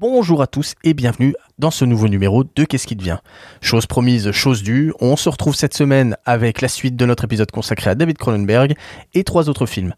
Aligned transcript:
Bonjour 0.00 0.42
à 0.42 0.46
tous 0.46 0.74
et 0.84 0.94
bienvenue 0.94 1.34
dans 1.58 1.72
ce 1.72 1.84
nouveau 1.84 2.06
numéro 2.06 2.44
de 2.44 2.62
Qu'est-ce 2.62 2.86
qui 2.86 2.94
devient? 2.94 3.18
Chose 3.60 3.86
promise, 3.86 4.30
chose 4.30 4.62
due, 4.62 4.92
on 5.00 5.16
se 5.16 5.28
retrouve 5.28 5.56
cette 5.56 5.74
semaine 5.74 6.16
avec 6.24 6.60
la 6.60 6.68
suite 6.68 6.94
de 6.94 7.04
notre 7.04 7.24
épisode 7.24 7.50
consacré 7.50 7.90
à 7.90 7.96
David 7.96 8.16
Cronenberg 8.16 8.76
et 9.14 9.24
trois 9.24 9.48
autres 9.48 9.66
films. 9.66 9.94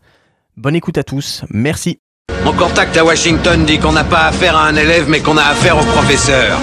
Bonne 0.56 0.74
écoute 0.74 0.96
à 0.96 1.02
tous, 1.02 1.42
merci. 1.50 2.00
Mon 2.44 2.54
contact 2.54 2.96
à 2.96 3.04
Washington 3.04 3.66
dit 3.66 3.78
qu'on 3.78 3.92
n'a 3.92 4.04
pas 4.04 4.28
affaire 4.28 4.56
à 4.56 4.68
un 4.68 4.74
élève 4.74 5.06
mais 5.06 5.20
qu'on 5.20 5.36
a 5.36 5.42
affaire 5.42 5.76
au 5.76 5.84
professeur. 5.84 6.58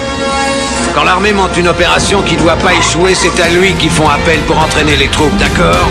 Quand 0.94 1.04
l'armée 1.04 1.32
monte 1.32 1.56
une 1.56 1.68
opération 1.68 2.22
qui 2.22 2.36
doit 2.36 2.56
pas 2.56 2.74
échouer, 2.74 3.14
c'est 3.14 3.40
à 3.40 3.48
lui 3.48 3.74
qu'ils 3.74 3.90
font 3.90 4.08
appel 4.08 4.38
pour 4.46 4.58
entraîner 4.58 4.96
les 4.96 5.08
troupes, 5.08 5.36
d'accord 5.38 5.88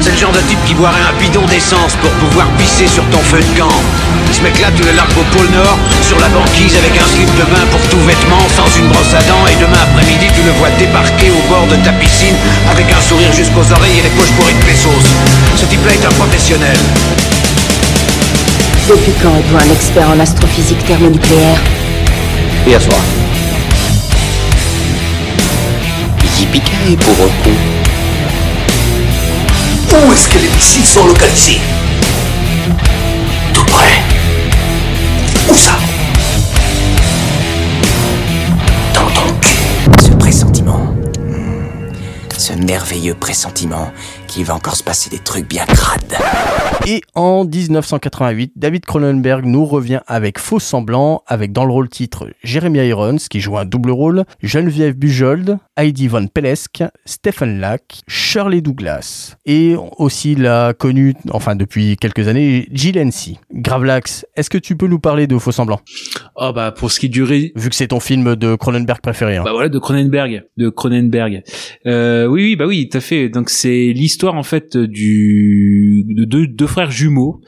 C'est 0.00 0.12
le 0.12 0.16
genre 0.16 0.32
de 0.32 0.40
type 0.40 0.62
qui 0.66 0.74
boirait 0.74 1.06
un 1.08 1.18
bidon 1.20 1.44
d'essence 1.46 1.94
pour 2.00 2.10
pouvoir 2.22 2.46
pisser 2.58 2.86
sur 2.86 3.04
ton 3.10 3.18
feu 3.18 3.38
de 3.40 3.58
camp. 3.58 3.74
Ce 4.32 4.40
mec-là, 4.42 4.68
tu 4.76 4.82
le 4.84 4.92
largues 4.92 5.18
au 5.18 5.36
pôle 5.36 5.48
Nord, 5.50 5.78
sur 6.02 6.18
la 6.20 6.28
banquise 6.28 6.76
avec 6.76 6.92
un 6.96 7.06
slip 7.06 7.30
de 7.36 7.44
bain 7.50 7.64
pour 7.70 7.80
tout 7.88 8.00
vêtement, 8.06 8.40
sans 8.56 8.68
une 8.78 8.88
brosse 8.88 9.14
à 9.14 9.22
dents, 9.28 9.46
et 9.50 9.56
demain 9.56 9.82
après-midi, 9.82 10.26
tu 10.34 10.42
le 10.42 10.52
vois 10.58 10.70
débarquer 10.78 11.30
au 11.30 11.42
bord 11.48 11.66
de 11.66 11.76
ta 11.84 11.92
piscine 11.92 12.36
avec 12.70 12.86
un 12.92 13.00
sourire 13.00 13.32
jusqu'aux 13.32 13.66
oreilles 13.72 13.98
et 13.98 14.02
les 14.02 14.14
poches 14.16 14.32
pour 14.36 14.48
une 14.48 14.60
pesos. 14.60 15.04
Ce 15.56 15.66
type-là 15.66 15.92
est 15.92 16.06
un 16.06 16.14
professionnel. 16.16 16.78
Depuis 18.88 19.12
quand 19.22 19.36
êtes-vous 19.36 19.56
un 19.56 19.72
expert 19.72 20.08
en 20.08 20.18
astrophysique 20.20 20.84
thermonucléaire 20.86 21.60
Hier 22.66 22.80
soir. 22.80 23.00
Yippee 26.38 26.96
pauvre 26.96 27.28
con. 27.42 27.50
Où 29.90 30.12
est-ce 30.12 30.28
que 30.28 30.38
les 30.38 30.48
missiles 30.50 30.86
sont 30.86 31.04
localisés? 31.04 31.60
Tout 33.52 33.64
près. 33.64 33.98
Où 35.50 35.54
ça? 35.54 35.72
Dans 38.94 39.10
ton 39.10 39.32
cul. 39.40 39.56
Ce 40.00 40.10
pressentiment. 40.10 40.94
Hmm. 41.18 41.90
Ce 42.36 42.52
merveilleux 42.52 43.14
pressentiment 43.14 43.90
qu'il 44.28 44.44
va 44.44 44.54
encore 44.54 44.76
se 44.76 44.84
passer 44.84 45.10
des 45.10 45.18
trucs 45.18 45.48
bien 45.48 45.64
crades. 45.66 46.14
Et 46.86 47.00
en 47.14 47.44
1988, 47.44 48.52
David 48.56 48.84
Cronenberg 48.84 49.44
nous 49.44 49.64
revient 49.64 50.00
avec 50.06 50.38
Faux 50.38 50.60
Semblant, 50.60 51.22
avec 51.26 51.52
dans 51.52 51.64
le 51.64 51.72
rôle 51.72 51.88
titre 51.88 52.28
Jeremy 52.44 52.78
Irons, 52.86 53.16
qui 53.28 53.40
joue 53.40 53.58
un 53.58 53.64
double 53.64 53.90
rôle, 53.90 54.24
Geneviève 54.42 54.94
Bujold, 54.94 55.58
Heidi 55.76 56.08
Von 56.08 56.28
Pelesk, 56.28 56.84
Stephen 57.04 57.60
Lack, 57.60 58.00
Shirley 58.06 58.60
Douglas, 58.60 59.36
et 59.44 59.74
aussi 59.98 60.34
la 60.34 60.72
connue, 60.72 61.14
enfin 61.32 61.56
depuis 61.56 61.96
quelques 61.96 62.28
années, 62.28 62.68
Jill 62.70 62.98
Hensey. 62.98 63.36
Gravelax, 63.52 64.24
est-ce 64.36 64.50
que 64.50 64.58
tu 64.58 64.76
peux 64.76 64.86
nous 64.86 65.00
parler 65.00 65.26
de 65.26 65.36
Faux 65.38 65.52
Semblant? 65.52 65.80
Oh 66.36 66.52
bah 66.54 66.72
pour 66.72 66.92
ce 66.92 67.00
qui 67.00 67.06
est 67.06 67.10
du 67.10 67.22
ré... 67.22 67.52
Vu 67.56 67.68
que 67.70 67.74
c'est 67.74 67.88
ton 67.88 68.00
film 68.00 68.36
de 68.36 68.54
Cronenberg 68.54 69.00
préféré. 69.00 69.36
Hein. 69.36 69.42
Bah 69.44 69.52
voilà, 69.52 69.68
de 69.68 69.78
Cronenberg, 69.78 70.44
de 70.56 70.68
Cronenberg. 70.68 71.42
Euh, 71.86 72.26
oui, 72.26 72.44
oui, 72.44 72.56
bah 72.56 72.66
oui, 72.66 72.88
tout 72.88 72.98
à 72.98 73.00
fait. 73.00 73.28
Donc 73.28 73.50
c'est 73.50 73.92
l'histoire 73.92 74.17
en 74.26 74.42
fait 74.42 74.76
du 74.76 76.04
de 76.08 76.24
deux, 76.24 76.66
frères 76.66 76.90
jumeaux, 76.90 77.40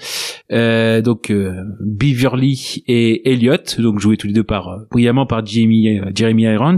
euh, 0.52 1.02
donc 1.02 1.30
euh, 1.30 1.62
Beverly 1.80 2.82
et 2.86 3.30
Elliot, 3.30 3.56
donc 3.78 4.00
joués 4.00 4.16
tous 4.16 4.26
les 4.26 4.32
deux 4.32 4.44
par 4.44 4.68
euh, 4.68 4.76
brillamment 4.90 5.26
par 5.26 5.44
Jeremy, 5.44 5.98
euh, 5.98 6.10
Jeremy 6.14 6.44
Irons, 6.44 6.76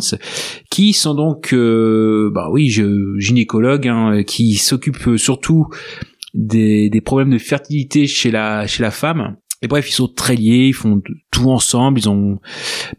qui 0.70 0.92
sont 0.92 1.14
donc, 1.14 1.52
euh, 1.52 2.30
bah 2.34 2.48
oui, 2.50 2.68
je, 2.68 3.18
gynécologues, 3.18 3.88
hein, 3.88 4.22
qui 4.26 4.54
s'occupent 4.54 5.16
surtout 5.16 5.66
des, 6.34 6.88
des 6.88 7.00
problèmes 7.00 7.30
de 7.30 7.38
fertilité 7.38 8.06
chez 8.06 8.30
la 8.30 8.66
chez 8.66 8.82
la 8.82 8.90
femme. 8.90 9.36
Et 9.62 9.68
bref, 9.68 9.88
ils 9.88 9.94
sont 9.94 10.08
très 10.08 10.34
liés, 10.34 10.66
ils 10.68 10.74
font 10.74 11.00
tout 11.30 11.50
ensemble. 11.50 11.98
Ils 11.98 12.08
ont, 12.08 12.38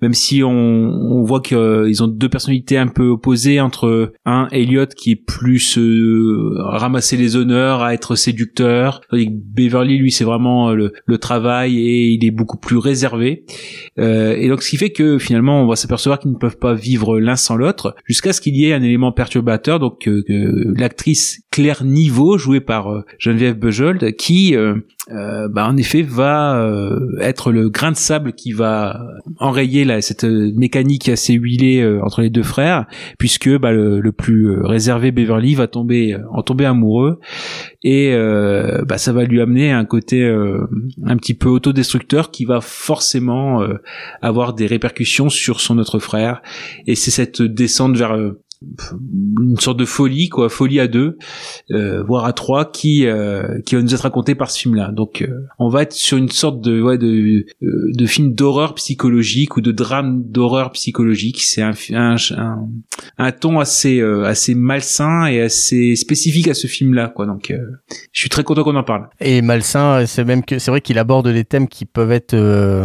même 0.02 0.14
si 0.14 0.44
on, 0.44 0.50
on 0.50 1.23
voit 1.23 1.42
qu'ils 1.42 1.58
euh, 1.58 2.02
ont 2.02 2.08
deux 2.08 2.30
personnalités 2.30 2.78
un 2.78 2.88
peu 2.88 3.08
opposées 3.08 3.59
entre 3.59 4.14
un 4.25 4.47
Elliot 4.52 4.88
qui 4.88 5.11
est 5.11 5.16
plus 5.16 5.78
euh, 5.78 6.56
ramasser 6.59 7.17
les 7.17 7.36
honneurs, 7.36 7.81
à 7.81 7.94
être 7.94 8.16
séducteur, 8.16 9.01
tandis 9.09 9.29
Beverly 9.29 9.97
lui 9.97 10.12
c'est 10.12 10.24
vraiment 10.24 10.69
euh, 10.69 10.75
le, 10.75 10.94
le, 11.06 11.18
travail 11.18 11.78
et 11.78 12.07
il 12.09 12.25
est 12.25 12.31
beaucoup 12.31 12.57
plus 12.57 12.78
réservé. 12.78 13.45
Euh, 14.00 14.35
et 14.35 14.50
donc 14.50 14.63
ce 14.63 14.69
qui 14.69 14.78
fait 14.78 14.91
que 14.91 15.18
finalement 15.18 15.62
on 15.62 15.68
va 15.68 15.75
s'apercevoir 15.75 16.19
qu'ils 16.19 16.31
ne 16.31 16.38
peuvent 16.38 16.57
pas 16.57 16.74
vivre 16.74 17.19
l'un 17.19 17.35
sans 17.35 17.56
l'autre, 17.56 17.95
jusqu'à 18.06 18.34
ce 18.34 18.41
qu'il 18.41 18.56
y 18.56 18.66
ait 18.66 18.74
un 18.74 18.84
élément 18.84 19.12
perturbateur. 19.12 19.80
Donc 19.80 20.07
euh, 20.07 20.74
l'actrice 20.75 21.41
Claire 21.51 21.84
Niveau 21.84 22.38
jouée 22.38 22.62
par 22.62 23.03
Geneviève 23.19 23.57
Bujold 23.57 24.16
qui 24.16 24.56
bah, 25.09 25.68
en 25.68 25.78
effet 25.78 26.02
va 26.02 26.68
être 27.19 27.52
le 27.52 27.69
grain 27.69 27.91
de 27.91 27.97
sable 27.97 28.34
qui 28.34 28.53
va 28.53 29.00
enrayer 29.40 29.86
la, 29.86 30.02
cette 30.02 30.24
mécanique 30.24 31.09
assez 31.09 31.34
huilée 31.34 31.81
euh, 31.81 32.03
entre 32.03 32.22
les 32.22 32.30
deux 32.30 32.44
frères, 32.44 32.86
puisque 33.18 33.50
bah, 33.58 33.72
le, 33.72 34.00
le, 34.00 34.12
plus 34.12 34.50
euh, 34.50 34.66
réservé 34.66 35.12
Beverly 35.12 35.56
va 35.56 35.68
tomber 35.68 36.18
en 36.31 36.42
tomber 36.42 36.66
amoureux. 36.66 37.19
Et 37.84 38.13
euh, 38.13 38.84
bah, 38.86 38.97
ça 38.97 39.12
va 39.12 39.24
lui 39.24 39.42
amener 39.42 39.72
un 39.72 39.86
côté 39.86 40.24
un 40.24 41.18
petit 41.18 41.34
peu 41.34 41.50
autodestructeur 41.50 42.31
qui 42.31 42.46
va 42.46 42.62
forcément 42.62 43.62
avoir 44.22 44.53
des 44.53 44.68
répercussions 44.68 45.30
sur 45.30 45.59
son 45.59 45.78
autre 45.78 46.00
frère. 46.00 46.42
Et 46.88 46.96
c'est 46.96 47.12
cette 47.12 47.42
descente 47.42 47.97
vers 47.97 48.18
une 49.41 49.59
sorte 49.59 49.78
de 49.78 49.85
folie 49.85 50.29
quoi 50.29 50.50
folie 50.50 50.79
à 50.79 50.88
deux 50.88 51.18
euh, 51.72 52.03
voire 52.03 52.25
à 52.25 52.34
trois 52.34 52.69
qui 52.69 53.06
euh, 53.06 53.59
qui 53.66 53.75
va 53.75 53.81
nous 53.81 53.94
être 53.94 54.01
raconté 54.01 54.35
par 54.35 54.51
ce 54.51 54.59
film 54.59 54.75
là 54.75 54.91
donc 54.91 55.22
euh, 55.22 55.47
on 55.59 55.69
va 55.69 55.84
être 55.84 55.94
sur 55.94 56.18
une 56.18 56.29
sorte 56.29 56.62
de 56.62 56.81
ouais 56.81 56.97
de 56.97 57.46
euh, 57.63 57.91
de 57.94 58.06
film 58.06 58.34
d'horreur 58.34 58.75
psychologique 58.75 59.57
ou 59.57 59.62
de 59.62 59.72
drame 59.72 60.24
d'horreur 60.24 60.72
psychologique. 60.72 61.41
C'est 61.41 61.62
un, 61.62 61.74
un, 61.94 62.16
un 63.18 63.31
ton 63.31 63.59
assez 63.59 64.00
euh, 64.00 64.24
assez 64.24 64.56
malsain 64.56 65.25
et 65.25 65.41
assez 65.41 65.95
spécifique 65.95 66.47
à 66.47 66.53
ce 66.53 66.68
film 66.68 66.94
là 66.94 67.07
quoi. 67.07 67.25
Donc 67.25 67.53
je 68.12 68.19
suis 68.19 68.30
très 68.30 68.44
content 68.44 68.63
qu'on 68.63 68.75
en 68.75 68.84
parle. 68.84 69.09
Et 69.19 69.41
malsain 69.41 70.06
c'est 70.06 70.24
même 70.24 70.44
que 70.44 70.59
c'est 70.59 70.72
vrai 70.72 70.81
qu'il 70.81 70.97
aborde 71.00 71.28
des 71.28 71.45
thèmes 71.45 71.68
qui 71.68 71.85
peuvent 71.85 72.12
être 72.12 72.35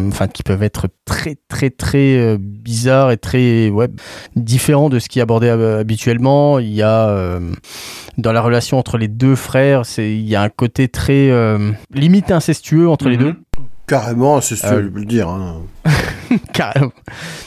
enfin 0.06 0.28
qui 0.28 0.43
peuvent 0.43 0.62
être 0.62 0.89
très 1.05 1.37
très 1.49 1.71
très 1.71 2.37
bizarres 2.39 3.10
et 3.10 3.16
très 3.16 3.71
ouais 3.71 3.89
différents 4.37 4.89
de 4.89 4.99
ce 4.99 5.09
qui 5.09 5.19
est 5.19 5.22
abordé 5.22 5.49
habituellement. 5.79 6.59
Il 6.59 6.73
y 6.73 6.83
a 6.83 7.09
euh, 7.09 7.41
dans 8.17 8.33
la 8.33 8.41
relation 8.41 8.79
entre 8.79 8.99
les 8.99 9.09
deux 9.09 9.37
frères, 9.37 9.84
c'est 9.87 10.11
il 10.15 10.29
y 10.29 10.34
a 10.37 10.43
un 10.43 10.49
côté 10.49 10.89
très 10.89 11.31
euh, 11.31 11.71
limite 11.93 12.31
incestueux 12.31 12.89
entre 12.89 13.09
les 13.09 13.17
Mhm. 13.17 13.23
deux. 13.25 13.34
Carrément 13.87 14.37
incestueux, 14.37 14.69
Euh, 14.71 14.83
je 14.84 14.89
peux 14.89 14.99
le 15.01 15.05
dire. 15.07 15.28
hein. 15.28 15.62
Carrément. 16.53 16.93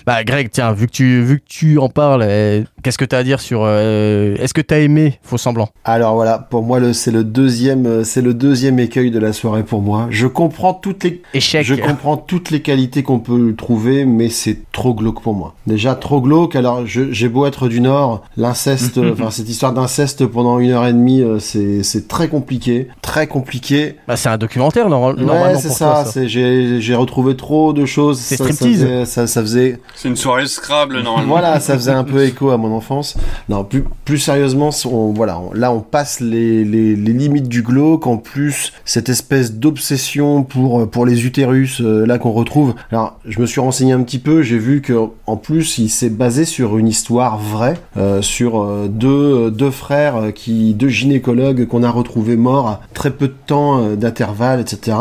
Bah 0.06 0.24
Greg, 0.24 0.50
tiens, 0.52 0.74
vu 0.74 0.88
que 0.88 0.92
tu 0.92 1.22
vu 1.22 1.40
que 1.40 1.46
tu 1.48 1.78
en 1.78 1.90
parles, 1.90 2.24
euh, 2.26 2.64
qu'est-ce 2.84 2.98
que 2.98 3.06
tu 3.06 3.16
as 3.16 3.20
à 3.20 3.24
dire 3.24 3.40
sur 3.40 3.62
euh, 3.64 4.36
est-ce 4.40 4.54
que 4.54 4.62
tu 4.62 4.74
as 4.74 4.80
aimé 4.80 5.20
Faux 5.22 5.38
semblant 5.38 5.70
Alors 5.84 6.16
voilà, 6.16 6.40
pour 6.40 6.64
moi 6.64 6.80
c'est 6.94 7.12
le 7.12 7.24
deuxième, 7.24 7.86
euh, 7.86 8.04
c'est 8.04 8.22
le 8.22 8.34
deuxième 8.34 8.80
écueil 8.80 9.12
de 9.12 9.20
la 9.20 9.34
soirée 9.34 9.64
pour 9.64 9.82
moi. 9.82 10.08
Je 10.10 10.26
comprends 10.28 10.74
toutes 10.74 11.04
les, 11.04 11.22
Échec. 11.34 11.66
je 11.66 11.76
comprends 11.76 12.18
toutes 12.18 12.50
les 12.50 12.62
qualités 12.62 13.04
qu'on 13.04 13.20
peut 13.20 13.54
trouver, 13.56 14.06
mais 14.06 14.30
c'est 14.30 14.58
trop 14.72 14.94
glauque 14.96 15.22
pour 15.22 15.34
moi. 15.36 15.54
Déjà 15.68 15.94
trop 15.96 16.22
glauque. 16.22 16.56
Alors 16.56 16.86
j'ai 16.86 17.30
beau 17.30 17.46
être 17.46 17.68
du 17.68 17.82
Nord, 17.82 18.24
l'inceste, 18.38 18.98
enfin 19.14 19.30
cette 19.30 19.50
histoire 19.50 19.74
d'inceste 19.74 20.26
pendant 20.26 20.60
une 20.60 20.72
heure 20.72 20.88
et 20.88 20.94
demie, 20.94 21.22
euh, 21.22 21.40
c'est 21.40 22.08
très 22.08 22.28
compliqué, 22.28 22.88
très 23.02 23.28
compliqué. 23.28 23.98
Bah, 24.08 24.16
c'est 24.16 24.30
un 24.30 24.38
documentaire 24.38 24.90
normal- 24.90 25.16
normalement 25.18 25.54
Ouais, 25.54 25.60
c'est 25.60 25.70
ça. 25.70 26.06
j'ai 26.26 26.96
retrouvé 26.96 27.36
trop 27.36 27.74
de 27.74 27.86
choses. 27.86 28.20
C'est 28.38 28.44
ça 28.44 28.52
striptease. 28.52 28.82
faisait- 28.82 29.06
Ça, 29.06 29.28
ça 29.28 29.42
faisait 29.42 29.80
C'est 29.96 30.08
une 30.10 30.16
soirée 30.16 30.46
Scrabble 30.48 31.02
normalement. 31.02 31.32
voilà, 31.34 31.60
ça 31.60 31.76
faisait 31.76 31.92
un 31.92 32.04
peu 32.04 32.24
écho 32.24 32.50
à 32.52 32.58
mon 32.58 32.72
enfance. 32.76 33.16
Non, 33.50 33.64
plus, 33.64 33.84
plus 34.06 34.18
sérieusement, 34.18 34.70
on, 34.86 35.14
voilà, 35.14 35.40
on- 35.40 35.54
là 35.54 35.72
on 35.72 35.80
passe 35.82 36.20
les, 36.20 36.64
les, 36.64 36.96
les 36.96 37.14
limites 37.14 37.48
du 37.48 37.62
glauque. 37.62 38.08
En 38.08 38.18
plus, 38.18 38.74
cette 38.86 39.10
espèce 39.10 39.54
d'obsession 39.54 40.44
pour 40.44 40.90
pour 40.90 41.06
les 41.06 41.26
utérus 41.26 41.82
euh, 41.82 42.06
là 42.06 42.18
qu'on 42.18 42.32
retrouve. 42.32 42.74
Alors, 42.92 43.20
je 43.28 43.40
me 43.40 43.46
suis 43.46 43.60
renseigné 43.62 43.94
un 43.94 44.02
petit 44.04 44.20
peu. 44.20 44.42
J'ai 44.42 44.58
vu 44.58 44.82
que 44.82 44.94
en 45.28 45.38
plus, 45.38 45.78
il 45.78 45.90
s'est 45.90 46.10
basé 46.10 46.46
sur 46.46 46.78
une 46.78 46.88
histoire 46.88 47.38
vraie, 47.38 47.76
euh, 47.98 48.22
sur 48.22 48.62
euh, 48.62 48.88
deux 48.90 49.52
deux 49.52 49.72
frères 49.72 50.16
euh, 50.18 50.32
qui 50.32 50.74
deux 50.74 50.90
gynécologues 50.90 51.68
qu'on 51.68 51.84
a 51.84 51.90
retrouvés 51.90 52.38
morts 52.38 52.68
à 52.68 52.82
très 52.94 53.12
peu 53.12 53.28
de 53.28 53.36
temps 53.46 53.82
euh, 53.84 53.96
d'intervalle, 53.96 54.60
etc. 54.62 54.98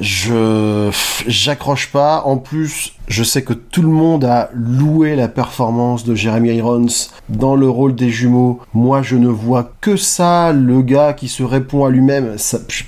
Je 0.00 0.90
j'accroche 1.26 1.90
pas. 1.90 2.22
En 2.24 2.36
plus, 2.36 2.92
je 3.08 3.22
sais 3.22 3.42
que 3.42 3.52
tout 3.52 3.82
le 3.82 3.88
monde 3.88 4.24
a 4.24 4.50
loué 4.54 5.16
la 5.16 5.28
performance 5.28 6.04
de 6.04 6.14
Jeremy 6.14 6.54
Irons 6.54 6.86
dans 7.28 7.56
le 7.56 7.68
rôle 7.68 7.94
des 7.94 8.10
jumeaux. 8.10 8.60
Moi, 8.74 9.02
je 9.02 9.16
ne 9.16 9.28
vois 9.28 9.72
que 9.80 9.96
ça, 9.96 10.52
le 10.52 10.82
gars 10.82 11.12
qui 11.12 11.28
se 11.28 11.42
répond 11.42 11.84
à 11.84 11.90
lui-même. 11.90 12.36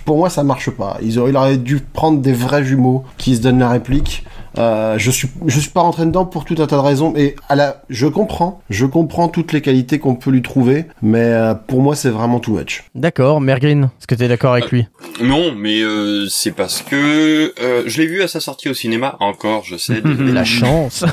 Pour 0.04 0.18
moi, 0.18 0.30
ça 0.30 0.44
marche 0.44 0.70
pas. 0.70 0.98
Ils 1.02 1.14
il 1.14 1.36
aurait 1.36 1.56
dû 1.58 1.80
prendre 1.80 2.20
des 2.20 2.32
vrais 2.32 2.64
jumeaux 2.64 3.04
qui 3.18 3.36
se 3.36 3.42
donnent 3.42 3.58
la 3.60 3.70
réplique. 3.70 4.24
Euh, 4.58 4.98
je 4.98 5.10
suis 5.10 5.28
je 5.46 5.60
suis 5.60 5.70
pas 5.70 5.80
rentré 5.80 6.04
dedans 6.06 6.24
pour 6.26 6.44
tout 6.44 6.56
un 6.58 6.66
tas 6.66 6.76
de 6.76 6.80
raisons 6.80 7.14
et 7.16 7.36
à 7.48 7.54
la 7.54 7.82
je 7.88 8.06
comprends 8.06 8.60
je 8.68 8.84
comprends 8.84 9.28
toutes 9.28 9.52
les 9.52 9.60
qualités 9.60 9.98
qu'on 10.00 10.16
peut 10.16 10.30
lui 10.30 10.42
trouver 10.42 10.86
mais 11.02 11.22
euh, 11.22 11.54
pour 11.54 11.80
moi 11.80 11.94
c'est 11.94 12.10
vraiment 12.10 12.40
too 12.40 12.54
much. 12.56 12.84
D'accord, 12.94 13.40
Mergreen, 13.40 13.84
est-ce 13.84 14.06
que 14.06 14.14
tu 14.14 14.24
es 14.24 14.28
d'accord 14.28 14.52
avec 14.52 14.70
lui? 14.70 14.86
Non, 15.22 15.52
mais 15.52 15.82
euh, 15.82 16.26
c'est 16.28 16.52
parce 16.52 16.82
que 16.82 17.52
euh, 17.60 17.82
je 17.86 18.00
l'ai 18.00 18.06
vu 18.06 18.22
à 18.22 18.28
sa 18.28 18.40
sortie 18.40 18.68
au 18.68 18.74
cinéma, 18.74 19.16
encore, 19.20 19.64
je 19.64 19.76
sais. 19.76 20.00
désolé. 20.00 20.32
La 20.40 20.44
chance 20.44 21.04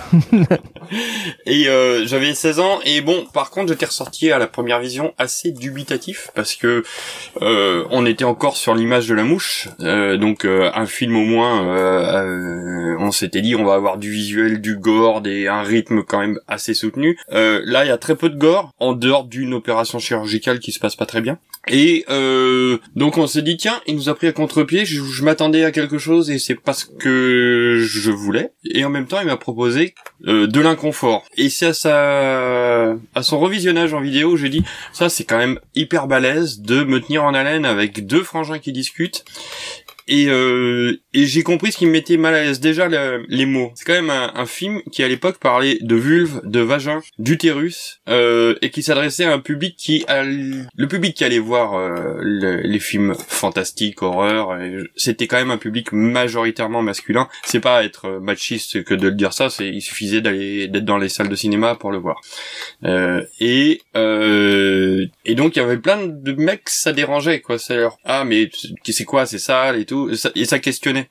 et 1.45 1.67
euh, 1.67 2.05
j'avais 2.05 2.33
16 2.33 2.59
ans, 2.59 2.79
et 2.85 3.01
bon, 3.01 3.25
par 3.33 3.49
contre, 3.49 3.69
j'étais 3.69 3.85
ressorti 3.85 4.31
à 4.31 4.37
la 4.39 4.47
première 4.47 4.79
vision 4.79 5.13
assez 5.17 5.51
dubitatif, 5.51 6.29
parce 6.35 6.55
que 6.55 6.83
euh, 7.41 7.83
on 7.91 8.05
était 8.05 8.23
encore 8.23 8.55
sur 8.57 8.75
l'image 8.75 9.07
de 9.07 9.13
la 9.13 9.23
mouche, 9.23 9.67
euh, 9.81 10.17
donc 10.17 10.45
euh, 10.45 10.71
un 10.73 10.85
film 10.85 11.15
au 11.15 11.25
moins, 11.25 11.67
euh, 11.67 12.93
euh, 12.93 12.95
on 12.99 13.11
s'était 13.27 13.41
dit, 13.41 13.55
on 13.55 13.65
va 13.65 13.73
avoir 13.73 13.97
du 13.97 14.09
visuel, 14.09 14.61
du 14.61 14.77
gore, 14.77 15.21
et 15.25 15.47
un 15.47 15.61
rythme 15.61 16.03
quand 16.03 16.19
même 16.19 16.39
assez 16.47 16.73
soutenu. 16.73 17.17
Euh, 17.31 17.61
là, 17.65 17.83
il 17.83 17.89
y 17.89 17.91
a 17.91 17.97
très 17.97 18.15
peu 18.15 18.29
de 18.29 18.37
gore, 18.37 18.71
en 18.79 18.93
dehors 18.93 19.25
d'une 19.25 19.53
opération 19.53 19.99
chirurgicale 19.99 20.59
qui 20.59 20.71
se 20.71 20.79
passe 20.79 20.95
pas 20.95 21.05
très 21.05 21.21
bien. 21.21 21.37
Et 21.69 22.05
euh, 22.09 22.77
donc 22.95 23.17
on 23.17 23.27
s'est 23.27 23.41
dit 23.41 23.57
tiens, 23.57 23.81
il 23.87 23.95
nous 23.95 24.07
a 24.07 24.15
pris 24.15 24.27
à 24.27 24.31
contre-pied. 24.31 24.85
Je, 24.85 25.03
je 25.03 25.23
m'attendais 25.23 25.65
à 25.65 25.71
quelque 25.71 25.97
chose 25.97 26.29
et 26.31 26.39
c'est 26.39 26.55
pas 26.55 26.71
ce 26.73 26.85
que 26.85 27.77
je 27.85 28.11
voulais. 28.11 28.51
Et 28.63 28.85
en 28.85 28.89
même 28.89 29.05
temps, 29.05 29.19
il 29.19 29.27
m'a 29.27 29.35
proposé 29.35 29.93
euh, 30.27 30.47
de 30.47 30.61
l'inconfort. 30.61 31.25
Et 31.35 31.49
c'est 31.49 31.67
à 31.67 31.73
sa 31.73 32.95
à 33.15 33.23
son 33.23 33.39
revisionnage 33.39 33.93
en 33.93 33.99
vidéo, 33.99 34.37
j'ai 34.37 34.49
dit 34.49 34.63
ça 34.93 35.09
c'est 35.09 35.25
quand 35.25 35.37
même 35.37 35.59
hyper 35.75 36.07
balèze 36.07 36.61
de 36.61 36.83
me 36.83 37.01
tenir 37.01 37.25
en 37.25 37.33
haleine 37.33 37.65
avec 37.65 38.05
deux 38.05 38.23
frangins 38.23 38.59
qui 38.59 38.71
discutent. 38.71 39.25
Et, 40.07 40.27
euh, 40.29 40.95
et 41.13 41.25
j'ai 41.25 41.43
compris 41.43 41.71
ce 41.71 41.77
qui 41.77 41.85
me 41.85 41.91
mettait 41.91 42.17
mal 42.17 42.33
à 42.35 42.43
l'aise. 42.43 42.59
Déjà, 42.59 42.87
le- 42.87 43.25
les 43.27 43.45
mots. 43.45 43.71
C'est 43.75 43.85
quand 43.85 43.93
même 43.93 44.09
un, 44.09 44.31
un 44.35 44.45
film 44.45 44.81
qui, 44.91 45.03
à 45.03 45.07
l'époque, 45.07 45.37
parlait 45.39 45.77
de 45.81 45.95
vulve, 45.95 46.41
de 46.43 46.59
vagin, 46.61 47.01
d'utérus, 47.19 47.99
euh, 48.07 48.55
et 48.61 48.69
qui 48.69 48.83
s'adressait 48.83 49.25
à 49.25 49.33
un 49.33 49.39
public 49.39 49.75
qui... 49.77 50.05
le 50.09 50.87
public 50.87 51.15
qui 51.15 51.23
allait 51.23 51.39
voir 51.39 51.73
euh, 51.75 52.17
le- 52.21 52.61
les 52.61 52.79
films 52.79 53.15
fantastiques, 53.27 54.01
horreur, 54.01 54.57
c'était 54.95 55.27
quand 55.27 55.37
même 55.37 55.51
un 55.51 55.57
public 55.57 55.91
majoritairement 55.91 56.81
masculin. 56.81 57.27
C'est 57.45 57.59
pas 57.59 57.83
être 57.83 58.05
euh, 58.05 58.19
machiste 58.19 58.83
que 58.83 58.93
de 58.93 59.07
le 59.09 59.15
dire 59.15 59.33
ça, 59.33 59.49
c'est 59.49 59.67
il 59.67 59.81
suffisait 59.81 60.21
d'aller 60.21 60.67
d'être 60.67 60.85
dans 60.85 60.97
les 60.97 61.09
salles 61.09 61.29
de 61.29 61.35
cinéma 61.35 61.75
pour 61.75 61.91
le 61.91 61.97
voir. 61.97 62.21
Euh, 62.83 63.21
et 63.39 63.81
euh, 63.95 65.05
et 65.25 65.35
donc 65.35 65.55
il 65.55 65.59
y 65.59 65.61
avait 65.61 65.77
plein 65.77 66.05
de 66.07 66.31
mecs 66.33 66.69
ça 66.69 66.93
dérangeait 66.93 67.41
quoi 67.41 67.57
leur 67.69 67.97
ah 68.05 68.23
mais 68.23 68.49
c'est 68.85 69.03
quoi 69.05 69.25
c'est 69.25 69.39
sale 69.39 69.79
et 69.79 69.85
tout? 69.85 69.96
Et 70.35 70.45
ça, 70.45 70.59
questionnait. 70.59 71.07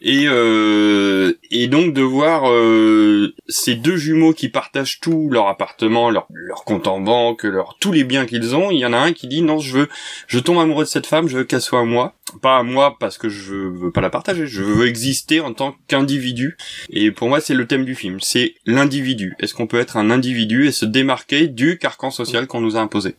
Et 0.00 0.24
euh, 0.26 1.38
et 1.50 1.68
donc 1.68 1.92
de 1.92 2.02
voir 2.02 2.50
euh, 2.50 3.34
ces 3.48 3.74
deux 3.74 3.96
jumeaux 3.96 4.32
qui 4.32 4.48
partagent 4.48 5.00
tout 5.00 5.28
leur 5.30 5.48
appartement 5.48 6.10
leur 6.10 6.26
leur 6.32 6.64
compte 6.64 6.86
en 6.86 7.00
banque 7.00 7.44
leur 7.44 7.76
tous 7.80 7.92
les 7.92 8.04
biens 8.04 8.26
qu'ils 8.26 8.54
ont 8.54 8.70
il 8.70 8.78
y 8.78 8.86
en 8.86 8.92
a 8.92 8.98
un 8.98 9.12
qui 9.12 9.26
dit 9.26 9.42
non 9.42 9.58
je 9.58 9.78
veux 9.78 9.88
je 10.26 10.38
tombe 10.38 10.58
amoureux 10.58 10.84
de 10.84 10.88
cette 10.88 11.06
femme 11.06 11.28
je 11.28 11.38
veux 11.38 11.44
qu'elle 11.44 11.62
soit 11.62 11.80
à 11.80 11.84
moi 11.84 12.14
pas 12.42 12.58
à 12.58 12.62
moi 12.62 12.96
parce 12.98 13.18
que 13.18 13.28
je 13.28 13.54
veux 13.54 13.90
pas 13.90 14.00
la 14.00 14.10
partager 14.10 14.46
je 14.46 14.62
veux 14.62 14.86
exister 14.86 15.40
en 15.40 15.52
tant 15.52 15.76
qu'individu 15.86 16.56
et 16.90 17.10
pour 17.10 17.28
moi 17.28 17.40
c'est 17.40 17.54
le 17.54 17.66
thème 17.66 17.84
du 17.84 17.94
film 17.94 18.20
c'est 18.20 18.54
l'individu 18.66 19.34
est-ce 19.38 19.54
qu'on 19.54 19.66
peut 19.66 19.78
être 19.78 19.96
un 19.96 20.10
individu 20.10 20.66
et 20.66 20.72
se 20.72 20.84
démarquer 20.84 21.48
du 21.48 21.78
carcan 21.78 22.10
social 22.10 22.46
qu'on 22.46 22.60
nous 22.60 22.76
a 22.76 22.80
imposé? 22.80 23.16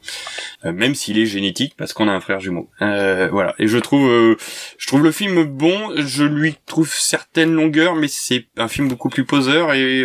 Euh, 0.65 0.71
même 0.71 0.95
s'il 0.95 1.18
est 1.19 1.25
génétique 1.25 1.74
parce 1.77 1.94
qu'on 1.94 2.07
a 2.07 2.12
un 2.12 2.19
frère 2.19 2.39
jumeau. 2.39 2.69
Euh, 2.81 3.30
voilà. 3.31 3.56
Et 3.59 3.68
je 3.68 3.77
trouve, 3.77 4.09
euh, 4.09 4.36
je 4.77 4.88
trouve 4.88 5.04
le 5.04 5.12
film 5.12 5.44
bon. 5.44 5.92
Je 5.98 6.24
lui 6.24 6.56
trouve 6.65 6.92
certaines 6.94 7.54
longueurs, 7.54 7.95
mais 7.95 8.07
c'est 8.07 8.45
un 8.57 8.68
film 8.68 8.88
beaucoup 8.88 9.09
plus 9.09 9.25
poseur 9.25 9.74
et. 9.74 10.04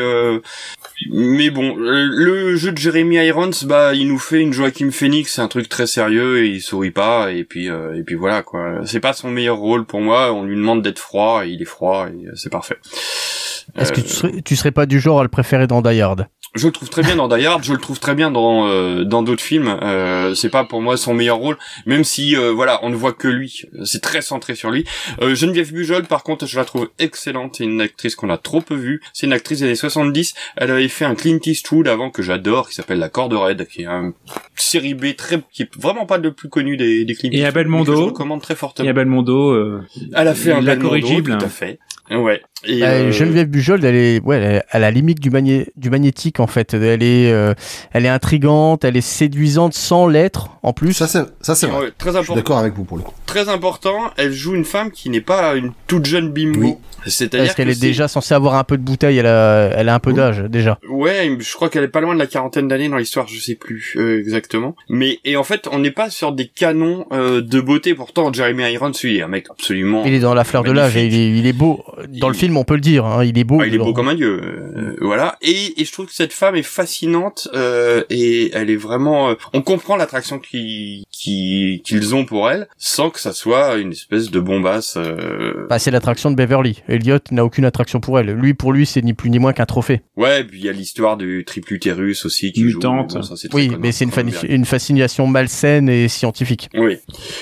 Euh, 1.11 1.15
mais 1.15 1.51
bon, 1.51 1.77
euh, 1.79 2.09
le 2.11 2.57
jeu 2.57 2.73
de 2.73 2.79
Jeremy 2.79 3.17
Irons, 3.17 3.51
bah, 3.65 3.95
il 3.95 4.09
nous 4.09 4.19
fait 4.19 4.41
une 4.41 4.53
Joaquin 4.53 4.91
Phoenix, 4.91 5.35
c'est 5.35 5.41
un 5.43 5.49
truc 5.49 5.69
très 5.69 5.87
sérieux 5.87 6.45
et 6.45 6.49
il 6.49 6.61
sourit 6.61 6.91
pas 6.91 7.33
et 7.33 7.45
puis 7.45 7.69
euh, 7.71 7.97
et 7.99 8.03
puis 8.03 8.15
voilà 8.15 8.43
quoi. 8.43 8.81
C'est 8.85 9.01
pas 9.01 9.13
son 9.13 9.31
meilleur 9.31 9.57
rôle 9.57 9.85
pour 9.85 10.01
moi. 10.01 10.33
On 10.33 10.45
lui 10.45 10.57
demande 10.57 10.83
d'être 10.83 10.99
froid 10.99 11.45
et 11.47 11.51
il 11.51 11.63
est 11.63 11.67
froid 11.67 12.09
et 12.09 12.27
euh, 12.27 12.33
c'est 12.35 12.51
parfait. 12.51 12.77
Est-ce 13.77 13.93
que 13.93 14.01
Euh, 14.01 14.03
tu 14.05 14.09
serais, 14.11 14.43
tu 14.43 14.57
serais 14.57 14.71
pas 14.73 14.87
du 14.87 15.01
genre 15.01 15.21
à 15.21 15.23
le 15.23 15.29
préférer 15.29 15.67
dans 15.67 15.83
Die 15.83 16.01
Hard? 16.01 16.27
Je 16.55 16.67
le 16.67 16.73
trouve 16.73 16.91
très 16.91 17.03
bien 17.03 17.17
dans 17.17 17.29
Die 17.29 17.47
Hard, 17.47 17.65
je 17.65 17.73
le 17.73 17.79
trouve 17.79 17.99
très 17.99 18.15
bien 18.15 18.31
dans 18.31 18.67
euh, 18.69 19.05
dans 19.05 19.23
d'autres 19.23 19.43
films. 19.43 19.69
Euh, 19.83 20.35
c'est 20.35 20.51
pas 20.51 20.65
pour 20.65 20.83
moi 20.83 20.97
son 20.97 21.15
meilleur 21.15 21.39
rôle, 21.39 21.57
même 21.87 22.05
si 22.05 22.37
euh, 22.37 22.51
voilà, 22.53 22.81
on 22.83 22.91
ne 22.91 22.95
voit 22.95 23.13
que 23.13 23.29
lui. 23.29 23.63
C'est 23.85 24.03
très 24.03 24.21
centré 24.23 24.55
sur 24.55 24.71
lui. 24.71 24.85
Euh, 25.23 25.35
Geneviève 25.35 25.73
Bujold, 25.73 26.07
par 26.07 26.23
contre, 26.23 26.47
je 26.47 26.59
la 26.59 26.65
trouve 26.65 26.91
excellente. 26.99 27.57
C'est 27.57 27.65
une 27.65 27.81
actrice 27.81 28.15
qu'on 28.17 28.29
a 28.31 28.37
trop 28.39 28.61
peu 28.61 28.75
vue. 28.75 29.01
C'est 29.13 29.27
une 29.27 29.33
actrice 29.33 29.61
des 29.61 29.65
années 29.67 29.75
70. 29.75 30.35
Elle 30.57 30.71
avait 30.71 30.89
fait 30.89 31.05
un 31.05 31.15
Clint 31.15 31.39
Eastwood 31.45 31.89
avant 31.89 32.11
que 32.11 32.23
j'adore, 32.23 32.69
qui 32.69 32.75
s'appelle 32.75 32.99
La 32.99 33.09
Corde 33.09 33.33
Raide, 33.35 33.67
qui 33.67 33.83
est 33.83 33.87
un 33.87 34.13
série 34.57 34.95
B 34.95 35.17
très, 35.17 35.41
qui 35.53 35.63
est 35.63 35.71
vraiment 35.79 36.07
pas 36.07 36.19
le 36.19 36.33
plus 36.33 36.49
connu 36.49 36.77
des, 36.77 37.05
des 37.05 37.15
Clint 37.15 37.31
Et 37.33 37.37
Eastwood, 37.37 37.49
Abel 37.49 37.67
mais 37.69 37.73
que 37.85 37.91
Mondo. 37.91 37.97
Je 37.97 38.03
recommande 38.03 38.43
très 38.43 38.57
fortement. 38.57 38.87
Y 38.87 38.91
a 38.91 38.93
Belmondo. 38.93 39.51
Euh, 39.53 39.83
Elle 40.15 40.29
a 40.29 40.35
fait 40.35 40.53
un 40.53 40.61
la 40.61 40.75
Belmondo, 40.77 40.89
corrigible. 40.89 41.39
tout 41.39 41.45
à 41.45 41.49
fait. 41.49 41.79
Ouais. 42.11 42.43
Et, 42.65 42.81
Bah, 42.81 42.87
euh, 42.91 43.11
Geneviève 43.13 43.49
Bujold, 43.49 43.85
elle 43.85 43.95
est, 43.97 44.21
ouais, 44.23 44.37
elle 44.37 44.57
est 44.57 44.63
à 44.71 44.79
la 44.79 44.91
limite 44.91 45.21
du, 45.21 45.31
magné- 45.31 45.67
du 45.77 45.91
magnétique 45.91 46.41
en 46.41 46.47
fait. 46.47 46.75
Elle 46.75 47.03
est, 47.03 47.33
euh, 47.33 47.55
elle 47.93 48.07
est 48.07 48.09
intrigante, 48.11 48.85
elle 48.85 48.97
est 48.97 49.01
séduisante 49.01 49.75
sans 49.75 50.07
l'être 50.07 50.51
en 50.63 50.73
plus. 50.73 50.93
Ça 50.93 51.07
c'est 51.09 51.25
ça 51.41 51.55
c'est 51.55 51.67
vrai. 51.67 51.81
ouais, 51.87 51.91
très 51.97 52.11
Je 52.11 52.13
suis 52.13 52.19
important. 52.19 52.35
d'accord 52.37 52.59
avec 52.59 52.75
vous 52.75 52.85
pour 52.85 52.97
le 52.97 53.03
coup. 53.03 53.13
très 53.27 53.49
important, 53.49 54.11
elle 54.17 54.33
joue 54.33 54.55
une 54.55 54.65
femme 54.65 54.91
qui 54.91 55.11
n'est 55.11 55.21
pas 55.21 55.55
une 55.55 55.73
toute 55.87 56.07
jeune 56.07 56.31
bimbo. 56.31 56.61
Oui. 56.61 56.75
C'est-à-dire 57.05 57.47
Parce 57.47 57.57
qu'elle 57.57 57.67
que 57.67 57.73
est 57.73 57.81
déjà 57.81 58.07
censée 58.07 58.33
avoir 58.33 58.55
un 58.55 58.63
peu 58.63 58.77
de 58.77 58.83
bouteille, 58.83 59.19
elle 59.19 59.27
a, 59.27 59.71
elle 59.77 59.89
a 59.89 59.95
un 59.95 59.99
peu 59.99 60.13
d'âge 60.13 60.39
déjà. 60.49 60.79
Ouais, 60.89 61.37
je 61.41 61.53
crois 61.55 61.69
qu'elle 61.69 61.83
est 61.83 61.89
pas 61.89 62.01
loin 62.01 62.15
de 62.15 62.19
la 62.21 62.29
quarantaine 62.29 62.69
d'années 62.69 62.89
dans 62.89 62.97
l'histoire, 62.97 63.27
je 63.27 63.41
sais 63.41 63.57
plus 63.57 63.95
euh, 63.97 64.21
exactement. 64.21 64.77
Mais 64.89 65.19
et 65.25 65.37
en 65.37 65.43
fait, 65.43 65.67
on 65.73 65.81
n'est 65.81 65.91
pas 65.91 66.11
sur 66.11 66.31
des 66.31 66.47
canons 66.47 67.07
euh, 67.13 67.41
de 67.41 67.61
beauté. 67.61 67.95
Pourtant, 67.95 68.33
Jeremy 68.33 68.71
Irons, 68.73 68.93
lui, 69.03 69.17
est 69.17 69.23
un 69.23 69.27
mec 69.27 69.47
absolument. 69.51 70.05
Il 70.07 70.15
est 70.15 70.21
dans 70.21 70.35
la 70.35 70.45
fleur 70.45 70.63
de 70.63 70.71
l'âge 70.71 70.97
et 70.97 71.07
il 71.07 71.15
est, 71.15 71.39
il 71.41 71.47
est 71.49 71.53
beau. 71.53 71.83
Dans 72.09 72.29
le 72.29 72.37
Il- 72.37 72.39
film, 72.53 72.57
on 72.59 72.65
peut 72.65 72.75
le 72.75 72.81
dire, 72.81 73.05
hein, 73.05 73.25
il 73.25 73.39
est 73.39 73.45
beau. 73.45 73.59
Ah, 73.61 73.67
il 73.67 73.75
est 73.75 73.79
beau 73.79 73.93
comme 73.93 74.09
un 74.09 74.15
dieu, 74.15 74.41
euh, 74.43 74.97
voilà. 75.01 75.37
Et, 75.43 75.81
et 75.81 75.85
je 75.85 75.93
trouve 75.93 76.07
que 76.07 76.15
cette 76.15 76.33
femme 76.33 76.55
est 76.57 76.63
fascinante 76.63 77.49
euh, 77.55 78.05
et 78.11 78.51
elle 78.55 78.71
est 78.71 78.77
vraiment. 78.77 79.31
euh, 79.31 79.35
on 79.53 79.63
comprend 79.63 79.97
l'attraction 79.97 80.39
qui 80.39 81.05
qui 81.11 81.83
qu'ils 81.85 82.15
ont 82.15 82.25
pour 82.25 82.51
elle, 82.51 82.69
sans 82.79 83.11
que 83.11 83.21
ça 83.21 83.33
soit 83.33 83.77
une 83.77 83.93
espèce 83.93 84.31
de 84.31 84.41
bombasse. 84.41 84.95
euh, 84.97 85.67
Bah, 85.69 85.79
c'est 85.79 85.91
l'attraction 85.91 86.31
de 86.31 86.37
Beverly. 86.37 86.83
Elliot 86.89 87.19
n'a 87.31 87.45
aucune 87.45 87.65
attraction 87.65 88.01
pour 88.01 88.19
elle. 88.19 88.31
Lui, 88.33 88.55
pour 88.55 88.73
lui, 88.73 88.87
c'est 88.87 89.03
ni 89.03 89.15
plus 89.15 89.31
ni 89.31 89.39
moins 89.39 89.53
qu'un 89.53 89.67
trophée. 89.67 90.03
Ouais, 90.17 90.45
puis 90.45 90.59
il 90.59 90.65
y 90.65 90.69
a 90.69 90.73
l'histoire 90.73 91.17
du 91.17 91.45
triple 91.47 91.73
utérus 91.75 92.25
aussi 92.25 92.53
qui 92.53 92.65
Mutante. 92.65 93.11
joue. 93.11 93.17
bon, 93.19 93.23
ça, 93.23 93.37
c'est 93.37 93.49
très 93.49 93.57
Oui, 93.57 93.71
mais 93.81 93.93
c'est 93.93 94.05
une, 94.49 94.65
fascination 94.65 95.27
malsaine 95.27 95.89
et 95.89 96.09
scientifique. 96.09 96.69
Oui. 96.75 96.97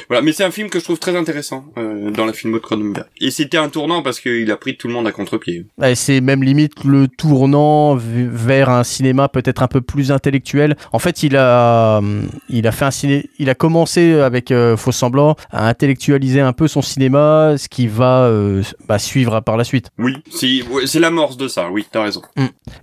Voilà, 0.09 0.23
mais 0.23 0.33
c'est 0.33 0.45
un 0.45 0.51
film 0.51 0.69
que 0.71 0.79
je 0.79 0.85
trouve 0.85 0.99
très 0.99 1.17
intéressant 1.17 1.65
euh, 1.79 2.11
dans 2.11 2.25
la 2.27 2.33
filmo 2.33 2.59
de 2.59 2.63
Cronenberg. 2.63 3.07
Et 3.21 3.31
c'était 3.31 3.57
un 3.57 3.69
tournant 3.69 4.03
parce 4.03 4.21
qu'il 4.21 4.51
a 4.51 4.57
pris 4.57 4.77
tout 4.77 4.89
le 4.89 4.95
monde 4.95 5.00
à 5.07 5.13
contre-pied. 5.13 5.67
Ouais, 5.79 5.95
c'est 5.95 6.21
même 6.21 6.43
limite 6.43 6.85
le 6.85 7.09
tournant 7.09 7.97
vers 7.97 8.71
un 8.71 8.85
cinéma 8.85 9.29
peut-être 9.29 9.63
un 9.63 9.69
peu 9.69 9.81
plus 9.81 10.13
intellectuel. 10.13 10.77
En 10.93 10.99
fait, 10.99 11.23
il 11.23 11.37
a, 11.37 11.99
hum, 11.99 12.29
il 12.49 12.67
a 12.67 12.73
fait 12.73 12.85
un 12.85 12.91
ciné, 12.91 13.31
il 13.39 13.51
a 13.51 13.55
commencé 13.55 14.15
avec 14.15 14.51
euh, 14.51 14.77
Faux 14.77 14.93
Semblant 14.93 15.37
à 15.51 15.69
intellectualiser 15.69 16.41
un 16.41 16.53
peu 16.53 16.69
son 16.69 16.83
cinéma, 16.83 17.55
ce 17.57 17.69
qui 17.69 17.87
va 17.87 18.25
euh, 18.25 18.63
bah, 18.89 18.99
suivre 18.99 19.41
par 19.41 19.57
la 19.57 19.65
suite. 19.65 19.89
Oui, 19.99 20.15
c'est 20.31 21.01
l'amorce 21.01 21.37
de 21.37 21.49
ça. 21.49 21.71
Oui, 21.71 21.87
t'as 21.91 22.03
raison. 22.03 22.23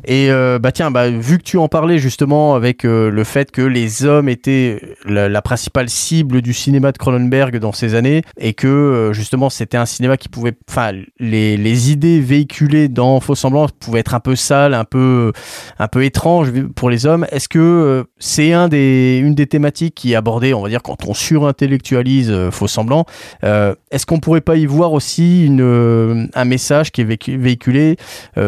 Et 0.06 0.32
euh, 0.32 0.60
bah 0.60 0.72
tiens, 0.72 0.91
bah, 0.91 1.10
vu 1.10 1.38
que 1.38 1.44
tu 1.44 1.58
en 1.58 1.68
parlais 1.68 1.98
justement 1.98 2.56
avec 2.56 2.86
euh, 2.86 3.10
le 3.10 3.24
fait 3.24 3.51
que 3.51 3.62
les 3.62 4.06
hommes 4.06 4.30
étaient 4.30 4.82
la, 5.06 5.30
la 5.30 5.41
principale 5.41 5.89
cible 5.89 6.41
du 6.41 6.53
cinéma 6.53 6.91
de 6.91 6.98
Cronenberg 6.98 7.58
dans 7.60 7.72
ces 7.72 7.96
années 7.96 8.22
et 8.39 8.53
que 8.53 8.68
euh, 8.68 9.13
justement 9.13 9.50
c'était 9.50 9.77
un 9.77 9.86
cinéma 9.86 10.18
qui 10.18 10.30
pouvait, 10.30 10.53
enfin 10.70 10.91
les, 11.20 11.58
les 11.58 11.91
idées 11.91 12.07
véhiculées 12.20 12.88
dans 12.88 13.20
Faux 13.20 13.36
Semblant 13.36 13.68
pouvaient 13.80 14.00
être 14.00 14.16
un 14.16 14.20
peu 14.20 14.36
sales, 14.36 14.74
un 14.74 14.84
peu 14.84 15.32
un 15.80 15.88
peu 15.88 16.04
étranges 16.04 16.52
pour 16.76 16.90
les 16.90 17.06
hommes. 17.06 17.26
Est-ce 17.32 17.50
que 17.50 17.60
euh, 17.60 18.04
c'est 18.18 18.54
un 18.54 18.68
des 18.68 19.20
une 19.24 19.36
des 19.36 19.48
thématiques 19.48 19.96
qui 19.96 20.14
est 20.14 20.16
abordée, 20.16 20.54
on 20.54 20.62
va 20.62 20.70
dire 20.70 20.82
quand 20.82 21.06
on 21.08 21.14
surintellectualise 21.14 22.32
euh, 22.32 22.52
Faux 22.52 22.68
Semblant 22.68 23.06
euh, 23.44 23.76
Est-ce 23.92 24.06
qu'on 24.06 24.20
pourrait 24.20 24.42
pas 24.42 24.56
y 24.56 24.66
voir 24.66 24.94
aussi 24.94 25.46
une 25.46 26.30
un 26.34 26.46
message 26.46 26.92
qui 26.92 27.02
est 27.02 27.28
véhiculé 27.38 27.98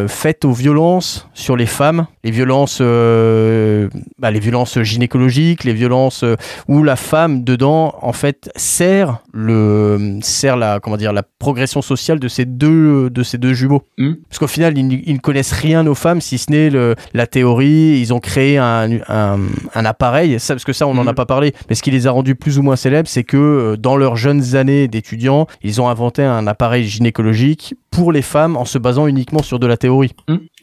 faites 0.07 0.45
aux 0.45 0.51
violences 0.51 1.27
sur 1.33 1.55
les 1.55 1.65
femmes, 1.65 2.07
les 2.23 2.31
violences, 2.31 2.79
bah, 2.79 4.31
les 4.31 4.39
violences 4.39 4.81
gynécologiques, 4.81 5.63
les 5.63 5.73
violences 5.73 6.23
où 6.67 6.83
la 6.83 6.95
femme 6.95 7.43
dedans 7.43 7.95
en 8.01 8.13
fait 8.13 8.49
sert 8.55 9.19
le 9.33 10.19
sert 10.21 10.57
la 10.57 10.79
comment 10.79 10.97
dire 10.97 11.13
la 11.13 11.23
progression 11.23 11.81
sociale 11.81 12.19
de 12.19 12.27
ces 12.27 12.45
deux 12.45 13.09
deux 13.39 13.53
jumeaux. 13.53 13.81
Hmm. 13.97 14.13
Parce 14.29 14.37
qu'au 14.39 14.47
final 14.47 14.77
ils, 14.77 15.01
ils 15.07 15.13
ne 15.13 15.19
connaissent 15.19 15.51
rien 15.53 15.85
aux 15.87 15.95
femmes 15.95 16.21
si 16.21 16.37
ce 16.37 16.51
n'est 16.51 16.69
le- 16.69 16.95
la 17.13 17.25
théorie. 17.27 17.99
Ils 17.99 18.13
ont 18.13 18.19
créé 18.19 18.57
un, 18.57 18.99
un, 19.07 19.39
un 19.73 19.85
appareil, 19.85 20.39
ça 20.39 20.53
parce 20.53 20.63
que 20.65 20.73
ça 20.73 20.85
on 20.87 20.93
n'en 20.93 21.07
a 21.07 21.11
Hmm. 21.11 21.15
pas 21.15 21.25
parlé, 21.25 21.53
mais 21.69 21.75
ce 21.75 21.81
qui 21.81 21.91
les 21.91 22.05
a 22.07 22.11
rendus 22.11 22.35
plus 22.35 22.59
ou 22.59 22.61
moins 22.61 22.75
célèbres, 22.75 23.07
c'est 23.09 23.23
que 23.23 23.37
euh, 23.37 23.77
dans 23.77 23.97
leurs 23.97 24.15
jeunes 24.15 24.55
années 24.55 24.87
d'étudiants, 24.87 25.47
ils 25.63 25.81
ont 25.81 25.87
inventé 25.89 26.23
un 26.23 26.45
appareil 26.47 26.85
gynécologique 26.87 27.73
pour 27.91 28.11
les 28.11 28.21
femmes 28.21 28.55
en 28.57 28.65
se 28.65 28.77
basant 28.77 29.07
uniquement 29.07 29.43
sur 29.43 29.59
de 29.59 29.67
la 29.67 29.77
théorie. 29.77 30.11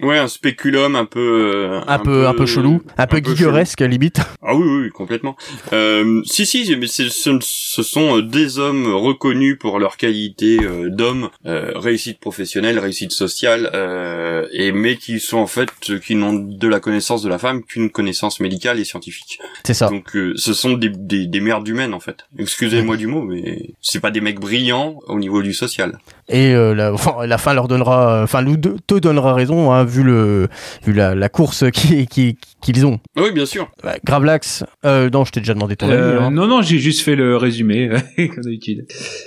Ouais, 0.01 0.19
un 0.19 0.29
spéculum 0.29 0.97
un 0.97 1.05
peu 1.07 1.21
euh, 1.55 1.81
Un, 1.87 1.99
peu, 1.99 2.27
un 2.27 2.35
peu 2.35 2.47
chelou, 2.47 2.83
un 2.99 3.07
peu 3.07 3.19
guigueresque 3.21 3.81
limite. 3.81 4.21
Ah 4.43 4.55
oui, 4.55 4.83
oui, 4.83 4.91
complètement. 4.91 5.37
Euh, 5.73 6.23
si, 6.25 6.47
si, 6.47 6.77
mais 6.77 6.87
ce, 6.87 7.09
ce 7.09 7.83
sont 7.83 8.19
euh, 8.19 8.23
des 8.23 8.59
hommes 8.59 8.87
reconnus 8.95 9.57
pour 9.59 9.79
leur 9.79 9.97
qualité 9.97 10.59
euh, 10.63 10.91
d'hommes, 10.91 11.31
euh, 11.47 11.73
réussite 11.75 12.21
professionnelle, 12.21 12.79
réussite 12.79 13.13
sociale, 13.13 13.71
euh, 13.75 14.47
et 14.53 14.73
mais 14.73 14.97
qui 14.97 15.19
sont 15.21 15.39
en 15.39 15.47
fait 15.47 15.71
qui 16.05 16.15
n'ont 16.15 16.35
de 16.35 16.69
la 16.69 16.81
connaissance 16.81 17.23
de 17.23 17.29
la 17.29 17.39
femme 17.39 17.63
qu'une 17.63 17.91
connaissance 17.91 18.41
médicale 18.41 18.79
et 18.79 18.85
scientifique. 18.85 19.39
C'est 19.65 19.75
ça. 19.75 19.89
Donc 19.89 20.15
euh, 20.17 20.35
ce 20.37 20.53
sont 20.53 20.75
des, 20.75 20.91
des, 20.91 21.27
des 21.27 21.41
merdes 21.41 21.67
humaines 21.67 21.95
en 21.95 22.01
fait. 22.01 22.27
Excusez-moi 22.39 22.97
du 22.97 23.07
mot, 23.07 23.23
mais 23.23 23.71
c'est 23.81 24.01
pas 24.01 24.11
des 24.11 24.21
mecs 24.21 24.41
brillants 24.41 24.99
au 25.07 25.19
niveau 25.19 25.43
du 25.43 25.55
social. 25.55 25.99
Et 26.29 26.55
euh, 26.55 26.75
la, 26.75 26.93
enfin, 27.17 27.27
la 27.27 27.39
fin 27.39 27.55
leur 27.55 27.69
donnera, 27.69 28.23
enfin, 28.23 28.43
nous 28.43 28.57
deux- 28.57 28.77
te 28.87 28.95
donnera 28.95 29.35
raison, 29.35 29.73
hein, 29.73 29.85
vu 29.85 30.03
le, 30.03 30.49
vu 30.85 30.93
la, 30.93 31.15
la 31.15 31.29
course 31.29 31.71
qui- 31.73 32.07
qui- 32.07 32.39
qu'ils 32.73 32.87
ont. 32.87 32.99
Oui, 33.17 33.33
bien 33.33 33.47
sûr. 33.47 33.69
Bah, 33.83 33.97
Gravelax, 34.05 34.65
euh, 34.85 35.09
non, 35.11 35.25
je 35.25 35.33
t'ai 35.33 35.41
déjà 35.41 35.55
demandé 35.55 35.77
ton 35.77 35.89
Euh, 35.91 36.17
avis. 36.17 36.25
hein. 36.25 36.31
non, 36.31 36.47
non, 36.47 36.63
j'ai 36.63 36.79
juste 36.79 37.03
fait 37.03 37.17
le 37.17 37.37
résumé, 37.37 37.91
comme 38.17 38.45
d'habitude. 38.45 38.87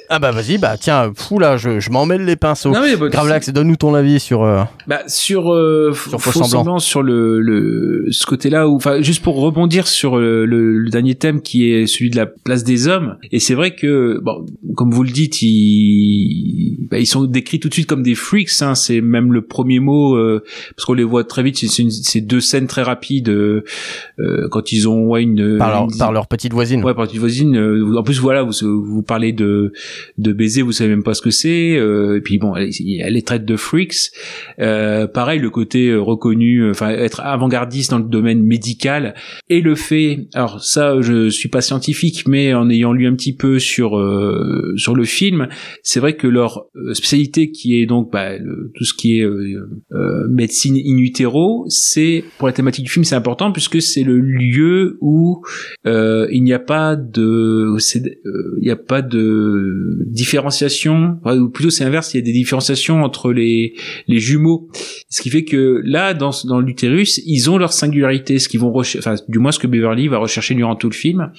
Ah 0.09 0.19
bah 0.19 0.31
vas-y, 0.31 0.57
bah 0.57 0.75
tiens, 0.79 1.11
fou 1.15 1.39
là, 1.39 1.57
je, 1.57 1.79
je 1.79 1.89
m'en 1.89 2.05
mêle 2.05 2.25
les 2.25 2.35
pinceaux. 2.35 2.71
Non, 2.71 2.81
mais 2.81 2.95
bah, 2.95 3.09
Gravelax, 3.09 3.49
donne-nous 3.49 3.75
ton 3.77 3.93
avis 3.93 4.19
sur. 4.19 4.43
euh, 4.43 4.63
Bah 4.87 5.01
sur 5.07 5.51
euh, 5.53 5.91
Sur 5.93 6.21
faux 6.21 6.31
Faux 6.31 6.39
Semblant. 6.43 6.47
semblant 6.49 6.79
sur 6.79 7.01
le, 7.03 7.39
le 7.39 8.05
ce 8.11 8.25
côté-là 8.25 8.67
où 8.67 8.75
enfin 8.75 9.01
juste 9.01 9.23
pour 9.23 9.35
rebondir 9.39 9.87
sur 9.87 10.17
le, 10.17 10.45
le, 10.45 10.77
le 10.77 10.89
dernier 10.89 11.15
thème 11.15 11.41
qui 11.41 11.71
est 11.71 11.87
celui 11.87 12.09
de 12.09 12.15
la 12.15 12.25
place 12.25 12.63
des 12.63 12.87
hommes 12.87 13.17
et 13.31 13.39
c'est 13.39 13.53
vrai 13.55 13.75
que 13.75 14.19
bon 14.21 14.45
comme 14.75 14.91
vous 14.91 15.03
le 15.03 15.11
dites 15.11 15.41
ils 15.41 16.77
bah, 16.89 16.99
ils 16.99 17.05
sont 17.05 17.25
décrits 17.25 17.59
tout 17.59 17.69
de 17.69 17.73
suite 17.73 17.87
comme 17.87 18.03
des 18.03 18.15
freaks 18.15 18.49
hein, 18.61 18.75
c'est 18.75 19.01
même 19.01 19.31
le 19.33 19.41
premier 19.41 19.79
mot 19.79 20.15
euh, 20.15 20.43
parce 20.75 20.85
qu'on 20.85 20.93
les 20.93 21.03
voit 21.03 21.23
très 21.23 21.43
vite 21.43 21.57
c'est 21.57 22.21
deux 22.21 22.41
scènes 22.41 22.67
très 22.67 22.81
rapides 22.83 23.28
euh, 23.29 24.47
quand 24.51 24.71
ils 24.71 24.87
ont 24.89 25.07
ouais 25.07 25.23
une 25.23 25.57
par, 25.57 25.69
leur, 25.71 25.83
une- 25.91 25.97
par 25.97 26.11
leur 26.11 26.27
petite 26.27 26.53
voisine. 26.53 26.83
Ouais, 26.83 26.93
par 26.93 27.05
petite 27.05 27.19
voisine. 27.19 27.55
euh, 27.57 27.95
en 27.97 28.03
plus, 28.03 28.19
voilà, 28.19 28.43
vous, 28.43 28.51
vous 28.61 29.03
parlez 29.03 29.31
de 29.33 29.71
de 30.17 30.33
baiser, 30.33 30.61
vous 30.61 30.71
savez 30.71 30.89
même 30.89 31.03
pas 31.03 31.13
ce 31.13 31.21
que 31.21 31.31
c'est. 31.31 31.77
euh, 31.77 32.17
et 32.17 32.21
puis 32.21 32.37
bon, 32.37 32.55
elle, 32.55 32.69
elle 32.99 33.13
les 33.13 33.21
traite 33.21 33.45
de 33.45 33.55
freaks. 33.55 34.11
Pareil, 34.57 35.39
le 35.39 35.49
côté 35.49 35.95
reconnu, 35.95 36.69
enfin 36.69 36.89
être 36.89 37.21
avant-gardiste 37.21 37.91
dans 37.91 37.97
le 37.99 38.03
domaine 38.05 38.41
médical 38.43 39.15
et 39.49 39.61
le 39.61 39.75
fait. 39.75 40.27
Alors 40.33 40.63
ça, 40.63 40.99
je 41.01 41.29
suis 41.29 41.49
pas 41.49 41.61
scientifique, 41.61 42.27
mais 42.27 42.53
en 42.53 42.69
ayant 42.69 42.93
lu 42.93 43.07
un 43.07 43.13
petit 43.15 43.35
peu 43.35 43.59
sur 43.59 43.97
euh, 43.97 44.73
sur 44.77 44.95
le 44.95 45.03
film, 45.05 45.47
c'est 45.83 45.99
vrai 45.99 46.15
que 46.15 46.27
leur 46.27 46.65
spécialité, 46.93 47.51
qui 47.51 47.79
est 47.81 47.85
donc 47.85 48.11
bah, 48.11 48.37
le- 48.37 48.71
tout 48.75 48.83
ce 48.85 48.93
qui 48.93 49.19
est 49.19 49.23
euh, 49.23 49.67
euh, 49.91 50.27
médecine 50.29 50.75
in 50.75 50.97
utero, 50.97 51.65
c'est 51.69 52.23
pour 52.37 52.47
la 52.47 52.53
thématique 52.53 52.85
du 52.85 52.91
film, 52.91 53.03
c'est 53.09 53.15
important 53.15 53.51
puisque 53.51 53.81
c'est 53.81 54.03
le 54.03 54.19
lieu 54.19 54.97
où 55.01 55.41
euh, 55.85 56.27
il 56.31 56.43
n'y 56.43 56.53
a 56.53 56.59
pas 56.59 56.95
de 56.95 57.75
euh, 57.75 58.57
il 58.57 58.63
n'y 58.63 58.69
a 58.69 58.75
pas 58.75 59.01
de 59.01 60.03
différenciation. 60.05 61.19
Ou 61.25 61.49
plutôt 61.49 61.69
c'est 61.69 61.83
inverse 61.83 62.13
il 62.13 62.17
y 62.17 62.19
a 62.19 62.23
des 62.23 62.31
différenciations 62.31 63.03
entre 63.03 63.31
les 63.31 63.73
les 64.07 64.19
jumeaux. 64.19 64.69
Ce 65.09 65.21
qui 65.21 65.29
fait 65.29 65.43
que 65.43 65.81
là 65.83 66.13
dans 66.13 66.31
dans 66.45 66.59
l'utérus 66.59 67.19
ils 67.25 67.49
ont 67.49 67.57
leur 67.57 67.73
singularité 67.73 68.39
ce 68.39 68.47
qu'ils 68.47 68.59
vont 68.59 68.73
enfin 68.75 69.15
du 69.27 69.39
moins 69.39 69.51
ce 69.51 69.59
que 69.59 69.67
Beverly 69.67 70.07
va 70.07 70.19
rechercher 70.19 70.53
durant 70.53 70.75
tout 70.75 70.89
le 70.89 70.95
film. 70.95 71.31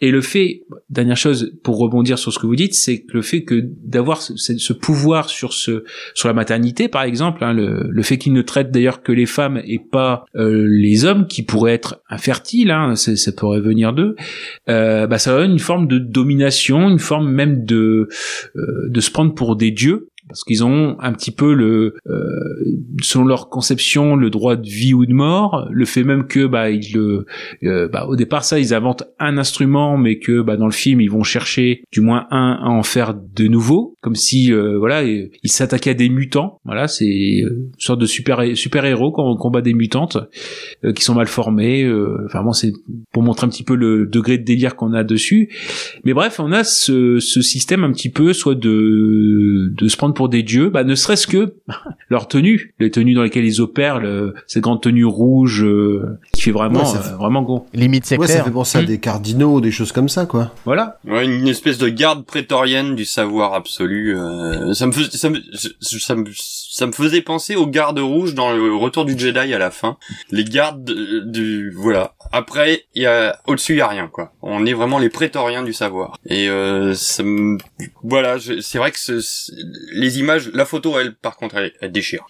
Et 0.00 0.10
le 0.10 0.20
fait 0.20 0.64
dernière 0.90 1.16
chose 1.16 1.52
pour 1.62 1.78
rebondir 1.78 2.18
sur 2.18 2.32
ce 2.32 2.38
que 2.38 2.46
vous 2.46 2.56
dites 2.56 2.74
c'est 2.74 3.02
que 3.02 3.14
le 3.14 3.22
fait 3.22 3.44
que 3.44 3.62
d'avoir 3.84 4.20
ce, 4.22 4.72
pouvoir 4.72 5.30
sur 5.30 5.52
ce 5.52 5.84
sur 6.14 6.28
la 6.28 6.34
maternité 6.34 6.88
par 6.88 7.02
exemple 7.02 7.44
hein, 7.44 7.52
le, 7.52 8.02
fait 8.02 8.18
qu'ils 8.18 8.32
ne 8.32 8.42
traitent 8.42 8.72
d'ailleurs 8.72 9.02
que 9.02 9.12
les 9.12 9.26
femmes 9.26 9.62
et 9.64 9.78
pas 9.78 10.24
euh, 10.34 10.66
les 10.68 11.04
hommes 11.04 11.11
qui 11.28 11.42
pourraient 11.42 11.74
être 11.74 12.02
infertiles 12.08 12.70
hein, 12.70 12.96
ça 12.96 13.32
pourrait 13.32 13.60
venir 13.60 13.92
d'eux 13.92 14.16
euh, 14.68 15.06
bah 15.06 15.18
ça 15.18 15.32
donne 15.32 15.52
une 15.52 15.58
forme 15.58 15.86
de 15.86 15.98
domination 15.98 16.88
une 16.88 16.98
forme 16.98 17.30
même 17.30 17.64
de 17.64 18.08
euh, 18.56 18.88
de 18.88 19.00
se 19.00 19.10
prendre 19.10 19.34
pour 19.34 19.56
des 19.56 19.70
dieux 19.70 20.08
parce 20.28 20.44
qu'ils 20.44 20.64
ont 20.64 20.96
un 21.00 21.12
petit 21.12 21.30
peu 21.30 21.52
le 21.52 21.96
euh, 22.06 22.16
selon 23.02 23.24
leur 23.24 23.48
conception 23.48 24.16
le 24.16 24.30
droit 24.30 24.56
de 24.56 24.68
vie 24.68 24.94
ou 24.94 25.04
de 25.06 25.12
mort. 25.12 25.68
Le 25.70 25.84
fait 25.84 26.04
même 26.04 26.26
que 26.26 26.46
bah 26.46 26.70
ils 26.70 26.92
le 26.94 27.26
euh, 27.64 27.88
bah, 27.88 28.06
au 28.08 28.16
départ 28.16 28.44
ça 28.44 28.58
ils 28.58 28.72
inventent 28.72 29.04
un 29.18 29.36
instrument 29.36 29.96
mais 29.98 30.18
que 30.18 30.40
bah 30.40 30.56
dans 30.56 30.66
le 30.66 30.72
film 30.72 31.00
ils 31.00 31.10
vont 31.10 31.22
chercher 31.22 31.84
du 31.92 32.00
moins 32.00 32.26
un 32.30 32.58
à 32.62 32.68
en 32.68 32.82
faire 32.82 33.14
de 33.14 33.46
nouveau. 33.46 33.96
Comme 34.00 34.14
si 34.14 34.52
euh, 34.52 34.78
voilà 34.78 35.02
ils 35.04 35.30
s'attaquaient 35.44 35.90
à 35.90 35.94
des 35.94 36.08
mutants. 36.08 36.60
Voilà 36.64 36.88
c'est 36.88 37.04
euh, 37.04 37.70
une 37.72 37.72
sorte 37.78 38.00
de 38.00 38.06
super 38.06 38.56
super 38.56 38.84
héros 38.84 39.12
quand 39.12 39.28
on 39.30 39.36
combat 39.36 39.60
des 39.60 39.74
mutantes 39.74 40.18
euh, 40.84 40.92
qui 40.92 41.02
sont 41.02 41.14
mal 41.14 41.26
formés 41.26 41.82
euh, 41.82 42.24
enfin 42.26 42.42
bon 42.42 42.52
c'est 42.52 42.72
pour 43.12 43.22
montrer 43.22 43.46
un 43.46 43.50
petit 43.50 43.64
peu 43.64 43.74
le 43.74 44.06
degré 44.06 44.38
de 44.38 44.44
délire 44.44 44.76
qu'on 44.76 44.92
a 44.92 45.04
dessus. 45.04 45.50
Mais 46.04 46.14
bref 46.14 46.38
on 46.38 46.52
a 46.52 46.64
ce, 46.64 47.18
ce 47.18 47.42
système 47.42 47.84
un 47.84 47.92
petit 47.92 48.10
peu 48.10 48.32
soit 48.32 48.54
de 48.54 49.72
de 49.76 49.88
se 49.88 49.96
prendre 49.96 50.11
pour 50.12 50.28
des 50.28 50.42
dieux 50.42 50.68
bah 50.70 50.84
ne 50.84 50.94
serait-ce 50.94 51.26
que 51.26 51.54
leur 52.08 52.28
tenue 52.28 52.74
les 52.78 52.90
tenues 52.90 53.14
dans 53.14 53.22
lesquelles 53.22 53.44
ils 53.44 53.60
opèrent 53.60 53.98
le, 54.00 54.34
cette 54.46 54.62
grande 54.62 54.80
tenue 54.82 55.04
rouge 55.04 55.62
euh, 55.64 56.18
qui 56.32 56.42
fait 56.42 56.50
vraiment 56.50 56.80
Ouais, 56.80 56.98
fait- 56.98 57.12
euh, 57.12 57.16
vraiment 57.16 57.42
gros 57.42 57.66
Limite, 57.74 58.04
c'est 58.06 58.18
Ouais, 58.18 58.26
ça 58.26 58.44
fait 58.44 58.50
penser 58.50 58.78
à 58.78 58.82
Mm. 58.82 58.86
des 58.86 58.98
cardinaux, 58.98 59.60
des 59.60 59.70
choses 59.70 59.92
comme 59.92 60.08
ça, 60.08 60.26
quoi. 60.26 60.52
voilà 60.64 60.98
Ouais, 61.06 61.24
une 61.24 61.48
espèce 61.48 61.78
de 61.78 61.88
garde 61.88 62.24
prétorienne 62.24 62.94
du 62.94 63.04
savoir 63.04 63.54
absolu. 63.54 64.16
euh, 64.16 64.72
ça 64.74 64.86
me 64.86 64.92
faisait, 64.92 65.10
ça 65.16 65.30
me, 65.30 65.38
ça 65.80 66.14
me, 66.14 66.24
ça 66.74 66.86
me 66.86 66.92
faisait 66.92 67.20
penser 67.20 67.54
aux 67.54 67.66
gardes 67.66 67.98
rouges 67.98 68.34
dans 68.34 68.50
le 68.52 68.74
Retour 68.74 69.04
du 69.04 69.18
Jedi 69.18 69.52
à 69.52 69.58
la 69.58 69.70
fin. 69.70 69.98
Les 70.30 70.44
gardes 70.44 70.84
de- 70.84 71.20
du, 71.20 71.70
voilà. 71.76 72.14
Après, 72.32 72.84
il 72.94 73.02
y 73.02 73.06
a 73.06 73.38
au-dessus, 73.46 73.74
il 73.74 73.78
y 73.78 73.80
a 73.82 73.88
rien 73.88 74.08
quoi. 74.08 74.32
On 74.40 74.64
est 74.64 74.72
vraiment 74.72 74.98
les 74.98 75.10
prétoriens 75.10 75.62
du 75.62 75.72
savoir. 75.74 76.16
Et 76.26 76.48
euh, 76.48 76.94
ça 76.94 77.22
me, 77.22 77.58
voilà, 78.02 78.38
je- 78.38 78.60
c'est 78.60 78.78
vrai 78.78 78.90
que 78.90 78.98
ce- 78.98 79.52
les 79.94 80.18
images, 80.18 80.50
la 80.54 80.64
photo, 80.64 80.98
elle, 80.98 81.14
par 81.14 81.36
contre, 81.36 81.56
elle, 81.56 81.72
elle 81.82 81.92
déchire. 81.92 82.24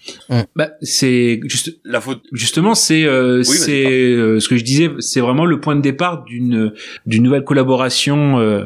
bah 0.57 0.71
c'est 0.81 1.39
juste 1.45 1.79
La 1.85 2.01
photo, 2.01 2.19
Justement, 2.33 2.75
c'est 2.75 3.05
euh, 3.05 3.43
c'est 3.43 3.85
euh, 3.85 4.39
ce 4.41 4.49
que 4.49 4.57
je 4.57 4.63
disais, 4.63 4.89
c'est 4.99 5.21
vraiment 5.21 5.45
le 5.45 5.59
point 5.61 5.75
de 5.77 5.81
départ 5.81 6.23
d'une 6.25 6.73
d'une 7.05 7.23
nouvelle 7.23 7.43
collaboration 7.45 8.39
euh, 8.39 8.65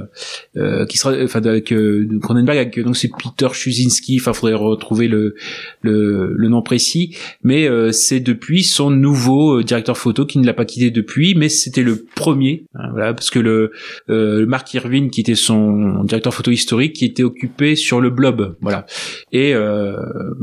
euh, 0.58 0.86
qui 0.88 0.98
sera, 0.98 1.14
enfin 1.24 1.44
avec 1.46 1.72
euh, 1.72 2.06
de 2.10 2.18
Cronenberg 2.18 2.58
avec 2.58 2.80
donc 2.80 2.98
c'est 2.98 3.10
Peter 3.10 3.54
Chuzinski. 3.54 4.18
Enfin, 4.20 4.34
faudrait 4.34 4.56
retrouver 4.56 5.08
le 5.08 5.36
le, 5.82 6.34
le 6.36 6.48
nom 6.50 6.62
précis, 6.62 7.16
mais 7.44 7.68
euh, 7.68 7.92
c'est 7.92 8.20
depuis 8.20 8.64
son 8.64 8.90
nouveau 8.90 9.60
euh, 9.60 9.64
directeur 9.64 9.98
photo 9.98 10.26
qui 10.26 10.40
ne 10.40 10.46
l'a 10.46 10.54
pas 10.54 10.66
quitté 10.66 10.92
depuis, 10.92 11.36
mais 11.36 11.50
c'était 11.50 11.84
le 11.84 12.06
premier, 12.16 12.66
hein, 12.76 12.90
voilà, 12.92 13.14
parce 13.14 13.30
que 13.30 13.40
le 13.40 13.72
euh, 14.10 14.46
Mark 14.46 14.74
Irvine 14.74 15.10
qui 15.10 15.22
était 15.22 15.36
son 15.36 16.04
directeur 16.04 16.34
photo 16.34 16.52
historique 16.52 16.94
qui 16.94 17.06
était 17.06 17.24
occupé 17.24 17.76
sur 17.76 18.02
le 18.02 18.10
blob, 18.10 18.56
voilà. 18.62 18.86
Et 19.32 19.54
euh, 19.54 19.96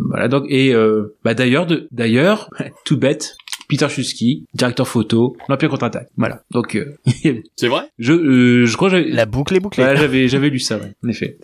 voilà 0.08 0.28
donc 0.28 0.44
et 0.48 0.74
euh, 0.74 1.16
bah 1.24 1.34
d'ailleurs 1.34 1.66
de 1.66 1.88
d'ailleurs 1.90 2.50
tout 2.84 2.96
bête 2.98 3.36
Peter 3.68 3.88
Chusky, 3.88 4.44
directeur 4.54 4.86
photo, 4.86 5.36
l'Empire 5.48 5.70
contre-attaque. 5.70 6.08
Voilà. 6.16 6.42
Donc 6.50 6.76
euh, 6.76 6.96
c'est 7.56 7.68
vrai? 7.68 7.88
je 7.98 8.12
euh, 8.12 8.66
je 8.66 8.76
crois 8.76 8.90
que 8.90 8.96
j'avais 8.96 9.10
La 9.10 9.26
boucle 9.26 9.56
est 9.56 9.60
bouclée. 9.60 9.82
voilà, 9.84 9.98
j'avais 9.98 10.28
j'avais 10.28 10.50
lu 10.50 10.58
ça, 10.58 10.76
ouais, 10.76 10.92
en 11.04 11.08
effet. 11.08 11.38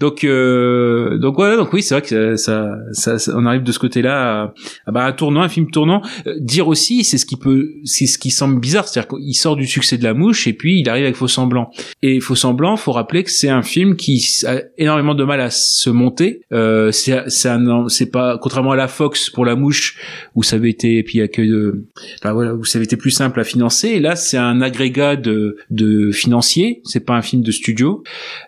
Donc 0.00 0.24
euh, 0.24 1.18
donc 1.18 1.36
voilà, 1.36 1.56
donc 1.56 1.72
oui, 1.72 1.82
c'est 1.82 1.94
vrai 1.94 2.02
que 2.02 2.36
ça, 2.36 2.76
ça, 2.92 3.18
ça- 3.18 3.32
on 3.36 3.46
arrive 3.46 3.62
de 3.62 3.72
ce 3.72 3.78
côté-là 3.78 4.42
à, 4.42 4.54
à, 4.86 4.92
bah, 4.92 5.04
un 5.04 5.12
tournant, 5.12 5.42
un 5.42 5.48
film 5.48 5.70
tournant. 5.70 6.02
Euh, 6.26 6.34
dire 6.40 6.68
aussi, 6.68 7.04
c'est 7.04 7.18
ce 7.18 7.26
qui 7.26 7.36
peut, 7.36 7.70
c'est 7.84 8.06
ce 8.06 8.18
qui 8.18 8.30
semble 8.30 8.60
bizarre, 8.60 8.86
c'est-à-dire 8.88 9.08
qu'il 9.16 9.34
sort 9.34 9.56
du 9.56 9.66
succès 9.66 9.98
de 9.98 10.04
la 10.04 10.14
mouche 10.14 10.46
et 10.46 10.52
puis 10.52 10.80
il 10.80 10.88
arrive 10.88 11.04
avec 11.04 11.16
Faux 11.16 11.28
semblant. 11.28 11.70
Et 12.02 12.20
Faux 12.20 12.34
semblant, 12.34 12.76
faut 12.76 12.92
rappeler 12.92 13.24
que 13.24 13.30
c'est 13.30 13.48
un 13.48 13.62
film 13.62 13.96
qui 13.96 14.24
a 14.46 14.60
énormément 14.78 15.14
de 15.14 15.24
mal 15.24 15.40
à 15.40 15.50
se 15.50 15.90
monter. 15.90 16.42
Euh, 16.52 16.90
c'est 16.92 17.24
c'est 17.28 17.48
un- 17.48 17.86
pas 18.12 18.38
contrairement 18.38 18.72
à 18.72 18.76
la 18.76 18.88
Fox 18.88 19.30
pour 19.30 19.44
la 19.44 19.56
mouche 19.56 19.98
où 20.34 20.42
ça 20.42 20.56
avait 20.56 20.70
été 20.70 21.02
puis 21.02 21.18
il 21.18 21.28
que 21.28 21.82
enfin 22.20 22.32
voilà, 22.32 22.54
où 22.54 22.64
ça 22.64 22.78
avait 22.78 22.84
été 22.84 22.96
plus 22.96 23.10
simple 23.10 23.40
à 23.40 23.44
financer. 23.44 23.98
Là, 24.00 24.14
c'est 24.16 24.36
un 24.36 24.60
agrégat 24.60 25.16
de 25.16 25.56
de 25.70 26.10
financiers. 26.12 26.80
C'est 26.84 27.04
pas 27.04 27.14
un 27.14 27.22
film 27.22 27.42
de 27.42 27.50
studio. 27.50 28.02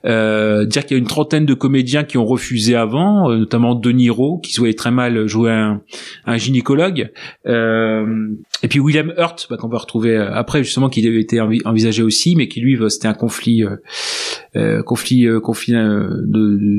Euh, 0.05 0.64
dire 0.64 0.85
qu'il 0.87 0.97
y 0.97 0.99
a 0.99 1.02
une 1.02 1.07
trentaine 1.09 1.38
de 1.47 1.54
comédiens 1.54 2.04
qui 2.04 2.18
ont 2.18 2.26
refusé 2.26 2.75
avant, 2.75 3.30
euh, 3.30 3.38
notamment 3.38 3.75
De 3.75 3.90
Niro, 3.90 4.38
qui 4.38 4.57
voyait 4.59 4.75
très 4.75 4.90
mal 4.90 5.26
jouer 5.26 5.50
un, 5.50 6.37
gynécologue. 6.37 7.11
Euh, 7.47 8.28
et 8.62 8.68
puis 8.68 8.80
William 8.80 9.12
Hurt, 9.16 9.47
bah, 9.50 9.57
qu'on 9.57 9.68
va 9.68 9.78
retrouver 9.78 10.16
euh, 10.16 10.33
après, 10.33 10.62
justement, 10.62 10.88
qui 10.88 11.07
avait 11.07 11.21
été 11.21 11.40
envi- 11.40 11.62
envisagé 11.64 12.02
aussi, 12.02 12.37
mais 12.37 12.49
qui 12.49 12.61
lui, 12.61 12.76
bah, 12.76 12.90
c'était 12.90 13.09
un 13.09 13.14
conflit 13.14 13.64
euh, 14.58 14.82
conflit 14.82 15.26
euh, 15.26 15.40
conflit 15.40 15.74
euh, 15.74 16.08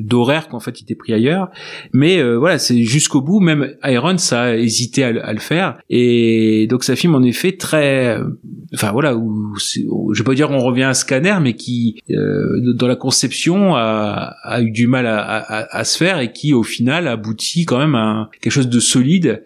d'horaire 0.04 0.48
qu'en 0.50 0.60
fait 0.60 0.80
il 0.80 0.84
était 0.84 0.96
pris 0.96 1.14
ailleurs. 1.14 1.50
Mais 1.94 2.20
euh, 2.20 2.36
voilà, 2.38 2.60
c'est 2.60 2.84
jusqu'au 2.84 3.22
bout. 3.22 3.40
Même 3.40 3.74
Iron, 3.84 4.18
ça 4.18 4.42
a 4.42 4.56
hésité 4.56 5.04
à, 5.04 5.34
le- 5.34 5.40
faire. 5.40 5.78
Et 5.90 6.68
donc 6.70 6.84
ça 6.84 6.96
film 6.96 7.16
en 7.16 7.24
effet 7.24 7.54
très, 7.54 8.18
euh, 8.18 8.26
enfin 8.74 8.92
voilà, 8.92 9.16
où 9.16 9.56
je 9.58 10.20
vais 10.20 10.24
pas 10.26 10.34
dire 10.36 10.52
on 10.52 10.60
revient 10.60 10.84
à 10.84 10.94
Scanner, 10.94 11.38
mais 11.42 11.54
qui 11.54 12.02
dans 12.10 12.88
la 12.88 12.96
conception 12.96 13.76
a, 13.76 14.36
a 14.44 14.62
eu 14.62 14.72
du 14.72 14.88
mal 14.88 15.06
à, 15.08 15.18
à- 15.20 15.78
à 15.78 15.84
se 15.86 15.98
faire 15.98 16.20
et 16.20 16.32
qui 16.34 16.54
au 16.54 16.64
final 16.64 17.08
aboutit 17.08 17.66
quand 17.66 17.78
même 17.80 17.96
à 17.96 18.30
quelque 18.42 18.52
chose 18.54 18.70
de 18.70 18.80
solide, 18.80 19.44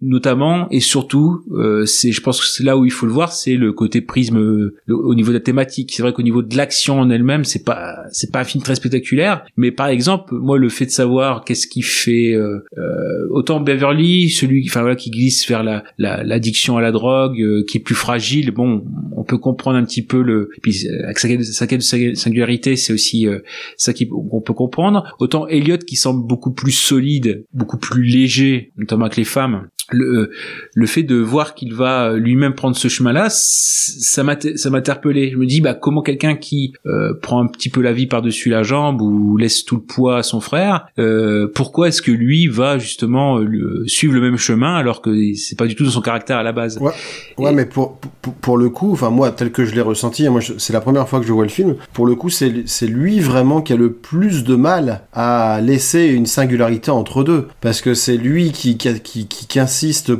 notamment 0.00 0.68
et 0.70 0.80
surtout, 0.80 1.42
c'est, 1.86 2.12
je 2.12 2.20
pense 2.20 2.40
que 2.40 2.46
c'est 2.46 2.64
là 2.64 2.76
où 2.78 2.84
il 2.84 2.90
faut 2.90 3.06
le 3.06 3.12
voir, 3.12 3.32
c'est 3.32 3.56
le 3.56 3.72
côté 3.72 4.00
prisme 4.00 4.70
au 4.88 5.14
niveau 5.14 5.28
de 5.30 5.34
la 5.36 5.40
thématique. 5.40 5.92
C'est 5.94 6.02
vrai 6.02 6.12
qu'au 6.12 6.22
niveau 6.22 6.42
de 6.42 6.56
l'action 6.56 6.98
en 7.00 7.10
elle-même, 7.10 7.44
c'est 7.44 7.64
pas, 7.64 7.73
c'est 8.12 8.30
pas 8.32 8.40
un 8.40 8.44
film 8.44 8.62
très 8.62 8.74
spectaculaire, 8.74 9.44
mais 9.56 9.70
par 9.70 9.88
exemple, 9.88 10.34
moi 10.34 10.58
le 10.58 10.68
fait 10.68 10.86
de 10.86 10.90
savoir 10.90 11.44
qu'est-ce 11.44 11.66
qui 11.66 11.82
fait 11.82 12.32
euh, 12.34 12.64
euh, 12.78 13.26
autant 13.30 13.60
Beverly, 13.60 14.30
celui, 14.30 14.64
enfin 14.68 14.80
voilà, 14.80 14.96
qui 14.96 15.10
glisse 15.10 15.48
vers 15.48 15.62
la, 15.62 15.84
la- 15.98 16.22
l'addiction 16.24 16.76
à 16.76 16.80
la 16.82 16.92
drogue, 16.92 17.40
euh, 17.40 17.64
qui 17.66 17.78
est 17.78 17.80
plus 17.80 17.94
fragile, 17.94 18.50
bon, 18.50 18.84
on 19.16 19.24
peut 19.24 19.38
comprendre 19.38 19.76
un 19.78 19.84
petit 19.84 20.02
peu 20.04 20.22
le, 20.22 20.50
puis 20.62 20.86
euh, 20.86 21.04
avec 21.04 21.18
sa, 21.18 21.28
sa 21.42 21.66
de 21.66 22.14
singularité, 22.14 22.76
c'est 22.76 22.92
aussi 22.92 23.26
euh, 23.26 23.40
ça 23.76 23.92
qu'on 23.92 24.40
peut 24.40 24.54
comprendre. 24.54 25.14
Autant 25.18 25.46
Elliot 25.48 25.78
qui 25.78 25.96
semble 25.96 26.26
beaucoup 26.26 26.52
plus 26.52 26.72
solide, 26.72 27.44
beaucoup 27.52 27.78
plus 27.78 28.04
léger, 28.04 28.72
notamment 28.76 29.06
avec 29.06 29.16
les 29.16 29.24
femmes. 29.24 29.68
Le, 29.94 30.04
euh, 30.04 30.30
le 30.74 30.86
fait 30.86 31.02
de 31.02 31.16
voir 31.16 31.54
qu'il 31.54 31.72
va 31.74 32.10
euh, 32.10 32.16
lui-même 32.16 32.54
prendre 32.54 32.76
ce 32.76 32.88
chemin-là, 32.88 33.28
ça 33.30 34.22
m'a 34.22 34.36
interpellé. 34.76 35.30
Je 35.30 35.36
me 35.36 35.46
dis 35.46 35.60
bah 35.60 35.74
comment 35.74 36.02
quelqu'un 36.02 36.36
qui 36.36 36.74
euh, 36.86 37.14
prend 37.20 37.42
un 37.42 37.46
petit 37.46 37.70
peu 37.70 37.80
la 37.80 37.92
vie 37.92 38.06
par-dessus 38.06 38.50
la 38.50 38.62
jambe 38.62 39.00
ou 39.00 39.36
laisse 39.36 39.64
tout 39.64 39.76
le 39.76 39.82
poids 39.82 40.18
à 40.18 40.22
son 40.22 40.40
frère, 40.40 40.86
euh, 40.98 41.48
pourquoi 41.54 41.88
est-ce 41.88 42.02
que 42.02 42.10
lui 42.10 42.48
va 42.48 42.78
justement 42.78 43.38
euh, 43.38 43.84
suivre 43.86 44.14
le 44.14 44.20
même 44.20 44.36
chemin 44.36 44.74
alors 44.74 45.00
que 45.00 45.34
c'est 45.34 45.56
pas 45.56 45.66
du 45.66 45.74
tout 45.74 45.84
dans 45.84 45.90
son 45.90 46.00
caractère 46.00 46.38
à 46.38 46.42
la 46.42 46.52
base? 46.52 46.78
Ouais, 46.78 46.92
ouais, 47.38 47.52
mais 47.52 47.66
pour, 47.66 47.98
pour, 48.22 48.34
pour 48.34 48.56
le 48.56 48.70
coup, 48.70 48.92
enfin 48.92 49.10
moi, 49.10 49.30
tel 49.30 49.52
que 49.52 49.64
je 49.64 49.74
l'ai 49.74 49.80
ressenti, 49.80 50.28
moi 50.28 50.40
c'est 50.58 50.72
la 50.72 50.80
première 50.80 51.08
fois 51.08 51.20
que 51.20 51.26
je 51.26 51.32
vois 51.32 51.44
le 51.44 51.50
film, 51.50 51.76
pour 51.92 52.06
le 52.06 52.14
coup 52.14 52.30
c'est 52.30 52.64
c'est 52.66 52.86
lui 52.86 53.20
vraiment 53.20 53.62
qui 53.62 53.72
a 53.72 53.76
le 53.76 53.92
plus 53.92 54.44
de 54.44 54.54
mal 54.54 55.02
à 55.12 55.60
laisser 55.62 56.06
une 56.06 56.26
singularité 56.26 56.90
entre 56.90 57.24
deux, 57.24 57.48
parce 57.60 57.80
que 57.80 57.94
c'est 57.94 58.16
lui 58.16 58.52
qui, 58.52 58.76
qui, 58.76 59.00
qui, 59.00 59.26
qui, 59.26 59.46
qui 59.46 59.58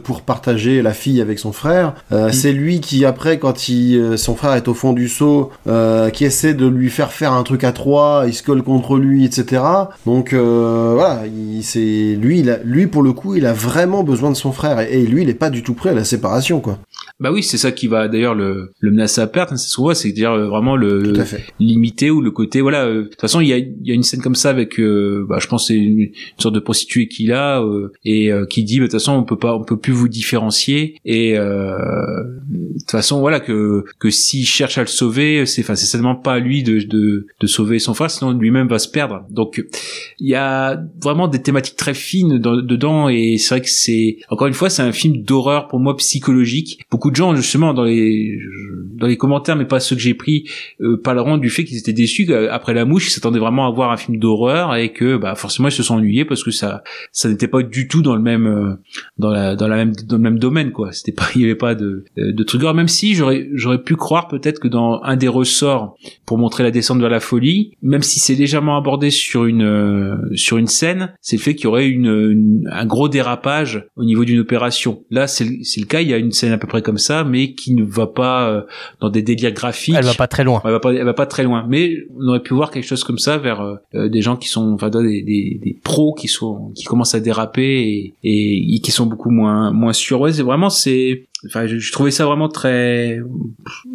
pour 0.03 0.23
partager 0.23 0.83
la 0.83 0.93
fille 0.93 1.21
avec 1.21 1.39
son 1.39 1.53
frère, 1.53 1.95
euh, 2.13 2.31
c'est 2.33 2.53
lui 2.53 2.81
qui 2.81 3.05
après 3.05 3.39
quand 3.39 3.69
il, 3.69 3.97
euh, 3.97 4.17
son 4.17 4.35
frère 4.35 4.55
est 4.55 4.69
au 4.69 4.75
fond 4.75 4.93
du 4.93 5.09
seau, 5.09 5.51
euh, 5.67 6.11
qui 6.11 6.25
essaie 6.25 6.55
de 6.55 6.67
lui 6.67 6.91
faire 6.91 7.13
faire 7.13 7.33
un 7.33 7.43
truc 7.43 7.65
à 7.65 7.73
trois, 7.73 8.25
il 8.27 8.35
se 8.35 8.43
colle 8.43 8.63
contre 8.63 8.97
lui, 8.97 9.25
etc. 9.25 9.63
Donc 10.07 10.35
voilà, 10.35 11.23
il, 11.27 11.63
c'est 11.63 12.17
lui, 12.21 12.41
il 12.41 12.51
a, 12.51 12.59
lui 12.65 12.87
pour 12.87 13.03
le 13.03 13.13
coup, 13.13 13.35
il 13.35 13.47
a 13.47 13.53
vraiment 13.53 14.03
besoin 14.03 14.31
de 14.31 14.37
son 14.37 14.53
frère, 14.53 14.81
et, 14.81 15.03
et 15.03 15.07
lui 15.07 15.23
il 15.23 15.29
est 15.29 15.35
pas 15.35 15.51
du 15.51 15.63
tout 15.63 15.75
prêt 15.75 15.91
à 15.91 15.95
la 15.95 16.05
séparation 16.05 16.61
quoi. 16.61 16.79
Bah 17.21 17.31
oui, 17.33 17.43
c'est 17.43 17.59
ça 17.59 17.71
qui 17.73 17.87
va 17.87 18.09
d'ailleurs 18.09 18.35
le, 18.35 18.73
le 18.81 18.91
menacer 18.91 19.21
à 19.21 19.27
perdre, 19.27 19.53
hein, 19.53 19.57
c'est 19.57 19.69
ce 19.69 19.77
qu'on 19.77 19.83
voit, 19.85 19.95
c'est-à-dire 19.95 20.33
euh, 20.33 20.49
vraiment 20.49 20.77
le, 20.77 21.13
limité 21.61 22.11
ou 22.11 22.21
le 22.21 22.31
côté 22.31 22.61
voilà 22.61 22.87
euh, 22.87 23.03
de 23.05 23.09
toute 23.09 23.21
façon 23.21 23.41
il 23.41 23.49
y 23.49 23.53
a, 23.53 23.59
y 23.59 23.91
a 23.91 23.95
une 23.95 24.03
scène 24.03 24.21
comme 24.21 24.35
ça 24.35 24.51
avec 24.51 24.79
euh, 24.81 25.25
bah, 25.29 25.39
je 25.41 25.47
pense 25.47 25.69
c'est 25.69 25.75
une, 25.77 26.01
une 26.01 26.11
sorte 26.39 26.55
de 26.55 26.61
prostituée 26.61 27.07
qu'il 27.09 27.33
a 27.33 27.63
euh, 27.63 27.93
et 28.05 28.33
euh, 28.33 28.47
qui 28.47 28.65
dit 28.65 28.79
bah, 28.79 28.87
de 28.87 28.91
toute 28.91 29.01
façon 29.01 29.13
on 29.13 29.23
peut 29.25 29.39
pas 29.39 29.55
on 29.55 29.63
peut 29.63 29.79
plus 29.79 29.93
vous 29.93 30.09
différencier 30.09 30.97
et 31.05 31.39
euh, 31.39 31.77
de 32.51 32.79
toute 32.81 32.91
façon 32.91 33.21
voilà 33.21 33.41
que 33.41 33.85
que 33.99 34.11
s'il 34.11 34.45
cherche 34.47 34.79
à 34.79 34.83
le 34.83 34.87
sauver 34.89 35.47
c'est 35.47 35.63
enfin 35.63 35.77
c'est 35.77 35.87
certainement 35.87 36.17
pas 36.17 36.35
à 36.35 36.39
lui 36.41 36.63
de, 36.63 36.81
de 36.81 37.27
de 37.41 37.47
sauver 37.47 37.79
son 37.79 37.95
frère 37.95 38.11
sinon 38.11 38.33
lui-même 38.33 38.69
va 38.69 38.79
se 38.79 38.89
perdre. 38.89 39.25
Donc 39.31 39.65
il 40.19 40.29
y 40.29 40.35
a 40.35 40.83
vraiment 41.03 41.29
des 41.29 41.41
thématiques 41.43 41.77
très 41.77 41.95
fines 41.95 42.39
dans- 42.39 42.61
dedans 42.61 43.09
et 43.09 43.37
c'est 43.39 43.55
vrai 43.55 43.61
que 43.63 43.71
c'est 43.71 44.19
encore 44.31 44.49
une 44.49 44.55
fois 44.55 44.69
c'est 44.69 44.83
un 44.83 44.93
film 44.93 45.23
d'horreur 45.23 45.69
pour 45.69 45.79
moi 45.81 45.97
psychologique 45.97 46.81
beaucoup 46.91 47.04
de 47.11 47.17
gens 47.17 47.35
justement 47.35 47.75
dans 47.75 47.85
les 47.85 48.39
dans 48.97 49.07
les 49.07 49.17
commentaires 49.17 49.57
mais 49.57 49.65
pas 49.65 49.81
ceux 49.81 49.97
que 49.97 50.03
j'ai 50.03 50.15
pris 50.15 50.49
euh, 50.81 50.97
parleront 51.03 51.37
du 51.37 51.51
fait 51.51 51.65
qu'ils 51.65 51.79
étaient 51.79 51.93
déçus 51.93 52.27
qu'après 52.27 52.75
la 52.75 52.85
mouche 52.85 53.09
ils 53.09 53.11
s'attendaient 53.11 53.39
vraiment 53.39 53.67
à 53.67 53.71
voir 53.71 53.91
un 53.91 53.97
film 53.97 54.19
d'horreur 54.19 54.75
et 54.77 54.93
que 54.93 55.17
bah 55.17 55.35
forcément 55.35 55.69
ils 55.69 55.73
se 55.73 55.83
sont 55.83 55.97
ennuyés 55.97 56.25
parce 56.25 56.45
que 56.45 56.51
ça 56.51 56.83
ça 57.13 57.29
n'était 57.29 57.49
pas 57.49 57.63
du 57.63 57.89
tout 57.89 58.03
dans 58.03 58.15
le 58.17 58.23
même 58.23 58.47
euh, 58.47 58.75
dans 59.19 59.31
la 59.31 59.57
dans 59.57 59.69
la 59.69 59.77
même 59.77 59.93
dans 60.07 60.17
le 60.17 60.23
même 60.23 60.39
domaine 60.39 60.71
quoi. 60.73 60.93
C'était 60.93 61.13
pas 61.13 61.27
il 61.35 61.43
y 61.43 61.45
avait 61.45 61.55
pas 61.55 61.75
de 61.75 62.05
euh, 62.19 62.33
de 62.33 62.45
d'horreur, 62.45 62.75
même 62.75 62.89
si 62.89 63.15
j'aurais 63.15 63.49
j'aurais 63.55 63.83
pu 63.83 63.97
croire 63.97 64.29
peut-être 64.29 64.61
que 64.61 64.69
dans 64.69 65.01
un 65.03 65.17
des 65.17 65.29
ressorts 65.29 65.97
pour 66.27 66.39
montrer 66.39 66.63
la 66.63 66.71
descente 66.71 67.01
vers 67.01 67.11
la 67.11 67.21
folie 67.21 67.73
même 67.83 68.03
si 68.03 68.21
c'est 68.21 68.35
légèrement 68.35 68.77
abordé 68.77 69.11
sur 69.11 69.45
une 69.47 69.63
euh, 69.63 70.17
sur 70.35 70.57
une 70.59 70.67
scène 70.69 71.13
c'est 71.21 71.37
le 71.37 71.43
fait 71.43 71.55
qu'il 71.55 71.65
y 71.65 71.67
aurait 71.69 71.89
une, 71.89 72.07
une- 72.07 72.69
un 72.71 72.87
gros 72.87 73.09
dérapage 73.09 73.87
au 73.97 74.05
niveau 74.05 74.25
d'une 74.25 74.39
opération. 74.41 75.03
Là 75.11 75.27
c'est 75.27 75.45
le 75.45 75.87
cas 75.87 76.01
il 76.01 76.09
y 76.09 76.15
a 76.15 76.19
une 76.19 76.33
scène 76.33 76.53
à 76.53 76.59
peu 76.59 76.67
près 76.67 76.83
comme 76.83 76.94
ça 76.99 77.25
mais 77.25 77.55
qui 77.55 77.75
ne 77.75 77.85
va 77.85 78.07
pas 78.07 78.49
euh, 78.49 78.63
dans 79.01 79.11
des 79.11 79.23
délires 79.23 79.53
graphiques 79.53 79.95
Elle 79.97 80.05
va 80.05 80.15
pas 80.15 80.27
très 80.27 80.45
loin. 80.45 80.61
elle 80.65 80.73
va 80.73 80.81
pas, 80.81 80.93
elle 80.93 81.05
va 81.05 81.15
pas 81.15 81.27
très 81.27 81.43
loin. 81.43 81.65
Mais 81.69 81.97
on 82.19 82.29
aurait 82.29 82.43
pu 82.43 82.55
voir 82.55 82.71
quelque 82.71 82.87
chose 82.87 83.05
comme 83.05 83.19
ça 83.19 83.39
vers 83.39 83.61
euh, 83.61 83.77
euh, 83.95 84.09
des 84.09 84.23
gens 84.23 84.37
qui 84.37 84.49
sont, 84.49 84.73
enfin, 84.73 84.91
des, 84.91 85.23
des, 85.23 85.61
des 85.63 85.77
pros 85.83 86.15
qui 86.15 86.29
sont, 86.29 86.73
qui 86.75 86.85
commencent 86.85 87.15
à 87.15 87.21
déraper 87.21 88.15
et, 88.23 88.75
et, 88.75 88.81
qui 88.81 88.91
sont 88.91 89.07
beaucoup 89.07 89.31
moins, 89.31 89.71
moins 89.73 89.93
sûrs. 89.93 90.21
Ouais, 90.21 90.33
c'est 90.33 90.43
vraiment, 90.43 90.71
c'est, 90.71 91.27
enfin, 91.47 91.67
je, 91.67 91.79
je 91.79 91.93
trouvais 91.93 92.11
ça 92.11 92.25
vraiment 92.27 92.49
très, 92.49 93.21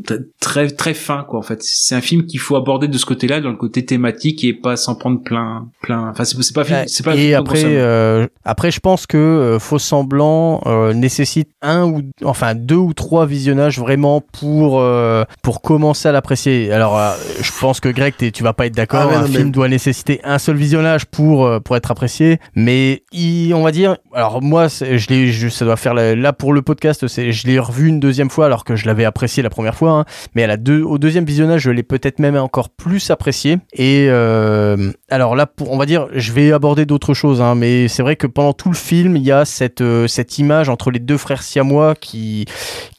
très, 0.05 0.17
très, 0.39 0.69
très 0.69 0.93
fin, 0.93 1.23
quoi. 1.27 1.39
En 1.39 1.43
fait, 1.43 1.61
c'est 1.63 1.95
un 1.95 2.01
film 2.01 2.25
qu'il 2.25 2.39
faut 2.39 2.55
aborder 2.55 2.87
de 2.87 2.97
ce 2.97 3.05
côté-là, 3.05 3.41
dans 3.41 3.49
le 3.49 3.55
côté 3.55 3.85
thématique 3.85 4.43
et 4.43 4.53
pas 4.53 4.75
s'en 4.77 4.95
prendre 4.95 5.21
plein, 5.21 5.67
plein. 5.81 6.09
Enfin, 6.09 6.25
c'est 6.25 6.41
c'est 6.41 6.53
pas, 6.55 6.63
c'est 6.87 7.03
pas. 7.03 7.15
et 7.15 7.33
après, 7.33 7.63
euh, 7.65 8.27
après, 8.45 8.71
je 8.71 8.79
pense 8.79 9.05
que 9.07 9.17
euh, 9.17 9.59
Faux 9.59 9.79
Semblant 9.79 10.61
euh, 10.65 10.93
nécessite 10.93 11.49
un 11.61 11.85
ou 11.85 12.01
enfin 12.23 12.55
deux 12.55 12.75
ou 12.75 12.93
trois 12.93 13.25
visionnages 13.25 13.79
vraiment 13.79 14.21
pour 14.21 14.79
euh, 14.79 15.23
pour 15.41 15.61
commencer 15.61 16.07
à 16.07 16.11
l'apprécier. 16.11 16.71
Alors, 16.71 16.97
euh, 16.97 17.11
je 17.41 17.51
pense 17.59 17.79
que 17.79 17.89
Greg, 17.89 18.13
t'es- 18.17 18.31
tu 18.31 18.43
vas 18.43 18.53
pas 18.53 18.65
être 18.67 18.75
d'accord. 18.75 19.09
Ah 19.11 19.17
un 19.17 19.21
non, 19.23 19.27
mais- 19.27 19.37
film 19.37 19.51
doit 19.51 19.67
nécessiter 19.67 20.19
un 20.23 20.37
seul 20.39 20.55
visionnage 20.55 21.05
pour 21.05 21.45
euh, 21.45 21.59
pour 21.59 21.75
être 21.75 21.91
apprécié. 21.91 22.39
Mais 22.55 23.03
il, 23.11 23.53
on 23.53 23.63
va 23.63 23.71
dire, 23.71 23.97
alors 24.13 24.41
moi, 24.41 24.69
c'est- 24.69 24.97
je 24.97 25.09
l'ai, 25.09 25.27
je- 25.31 25.49
ça 25.49 25.65
doit 25.65 25.75
faire 25.77 25.93
la- 25.93 26.15
là 26.15 26.33
pour 26.33 26.53
le 26.53 26.61
podcast, 26.61 27.07
c'est, 27.07 27.31
je 27.39 27.47
l'ai 27.47 27.59
revu 27.59 27.87
une 27.87 27.99
deuxième 27.99 28.29
fois 28.29 28.45
alors 28.45 28.63
que 28.63 28.75
je 28.75 28.85
l'avais 28.85 29.05
apprécié 29.05 29.41
la 29.43 29.49
première 29.49 29.75
fois. 29.75 29.91
hein. 29.91 30.05
mais 30.35 30.47
au 30.81 30.97
deuxième 30.97 31.25
visionnage, 31.25 31.61
je 31.61 31.71
l'ai 31.71 31.83
peut-être 31.83 32.19
même 32.19 32.35
encore 32.35 32.69
plus 32.69 33.11
apprécié. 33.11 33.57
Et 33.73 34.07
euh, 34.09 34.91
alors 35.09 35.35
là, 35.35 35.45
pour, 35.45 35.71
on 35.71 35.77
va 35.77 35.85
dire, 35.85 36.07
je 36.13 36.31
vais 36.33 36.51
aborder 36.51 36.85
d'autres 36.85 37.13
choses, 37.13 37.41
hein, 37.41 37.55
mais 37.55 37.87
c'est 37.87 38.03
vrai 38.03 38.15
que 38.15 38.27
pendant 38.27 38.53
tout 38.53 38.69
le 38.69 38.75
film, 38.75 39.15
il 39.15 39.23
y 39.23 39.31
a 39.31 39.45
cette, 39.45 39.81
euh, 39.81 40.07
cette 40.07 40.37
image 40.37 40.69
entre 40.69 40.91
les 40.91 40.99
deux 40.99 41.17
frères 41.17 41.43
siamois 41.43 41.95
qui, 41.95 42.45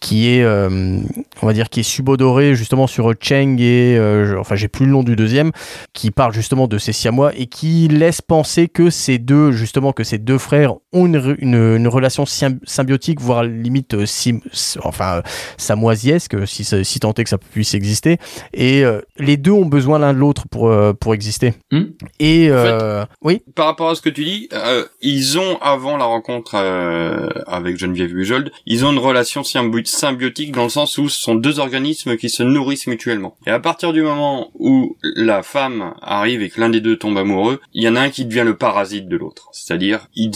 qui 0.00 0.28
est, 0.28 0.42
euh, 0.42 0.98
on 1.42 1.46
va 1.46 1.52
dire, 1.52 1.68
qui 1.68 1.80
est 1.80 1.84
subodorée 1.84 2.54
justement 2.54 2.86
sur 2.86 3.12
Cheng 3.20 3.58
et, 3.60 3.98
enfin, 4.38 4.56
j'ai 4.56 4.68
plus 4.68 4.86
le 4.86 4.92
nom 4.92 5.02
du 5.02 5.16
deuxième, 5.16 5.52
qui 5.92 6.10
parle 6.10 6.32
justement 6.32 6.66
de 6.66 6.78
ces 6.78 6.92
siamois 6.92 7.32
et 7.36 7.46
qui 7.46 7.88
laisse 7.88 8.22
penser 8.22 8.68
que 8.68 8.90
ces 8.90 9.18
deux, 9.18 9.52
justement, 9.52 9.92
que 9.92 10.04
ces 10.04 10.18
deux 10.18 10.38
frères 10.38 10.74
ont 10.92 11.06
une, 11.06 11.36
une, 11.38 11.54
une 11.76 11.88
relation 11.88 12.24
symb- 12.24 12.58
symbiotique, 12.64 13.20
voire 13.20 13.44
limite, 13.44 13.94
euh, 13.94 14.06
sim- 14.06 14.40
enfin, 14.82 15.18
euh, 15.18 15.22
samoisiesque, 15.56 16.36
si, 16.46 16.64
ça- 16.64 16.82
si 16.84 16.98
tant 17.00 17.14
est 17.14 17.24
que 17.24 17.30
ça 17.30 17.38
puisse 17.38 17.74
exister. 17.74 18.18
Et 18.52 18.84
euh, 18.84 19.00
les 19.18 19.36
deux 19.36 19.52
ont 19.52 19.66
besoin 19.66 19.98
l'un 19.98 20.12
de 20.12 20.18
l'autre 20.18 20.48
pour, 20.48 20.68
euh, 20.68 20.92
pour 20.92 21.14
exister. 21.14 21.54
Hmm. 21.70 21.84
Et 22.18 22.48
euh, 22.50 23.04
oui, 23.22 23.42
Par 23.54 23.66
rapport 23.66 23.90
à 23.90 23.94
ce 23.94 24.02
que 24.02 24.08
tu 24.08 24.24
dis, 24.24 24.48
euh, 24.52 24.84
ils 25.00 25.38
ont 25.38 25.58
avant 25.60 25.96
la 25.96 26.04
rencontre 26.06 26.54
euh, 26.56 27.28
avec 27.46 27.76
Geneviève 27.78 28.12
Bujold, 28.12 28.50
ils 28.66 28.84
ont 28.84 28.92
une 28.92 28.98
relation 28.98 29.42
symbi- 29.42 29.84
symbiotique 29.86 30.52
dans 30.52 30.64
le 30.64 30.68
sens 30.70 30.98
où 30.98 31.08
ce 31.08 31.20
sont 31.20 31.34
deux 31.34 31.60
organismes 31.60 32.16
qui 32.16 32.28
se 32.30 32.42
nourrissent 32.42 32.86
mutuellement. 32.86 33.36
Et 33.46 33.50
à 33.50 33.60
partir 33.60 33.92
du 33.92 34.02
moment 34.02 34.50
où 34.54 34.96
la 35.02 35.42
femme 35.42 35.94
arrive 36.02 36.42
et 36.42 36.48
que 36.50 36.60
l'un 36.60 36.70
des 36.70 36.80
deux 36.80 36.96
tombe 36.96 37.16
amoureux, 37.16 37.60
il 37.74 37.82
y 37.82 37.88
en 37.88 37.96
a 37.96 38.00
un 38.00 38.10
qui 38.10 38.24
devient 38.24 38.42
le 38.44 38.56
parasite 38.56 39.08
de 39.08 39.16
l'autre. 39.16 39.48
C'est-à-dire, 39.52 40.08
il, 40.14 40.30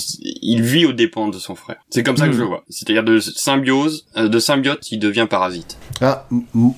il 0.47 0.63
vit 0.63 0.85
aux 0.87 0.93
dépens 0.93 1.29
de 1.29 1.39
son 1.39 1.55
frère. 1.55 1.77
C'est 1.91 2.03
comme 2.03 2.17
ça 2.19 2.27
que 2.27 2.31
Mhm. 2.33 2.37
je 2.37 2.41
le 2.43 2.47
vois. 2.47 2.65
C'est-à-dire 2.69 3.03
de 3.03 3.19
symbiose, 3.19 4.07
euh, 4.17 4.29
de 4.29 4.39
symbiote, 4.39 4.91
il 4.93 4.99
devient 4.99 5.27
parasite. 5.29 5.79
Ah, 6.01 6.27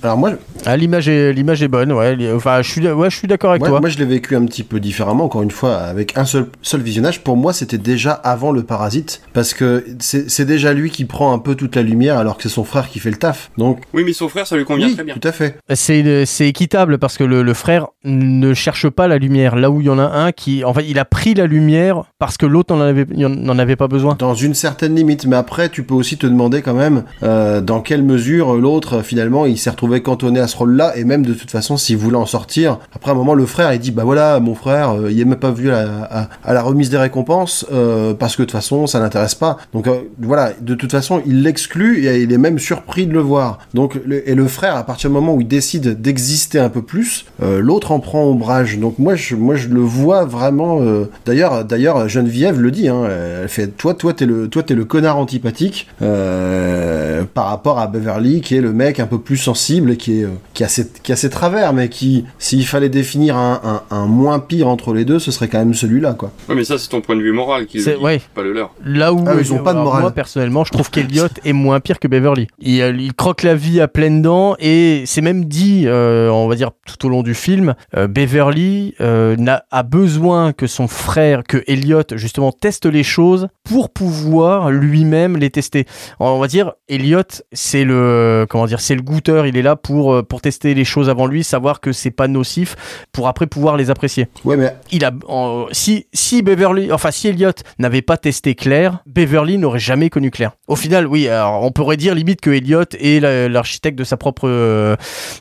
alors 0.03 0.17
moi, 0.17 0.33
ah, 0.65 0.77
l'image 0.77 1.09
est, 1.09 1.33
l'image 1.33 1.63
est 1.63 1.69
bonne. 1.69 1.91
Ouais, 1.93 2.17
enfin, 2.35 2.63
je 2.63 2.71
suis, 2.71 2.87
ouais, 2.89 3.11
je 3.11 3.17
suis 3.17 3.29
d'accord 3.29 3.51
avec 3.51 3.61
moi, 3.61 3.69
toi. 3.71 3.81
moi, 3.81 3.89
je 3.89 3.99
l'ai 3.99 4.05
vécu 4.05 4.37
un 4.37 4.45
petit 4.47 4.63
peu 4.63 4.79
différemment, 4.81 5.25
encore 5.25 5.43
une 5.43 5.51
fois, 5.51 5.77
avec 5.79 6.17
un 6.17 6.25
seul, 6.25 6.47
seul 6.63 6.81
visionnage. 6.81 7.23
Pour 7.23 7.37
moi, 7.37 7.53
c'était 7.53 7.79
déjà 7.79 8.13
avant 8.13 8.53
le 8.53 8.63
parasite, 8.63 9.23
parce 9.33 9.53
que 9.55 9.85
c'est 9.99 10.31
c'est 10.31 10.45
déjà 10.45 10.73
lui 10.73 10.91
qui 10.91 11.05
prend 11.05 11.33
un 11.33 11.39
peu 11.39 11.55
toute 11.55 11.75
la 11.77 11.83
lumière, 11.83 12.19
alors 12.19 12.37
que 12.37 12.43
c'est 12.45 12.49
son 12.49 12.65
frère 12.65 12.89
qui 12.89 12.99
fait 13.01 13.11
le 13.11 13.17
taf. 13.17 13.51
Donc, 13.59 13.81
Oui, 13.95 14.03
mais 14.05 14.13
son 14.13 14.29
frère, 14.29 14.47
ça 14.47 14.57
lui 14.57 14.65
convient 14.65 14.87
oui, 14.89 14.95
très 14.95 15.05
bien. 15.05 15.15
tout 15.15 15.27
à 15.27 15.33
fait. 15.33 15.59
C'est 15.75 16.25
c'est 16.27 16.47
équitable 16.49 16.99
parce 16.99 17.17
que 17.17 17.25
le, 17.25 17.43
le 17.43 17.55
frère 17.55 17.89
ne 18.05 18.55
cherche 18.55 18.89
pas 18.89 19.09
la 19.09 19.19
lumière. 19.19 19.57
Là 19.57 19.71
où 19.71 19.81
il 19.81 19.87
y 19.87 19.91
en 19.91 19.99
a 19.99 20.05
un 20.07 20.31
qui, 20.33 20.63
en 20.65 20.73
fait, 20.75 20.85
il 20.89 20.99
a 20.99 21.05
pris 21.05 21.35
la 21.35 21.47
lumière 21.47 22.05
parce 22.19 22.37
que 22.37 22.47
l'autre 22.47 22.75
n'en 22.75 22.81
avait, 22.83 23.07
n'en 23.57 23.77
pas 23.77 23.89
besoin. 23.89 24.15
Dans 24.19 24.35
une 24.35 24.55
certaine 24.55 24.95
limite, 24.95 25.27
mais 25.27 25.37
après 25.37 25.69
tu 25.69 25.83
peux 25.83 25.95
aussi 25.95 26.17
te 26.17 26.27
demander 26.27 26.63
quand 26.63 26.75
même 26.75 27.05
euh, 27.23 27.61
dans 27.61 27.81
quelle 27.81 28.03
mesure 28.03 28.55
l'autre 28.55 29.03
finalement 29.03 29.47
il 29.47 29.59
s'est 29.59 29.71
retrouvé 29.71 30.03
cantonné 30.03 30.41
à 30.41 30.47
ce 30.47 30.57
rôle-là 30.57 30.97
et 30.97 31.05
même 31.05 31.25
de 31.25 31.35
toute 31.35 31.51
façon 31.51 31.77
s'il 31.77 31.97
voulait 31.97 32.17
en 32.17 32.27
sortir. 32.27 32.79
Après 32.95 33.11
un 33.11 33.15
moment 33.15 33.35
le 33.35 33.47
frère 33.47 33.73
il 33.73 33.81
dit 33.81 33.91
bah 33.91 34.05
voilà 34.05 34.39
mon 34.41 34.55
frère 34.55 34.91
euh, 34.91 35.11
il 35.11 35.21
est 35.21 35.25
même 35.25 35.39
pas 35.39 35.51
vu 35.51 35.71
à, 35.71 36.29
la 36.47 36.63
remise 36.63 36.91
des 36.91 36.99
récompenses 36.99 37.67
euh, 37.73 38.15
parce 38.15 38.37
que 38.37 38.43
de 38.43 38.47
toute 38.47 38.53
façon 38.53 38.87
ça 38.87 39.01
l'intéresse 39.01 39.35
pas. 39.35 39.57
Donc 39.73 39.89
voilà 40.21 40.53
de 40.61 40.75
toute 40.75 40.93
façon 40.93 41.23
il 41.27 41.43
l'exclut 41.43 42.07
et 42.07 42.23
il 42.23 42.33
est 42.33 42.39
même 42.39 42.59
surpris 42.59 43.07
de 43.07 43.13
le 43.13 43.21
voir. 43.21 43.59
Donc 43.75 44.01
et 44.27 44.35
le 44.35 44.49
frère 44.49 44.77
à 44.77 44.85
partir 44.85 45.11
du 45.11 45.15
moment 45.15 45.35
où 45.35 45.41
il 45.41 45.49
décide 45.49 46.01
d'exister 46.01 46.59
un 46.59 46.69
peu 46.69 46.83
plus, 46.83 47.27
l'autre 47.41 47.93
en 47.93 48.01
prend 48.01 48.25
ombrage. 48.25 48.79
Donc 48.79 48.99
moi 48.99 49.15
je 49.15 49.35
moi 49.35 49.55
je 49.55 49.69
le 49.69 49.81
vois 49.81 50.25
vraiment. 50.25 50.81
D'ailleurs 51.25 51.65
d'ailleurs 51.65 52.09
Geneviève 52.09 52.61
le 52.61 52.71
dit. 52.71 52.89
Hein, 52.89 53.09
elle 53.47 53.53
fait 53.53 53.69
toi 53.69 53.95
toi 53.95 54.13
t'es 54.13 54.27
le 54.27 54.49
toi 54.49 54.65
t'es 54.65 54.75
le 54.75 54.85
connard 54.85 55.19
antipathique 55.19 55.87
euh, 56.03 57.23
par 57.33 57.47
rapport 57.47 57.79
à 57.79 57.87
Beverly 57.87 58.41
qui 58.41 58.57
est 58.57 58.61
le 58.61 58.73
mec 58.73 58.99
un 59.01 59.07
peu 59.07 59.19
plus 59.21 59.37
sensible 59.37 59.93
et 59.93 59.97
qui 59.97 60.21
est 60.21 60.25
euh, 60.25 60.31
qui 60.55 60.65
a 60.65 60.69
ses 60.69 60.89
qui 61.03 61.13
a 61.13 61.17
ses 61.17 61.31
travers 61.31 61.73
mais 61.73 61.89
qui 61.89 62.25
s'il 62.39 62.67
fallait 62.67 62.89
définir 62.89 63.37
un, 63.37 63.83
un, 63.91 63.97
un 63.97 64.07
moins 64.07 64.41
pire 64.41 64.69
entre 64.69 64.93
les 64.95 65.05
deux 65.05 65.19
ce 65.19 65.31
serait 65.31 65.49
quand 65.49 65.59
même 65.59 65.75
celui-là 65.75 66.15
quoi. 66.15 66.33
Ouais, 66.49 66.55
mais 66.55 66.65
ça, 66.65 66.79
c'est 66.79 66.89
ton 66.89 67.01
point 67.01 67.17
de 67.17 67.21
vue 67.23 67.33
moral 67.33 67.67
qui 67.67 67.81
C'est- 67.81 67.97
ouais. 67.97 68.21
pas 68.35 68.43
le 68.43 68.53
leur. 68.53 68.73
Là 68.85 69.13
où 69.13 69.25
Ah, 69.27 69.35
ils 69.39 69.53
ont 69.53 69.59
pas 69.59 69.73
de 69.73 69.79
alors, 69.79 69.85
morale. 69.85 70.03
Moi 70.03 70.11
personnellement, 70.11 70.65
je 70.65 70.73
trouve 70.73 70.91
qu'Eliot 70.91 71.27
est 71.45 71.53
moins 71.53 71.81
pire 71.81 71.99
que 71.99 72.09
Beverly. 72.09 72.47
Il, 72.59 72.81
euh, 72.81 72.93
il 72.99 73.15
croque 73.15 73.43
la 73.43 73.55
vie 73.55 73.81
à 73.81 73.89
pleines 73.89 74.23
dents 74.23 74.57
et 74.59 75.03
c'est 75.07 75.21
même 75.21 75.45
dit, 75.45 75.85
euh, 75.87 76.29
on 76.31 76.49
va 76.49 76.55
dire 76.57 76.71
tout 76.87 77.07
au 77.07 77.09
long 77.09 77.23
du 77.23 77.35
film, 77.35 77.75
euh, 77.97 78.07
Beverly 78.09 78.95
euh, 79.01 79.37
n'a 79.37 79.65
a 79.71 79.83
besoin 79.83 80.53
que 80.53 80.67
son 80.67 80.89
frère, 80.89 81.43
que 81.45 81.63
Elliot 81.67 82.03
justement 82.15 82.53
teste 82.53 82.87
les 82.87 83.03
choses 83.03 83.36
pour 83.65 83.91
pouvoir 83.91 84.71
lui-même 84.71 85.37
les 85.37 85.51
tester. 85.51 85.87
On 86.21 86.39
va 86.39 86.47
dire, 86.47 86.73
Elliot, 86.89 87.23
c'est 87.53 87.85
le 87.85 88.47
comment 88.49 88.67
dire, 88.67 88.81
c'est 88.81 88.95
le 88.95 89.03
goûteur. 89.03 89.47
Il 89.47 89.57
est 89.57 89.63
là 89.63 89.77
pour 89.77 90.13
euh, 90.15 90.23
pour 90.23 90.41
tester 90.41 90.75
les 90.75 90.85
choses 90.85 91.09
avant 91.09 91.27
lui, 91.27 91.45
savoir 91.45 91.81
que 91.81 91.93
c'est 91.93 92.11
pas 92.11 92.29
nocif, 92.29 92.77
pour 93.13 93.29
après 93.29 93.47
pouvoir 93.47 93.77
les 93.77 93.91
apprécier 93.91 94.29
Ouais 94.45 94.57
mais 94.57 94.75
il 94.93 95.05
a 95.05 95.11
en- 95.29 95.67
si 95.73 96.07
si 96.13 96.43
Beverly 96.43 96.93
enfin 96.93 97.11
si 97.11 97.29
Elliot 97.29 97.51
n'avait 97.79 98.03
pas 98.03 98.17
testé 98.17 98.55
Claire 98.55 98.99
Beverly 99.07 99.59
n'aurait 99.59 99.79
jamais 99.79 100.11
connu 100.11 100.31
Claire 100.31 100.53
au 100.69 100.77
final 100.77 101.07
oui 101.07 101.29
alors 101.29 101.63
on 101.63 101.71
pourrait 101.71 101.97
dire 101.97 102.15
limite 102.15 102.41
que 102.41 102.51
Elliot 102.51 102.83
est 102.99 103.21
la- 103.21 103.49
l'architecte 103.49 103.99
de 103.99 104.05
sa 104.05 104.17
propre 104.17 104.49
euh, 104.49 104.97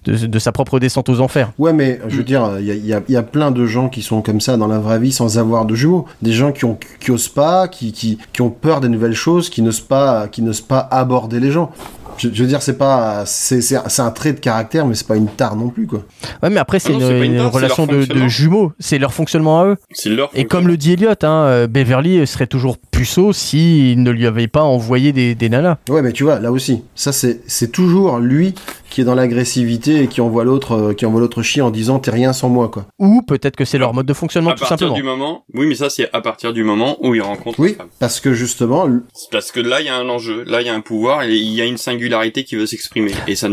de, 0.05 0.25
de 0.27 0.39
sa 0.39 0.51
propre 0.51 0.79
descente 0.79 1.09
aux 1.09 1.19
enfers 1.21 1.51
Ouais, 1.57 1.73
mais 1.73 1.99
je 2.07 2.17
veux 2.17 2.23
dire, 2.23 2.57
il 2.59 2.65
y 2.65 2.71
a, 2.71 2.75
y 2.75 2.93
a- 2.93 3.01
y 3.07 3.15
a 3.15 3.23
plein 3.23 3.51
de 3.51 3.65
gens 3.65 3.89
qui 3.89 4.01
sont 4.01 4.21
comme 4.21 4.41
ça 4.41 4.57
dans 4.57 4.67
la 4.67 4.79
vraie 4.79 4.99
vie 4.99 5.11
sans 5.11 5.37
avoir 5.37 5.65
de 5.65 5.75
jumeaux. 5.75 6.05
Des 6.21 6.31
gens 6.33 6.51
qui, 6.51 6.65
ont, 6.65 6.77
qui 6.99 7.11
osent 7.11 7.29
pas, 7.29 7.67
qui, 7.67 7.84
qui, 7.91 8.17
qui 8.33 8.41
ont 8.41 8.49
peur 8.49 8.81
des 8.81 8.89
nouvelles 8.89 9.13
choses, 9.15 9.49
qui 9.49 9.61
n'osent 9.61 9.81
pas, 9.81 10.27
qui 10.27 10.41
n'osent 10.41 10.61
pas 10.61 10.79
aborder 10.91 11.39
les 11.39 11.51
gens. 11.51 11.71
Je, 12.17 12.29
je 12.31 12.43
veux 12.43 12.47
dire, 12.47 12.61
c'est 12.61 12.77
pas, 12.77 13.23
c'est, 13.25 13.59
c'est, 13.59 13.77
c'est 13.87 14.01
un 14.01 14.11
trait 14.11 14.31
de 14.31 14.39
caractère, 14.39 14.85
mais 14.85 14.95
c'est 14.95 15.05
pas 15.07 15.17
une 15.17 15.27
tare 15.27 15.57
non 15.57 15.67
plus, 15.67 15.85
quoi. 15.85 15.99
ouais 16.43 16.49
mais 16.49 16.59
après 16.61 16.79
c'est 16.79 16.93
Ah 16.95 16.97
non, 16.99 17.21
une, 17.21 17.41
relation 17.41 17.85
de, 17.87 18.27
jumeaux 18.29 18.71
c'est 18.79 18.97
leur 18.99 19.13
fonctionnement 19.13 19.59
à 19.59 19.65
eux 19.65 19.75
C'est 19.91 20.09
leur. 20.09 20.29
et 20.33 20.45
comme 20.45 20.65
le 20.69 20.77
dit 20.77 20.93
Elliot 20.93 21.09
hein, 21.23 21.27
euh, 21.27 21.67
Beverly 21.67 22.25
serait 22.25 22.47
toujours 22.47 22.77
puceau 22.77 23.33
s'il 23.33 24.01
ne 24.01 24.11
lui 24.11 24.25
avait 24.27 24.47
pas 24.47 24.63
envoyé 24.63 25.11
des, 25.11 25.35
des 25.35 25.49
nanas 25.49 25.75
Ouais, 25.89 26.01
mais 26.01 26.13
tu 26.13 26.23
vois, 26.23 26.39
là 26.39 26.53
aussi, 26.53 26.83
ça 26.95 27.11
c'est, 27.11 27.41
c'est 27.47 27.71
toujours 27.73 28.19
lui 28.19 28.55
qui 28.95 29.01
est 29.01 29.03
dans 29.03 29.13
l'agressivité 29.13 30.03
et 30.03 30.07
qui 30.07 30.21
envoie 30.21 30.45
l'autre, 30.45 30.71
euh, 30.71 30.93
qui 30.93 31.05
envoie 31.05 31.19
l'autre 31.19 31.41
chier 31.41 31.61
en 31.61 31.69
disant 31.69 31.99
t'es 31.99 32.11
rien 32.11 32.31
sans 32.31 32.47
moi, 32.47 32.69
quoi. 32.69 32.85
ou 32.97 33.21
peut-être 33.23 33.57
que 33.57 33.65
c'est 33.65 33.77
leur 33.77 33.93
mode 33.93 34.05
de 34.05 34.13
fonctionnement 34.13 34.51
à 34.51 34.53
tout 34.53 34.61
partir 34.61 34.77
simplement 34.77 34.95
du 34.95 35.03
moment. 35.03 35.43
Oui, 35.53 35.65
mais 35.67 35.75
ça, 35.75 35.89
c'est 35.89 36.09
à 36.13 36.21
partir 36.21 36.53
du 36.53 36.63
moment 36.63 36.95
où 37.05 37.13
ils 37.13 37.21
rencontrent 37.21 37.59
Oui, 37.59 37.75
parce 37.99 38.21
que 38.21 38.33
justement, 38.33 38.87
Parce 39.33 39.51
que 39.51 39.59
là, 39.59 39.81
il 39.81 39.87
y 39.87 39.89
a 39.89 39.97
un 39.97 40.07
enjeu, 40.07 40.45
là, 40.47 40.61
il 40.61 40.67
y 40.67 40.69
a 40.69 40.73
un 40.73 40.79
pouvoir, 40.79 41.23
et 41.23 41.35
il 41.35 41.51
y 41.53 41.59
a 41.61 41.65
une 41.65 41.75
singularité 41.75 42.45
qui 42.45 42.55
veut 42.55 42.65
s'exprimer. 42.65 43.11
Et 43.27 43.35
ça, 43.35 43.49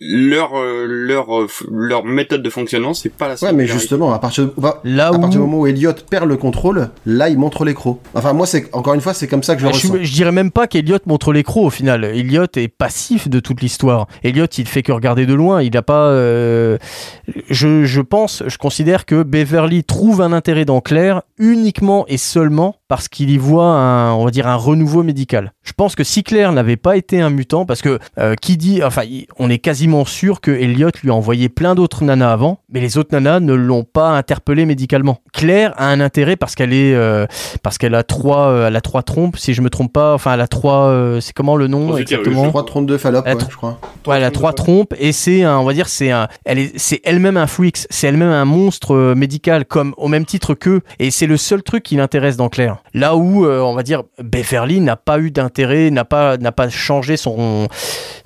leur, 0.00 0.54
euh, 0.58 0.86
leur, 0.88 1.38
euh, 1.38 1.46
leur 1.70 2.04
méthode 2.04 2.42
de 2.42 2.50
fonctionnement, 2.50 2.94
c'est 2.94 3.08
pas 3.12 3.28
la 3.28 3.34
ouais, 3.42 3.52
mais 3.52 3.66
justement, 3.66 4.12
à 4.14 4.18
partir, 4.18 4.46
de- 4.46 4.52
là 4.84 5.08
à 5.08 5.12
où 5.12 5.20
partir 5.20 5.40
du 5.40 5.46
moment 5.46 5.60
où 5.60 5.66
Elliot 5.66 5.92
perd 6.10 6.26
le 6.28 6.36
contrôle, 6.38 6.88
là 7.06 7.28
il 7.28 7.38
montre 7.38 7.64
les 7.64 7.74
crocs. 7.74 8.00
Enfin, 8.14 8.32
moi, 8.32 8.46
c'est 8.46 8.68
encore 8.74 8.94
une 8.94 9.00
fois, 9.00 9.12
c'est 9.14 9.28
comme 9.28 9.42
ça 9.42 9.54
que 9.54 9.60
je 9.60 9.66
le 9.66 9.72
Ah, 9.74 9.76
je, 9.78 9.86
ressens. 9.88 10.02
je 10.04 10.12
dirais 10.12 10.32
même 10.32 10.50
pas 10.50 10.66
qu'Eliot 10.66 10.98
montre 11.06 11.32
l'écro 11.32 11.66
au 11.66 11.70
final. 11.70 12.04
Eliot 12.04 12.46
est 12.56 12.68
passif 12.68 13.28
de 13.28 13.40
toute 13.40 13.60
l'histoire. 13.60 14.06
Eliot, 14.22 14.46
il 14.56 14.66
fait 14.66 14.77
que 14.82 14.92
regarder 14.92 15.26
de 15.26 15.34
loin. 15.34 15.62
Il 15.62 15.72
n'a 15.74 15.82
pas. 15.82 16.08
euh, 16.08 16.78
Je, 17.50 17.84
je 17.84 18.00
pense, 18.00 18.42
je 18.46 18.58
considère 18.58 19.04
que 19.06 19.22
Beverly 19.22 19.84
trouve 19.84 20.20
un 20.22 20.32
intérêt 20.32 20.64
dans 20.64 20.80
Claire 20.80 21.22
uniquement 21.38 22.04
et 22.08 22.16
seulement 22.16 22.76
parce 22.88 23.08
qu'il 23.08 23.30
y 23.30 23.36
voit 23.38 23.66
un, 23.66 24.12
on 24.14 24.24
va 24.24 24.30
dire, 24.30 24.46
un 24.46 24.56
renouveau 24.56 25.02
médical. 25.02 25.52
Je 25.62 25.72
pense 25.74 25.94
que 25.94 26.02
si 26.04 26.24
Claire 26.24 26.52
n'avait 26.52 26.76
pas 26.76 26.96
été 26.96 27.20
un 27.20 27.30
mutant, 27.30 27.66
parce 27.66 27.82
que 27.82 27.98
euh, 28.18 28.34
qui 28.34 28.56
dit, 28.56 28.82
enfin, 28.82 29.02
on 29.38 29.50
est 29.50 29.58
quasiment 29.58 30.04
sûr 30.06 30.40
que 30.40 30.50
Elliot 30.50 30.90
lui 31.02 31.10
a 31.10 31.14
envoyé 31.14 31.48
plein 31.50 31.74
d'autres 31.74 32.02
nanas 32.04 32.32
avant, 32.32 32.60
mais 32.72 32.80
les 32.80 32.96
autres 32.96 33.10
nanas 33.12 33.40
ne 33.40 33.52
l'ont 33.52 33.84
pas 33.84 34.10
interpellé 34.10 34.64
médicalement. 34.64 35.18
Claire 35.34 35.74
a 35.76 35.88
un 35.88 36.00
intérêt 36.00 36.36
parce 36.36 36.54
qu'elle 36.54 36.72
est, 36.72 36.94
euh, 36.94 37.26
parce 37.62 37.76
qu'elle 37.76 37.94
a 37.94 38.02
trois, 38.02 38.48
euh, 38.48 38.68
elle 38.68 38.76
a 38.76 38.80
trois 38.80 39.02
trompes, 39.02 39.36
si 39.36 39.52
je 39.52 39.60
me 39.60 39.68
trompe 39.70 39.92
pas. 39.92 40.14
Enfin, 40.14 40.32
elle 40.34 40.40
a 40.40 40.48
trois, 40.48 40.86
euh, 40.88 41.20
c'est 41.20 41.34
comment 41.34 41.56
le 41.56 41.66
nom 41.68 41.88
Trois 41.88 42.00
exactement 42.00 42.36
utérus. 42.46 42.50
332 42.52 42.98
Fallop, 42.98 43.22
Elle 43.26 43.32
a 43.32 43.34
ouais, 43.36 43.42
tr- 43.42 43.50
je 43.50 43.56
crois. 43.56 43.78
Ouais, 44.06 44.16
elle 44.16 44.24
a 44.24 44.30
trois 44.30 44.54
trompes 44.54 44.94
et 44.98 45.12
c'est 45.12 45.42
un, 45.42 45.58
on 45.58 45.64
va 45.64 45.74
dire, 45.74 45.88
c'est 45.88 46.10
un, 46.10 46.28
elle 46.46 46.58
est, 46.58 46.72
c'est 46.78 47.02
elle-même 47.04 47.36
un 47.36 47.46
freak, 47.46 47.76
c'est 47.90 48.06
elle-même 48.08 48.30
un 48.30 48.44
monstre 48.46 49.12
médical, 49.14 49.66
comme 49.66 49.92
au 49.98 50.08
même 50.08 50.24
titre 50.24 50.54
qu'eux. 50.54 50.80
Et 50.98 51.10
c'est 51.10 51.26
le 51.26 51.36
seul 51.36 51.62
truc 51.62 51.82
qui 51.82 51.96
l'intéresse 51.96 52.36
dans 52.38 52.48
Claire. 52.48 52.77
Là 52.94 53.16
où, 53.16 53.44
euh, 53.44 53.60
on 53.60 53.74
va 53.74 53.82
dire, 53.82 54.02
Beverly 54.18 54.80
n'a 54.80 54.96
pas 54.96 55.18
eu 55.18 55.30
d'intérêt, 55.30 55.90
n'a 55.90 56.04
pas, 56.04 56.36
n'a 56.36 56.52
pas 56.52 56.68
changé 56.68 57.16
son, 57.16 57.68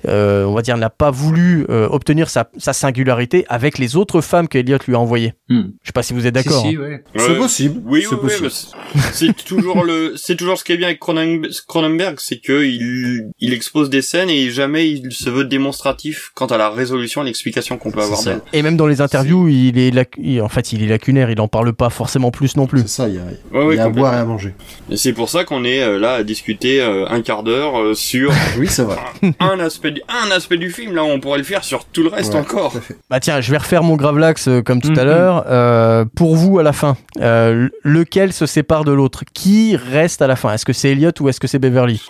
euh, 0.07 0.45
on 0.45 0.53
va 0.53 0.61
dire, 0.61 0.77
n'a 0.77 0.89
pas 0.89 1.11
voulu 1.11 1.65
euh, 1.69 1.87
obtenir 1.89 2.29
sa, 2.29 2.49
sa 2.57 2.73
singularité 2.73 3.45
avec 3.49 3.77
les 3.77 3.95
autres 3.95 4.21
femmes 4.21 4.47
que 4.47 4.57
Elliot 4.57 4.77
lui 4.87 4.95
a 4.95 4.99
envoyées. 4.99 5.33
Hmm. 5.49 5.63
Je 5.81 5.87
sais 5.87 5.93
pas 5.93 6.03
si 6.03 6.13
vous 6.13 6.25
êtes 6.27 6.33
d'accord. 6.35 6.61
Si, 6.61 6.69
si, 6.71 6.75
hein. 6.75 6.79
ouais. 6.81 7.03
C'est 7.17 7.37
possible. 7.37 7.81
Oui, 7.85 8.05
c'est 8.07 8.15
oui, 8.15 8.21
possible. 8.21 9.33
toujours 9.45 9.83
le, 9.83 10.13
c'est 10.15 10.35
toujours 10.35 10.57
ce 10.57 10.63
qui 10.63 10.71
est 10.73 10.77
bien 10.77 10.87
avec 10.87 11.01
Cronen- 11.01 11.47
Cronenberg, 11.67 12.15
c'est 12.19 12.37
que 12.39 12.63
il, 12.63 13.29
il 13.39 13.53
expose 13.53 13.89
des 13.89 14.01
scènes 14.01 14.29
et 14.29 14.49
jamais 14.51 14.89
il 14.89 15.11
se 15.11 15.29
veut 15.29 15.45
démonstratif 15.45 16.31
quant 16.35 16.45
à 16.47 16.57
la 16.57 16.69
résolution 16.69 17.21
et 17.21 17.25
l'explication 17.25 17.77
qu'on 17.77 17.91
peut 17.91 18.01
avoir 18.01 18.19
ça. 18.19 18.31
d'elle. 18.31 18.41
Et 18.53 18.61
même 18.61 18.77
dans 18.77 18.87
les 18.87 19.01
interviews, 19.01 19.47
il 19.47 19.77
est, 19.77 19.91
lac- 19.91 20.15
il- 20.17 20.41
en 20.41 20.49
fait, 20.49 20.73
il 20.73 20.83
est 20.83 20.87
lacunaire. 20.87 21.29
Il 21.29 21.39
en 21.41 21.47
parle 21.47 21.73
pas 21.73 21.89
forcément 21.89 22.31
plus 22.31 22.55
non 22.57 22.67
plus. 22.67 22.81
C'est 22.81 22.87
ça, 22.87 23.07
il 23.09 23.15
y 23.15 23.17
a, 23.19 23.21
Ouais, 23.51 23.65
ouais, 23.65 23.75
il 23.75 23.77
y 23.77 23.79
a 23.81 23.85
à 23.85 23.89
boire 23.89 24.13
et 24.13 24.17
à 24.17 24.25
manger. 24.25 24.53
Et 24.89 24.97
c'est 24.97 25.13
pour 25.13 25.29
ça 25.29 25.43
qu'on 25.43 25.63
est 25.63 25.81
euh, 25.81 25.99
là 25.99 26.13
à 26.15 26.23
discuter 26.23 26.81
euh, 26.81 27.07
un 27.07 27.21
quart 27.21 27.43
d'heure 27.43 27.79
euh, 27.79 27.93
sur 27.93 28.31
Oui, 28.59 28.67
c'est 28.67 28.83
vrai. 28.83 28.97
un 29.39 29.59
aspect 29.59 29.92
du, 29.93 30.01
un 30.09 30.29
aspect 30.31 30.57
du 30.57 30.69
film. 30.71 30.93
Là, 30.95 31.03
on 31.03 31.19
pourrait 31.19 31.37
le 31.37 31.43
faire 31.43 31.63
sur 31.63 31.85
tout 31.85 32.03
le 32.03 32.09
reste 32.09 32.33
Ouais, 32.33 32.39
encore. 32.41 32.75
Bah 33.09 33.19
tiens, 33.19 33.39
je 33.41 33.49
vais 33.51 33.57
refaire 33.57 33.83
mon 33.83 33.95
gravelax 33.95 34.47
euh, 34.47 34.61
comme 34.61 34.81
tout 34.81 34.89
à 34.97 35.03
Mhm. 35.03 35.05
l'heure. 35.05 35.45
Euh, 35.47 36.05
pour 36.15 36.35
vous, 36.35 36.59
à 36.59 36.63
la 36.63 36.73
fin, 36.73 36.97
euh, 37.21 37.69
lequel 37.83 38.33
se 38.33 38.45
sépare 38.45 38.83
de 38.83 38.91
l'autre? 38.91 39.23
Qui 39.33 39.75
reste 39.75 40.21
à 40.21 40.27
la 40.27 40.35
fin? 40.35 40.51
Est-ce 40.53 40.65
que 40.65 40.73
c'est 40.73 40.89
Elliot 40.91 41.11
ou 41.21 41.29
est-ce 41.29 41.39
que 41.39 41.47
c'est 41.47 41.59
Beverly? 41.59 42.01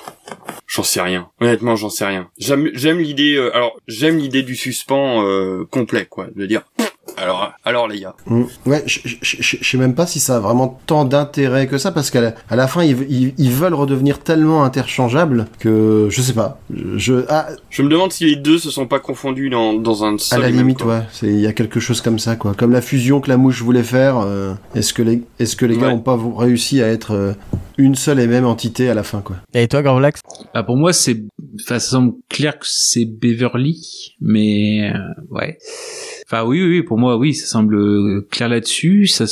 J'en 0.68 0.84
sais 0.84 1.02
rien. 1.02 1.28
Honnêtement, 1.40 1.76
j'en 1.76 1.90
sais 1.90 2.06
rien. 2.06 2.30
J'aime, 2.40 2.70
j'aime 2.74 3.00
l'idée. 3.00 3.36
euh, 3.36 3.56
alors, 3.56 3.76
j'aime 3.88 4.18
l'idée 4.18 4.42
du 4.44 4.56
suspens 4.56 5.24
euh, 5.24 5.66
complet, 5.70 6.06
quoi, 6.10 6.28
de 6.36 6.46
dire. 6.46 6.62
Alors, 7.18 7.54
alors 7.64 7.88
les 7.88 8.00
gars. 8.02 8.16
Mm. 8.28 8.44
Ouais, 8.66 8.84
je 8.88 9.00
je- 9.06 9.16
je- 9.22 9.36
je- 9.42 9.58
je 9.62 9.70
sais 9.70 9.78
même 9.78 9.94
pas 9.96 10.08
si 10.08 10.20
ça 10.20 10.38
a 10.38 10.40
vraiment 10.40 10.80
tant 10.88 11.06
d'intérêt 11.06 11.68
que 11.68 11.78
ça, 11.78 11.92
parce 11.92 12.10
qu'à 12.10 12.22
la, 12.22 12.34
à 12.50 12.56
la 12.56 12.68
fin, 12.68 12.84
ils, 12.84 12.98
ils- 13.10 13.34
ils 13.38 13.52
veulent 13.52 13.74
redevenir 13.76 14.20
tellement 14.20 14.64
interchangeables 14.64 15.46
que 15.60 16.08
je 16.10 16.22
sais 16.22 16.34
pas. 16.34 16.60
Je, 16.74 16.98
je- 16.98 17.26
ah, 17.30 17.48
Je 17.70 17.84
me 17.84 17.90
demande 17.90 18.12
si 18.12 18.26
les 18.26 18.36
deux 18.36 18.58
se 18.58 18.70
sont 18.72 18.88
pas 18.88 19.00
confondus 19.00 19.50
dans, 19.50 19.74
dans 19.74 20.04
un 20.04 20.16
à 20.16 20.18
seul 20.18 20.42
la 20.42 20.48
et 20.50 20.52
même 20.52 20.62
limite, 20.62 20.80
corps. 20.80 20.88
ouais, 20.90 21.02
c'est 21.12 21.28
il 21.28 21.40
y 21.40 21.48
a 21.48 21.54
quelque 21.54 21.80
chose 21.80 22.02
comme 22.02 22.20
ça, 22.20 22.36
quoi. 22.36 22.54
Comme 22.56 22.72
la 22.72 22.82
fusion 22.82 23.22
que 23.22 23.30
la 23.30 23.38
mouche 23.38 23.62
voulait 23.62 23.84
faire. 23.84 24.18
euh, 24.18 24.54
est-ce 24.76 24.94
que 24.94 25.02
les 25.04 25.22
est-ce 25.40 25.56
que 25.56 25.66
les 25.66 25.78
gars 25.78 25.90
ont 25.90 26.00
pas 26.00 26.18
réussi 26.38 26.82
à 26.82 26.88
être 26.88 27.12
euh, 27.12 27.34
une 27.78 27.96
seule 27.96 28.20
et 28.20 28.28
même 28.28 28.46
entité 28.46 28.90
à 28.90 28.94
la 28.94 29.04
fin, 29.04 29.22
quoi? 29.22 29.36
Et 29.54 29.68
toi, 29.68 29.82
gravelax 29.82 30.22
Bah, 30.54 30.64
pour 30.64 30.78
moi, 30.78 30.94
c'est, 30.94 31.24
enfin, 31.62 31.80
ça 31.80 31.92
semble 31.92 32.14
clair 32.30 32.58
que 32.60 32.66
c'est 32.68 33.06
Beverly, 33.06 34.16
mais 34.22 34.92
euh, 34.94 34.98
ouais. 35.32 35.58
Oui, 36.42 36.62
oui, 36.64 36.82
pour 36.82 36.98
moi, 36.98 37.18
oui, 37.18 37.34
ça 37.34 37.46
semble 37.46 37.76
euh, 37.76 38.28
clair 38.32 38.50
là-dessus. 38.50 39.08
Ça, 39.08 39.26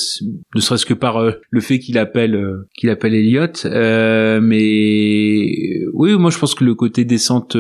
ne 0.55 0.61
serait-ce 0.61 0.85
que 0.85 0.93
par 0.93 1.17
euh, 1.17 1.31
le 1.49 1.61
fait 1.61 1.79
qu'il 1.79 1.97
appelle, 1.97 2.35
euh, 2.35 2.67
qu'il 2.75 2.89
appelle. 2.89 3.15
Euh, 3.65 4.39
mais 4.41 5.83
oui, 5.93 6.13
moi, 6.17 6.29
je 6.29 6.37
pense 6.37 6.53
que 6.53 6.63
le 6.63 6.75
côté 6.75 7.03
descente, 7.03 7.57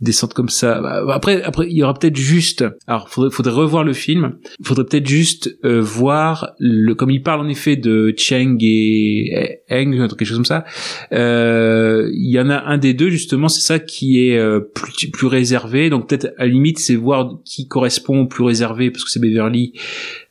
descendre 0.00 0.34
comme 0.34 0.48
ça. 0.48 0.80
Bah, 0.80 1.04
après, 1.12 1.42
après, 1.42 1.66
il 1.68 1.76
y 1.76 1.82
aura 1.82 1.94
peut-être 1.94 2.16
juste. 2.16 2.64
Alors, 2.86 3.08
faudrait, 3.08 3.30
faudrait 3.30 3.54
revoir 3.54 3.84
le 3.84 3.92
film. 3.92 4.36
Faudrait 4.62 4.84
peut-être 4.84 5.06
juste 5.06 5.56
euh, 5.64 5.80
voir 5.80 6.52
le, 6.58 6.94
comme 6.94 7.10
il 7.10 7.22
parle 7.22 7.40
en 7.40 7.48
effet 7.48 7.76
de 7.76 8.14
Cheng 8.16 8.58
et 8.60 9.60
Eng, 9.70 10.08
quelque 10.08 10.24
chose 10.24 10.36
comme 10.36 10.44
ça. 10.44 10.64
Euh, 11.12 12.10
il 12.12 12.30
y 12.30 12.40
en 12.40 12.50
a 12.50 12.62
un 12.64 12.78
des 12.78 12.94
deux 12.94 13.10
justement, 13.10 13.48
c'est 13.48 13.66
ça 13.66 13.78
qui 13.78 14.26
est 14.26 14.38
euh, 14.38 14.60
plus, 14.60 15.10
plus 15.10 15.26
réservé. 15.26 15.90
Donc 15.90 16.08
peut-être 16.08 16.32
à 16.38 16.44
la 16.44 16.52
limite, 16.52 16.78
c'est 16.78 16.94
voir 16.94 17.38
qui 17.44 17.68
correspond 17.68 18.20
au 18.20 18.26
plus 18.26 18.44
réservé 18.44 18.90
parce 18.90 19.04
que 19.04 19.10
c'est 19.10 19.20
Beverly, 19.20 19.72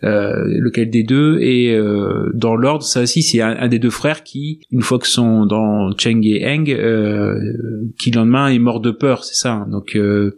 euh, 0.04 0.44
lequel 0.46 0.90
des 0.90 1.04
deux. 1.04 1.40
Et 1.40 1.74
euh, 1.74 2.32
dans 2.34 2.56
l'ordre, 2.56 2.84
ça 2.84 3.02
aussi, 3.02 3.24
c'est 3.24 3.42
un, 3.42 3.68
des 3.68 3.80
deux 3.80 3.90
frères 3.90 4.24
qui, 4.24 4.60
une 4.72 4.82
fois 4.82 5.00
que 5.00 5.08
sont 5.08 5.46
dans 5.46 5.92
Cheng 5.98 6.22
et 6.26 6.46
Eng, 6.46 6.70
euh, 6.70 7.36
qui 7.98 8.12
le 8.12 8.20
lendemain 8.20 8.50
est 8.50 8.60
mort 8.60 8.80
de 8.80 8.92
peur, 8.92 9.24
c'est 9.24 9.36
ça. 9.36 9.55
Donc 9.68 9.96
euh, 9.96 10.38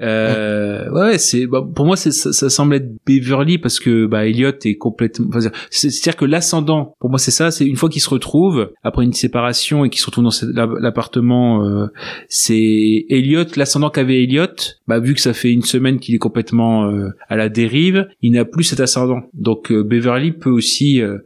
euh, 0.00 0.90
ouais, 0.90 1.18
c'est 1.18 1.46
bah, 1.46 1.66
pour 1.74 1.86
moi 1.86 1.96
c'est 1.96 2.12
ça, 2.12 2.32
ça, 2.32 2.48
semble 2.50 2.76
être 2.76 2.88
Beverly 3.06 3.58
parce 3.58 3.80
que 3.80 4.06
bah 4.06 4.26
Elliot 4.26 4.52
est 4.64 4.76
complètement 4.76 5.28
c'est-à-dire 5.70 6.16
que 6.16 6.24
l'ascendant 6.24 6.94
pour 7.00 7.10
moi 7.10 7.18
c'est 7.18 7.30
ça, 7.30 7.50
c'est 7.50 7.66
une 7.66 7.76
fois 7.76 7.88
qu'ils 7.88 8.02
se 8.02 8.10
retrouvent 8.10 8.70
après 8.82 9.04
une 9.04 9.12
séparation 9.12 9.84
et 9.84 9.90
qu'ils 9.90 10.00
se 10.00 10.06
retrouvent 10.06 10.24
dans 10.52 10.66
l'appartement 10.78 11.64
euh, 11.64 11.86
c'est 12.28 13.06
Elliot 13.08 13.44
l'ascendant 13.56 13.90
qu'avait 13.90 14.22
Elliot, 14.22 14.46
bah 14.86 15.00
vu 15.00 15.14
que 15.14 15.20
ça 15.20 15.32
fait 15.32 15.52
une 15.52 15.62
semaine 15.62 15.98
qu'il 15.98 16.14
est 16.14 16.18
complètement 16.18 16.88
euh, 16.90 17.10
à 17.28 17.36
la 17.36 17.48
dérive, 17.48 18.08
il 18.22 18.32
n'a 18.32 18.44
plus 18.44 18.64
cet 18.64 18.80
ascendant. 18.80 19.22
Donc 19.34 19.72
euh, 19.72 19.82
Beverly 19.82 20.32
peut 20.32 20.50
aussi 20.50 21.02
euh, 21.02 21.18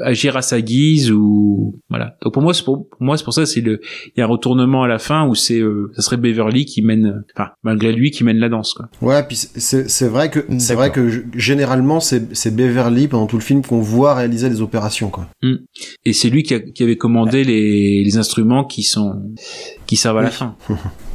agir 0.00 0.36
à 0.36 0.42
sa 0.42 0.60
guise 0.60 1.10
ou 1.10 1.80
voilà. 1.90 2.16
Donc 2.22 2.34
pour 2.34 2.42
moi 2.42 2.54
c'est 2.54 2.64
pour, 2.64 2.88
pour, 2.88 3.02
moi 3.02 3.16
c'est 3.16 3.24
pour 3.24 3.34
ça 3.34 3.46
c'est 3.46 3.60
le 3.60 3.80
il 4.06 4.18
y 4.18 4.20
a 4.20 4.24
un 4.24 4.28
retournement 4.28 4.84
à 4.84 4.88
la 4.88 4.98
fin 4.98 5.26
où 5.26 5.34
c'est 5.34 5.60
ça 5.94 6.02
serait 6.02 6.16
Beverly 6.16 6.64
qui 6.64 6.82
mène 6.82 7.24
enfin 7.34 7.50
malgré 7.62 7.92
lui 7.92 8.11
qui 8.12 8.24
mène 8.24 8.38
la 8.38 8.48
danse 8.48 8.74
quoi. 8.74 8.88
Ouais, 9.00 9.22
puis 9.22 9.36
c'est 9.36 10.08
vrai 10.08 10.30
que 10.30 10.46
c'est 10.58 10.74
vrai 10.74 10.90
que 10.92 11.24
généralement 11.34 12.00
c'est 12.00 12.54
Beverly 12.54 13.08
pendant 13.08 13.26
tout 13.26 13.36
le 13.36 13.42
film 13.42 13.62
qu'on 13.62 13.80
voit 13.80 14.14
réaliser 14.14 14.48
les 14.48 14.60
opérations 14.60 15.10
quoi. 15.10 15.28
Mm. 15.42 15.54
Et 16.04 16.12
c'est 16.12 16.30
lui 16.30 16.42
qui, 16.42 16.54
a, 16.54 16.60
qui, 16.60 16.82
avait 16.82 16.96
commandé 16.96 17.44
les, 17.44 18.04
les 18.04 18.16
instruments 18.16 18.64
qui 18.64 18.82
sont 18.82 19.22
qui 19.86 19.96
servent 19.96 20.18
à 20.18 20.22
la 20.22 20.30
fin. 20.30 20.56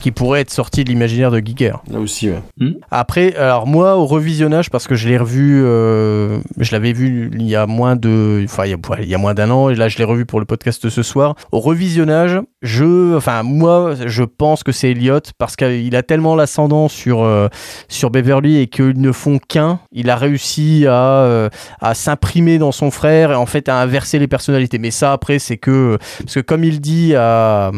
qui 0.00 0.10
pourrait 0.10 0.40
être 0.40 0.50
sorti 0.50 0.84
de 0.84 0.90
l'imaginaire 0.90 1.30
de 1.30 1.38
Giger. 1.38 1.72
Là 1.90 1.98
aussi, 1.98 2.30
ouais. 2.30 2.42
Hmm. 2.58 2.72
Après, 2.90 3.34
alors 3.36 3.66
moi, 3.66 3.96
au 3.96 4.06
revisionnage, 4.06 4.70
parce 4.70 4.86
que 4.86 4.94
je 4.94 5.08
l'ai 5.08 5.18
revu, 5.18 5.62
euh, 5.64 6.38
je 6.58 6.72
l'avais 6.72 6.92
vu 6.92 7.30
il 7.34 7.48
y 7.48 7.56
a 7.56 7.66
moins 7.66 7.96
de, 7.96 8.42
enfin, 8.44 8.64
il 8.64 8.70
y 8.70 8.74
a, 8.74 8.78
il 9.00 9.08
y 9.08 9.14
a 9.14 9.18
moins 9.18 9.34
d'un 9.34 9.50
an, 9.50 9.70
et 9.70 9.74
là, 9.74 9.88
je 9.88 9.98
l'ai 9.98 10.04
revu 10.04 10.26
pour 10.26 10.40
le 10.40 10.46
podcast 10.46 10.82
de 10.84 10.90
ce 10.90 11.02
soir. 11.02 11.34
Au 11.52 11.60
revisionnage, 11.60 12.40
je, 12.62 13.16
enfin, 13.16 13.42
moi, 13.42 13.94
je 14.06 14.22
pense 14.22 14.62
que 14.62 14.72
c'est 14.72 14.90
Elliot 14.90 15.20
parce 15.38 15.56
qu'il 15.56 15.94
a 15.96 16.02
tellement 16.02 16.34
l'ascendant 16.34 16.88
sur, 16.88 17.22
euh, 17.22 17.48
sur 17.88 18.10
Beverly 18.10 18.58
et 18.58 18.66
qu'ils 18.66 19.00
ne 19.00 19.12
font 19.12 19.38
qu'un. 19.38 19.80
Il 19.92 20.10
a 20.10 20.16
réussi 20.16 20.86
à, 20.86 21.22
euh, 21.22 21.48
à 21.80 21.94
s'imprimer 21.94 22.58
dans 22.58 22.72
son 22.72 22.90
frère 22.90 23.32
et 23.32 23.34
en 23.34 23.46
fait 23.46 23.68
à 23.68 23.80
inverser 23.80 24.18
les 24.18 24.28
personnalités. 24.28 24.78
Mais 24.78 24.90
ça, 24.90 25.12
après, 25.12 25.38
c'est 25.38 25.56
que, 25.56 25.98
parce 26.20 26.34
que 26.34 26.40
comme 26.40 26.64
il 26.64 26.80
dit 26.80 27.14
à, 27.14 27.70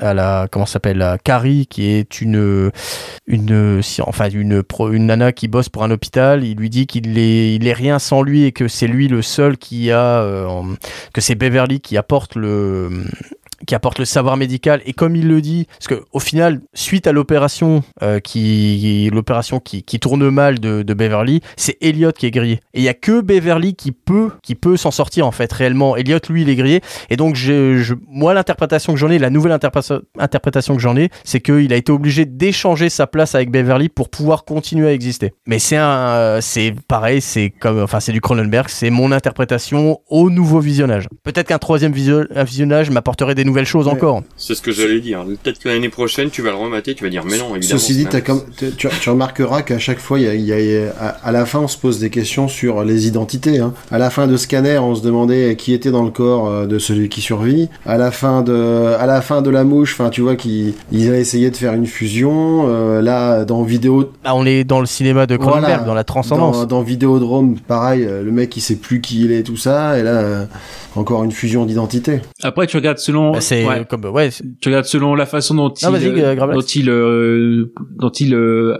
à 0.00 0.14
la 0.14 0.48
comment 0.50 0.66
s'appelle 0.66 1.18
Carrie 1.24 1.66
qui 1.66 1.90
est 1.90 2.20
une 2.20 2.70
une 3.26 3.80
enfin 4.00 4.28
une 4.28 5.06
nana 5.06 5.32
qui 5.32 5.48
bosse 5.48 5.68
pour 5.68 5.84
un 5.84 5.90
hôpital. 5.90 6.44
Il 6.44 6.56
lui 6.56 6.70
dit 6.70 6.86
qu'il 6.86 7.18
est 7.18 7.54
il 7.54 7.70
rien 7.72 7.98
sans 7.98 8.22
lui 8.22 8.44
et 8.44 8.52
que 8.52 8.68
c'est 8.68 8.86
lui 8.86 9.08
le 9.08 9.22
seul 9.22 9.56
qui 9.56 9.90
a 9.90 10.22
euh, 10.22 10.62
que 11.12 11.20
c'est 11.20 11.34
Beverly 11.34 11.80
qui 11.80 11.96
apporte 11.96 12.34
le 12.34 13.04
qui 13.66 13.74
apporte 13.74 13.98
le 13.98 14.04
savoir 14.04 14.36
médical. 14.36 14.80
Et 14.86 14.92
comme 14.92 15.16
il 15.16 15.28
le 15.28 15.40
dit 15.40 15.66
parce 15.78 15.88
que 15.88 16.04
au 16.12 16.20
final 16.20 16.60
suite 16.74 17.06
à 17.06 17.12
l'opération 17.12 17.82
euh, 18.02 18.20
qui 18.20 19.10
l'opération 19.12 19.60
qui, 19.60 19.82
tourne 20.00 20.28
mal 20.30 20.58
de, 20.58 20.82
Beverly 20.94 21.40
c'est 21.56 21.76
Elliot 21.80 22.12
qui 22.12 22.26
est 22.26 22.30
grillé. 22.30 22.60
Et 22.74 22.80
il 22.80 22.82
y 22.82 22.88
a 22.88 22.94
que 22.94 23.20
Beverly 23.20 23.74
qui 23.74 23.92
peut 23.92 24.30
qui 24.42 24.54
peut 24.54 24.76
s'en 24.76 24.90
sortir 24.90 25.26
en 25.26 25.30
fait 25.30 25.52
réellement. 25.52 25.96
Elliot 25.96 26.18
lui 26.28 26.42
il 26.42 26.48
est 26.48 26.56
grillé. 26.56 26.80
Et 27.10 27.16
donc 27.16 27.36
je 27.36 27.94
moi 28.08 28.34
l'interprétation 28.34 28.92
que 28.94 28.98
j'en 28.98 29.10
ai 29.10 29.18
la 29.18 29.30
nouvelle 29.30 29.52
interprétation 29.52 30.76
que 30.76 30.82
j'en 30.82 30.96
ai 30.96 31.10
c'est 31.24 31.40
qu'il 31.40 31.72
a 31.72 31.76
été 31.76 31.92
obligé 31.92 32.24
d'échanger 32.24 32.88
sa 32.88 33.06
place 33.06 33.34
avec 33.34 33.50
Beverly 33.50 33.88
pour 33.88 34.08
pouvoir 34.08 34.44
continuer 34.44 34.88
à 34.88 34.92
exister. 34.92 35.32
Mais 35.46 35.58
c'est 35.58 35.76
un 35.76 36.40
c'est 36.40 36.74
pareil 36.88 37.20
c'est 37.20 37.50
comme 37.50 37.82
enfin 37.82 38.00
c'est 38.00 38.12
du 38.12 38.20
Cronenberg 38.20 38.68
c'est 38.68 38.90
mon 38.90 39.12
interprétation 39.12 40.00
au 40.08 40.30
nouveau 40.30 40.60
visionnage. 40.60 41.08
Peut-être 41.22 41.48
qu'un 41.48 41.58
troisième 41.58 41.92
visionnage 41.92 42.90
m'apporterait 42.90 43.34
des 43.34 43.44
nouvelles 43.50 43.66
choses 43.66 43.88
encore. 43.88 44.22
C'est 44.36 44.54
ce 44.54 44.62
que 44.62 44.72
j'allais 44.72 45.00
dire. 45.00 45.24
Peut-être 45.42 45.58
que 45.58 45.68
l'année 45.68 45.88
prochaine, 45.88 46.30
tu 46.30 46.42
vas 46.42 46.50
le 46.50 46.56
remater, 46.56 46.94
tu 46.94 47.04
vas 47.04 47.10
dire, 47.10 47.24
mais 47.24 47.38
non, 47.38 47.54
évidemment. 47.54 47.80
Ceci 47.80 47.96
dit, 47.96 48.06
comme, 48.24 48.42
tu, 48.56 48.88
tu, 48.88 49.10
remarqueras 49.10 49.62
qu'à 49.62 49.78
chaque 49.78 49.98
fois, 49.98 50.18
il 50.18 50.24
y 50.24 50.52
a, 50.52 50.58
y 50.58 50.78
a, 50.78 50.92
à, 51.22 51.32
la 51.32 51.44
fin, 51.46 51.60
on 51.60 51.68
se 51.68 51.76
pose 51.76 51.98
des 51.98 52.10
questions 52.10 52.48
sur 52.48 52.84
les 52.84 53.06
identités. 53.06 53.58
Hein. 53.58 53.74
À 53.90 53.98
la 53.98 54.10
fin 54.10 54.26
de 54.26 54.36
Scanner, 54.36 54.78
on 54.78 54.94
se 54.94 55.02
demandait 55.02 55.56
qui 55.56 55.72
était 55.72 55.90
dans 55.90 56.04
le 56.04 56.10
corps 56.10 56.48
euh, 56.48 56.66
de 56.66 56.78
celui 56.78 57.08
qui 57.08 57.20
survit. 57.20 57.68
À 57.84 57.98
la 57.98 58.10
fin 58.10 58.42
de, 58.42 58.94
à 58.98 59.06
la 59.06 59.20
fin 59.20 59.42
de 59.42 59.50
la 59.50 59.64
mouche, 59.64 59.94
enfin, 59.94 60.10
tu 60.10 60.20
vois 60.20 60.36
qu'ils 60.36 60.74
ils 60.92 61.08
avaient 61.08 61.20
essayé 61.20 61.50
de 61.50 61.56
faire 61.56 61.74
une 61.74 61.86
fusion. 61.86 62.66
Euh, 62.68 63.02
là, 63.02 63.44
dans 63.44 63.62
vidéo. 63.62 64.12
Là, 64.24 64.34
on 64.34 64.46
est 64.46 64.64
dans 64.64 64.80
le 64.80 64.86
cinéma 64.86 65.26
de 65.26 65.36
Cronenberg, 65.36 65.84
dans 65.84 65.94
la 65.94 66.04
transcendance. 66.04 66.60
Dans, 66.60 66.66
dans 66.66 66.82
Vidéodrome, 66.82 67.58
pareil, 67.58 68.04
euh, 68.04 68.22
le 68.22 68.30
mec, 68.30 68.56
il 68.56 68.60
sait 68.60 68.76
plus 68.76 69.00
qui 69.00 69.24
il 69.24 69.32
est, 69.32 69.42
tout 69.42 69.56
ça. 69.56 69.98
Et 69.98 70.02
là, 70.02 70.46
encore 70.96 71.24
une 71.24 71.32
fusion 71.32 71.66
d'identité. 71.66 72.20
Après, 72.42 72.66
tu 72.66 72.76
regardes 72.76 72.98
selon. 72.98 73.39
Bah, 73.40 73.74
c'est 73.76 73.88
comme 73.88 74.04
ouais. 74.04 74.30
Tu 74.60 74.68
regardes 74.68 74.84
selon 74.84 75.14
la 75.14 75.26
façon 75.26 75.54
dont 75.54 75.70
il, 75.70 75.86
euh, 75.86 76.34
dont 76.34 76.60
il, 76.60 76.90
euh, 76.90 77.72
dont 77.96 78.10
il 78.10 78.34
euh, 78.34 78.76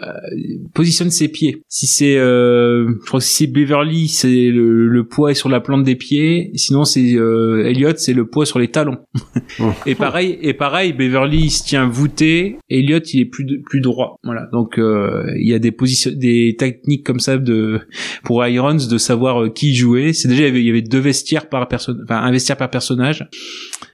positionne 0.74 1.10
ses 1.10 1.28
pieds. 1.28 1.62
Si 1.68 1.86
c'est, 1.86 2.14
je 2.14 3.06
crois 3.06 3.20
que 3.20 3.26
si 3.26 3.34
c'est 3.34 3.46
Beverly, 3.46 4.08
c'est 4.08 4.50
le, 4.50 4.88
le, 4.88 5.04
poids 5.04 5.30
est 5.30 5.34
sur 5.34 5.48
la 5.48 5.60
plante 5.60 5.84
des 5.84 5.96
pieds. 5.96 6.50
Sinon, 6.54 6.84
c'est 6.84 7.00
Elliot, 7.00 7.92
c'est 7.96 8.12
le 8.12 8.26
poids 8.26 8.46
sur 8.46 8.58
les 8.58 8.68
talons. 8.68 8.98
et 9.86 9.94
pareil, 9.94 10.38
et 10.42 10.54
pareil, 10.54 10.92
Beverly 10.92 11.44
il 11.44 11.50
se 11.50 11.64
tient 11.64 11.88
voûté. 11.88 12.58
Elliot, 12.68 13.00
il 13.12 13.20
est 13.20 13.24
plus 13.24 13.46
plus 13.62 13.80
droit. 13.80 14.16
Voilà. 14.22 14.48
Donc 14.52 14.74
il 14.78 15.48
y 15.48 15.54
a 15.54 15.58
des 15.58 15.72
positions, 15.72 16.10
des 16.14 16.56
techniques 16.58 17.04
comme 17.04 17.20
ça 17.20 17.38
de 17.38 17.80
pour 18.24 18.44
Irons 18.46 18.74
de 18.74 18.98
savoir 18.98 19.52
qui 19.52 19.74
jouer. 19.74 20.12
C'est 20.12 20.28
déjà 20.28 20.42
il 20.42 20.46
y 20.46 20.50
avait, 20.50 20.60
il 20.60 20.66
y 20.66 20.70
avait 20.70 20.82
deux 20.82 20.98
vestiaires 20.98 21.48
par 21.48 21.66
personne 21.68 22.00
enfin 22.04 22.18
investir 22.18 22.56
par 22.56 22.70
personnage. 22.70 23.28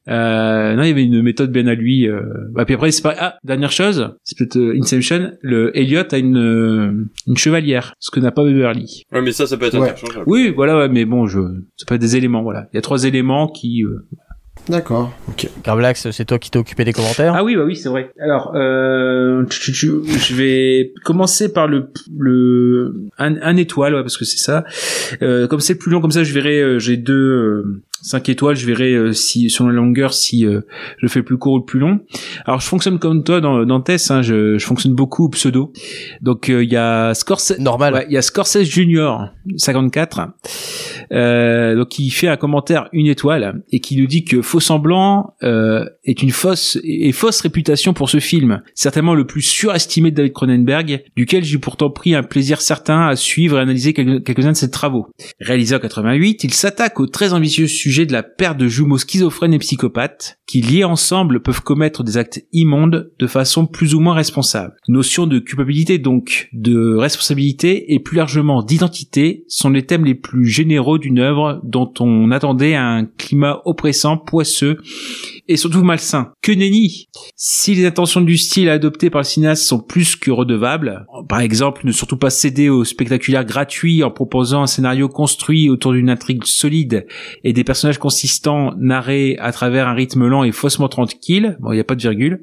Euh, 0.09 0.75
non, 0.77 0.83
il 0.85 0.89
y 0.89 0.93
avait 0.93 1.05
une 1.05 1.23
méthode 1.23 1.51
bien 1.51 1.67
à 1.67 1.75
lui. 1.75 2.09
Euh... 2.09 2.21
Bah, 2.53 2.65
puis 2.65 2.75
après, 2.75 2.91
c'est 2.93 3.03
pas. 3.03 3.15
Ah, 3.19 3.39
dernière 3.43 3.73
chose, 3.73 4.15
c'est 4.23 4.39
peut-être 4.39 4.57
euh, 4.57 4.79
Inception. 4.79 5.33
Le 5.43 5.77
Elliot 5.77 6.05
a 6.11 6.19
une 6.19 6.39
euh, 6.39 6.93
une 7.27 7.37
chevalière, 7.37 7.95
ce 7.99 8.11
que 8.11 8.21
n'a 8.21 8.31
pas 8.31 8.45
Beverly. 8.45 9.03
Ouais, 9.13 9.21
mais 9.21 9.33
ça, 9.33 9.47
ça 9.47 9.57
peut 9.57 9.67
être 9.67 9.75
interchangeable. 9.75 10.25
Oui, 10.27 10.53
voilà, 10.55 10.79
ouais, 10.79 10.89
mais 10.89 11.05
bon, 11.05 11.27
je, 11.27 11.41
ça 11.77 11.87
peut 11.87 11.97
être 11.97 12.01
des 12.01 12.17
éléments. 12.17 12.43
Voilà, 12.43 12.69
il 12.73 12.77
y 12.77 12.79
a 12.79 12.83
trois 12.83 13.05
éléments 13.05 13.49
qui. 13.49 13.83
Euh, 13.83 14.07
D'accord, 14.69 15.13
ok. 15.29 15.49
Gravelax, 15.63 16.11
c'est 16.11 16.25
toi 16.25 16.39
qui 16.39 16.51
t'es 16.51 16.59
occupé 16.59 16.85
des 16.85 16.93
commentaires. 16.93 17.35
Ah 17.37 17.45
oui, 17.45 17.55
bah 17.55 17.63
oui, 17.65 17.77
c'est 17.77 17.89
vrai. 17.89 18.11
Alors, 18.19 18.53
euh, 18.57 19.45
je 19.51 20.35
vais 20.35 20.93
commencer 21.05 21.53
par 21.53 21.69
le 21.69 21.91
le 22.17 22.95
un, 23.19 23.37
un 23.43 23.57
étoile, 23.57 23.95
ouais, 23.95 24.03
parce 24.03 24.17
que 24.17 24.25
c'est 24.25 24.39
ça. 24.39 24.65
Euh, 25.23 25.47
comme 25.47 25.61
c'est 25.61 25.77
plus 25.77 25.91
long, 25.91 26.01
comme 26.01 26.11
ça, 26.11 26.25
je 26.25 26.33
verrai. 26.33 26.81
j'ai 26.81 26.97
deux 26.97 27.83
5 28.07 28.29
étoiles, 28.29 28.55
je 28.55 28.67
verrai 28.67 28.93
euh, 28.93 29.13
si 29.13 29.51
sur 29.51 29.67
la 29.67 29.73
longueur 29.73 30.15
si 30.15 30.47
euh, 30.47 30.61
je 30.99 31.09
fais 31.09 31.25
plus 31.25 31.39
court 31.39 31.55
ou 31.55 31.61
plus 31.61 31.81
long. 31.81 31.99
Alors 32.45 32.61
je 32.61 32.67
fonctionne 32.67 33.01
comme 33.01 33.25
toi 33.25 33.41
dans, 33.41 33.65
dans 33.65 33.81
Tess, 33.81 34.13
hein, 34.13 34.23
je, 34.23 34.59
je, 34.59 34.65
fonctionne 34.65 34.95
beaucoup 34.95 35.25
au 35.25 35.29
pseudo. 35.29 35.73
Donc 36.21 36.49
euh, 36.49 36.63
il 36.63 36.71
y 36.71 36.77
a 36.77 37.15
Scorsese, 37.15 37.59
normal, 37.59 38.07
il 38.09 38.15
y 38.15 38.17
a 38.17 38.23
Scorsese 38.23 38.63
Junior 38.63 39.31
54, 39.57 40.29
donc 41.77 41.89
qui 41.89 42.11
fait 42.11 42.29
un 42.29 42.37
commentaire 42.37 42.89
une 42.93 43.09
étoile 43.09 43.65
et 43.73 43.81
qui 43.81 43.97
nous 43.97 44.07
dit 44.07 44.25
que 44.25 44.41
Faux 44.41 44.61
semblant 44.61 45.35
est 45.43 46.23
une 46.23 46.31
fausse 46.31 46.79
et 46.85 47.11
fausse 47.11 47.41
réputation 47.41 47.93
pour 47.93 48.09
ce 48.09 48.21
film, 48.21 48.63
certainement 48.75 49.15
le 49.15 49.27
plus 49.27 49.43
surestimé 49.43 50.13
de 50.13 50.17
David 50.17 50.33
Cronenberg, 50.33 51.03
duquel 51.17 51.43
j'ai 51.43 51.59
pourtant 51.59 51.91
pris 51.91 52.15
un 52.15 52.23
plaisir 52.23 52.61
certain 52.61 53.09
à 53.09 53.17
suivre 53.17 53.59
et 53.59 53.61
analyser 53.61 53.93
quelques-uns 53.93 54.53
de 54.53 54.57
ses 54.57 54.71
travaux. 54.71 55.09
Réalisé 55.41 55.75
en 55.75 55.81
88, 55.81 56.45
il 56.45 56.55
s'attaque 56.55 57.01
au 57.01 57.07
très 57.07 57.33
ambitieux 57.33 57.67
sujet 57.67 57.96
de 58.05 58.13
la 58.13 58.23
paire 58.23 58.57
de 58.57 58.67
jumeaux 58.67 58.99
schizophrènes 58.99 59.55
et 59.55 59.59
psychopathes 59.59 60.39
qui, 60.47 60.61
liés 60.61 60.85
ensemble, 60.85 61.41
peuvent 61.41 61.63
commettre 61.63 62.05
des 62.05 62.17
actes 62.17 62.45
immondes 62.53 63.11
de 63.19 63.27
façon 63.27 63.67
plus 63.67 63.95
ou 63.95 64.01
moins 64.01 64.15
responsable. 64.15 64.75
Notion 64.89 65.27
de 65.27 65.39
culpabilité 65.39 65.99
donc, 65.99 66.49
de 66.53 66.97
responsabilité 66.97 67.95
et 67.95 68.01
plus 68.01 68.17
largement 68.17 68.63
d'identité 68.63 69.45
sont 69.49 69.71
les 69.71 69.87
thèmes 69.87 70.05
les 70.05 70.15
plus 70.15 70.45
généraux 70.47 70.99
d'une 70.99 71.21
œuvre 71.21 71.61
dont 71.65 71.93
on 72.01 72.31
attendait 72.33 72.75
un 72.75 73.07
climat 73.07 73.63
oppressant, 73.65 74.19
poisseux 74.19 74.79
et 75.49 75.57
surtout 75.57 75.83
malsain. 75.83 76.33
Que 76.43 76.53
nenni 76.53 77.09
Si 77.37 77.75
les 77.75 77.87
intentions 77.87 78.21
du 78.21 78.37
style 78.37 78.69
adopté 78.69 79.11
par 79.11 79.21
le 79.21 79.27
cinéaste 79.27 79.63
sont 79.63 79.81
plus 79.81 80.17
que 80.17 80.31
redevables, 80.31 81.07
par 81.29 81.41
exemple 81.41 81.87
ne 81.87 81.93
surtout 81.93 82.17
pas 82.17 82.31
céder 82.31 82.69
au 82.69 82.85
spectaculaire 82.85 83.45
gratuit 83.45 84.03
en 84.03 84.11
proposant 84.11 84.63
un 84.63 84.67
scénario 84.67 85.09
construit 85.09 85.71
autour 85.71 85.93
d'une 85.93 86.11
intrigue 86.11 86.45
solide 86.45 87.07
et 87.45 87.53
des 87.53 87.63
personnages 87.63 87.76
personnage 87.77 87.99
consistant 87.99 88.73
narré 88.79 89.37
à 89.39 89.53
travers 89.53 89.87
un 89.87 89.93
rythme 89.93 90.27
lent 90.27 90.45
et 90.45 90.51
faussement 90.51 90.89
tranquille. 90.89 91.59
Bon, 91.61 91.73
il 91.73 91.75
n'y 91.75 91.81
a 91.81 91.85
pas 91.85 91.95
de 91.95 92.01
virgule. 92.01 92.43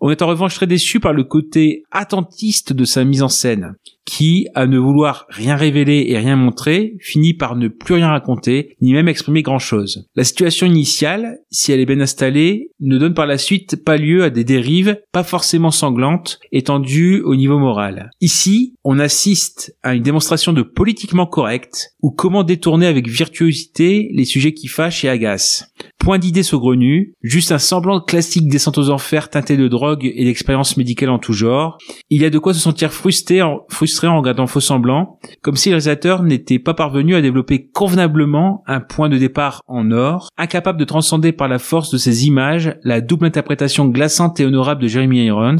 On 0.00 0.08
est 0.08 0.22
en 0.22 0.28
revanche 0.28 0.54
très 0.54 0.68
déçu 0.68 1.00
par 1.00 1.12
le 1.12 1.24
côté 1.24 1.82
attentiste 1.90 2.72
de 2.72 2.84
sa 2.84 3.02
mise 3.02 3.24
en 3.24 3.28
scène 3.28 3.74
qui, 4.08 4.48
à 4.54 4.66
ne 4.66 4.78
vouloir 4.78 5.26
rien 5.28 5.54
révéler 5.54 6.06
et 6.08 6.16
rien 6.16 6.34
montrer, 6.34 6.94
finit 6.98 7.34
par 7.34 7.56
ne 7.56 7.68
plus 7.68 7.94
rien 7.94 8.08
raconter, 8.08 8.74
ni 8.80 8.94
même 8.94 9.06
exprimer 9.06 9.42
grand-chose. 9.42 10.08
La 10.16 10.24
situation 10.24 10.66
initiale, 10.66 11.40
si 11.50 11.72
elle 11.72 11.80
est 11.80 11.86
bien 11.86 12.00
installée, 12.00 12.70
ne 12.80 12.96
donne 12.96 13.12
par 13.12 13.26
la 13.26 13.36
suite 13.36 13.84
pas 13.84 13.98
lieu 13.98 14.24
à 14.24 14.30
des 14.30 14.44
dérives 14.44 14.98
pas 15.12 15.24
forcément 15.24 15.70
sanglantes, 15.70 16.38
étendues 16.52 17.20
au 17.20 17.36
niveau 17.36 17.58
moral. 17.58 18.10
Ici, 18.22 18.74
on 18.82 18.98
assiste 18.98 19.76
à 19.82 19.94
une 19.94 20.02
démonstration 20.02 20.54
de 20.54 20.62
politiquement 20.62 21.26
correct, 21.26 21.90
ou 22.00 22.10
comment 22.10 22.44
détourner 22.44 22.86
avec 22.86 23.08
virtuosité 23.08 24.08
les 24.14 24.24
sujets 24.24 24.54
qui 24.54 24.68
fâchent 24.68 25.04
et 25.04 25.10
agacent. 25.10 25.66
Point 25.98 26.18
d'idée 26.18 26.42
saugrenue, 26.42 27.12
juste 27.22 27.52
un 27.52 27.58
semblant 27.58 27.98
de 27.98 28.04
classique 28.04 28.48
descente 28.48 28.78
aux 28.78 28.88
enfers 28.88 29.28
teinté 29.28 29.56
de 29.56 29.68
drogue 29.68 30.10
et 30.14 30.24
d'expériences 30.24 30.76
médicales 30.78 31.10
en 31.10 31.18
tout 31.18 31.32
genre. 31.34 31.76
Il 32.08 32.22
y 32.22 32.24
a 32.24 32.30
de 32.30 32.38
quoi 32.38 32.54
se 32.54 32.60
sentir 32.60 32.92
frustré 32.92 33.42
en, 33.42 33.66
frustré 33.68 33.97
en 34.06 34.18
regardant 34.18 34.46
faux 34.46 34.60
semblant, 34.60 35.18
comme 35.42 35.56
si 35.56 35.70
le 35.70 35.74
réalisateur 35.74 36.22
n'était 36.22 36.58
pas 36.58 36.74
parvenu 36.74 37.14
à 37.14 37.22
développer 37.22 37.66
convenablement 37.66 38.62
un 38.66 38.80
point 38.80 39.08
de 39.08 39.18
départ 39.18 39.62
en 39.66 39.90
or, 39.90 40.28
incapable 40.36 40.78
de 40.78 40.84
transcender 40.84 41.32
par 41.32 41.48
la 41.48 41.58
force 41.58 41.90
de 41.90 41.98
ses 41.98 42.26
images 42.26 42.76
la 42.82 43.00
double 43.00 43.26
interprétation 43.26 43.86
glaçante 43.86 44.40
et 44.40 44.44
honorable 44.44 44.82
de 44.82 44.88
Jeremy 44.88 45.24
Irons. 45.24 45.56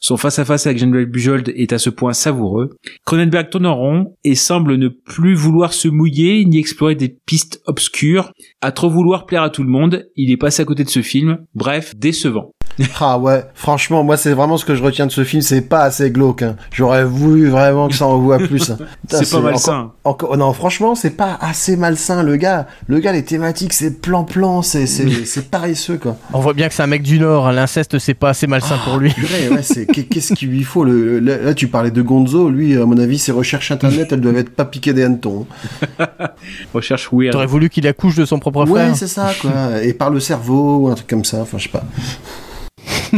Son 0.00 0.16
face-à-face 0.16 0.66
avec 0.66 0.78
Geneviève 0.78 1.10
Bujold 1.10 1.52
est 1.54 1.72
à 1.72 1.78
ce 1.78 1.90
point 1.90 2.12
savoureux. 2.12 2.70
Cronenberg 3.04 3.50
tourne 3.50 3.66
en 3.66 3.74
rond 3.74 4.14
et 4.24 4.34
semble 4.34 4.76
ne 4.76 4.88
plus 4.88 5.34
vouloir 5.34 5.72
se 5.72 5.88
mouiller 5.88 6.44
ni 6.44 6.58
explorer 6.58 6.94
des 6.94 7.16
pistes 7.26 7.62
obscures, 7.66 8.32
à 8.64 8.72
trop 8.72 8.90
vouloir 8.90 9.26
plaire 9.26 9.42
à 9.42 9.50
tout 9.50 9.62
le 9.62 9.68
monde, 9.70 10.06
il 10.16 10.30
est 10.30 10.36
passé 10.36 10.62
à 10.62 10.64
côté 10.64 10.84
de 10.84 10.88
ce 10.90 11.02
film, 11.02 11.38
bref, 11.54 11.94
décevant. 11.96 12.50
Ah 13.00 13.20
ouais, 13.20 13.44
franchement, 13.54 14.02
moi 14.02 14.16
c'est 14.16 14.32
vraiment 14.32 14.56
ce 14.56 14.64
que 14.64 14.74
je 14.74 14.82
retiens 14.82 15.06
de 15.06 15.12
ce 15.12 15.22
film, 15.22 15.42
c'est 15.42 15.60
pas 15.60 15.82
assez 15.82 16.10
glauque. 16.10 16.42
hein. 16.42 16.56
J'aurais 16.72 17.04
voulu 17.04 17.46
vraiment 17.48 17.86
que 17.86 17.94
ça 17.94 18.04
en 18.06 18.18
voit 18.18 18.38
plus. 18.38 18.68
hein. 18.70 18.78
C'est 19.08 19.30
pas 19.30 19.38
malsain. 19.40 19.92
Encore, 20.02 20.30
encore- 20.30 20.36
non, 20.36 20.52
franchement, 20.52 20.96
c'est 20.96 21.16
pas 21.16 21.38
assez 21.40 21.76
malsain. 21.76 22.24
Le 22.24 22.34
gars, 22.34 22.66
le 22.88 22.98
gars, 22.98 23.12
les 23.12 23.22
thématiques, 23.24 23.72
c'est 23.74 24.00
plan-plan, 24.00 24.62
c'est 24.62 24.86
c'est 24.86 25.08
c'est 25.24 25.50
paresseux 25.50 25.98
quoi. 25.98 26.16
On 26.32 26.40
voit 26.40 26.52
bien 26.54 26.66
que 26.68 26.74
c'est 26.74 26.82
un 26.82 26.88
mec 26.88 27.02
du 27.04 27.20
Nord, 27.20 27.46
hein, 27.46 27.52
l'inceste 27.52 28.00
c'est 28.00 28.14
pas 28.14 28.30
assez 28.30 28.48
malsain 28.48 28.76
pour 28.84 28.96
lui. 28.98 29.12
Ouais, 29.52 29.62
c'est 29.62 29.86
qu'est- 29.86 30.04
qu'est-ce 30.04 30.32
qu'il 30.34 30.48
lui 30.48 30.64
faut 30.64 30.82
le, 30.82 31.20
là, 31.20 31.54
tu 31.54 31.68
parlais 31.68 31.92
de 31.92 32.02
Gonzo, 32.02 32.48
lui, 32.50 32.76
à 32.76 32.84
mon 32.86 32.98
avis, 32.98 33.18
ses 33.20 33.30
recherches 33.30 33.70
internet, 33.70 34.08
elles 34.10 34.20
doivent 34.20 34.38
être 34.38 34.50
pas 34.50 34.64
piquées 34.64 34.94
des 34.94 35.04
hannetons. 35.04 35.46
Recherche 36.72 37.08
weird. 37.12 37.32
T'aurais 37.32 37.46
voulu 37.46 37.68
qu'il 37.70 37.86
accouche 37.86 38.16
de 38.16 38.24
son 38.24 38.38
propre 38.40 38.53
frère 38.54 38.90
Ouais, 38.90 38.94
c'est 38.94 39.08
ça 39.08 39.32
quoi. 39.40 39.82
Et 39.82 39.92
par 39.92 40.10
le 40.10 40.20
cerveau 40.20 40.76
ou 40.78 40.88
un 40.88 40.94
truc 40.94 41.08
comme 41.08 41.24
ça. 41.24 41.38
Enfin, 41.42 41.58
je 41.58 41.64
sais 41.64 41.68
pas. 41.68 41.84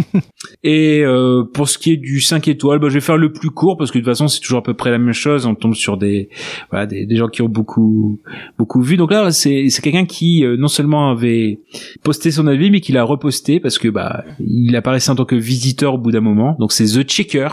Et 0.63 1.03
euh, 1.05 1.45
pour 1.45 1.69
ce 1.69 1.79
qui 1.79 1.93
est 1.93 1.97
du 1.97 2.21
5 2.21 2.49
étoiles, 2.49 2.79
bah, 2.79 2.89
je 2.89 2.95
vais 2.95 3.01
faire 3.01 3.17
le 3.17 3.33
plus 3.33 3.51
court 3.51 3.77
parce 3.77 3.91
que 3.91 3.99
de 3.99 4.05
toute 4.05 4.11
façon 4.11 4.29
c'est 4.29 4.41
toujours 4.41 4.59
à 4.59 4.63
peu 4.63 4.75
près 4.75 4.91
la 4.91 4.99
même 4.99 5.13
chose. 5.13 5.47
On 5.47 5.55
tombe 5.55 5.75
sur 5.75 5.97
des 5.97 6.29
voilà 6.71 6.87
des, 6.87 7.07
gens 7.17 7.29
qui 7.29 7.43
ont 7.43 7.49
beaucoup 7.49 8.21
beaucoup 8.59 8.83
vu. 8.83 8.97
Donc 8.97 9.11
là 9.11 9.31
c'est 9.31 9.69
c'est 9.71 9.83
quelqu'un 9.83 10.05
qui 10.05 10.45
euh, 10.45 10.57
non 10.57 10.69
seulement 10.69 11.11
avait 11.11 11.61
posté 12.03 12.31
son 12.31 12.47
avis 12.47 12.71
mais 12.71 12.81
qui 12.81 12.93
l'a 12.93 13.05
reposté 13.05 13.61
parce 13.61 13.79
que 13.79 13.89
bah 13.89 14.25
il 14.41 14.75
apparaissait 14.77 15.11
en 15.11 15.17
tant 15.17 15.25
que 15.25 15.37
visiteur 15.37 15.95
au 15.95 15.99
bout 15.99 16.11
d'un 16.11 16.21
moment. 16.21 16.57
Donc 16.59 16.73
c'est 16.73 16.85
The 16.85 17.03
Checker, 17.09 17.49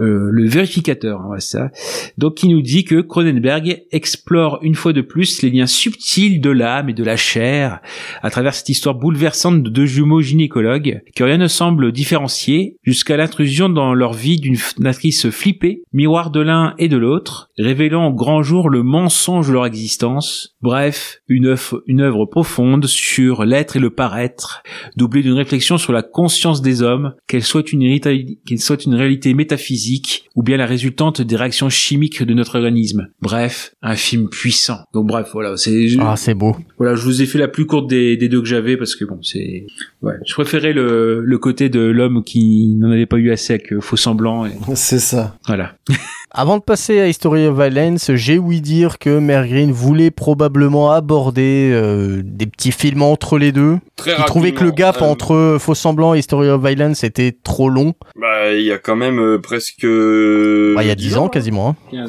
euh, 0.00 0.28
le 0.30 0.48
vérificateur, 0.48 1.20
hein, 1.20 1.24
voilà 1.26 1.40
ça. 1.40 1.70
Donc 2.18 2.36
qui 2.36 2.48
nous 2.48 2.62
dit 2.62 2.84
que 2.84 3.00
Cronenberg 3.00 3.82
explore 3.90 4.58
une 4.62 4.74
fois 4.74 4.92
de 4.92 5.00
plus 5.00 5.42
les 5.42 5.50
liens 5.50 5.66
subtils 5.66 6.40
de 6.40 6.50
l'âme 6.50 6.88
et 6.88 6.94
de 6.94 7.04
la 7.04 7.16
chair 7.16 7.80
à 8.22 8.30
travers 8.30 8.54
cette 8.54 8.68
histoire 8.68 8.94
bouleversante 8.94 9.62
de 9.62 9.70
deux 9.70 9.86
jumeaux 9.86 10.20
gynécologues 10.20 11.02
que 11.14 11.24
rien 11.24 11.38
ne 11.38 11.46
semble 11.46 11.81
différencier 11.90 12.76
jusqu'à 12.82 13.16
l'intrusion 13.16 13.68
dans 13.68 13.94
leur 13.94 14.12
vie 14.12 14.38
d'une 14.38 14.58
actrice 14.84 15.30
flippée, 15.30 15.82
miroir 15.92 16.30
de 16.30 16.40
l'un 16.40 16.74
et 16.78 16.88
de 16.88 16.96
l'autre, 16.96 17.48
révélant 17.58 18.08
au 18.08 18.12
grand 18.14 18.42
jour 18.42 18.68
le 18.70 18.82
mensonge 18.82 19.48
de 19.48 19.52
leur 19.54 19.66
existence. 19.66 20.54
Bref, 20.60 21.18
une 21.28 21.46
œuvre, 21.46 21.82
une 21.86 22.00
œuvre 22.00 22.26
profonde 22.26 22.86
sur 22.86 23.44
l'être 23.44 23.76
et 23.76 23.80
le 23.80 23.90
paraître, 23.90 24.62
doublée 24.96 25.22
d'une 25.22 25.32
réflexion 25.32 25.78
sur 25.78 25.92
la 25.92 26.02
conscience 26.02 26.62
des 26.62 26.82
hommes, 26.82 27.14
qu'elle 27.26 27.42
soit 27.42 27.72
une, 27.72 27.98
qu'elle 28.00 28.58
soit 28.60 28.84
une 28.84 28.94
réalité 28.94 29.34
métaphysique 29.34 30.24
ou 30.34 30.42
bien 30.42 30.56
la 30.56 30.66
résultante 30.66 31.20
des 31.22 31.36
réactions 31.36 31.68
chimiques 31.68 32.22
de 32.22 32.34
notre 32.34 32.56
organisme. 32.56 33.08
Bref, 33.20 33.74
un 33.82 33.96
film 33.96 34.28
puissant. 34.28 34.78
Donc 34.92 35.06
bref, 35.06 35.28
voilà, 35.32 35.56
c'est 35.56 35.86
Ah, 36.00 36.14
c'est 36.16 36.34
beau. 36.34 36.56
voilà, 36.78 36.94
je 36.94 37.02
vous 37.02 37.22
ai 37.22 37.26
fait 37.26 37.38
la 37.38 37.48
plus 37.48 37.66
courte 37.66 37.88
des, 37.88 38.16
des 38.16 38.28
deux 38.28 38.40
que 38.40 38.48
j'avais 38.48 38.76
parce 38.76 38.94
que 38.94 39.04
bon, 39.04 39.18
c'est 39.22 39.66
ouais, 40.02 40.14
je 40.26 40.34
préférais 40.34 40.72
le, 40.72 41.20
le 41.24 41.38
côté 41.38 41.68
de 41.72 41.80
l'homme 41.80 42.22
qui 42.22 42.74
n'en 42.78 42.90
avait 42.92 43.06
pas 43.06 43.16
eu 43.16 43.32
assez 43.32 43.54
avec 43.54 43.72
euh, 43.72 43.80
faux 43.80 43.96
semblant 43.96 44.46
et 44.46 44.52
C'est 44.74 44.98
ça. 45.00 45.36
voilà. 45.46 45.74
Avant 46.34 46.56
de 46.56 46.62
passer 46.62 46.98
à 46.98 47.08
History 47.08 47.46
of 47.46 47.58
Violence, 47.60 48.10
j'ai 48.14 48.38
ouï 48.38 48.62
dire 48.62 48.98
que 48.98 49.18
Mergreen 49.18 49.70
voulait 49.70 50.10
probablement 50.10 50.90
aborder 50.90 51.70
euh, 51.70 52.22
des 52.24 52.46
petits 52.46 52.72
films 52.72 53.02
entre 53.02 53.36
les 53.36 53.52
deux. 53.52 53.76
Très 53.96 54.14
Il 54.18 54.24
trouvait 54.24 54.52
que 54.52 54.64
le 54.64 54.70
gap 54.70 55.02
euh, 55.02 55.04
entre 55.04 55.58
Faux 55.60 55.74
Semblant 55.74 56.14
et 56.14 56.20
History 56.20 56.48
of 56.48 56.64
Violence 56.64 57.04
était 57.04 57.36
trop 57.44 57.68
long. 57.68 57.92
Bah, 58.16 58.50
il 58.54 58.62
y 58.62 58.72
a 58.72 58.78
quand 58.78 58.96
même 58.96 59.18
euh, 59.20 59.38
presque. 59.40 59.82
Bah, 59.84 60.82
il 60.82 60.88
y 60.88 60.90
a 60.90 60.94
10 60.94 61.18
ans 61.18 61.28
quasiment. 61.28 61.76
hein. 61.92 62.06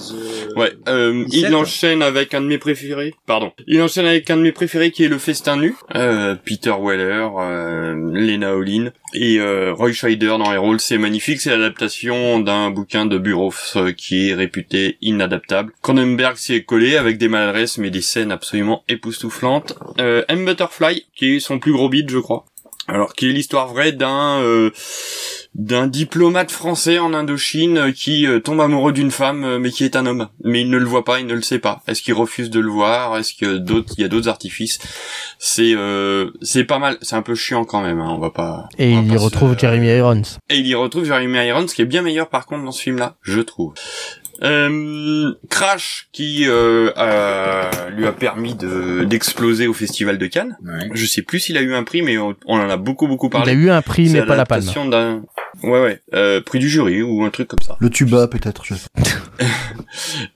Ouais, 0.56 0.72
euh, 0.88 1.26
17. 1.26 1.50
il 1.50 1.56
enchaîne 1.56 2.02
avec 2.02 2.34
un 2.34 2.40
de 2.40 2.48
mes 2.48 2.58
préférés. 2.58 3.14
Pardon. 3.28 3.52
Il 3.68 3.82
enchaîne 3.82 4.06
avec 4.06 4.30
un 4.30 4.38
de 4.38 4.42
mes 4.42 4.54
préférés 4.54 4.92
qui 4.92 5.04
est 5.04 5.10
Le 5.10 5.18
Festin 5.18 5.58
nu. 5.58 5.76
Euh, 5.96 6.36
Peter 6.46 6.74
Weller, 6.82 7.28
euh, 7.40 7.94
Lena 8.14 8.56
Olin 8.56 8.92
et 9.14 9.40
euh, 9.40 9.74
Roy 9.74 9.92
Scheider 9.92 10.36
dans 10.40 10.50
les 10.50 10.58
rôles. 10.58 10.80
C'est 10.80 10.98
magnifique. 10.98 11.42
C'est 11.42 11.50
l'adaptation 11.50 12.40
d'un 12.40 12.70
bouquin 12.72 13.06
de 13.06 13.18
Burroughs 13.18 13.76
euh, 13.76 13.92
réputé 14.34 14.98
inadaptable. 15.02 15.74
Cronenberg 15.82 16.38
s'y 16.38 16.54
est 16.54 16.64
collé 16.64 16.98
avec 16.98 17.18
des 17.18 17.28
maladresses 17.28 17.78
mais 17.78 17.90
des 17.90 18.02
scènes 18.02 18.32
absolument 18.32 18.84
époustouflantes. 18.88 19.76
Euh, 20.00 20.24
M. 20.28 20.46
Butterfly, 20.46 21.06
qui 21.16 21.36
est 21.36 21.40
son 21.40 21.60
plus 21.60 21.74
gros 21.74 21.90
beat, 21.90 22.10
je 22.10 22.20
crois. 22.20 22.46
Alors, 22.88 23.14
qui 23.14 23.30
est 23.30 23.32
l'histoire 23.32 23.68
vraie 23.68 23.92
d'un 23.94 24.40
euh, 24.42 24.70
d'un 25.56 25.88
diplomate 25.88 26.52
français 26.52 27.00
en 27.00 27.14
Indochine 27.14 27.78
euh, 27.78 27.92
qui 27.92 28.26
euh, 28.28 28.40
tombe 28.40 28.60
amoureux 28.60 28.92
d'une 28.92 29.12
femme 29.12 29.58
mais 29.60 29.70
qui 29.72 29.86
est 29.86 29.96
un 29.96 30.06
homme. 30.06 30.28
Mais 30.44 30.62
il 30.62 30.70
ne 30.70 30.78
le 30.78 30.86
voit 30.86 31.06
pas, 31.06 31.20
il 31.20 31.28
ne 31.28 31.34
le 31.36 31.42
sait 31.42 31.60
pas. 31.60 31.82
Est-ce 31.88 32.02
qu'il 32.02 32.14
refuse 32.14 32.50
de 32.50 32.60
le 32.60 32.70
voir? 32.70 33.18
Est-ce 33.18 33.34
que 33.36 33.58
d'autres, 33.58 33.94
il 33.98 34.02
y 34.02 34.04
a 34.04 34.08
d'autres 34.10 34.28
artifices? 34.30 34.80
C'est 35.40 35.74
euh, 35.76 36.32
c'est 36.42 36.66
pas 36.66 36.80
mal. 36.80 36.98
C'est 37.02 37.16
un 37.16 37.22
peu 37.22 37.36
chiant 37.36 37.64
quand 37.66 37.82
même. 37.82 38.02
Hein, 38.02 38.10
on 38.10 38.20
va 38.20 38.32
pas. 38.32 38.68
Et 38.78 38.92
il 38.92 39.08
y 39.14 39.18
se- 39.18 39.24
retrouve 39.24 39.58
Jeremy 39.58 39.88
Irons. 39.88 40.22
et 40.50 40.58
il 40.58 40.68
y 40.68 40.76
retrouve 40.76 41.06
Jeremy 41.06 41.38
Irons, 41.48 41.66
qui 41.68 41.82
est 41.84 41.86
bien 41.86 42.02
meilleur 42.02 42.28
par 42.30 42.46
contre 42.46 42.66
dans 42.66 42.72
ce 42.72 42.82
film-là, 42.82 43.16
je 43.22 43.40
trouve. 43.42 43.74
Euh, 44.44 45.34
Crash, 45.50 46.08
qui 46.12 46.46
euh, 46.48 46.92
a- 46.96 47.90
lui 47.92 48.06
a 48.06 48.12
permis 48.12 48.56
de 48.56 49.04
d'exploser 49.06 49.68
au 49.68 49.74
Festival 49.74 50.18
de 50.18 50.28
Cannes. 50.28 50.58
Je 50.94 51.06
sais 51.06 51.22
plus 51.22 51.40
s'il 51.40 51.58
a 51.58 51.62
eu 51.62 51.74
un 51.74 51.84
prix, 51.84 52.02
mais 52.02 52.18
on, 52.18 52.36
on 52.46 52.58
en 52.60 52.70
a 52.70 52.78
beaucoup 52.78 53.08
beaucoup 53.08 53.28
Il 53.28 53.32
parlé. 53.32 53.52
a 53.52 53.56
eu 53.56 53.70
un 53.70 53.82
prix 53.82 54.10
mais 54.10 54.26
pas 54.26 54.36
la 54.36 54.46
palme. 54.46 54.66
d'un- 54.90 55.22
Ouais 55.62 55.82
ouais, 55.82 56.02
euh, 56.16 56.42
prix 56.42 56.58
du 56.60 56.68
jury 56.68 57.04
ou 57.04 57.24
un 57.24 57.30
truc 57.30 57.48
comme 57.48 57.62
ça. 57.62 57.78
Le 57.80 57.90
tuba, 57.90 58.28
peut-être. 58.28 58.66
Je 58.66 58.74
sais. 58.76 58.88
pas. 58.94 59.02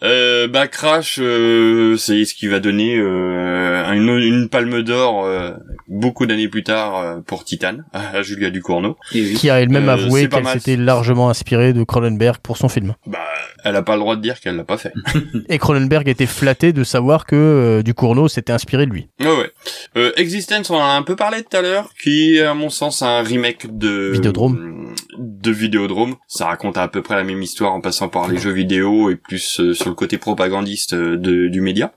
Euh, 0.03 0.47
bah 0.47 0.67
Crash, 0.67 1.17
euh, 1.19 1.97
c'est 1.97 2.25
ce 2.25 2.33
qui 2.35 2.47
va 2.47 2.59
donner 2.59 2.95
euh, 2.97 3.91
une, 3.93 4.09
une 4.19 4.49
palme 4.49 4.83
d'or 4.83 5.25
euh, 5.25 5.51
beaucoup 5.87 6.25
d'années 6.25 6.47
plus 6.47 6.63
tard 6.63 6.97
euh, 6.97 7.19
pour 7.25 7.43
Titan 7.45 7.77
à 7.93 8.21
Julia 8.21 8.49
Ducournau. 8.49 8.97
Qui 9.11 9.49
a 9.49 9.61
elle-même 9.61 9.89
Euh, 9.89 9.93
avoué 9.93 10.27
qu'elle 10.29 10.47
s'était 10.47 10.75
largement 10.75 11.29
inspirée 11.29 11.73
de 11.73 11.83
Cronenberg 11.83 12.37
pour 12.41 12.57
son 12.57 12.69
film. 12.69 12.95
Bah, 13.05 13.19
elle 13.63 13.75
a 13.75 13.81
pas 13.81 13.93
le 13.95 13.99
droit 14.01 14.15
de 14.15 14.21
dire 14.21 14.39
qu'elle 14.39 14.55
l'a 14.55 14.63
pas 14.63 14.77
fait. 14.77 14.93
Et 15.49 15.57
Cronenberg 15.57 16.07
était 16.07 16.25
flatté 16.25 16.73
de 16.73 16.83
savoir 16.83 17.25
que 17.25 17.35
euh, 17.35 17.83
Ducournau 17.83 18.27
s'était 18.27 18.53
inspiré 18.53 18.85
de 18.85 18.91
lui. 18.91 19.09
Ouais, 19.19 19.27
ouais. 19.27 19.51
Euh, 19.97 20.11
Existence, 20.17 20.69
on 20.69 20.75
en 20.75 20.79
a 20.81 20.93
un 20.93 21.03
peu 21.03 21.15
parlé 21.15 21.43
tout 21.43 21.55
à 21.57 21.61
l'heure, 21.61 21.89
qui 22.01 22.37
est, 22.37 22.41
à 22.41 22.53
mon 22.53 22.69
sens, 22.69 23.01
un 23.01 23.21
remake 23.21 23.77
de... 23.77 24.11
Vidéodrome. 24.13 24.93
De 25.17 25.51
Vidéodrome. 25.51 26.15
Ça 26.27 26.45
raconte 26.47 26.77
à 26.77 26.87
peu 26.87 27.01
près 27.01 27.15
la 27.15 27.23
même 27.23 27.41
histoire 27.41 27.73
en 27.73 27.81
passant 27.81 28.09
par 28.09 28.27
les 28.27 28.37
jeux 28.37 28.51
vidéo 28.51 29.09
et 29.09 29.15
plus 29.15 29.59
euh, 29.59 29.73
sur 29.73 29.89
le 29.89 29.95
côté 29.95 30.17
propagandiste 30.17 30.93
de, 30.95 31.47
du 31.47 31.61
média. 31.61 31.93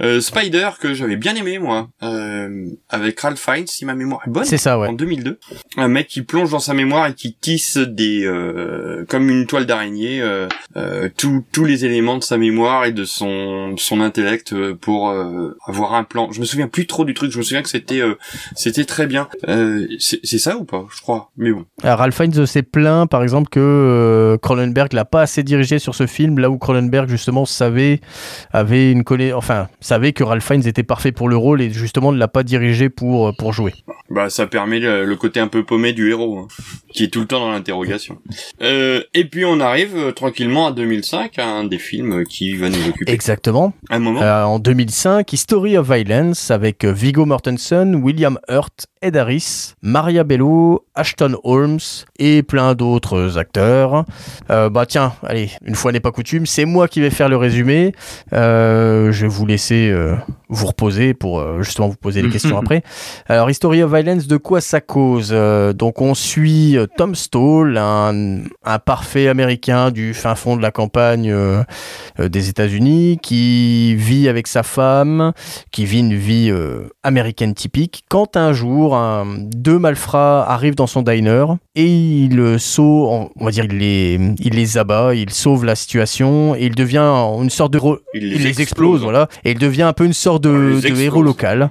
Euh, 0.00 0.20
Spider, 0.20 0.70
que 0.80 0.94
j'avais 0.94 1.16
bien 1.16 1.34
aimé, 1.34 1.58
moi, 1.58 1.88
euh, 2.02 2.66
avec 2.88 3.16
Ralph 3.24 3.40
Fiennes, 3.40 3.66
si 3.66 3.84
ma 3.86 3.94
mémoire 3.94 4.20
est 4.26 4.30
bonne. 4.30 4.44
C'est 4.44 4.58
ça, 4.58 4.78
ouais. 4.78 4.88
En 4.88 4.92
2002. 4.92 5.38
Un 5.78 5.88
mec 5.88 6.08
qui 6.08 6.22
plonge 6.22 6.50
dans 6.50 6.58
sa 6.58 6.74
mémoire 6.74 7.06
et 7.06 7.14
qui 7.14 7.34
tisse 7.34 7.78
des... 7.78 8.24
euh, 8.24 9.04
comme 9.08 9.30
une 9.30 9.46
toile 9.46 9.64
d'araignée, 9.64 10.20
euh, 10.20 10.46
euh, 10.76 11.08
tous 11.16 11.42
tous 11.52 11.64
les 11.64 11.84
éléments 11.84 12.18
de 12.18 12.22
sa 12.22 12.36
mémoire 12.36 12.84
et 12.84 12.92
de 12.92 13.04
son 13.04 13.76
son 13.78 14.00
intellect 14.00 14.54
pour 14.74 15.10
avoir 15.66 15.94
un 15.94 16.04
plan. 16.04 16.30
Je 16.32 16.40
me 16.40 16.44
souviens 16.44 16.68
plus 16.68 16.86
trop 16.86 17.04
du 17.04 17.14
truc. 17.14 17.32
Je 17.32 17.38
me 17.38 17.42
souviens 17.42 17.62
que 17.62 17.68
c'était 17.68 18.02
c'était 18.54 18.84
très 18.84 19.06
bien. 19.06 19.28
C'est 19.98 20.38
ça 20.38 20.56
ou 20.56 20.64
pas? 20.64 20.84
Je 20.94 21.00
crois. 21.00 21.30
Mais 21.36 21.52
bon. 21.52 21.64
Alors, 21.82 21.98
Ralph 21.98 22.14
Fiennes, 22.14 22.46
c'est 22.46 22.62
plaint, 22.62 23.08
par 23.08 23.22
exemple, 23.22 23.48
que 23.48 24.38
Cronenberg 24.42 24.92
l'a 24.92 25.04
pas 25.04 25.22
assez 25.22 25.42
dirigé 25.42 25.78
sur 25.78 25.94
ce 25.94 26.06
film, 26.06 26.38
là 26.38 26.50
où 26.50 26.58
Cronenberg 26.58 27.08
justement 27.08 27.46
savait, 27.46 28.00
avait 28.52 28.92
une 28.92 29.04
connaît, 29.04 29.32
enfin, 29.32 29.68
savait 29.80 30.12
que 30.12 30.24
Ralph 30.24 30.44
Fiennes 30.44 30.66
était 30.66 30.82
parfait 30.82 31.12
pour 31.12 31.28
le 31.28 31.36
rôle 31.36 31.62
et 31.62 31.70
justement 31.70 32.12
ne 32.12 32.18
l'a 32.18 32.28
pas 32.28 32.42
dirigé 32.42 32.88
pour 32.88 33.13
pour 33.38 33.52
jouer. 33.52 33.74
Bah, 34.10 34.30
ça 34.30 34.46
permet 34.46 34.80
le, 34.80 35.04
le 35.04 35.16
côté 35.16 35.40
un 35.40 35.48
peu 35.48 35.64
paumé 35.64 35.92
du 35.92 36.10
héros, 36.10 36.38
hein, 36.38 36.48
qui 36.92 37.04
est 37.04 37.08
tout 37.08 37.20
le 37.20 37.26
temps 37.26 37.40
dans 37.40 37.50
l'interrogation. 37.50 38.18
Euh, 38.62 39.02
et 39.14 39.24
puis 39.24 39.44
on 39.44 39.60
arrive 39.60 39.96
euh, 39.96 40.12
tranquillement 40.12 40.66
à 40.66 40.72
2005, 40.72 41.38
à 41.38 41.46
un 41.46 41.64
des 41.64 41.78
films 41.78 42.24
qui 42.24 42.54
va 42.56 42.68
nous 42.68 42.88
occuper. 42.88 43.10
Exactement. 43.10 43.72
Un 43.90 43.98
moment. 43.98 44.22
Euh, 44.22 44.44
en 44.44 44.58
2005, 44.58 45.32
History 45.32 45.76
of 45.76 45.90
Violence 45.90 46.50
avec 46.50 46.84
euh, 46.84 46.92
Viggo 46.92 47.24
Mortensen, 47.24 47.96
William 47.96 48.38
Hurt, 48.48 48.86
Ed 49.04 49.18
Harris, 49.18 49.74
Maria 49.82 50.24
Bello, 50.24 50.86
Ashton 50.94 51.36
Holmes 51.44 51.78
et 52.18 52.42
plein 52.42 52.74
d'autres 52.74 53.36
acteurs. 53.36 54.06
Euh, 54.48 54.70
bah 54.70 54.86
tiens, 54.86 55.12
allez, 55.22 55.50
une 55.62 55.74
fois 55.74 55.92
n'est 55.92 56.00
pas 56.00 56.10
coutume, 56.10 56.46
c'est 56.46 56.64
moi 56.64 56.88
qui 56.88 57.02
vais 57.02 57.10
faire 57.10 57.28
le 57.28 57.36
résumé. 57.36 57.92
Euh, 58.32 59.12
je 59.12 59.22
vais 59.22 59.28
vous 59.28 59.44
laisser 59.44 59.90
euh, 59.90 60.14
vous 60.48 60.68
reposer 60.68 61.12
pour 61.12 61.62
justement 61.62 61.88
vous 61.88 61.96
poser 61.96 62.22
les 62.22 62.30
questions 62.30 62.56
après. 62.62 62.82
Alors, 63.28 63.50
History 63.50 63.82
of 63.82 63.92
Violence, 63.92 64.26
de 64.26 64.38
quoi 64.38 64.62
ça 64.62 64.80
cause? 64.80 65.36
Donc, 65.74 66.00
on 66.00 66.14
suit 66.14 66.78
Tom 66.96 67.14
Stall, 67.14 67.76
un, 67.76 68.44
un 68.64 68.78
parfait 68.78 69.28
américain 69.28 69.90
du 69.90 70.14
fin 70.14 70.34
fond 70.34 70.56
de 70.56 70.62
la 70.62 70.70
campagne 70.70 71.34
des 72.18 72.48
États-Unis, 72.48 73.18
qui 73.20 73.96
vit 73.96 74.30
avec 74.30 74.46
sa 74.46 74.62
femme, 74.62 75.32
qui 75.72 75.84
vit 75.84 76.00
une 76.00 76.14
vie 76.14 76.50
américaine 77.02 77.52
typique, 77.52 78.04
quand 78.08 78.38
un 78.38 78.54
jour, 78.54 78.93
un- 78.94 79.38
deux 79.38 79.78
malfrats 79.78 80.44
arrivent 80.48 80.74
dans 80.74 80.86
son 80.86 81.02
diner 81.02 81.44
et 81.74 81.86
il 81.86 82.38
euh, 82.38 82.58
sauve, 82.58 83.28
on 83.38 83.44
va 83.44 83.50
dire, 83.50 83.64
il 83.64 83.78
les, 83.78 84.18
il 84.40 84.54
les 84.54 84.78
abat, 84.78 85.14
il 85.14 85.30
sauve 85.30 85.64
la 85.64 85.74
situation 85.74 86.54
et 86.54 86.66
il 86.66 86.74
devient 86.74 86.98
une 87.42 87.50
sorte 87.50 87.72
de... 87.72 87.80
Il 88.14 88.22
il 88.24 88.42
les 88.42 88.60
explose, 88.60 89.02
voilà, 89.02 89.28
et 89.44 89.52
il 89.52 89.58
devient 89.58 89.82
un 89.82 89.92
peu 89.92 90.04
une 90.04 90.12
sorte 90.12 90.42
de, 90.42 90.50
héros 91.00 91.22
local. 91.22 91.70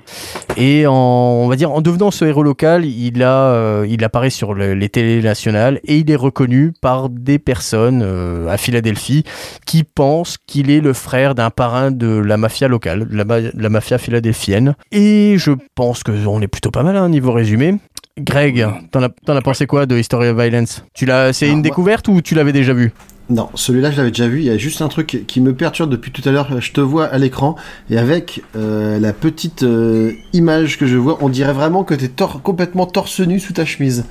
Et 0.57 0.85
en, 0.87 0.93
on 0.93 1.47
va 1.47 1.55
dire, 1.55 1.71
en 1.71 1.81
devenant 1.81 2.11
ce 2.11 2.25
héros 2.25 2.43
local, 2.43 2.85
il 2.85 3.23
a, 3.23 3.47
euh, 3.53 3.87
il 3.89 4.03
apparaît 4.03 4.29
sur 4.29 4.53
le- 4.53 4.73
les 4.73 4.89
télés 4.89 5.21
nationales 5.21 5.79
et 5.85 5.97
il 5.97 6.11
est 6.11 6.15
reconnu 6.15 6.73
par 6.81 7.09
des 7.09 7.39
personnes 7.39 8.01
euh, 8.03 8.47
à 8.49 8.57
Philadelphie 8.57 9.23
qui 9.65 9.83
pensent 9.83 10.37
qu'il 10.45 10.69
est 10.69 10.81
le 10.81 10.93
frère 10.93 11.35
d'un 11.35 11.49
parrain 11.49 11.91
de 11.91 12.07
la 12.17 12.37
mafia 12.37 12.67
locale, 12.67 13.07
de 13.07 13.15
la, 13.15 13.25
ma- 13.25 13.39
la 13.53 13.69
mafia 13.69 13.97
philadelphienne. 13.97 14.75
Et 14.91 15.35
je 15.37 15.51
pense 15.75 16.03
que 16.03 16.11
on 16.27 16.41
est 16.41 16.47
plutôt 16.47 16.71
pas 16.71 16.83
mal 16.83 16.95
hein, 16.97 17.11
niveau 17.13 17.31
résumé. 17.31 17.75
Greg, 18.17 18.67
t'en 18.91 19.03
as, 19.03 19.09
t'en 19.09 19.35
as 19.35 19.41
pensé 19.41 19.65
quoi 19.65 19.85
de 19.85 19.97
History 19.97 20.27
of 20.27 20.37
Violence? 20.39 20.85
Tu 20.93 21.05
l'as, 21.05 21.33
c'est 21.33 21.49
une 21.49 21.61
découverte 21.61 22.07
ou 22.07 22.21
tu 22.21 22.35
l'avais 22.35 22.51
déjà 22.51 22.73
vu? 22.73 22.91
Non, 23.33 23.49
celui-là, 23.55 23.89
je 23.89 23.97
l'avais 23.97 24.11
déjà 24.11 24.27
vu. 24.27 24.39
Il 24.41 24.43
y 24.45 24.51
a 24.51 24.57
juste 24.57 24.83
un 24.83 24.89
truc 24.89 25.23
qui 25.25 25.41
me 25.41 25.55
perturbe 25.55 25.89
depuis 25.89 26.11
tout 26.11 26.21
à 26.29 26.31
l'heure. 26.31 26.61
Je 26.61 26.71
te 26.71 26.79
vois 26.81 27.05
à 27.07 27.17
l'écran 27.17 27.55
et 27.89 27.97
avec 27.97 28.43
euh, 28.55 28.99
la 28.99 29.11
petite 29.11 29.63
euh, 29.63 30.11
image 30.33 30.77
que 30.77 30.85
je 30.85 30.97
vois, 30.97 31.17
on 31.19 31.29
dirait 31.29 31.51
vraiment 31.53 31.83
que 31.83 31.95
t'es 31.95 32.09
tor 32.09 32.43
complètement 32.43 32.85
torse 32.85 33.21
nu 33.21 33.39
sous 33.39 33.53
ta 33.53 33.65
chemise. 33.65 34.05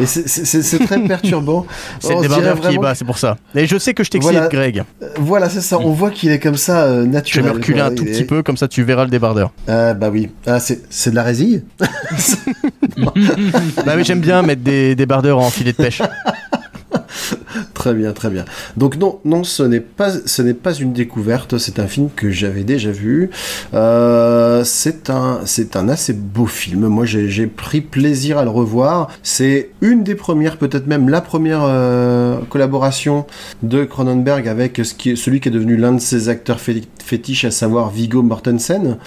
Et 0.00 0.06
c'est- 0.06 0.78
très 0.86 1.00
perturbant. 1.00 1.66
C'est 2.00 2.14
le 2.14 2.20
débardeur 2.20 2.60
qui 2.60 2.74
est 2.74 2.78
bas, 2.78 2.94
c'est 2.94 3.04
pour 3.04 3.18
ça. 3.18 3.38
Et 3.56 3.66
je 3.66 3.76
sais 3.76 3.92
que 3.92 4.04
je 4.04 4.10
t'excite, 4.10 4.32
Voilà. 4.32 4.46
Greg. 4.48 4.84
Euh, 5.02 5.08
Voilà, 5.18 5.48
c'est 5.50 5.60
ça. 5.62 5.78
On 5.80 5.90
voit 5.90 6.10
qu'il 6.12 6.30
est 6.30 6.38
comme 6.38 6.56
ça, 6.56 6.84
euh, 6.84 7.00
Je 7.00 7.06
vais 7.06 7.08
naturel. 7.08 7.44
me 7.46 7.50
reculer 7.50 7.80
un 7.80 7.92
tout 7.92 8.04
petit 8.04 8.20
est- 8.20 8.24
peu, 8.24 8.42
comme 8.44 8.56
ça 8.56 8.68
tu 8.68 8.84
verras 8.84 9.02
le 9.04 9.10
débardeur. 9.10 9.50
Ah, 9.66 9.94
bah 9.94 10.10
oui. 10.12 10.28
Ah, 10.46 10.60
c'est 10.60 11.10
de 11.10 11.14
la 11.16 11.24
résille? 11.24 11.64
Bah 12.96 13.92
oui, 13.96 14.04
j'aime 14.04 14.20
bien 14.20 14.42
mettre 14.42 14.62
des 14.62 14.94
débardeurs 14.94 15.38
en 15.38 15.50
filet 15.50 15.72
de 15.72 15.76
pêche. 15.76 16.02
Très 17.80 17.94
bien, 17.94 18.12
très 18.12 18.28
bien. 18.28 18.44
Donc 18.76 18.98
non, 18.98 19.20
non, 19.24 19.42
ce 19.42 19.62
n'est 19.62 19.80
pas, 19.80 20.10
une 20.78 20.92
découverte. 20.92 21.56
C'est 21.56 21.78
un 21.78 21.86
film 21.86 22.10
que 22.14 22.30
j'avais 22.30 22.62
déjà 22.62 22.90
vu. 22.90 23.30
Euh, 23.72 24.64
c'est 24.64 25.08
un, 25.08 25.40
assez 25.88 26.12
beau 26.12 26.44
film. 26.44 26.88
Moi, 26.88 27.06
j'ai 27.06 27.46
pris 27.46 27.80
plaisir 27.80 28.36
à 28.36 28.44
le 28.44 28.50
revoir. 28.50 29.08
C'est 29.22 29.70
une 29.80 30.04
des 30.04 30.14
premières, 30.14 30.58
peut-être 30.58 30.86
même 30.86 31.08
la 31.08 31.22
première 31.22 31.62
euh, 31.62 32.36
collaboration 32.50 33.24
de 33.62 33.84
Cronenberg 33.84 34.46
avec 34.46 34.82
celui 34.84 35.40
qui 35.40 35.48
est 35.48 35.52
devenu 35.52 35.78
l'un 35.78 35.92
de 35.92 36.00
ses 36.00 36.28
acteurs 36.28 36.60
fé- 36.60 36.82
fétiches, 37.02 37.46
à 37.46 37.50
savoir 37.50 37.88
Viggo 37.88 38.22
Mortensen. 38.22 38.98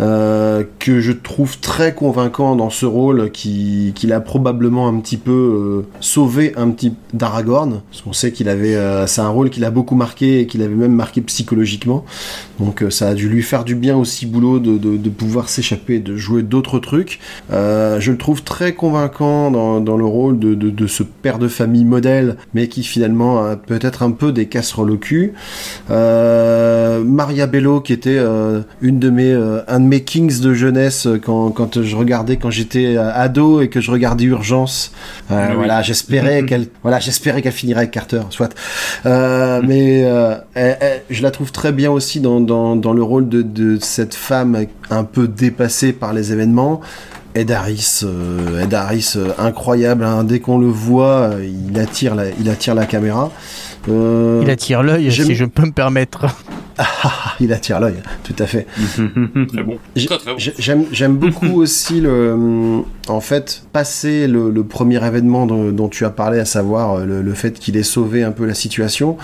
Euh, 0.00 0.62
que 0.78 1.00
je 1.00 1.10
trouve 1.10 1.58
très 1.58 1.92
convaincant 1.92 2.54
dans 2.54 2.70
ce 2.70 2.86
rôle 2.86 3.30
qui- 3.32 3.92
qu'il 3.96 4.12
a 4.12 4.20
probablement 4.20 4.86
un 4.86 5.00
petit 5.00 5.16
peu 5.16 5.32
euh, 5.32 5.86
sauvé 6.00 6.52
un 6.56 6.70
petit 6.70 6.92
d'Aragorn 7.12 7.80
parce 7.90 8.02
qu'on 8.02 8.12
sait 8.12 8.30
qu'il 8.30 8.48
avait 8.48 8.76
euh, 8.76 9.08
c'est 9.08 9.22
un 9.22 9.28
rôle 9.28 9.50
qu'il 9.50 9.64
a 9.64 9.72
beaucoup 9.72 9.96
marqué 9.96 10.40
et 10.40 10.46
qu'il 10.46 10.62
avait 10.62 10.76
même 10.76 10.92
marqué 10.92 11.20
psychologiquement. 11.20 12.04
Donc 12.60 12.84
ça 12.90 13.08
a 13.08 13.14
dû 13.14 13.28
lui 13.28 13.42
faire 13.42 13.64
du 13.64 13.74
bien 13.74 13.96
aussi 13.96 14.26
boulot 14.26 14.58
de, 14.60 14.78
de, 14.78 15.10
pouvoir 15.10 15.48
s'échapper 15.48 15.98
de 16.00 16.16
jouer 16.16 16.42
d'autres 16.42 16.78
trucs. 16.80 17.20
Je 17.50 18.10
le 18.10 18.16
trouve 18.16 18.42
très 18.42 18.74
convaincant 18.74 19.50
dans, 19.52 19.80
dans 19.80 19.96
le 19.96 20.04
rôle 20.04 20.38
de, 20.40 20.54
de, 20.54 20.86
ce 20.86 21.02
père 21.04 21.38
de 21.38 21.46
famille 21.46 21.84
modèle 21.84 22.36
mais 22.54 22.66
qui 22.68 22.82
finalement 22.82 23.44
a 23.44 23.56
peut-être 23.56 24.02
un 24.02 24.10
peu 24.10 24.32
des 24.32 24.46
casseroles 24.46 24.90
au 24.90 24.96
cul. 24.96 25.34
Maria 25.88 27.46
Bello 27.46 27.80
qui 27.80 27.92
était 27.92 28.18
une 28.80 28.98
de 28.98 29.10
mes 29.10 29.34
mes 29.88 30.02
kings 30.02 30.40
de 30.40 30.54
jeunesse 30.54 31.06
euh, 31.06 31.18
quand, 31.18 31.50
quand 31.50 31.82
je 31.82 31.96
regardais 31.96 32.36
quand 32.36 32.50
j'étais 32.50 32.96
euh, 32.96 33.10
ado 33.12 33.60
et 33.60 33.68
que 33.68 33.80
je 33.80 33.90
regardais 33.90 34.24
Urgence 34.24 34.92
Euh, 35.30 35.34
Ah 35.36 35.46
oui. 35.50 35.56
voilà 35.56 35.82
j'espérais 35.82 36.44
qu'elle 36.48 36.66
voilà 36.82 37.00
j'espérais 37.00 37.42
qu'elle 37.42 37.52
finirait 37.52 37.80
avec 37.80 37.90
Carter 37.90 38.20
soit 38.30 38.54
Euh, 39.06 39.60
mais 39.66 40.02
euh, 40.04 40.36
elle- 40.54 40.76
elle- 40.80 41.02
je 41.10 41.22
la 41.22 41.30
trouve 41.30 41.50
très 41.52 41.72
bien 41.72 41.90
aussi 41.90 42.20
dans, 42.20 42.40
dans, 42.40 42.76
dans 42.76 42.92
le 42.92 43.02
rôle 43.02 43.28
de, 43.28 43.42
de 43.42 43.78
cette 43.80 44.14
femme 44.14 44.66
un 44.90 45.04
peu 45.04 45.26
dépassée 45.26 45.92
par 45.92 46.12
les 46.12 46.32
événements 46.32 46.80
Ed 47.34 47.50
Harris, 47.52 48.00
euh, 48.04 48.62
Ed 48.64 48.74
Harris 48.74 49.12
euh, 49.16 49.28
incroyable, 49.38 50.02
hein. 50.02 50.24
dès 50.24 50.40
qu'on 50.40 50.58
le 50.58 50.66
voit, 50.66 51.30
euh, 51.34 51.46
il 51.70 51.78
attire 51.78 52.14
la, 52.16 52.24
il 52.40 52.48
attire 52.48 52.74
la 52.74 52.86
caméra. 52.86 53.30
Euh, 53.88 54.40
Il 54.42 54.50
attire 54.50 54.82
l'œil, 54.82 55.12
si 55.12 55.34
je 55.34 55.44
peux 55.44 55.66
me 55.66 55.70
permettre. 55.70 56.26
Ah, 56.78 57.34
il 57.40 57.52
attire 57.52 57.80
l'œil, 57.80 57.96
tout 58.24 58.34
à 58.38 58.46
fait. 58.46 58.66
Très 59.52 59.62
bon. 59.62 59.78
J'ai- 59.96 60.06
Très 60.06 60.18
très 60.18 60.32
bon. 60.32 60.38
j'ai- 60.38 60.54
J'aime 60.58 60.84
j'aime 60.92 61.16
beaucoup 61.16 61.46
aussi 61.60 62.00
le, 62.00 62.32
hum, 62.32 62.84
en 63.08 63.20
fait, 63.20 63.62
passer 63.72 64.26
le, 64.28 64.50
le 64.50 64.64
premier 64.64 65.04
événement 65.04 65.46
dont, 65.46 65.70
dont 65.72 65.88
tu 65.88 66.04
as 66.04 66.10
parlé, 66.10 66.38
à 66.38 66.44
savoir 66.44 66.94
euh, 67.00 67.04
le, 67.04 67.22
le 67.22 67.34
fait 67.34 67.58
qu'il 67.58 67.76
ait 67.76 67.82
sauvé 67.82 68.22
un 68.22 68.30
peu 68.32 68.44
la 68.46 68.54
situation, 68.54 69.16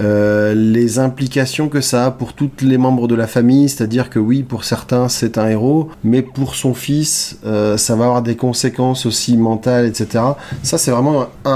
euh, 0.00 0.54
les 0.54 0.98
implications 0.98 1.68
que 1.68 1.80
ça 1.80 2.06
a 2.06 2.10
pour 2.10 2.32
tous 2.32 2.50
les 2.62 2.78
membres 2.78 3.08
de 3.08 3.14
la 3.14 3.26
famille, 3.26 3.68
c'est-à-dire 3.68 4.10
que 4.10 4.18
oui, 4.18 4.42
pour 4.42 4.64
certains 4.64 5.08
c'est 5.08 5.38
un 5.38 5.48
héros, 5.48 5.90
mais 6.04 6.22
pour 6.22 6.54
son 6.54 6.74
fils, 6.74 7.38
euh, 7.44 7.76
ça 7.76 7.96
va 7.96 8.04
avoir 8.06 8.22
des 8.22 8.36
conséquences 8.36 9.06
aussi 9.06 9.36
mentales, 9.36 9.86
etc. 9.86 10.24
Ça 10.62 10.78
c'est 10.78 10.90
vraiment 10.90 11.26
un, 11.44 11.50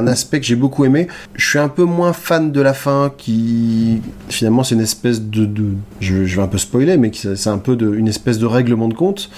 un 0.00 0.06
aspect 0.06 0.40
que 0.40 0.46
j'ai 0.46 0.56
beaucoup 0.56 0.84
aimé. 0.84 1.08
Je 1.34 1.48
suis 1.48 1.58
un 1.58 1.68
peu 1.68 1.84
moins 1.84 2.12
fan 2.12 2.52
de 2.52 2.60
la 2.60 2.74
fin 2.74 3.12
qui 3.16 4.00
finalement 4.28 4.64
c'est 4.64 4.71
une 4.72 4.80
espèce 4.80 5.22
de, 5.22 5.48
je, 6.00 6.14
vais 6.14 6.42
un 6.42 6.48
peu 6.48 6.58
spoiler 6.58 6.96
mais 6.96 7.10
c'est 7.12 7.50
un 7.50 7.58
peu 7.58 7.76
de, 7.76 7.94
une 7.94 8.08
espèce 8.08 8.38
de 8.38 8.46
règlement 8.46 8.88
de 8.88 8.94
compte 8.94 9.30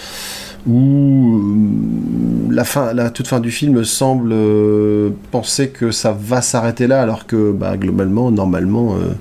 où 0.66 1.40
euh, 1.40 2.52
la 2.52 2.64
fin 2.64 2.94
la 2.94 3.10
toute 3.10 3.26
fin 3.26 3.40
du 3.40 3.50
film 3.50 3.84
semble 3.84 4.30
euh, 4.32 5.10
penser 5.30 5.68
que 5.68 5.90
ça 5.90 6.16
va 6.18 6.40
s'arrêter 6.40 6.86
là 6.86 7.02
alors 7.02 7.26
que 7.26 7.52
bah, 7.52 7.76
globalement 7.76 8.30
normalement 8.30 8.94
euh, 8.94 9.12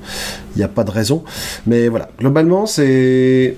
il 0.56 0.60
n'y 0.60 0.64
a 0.64 0.68
pas 0.68 0.84
de 0.84 0.92
raison. 0.92 1.24
Mais 1.68 1.88
voilà. 1.88 2.10
Globalement 2.20 2.66
c'est 2.66 3.58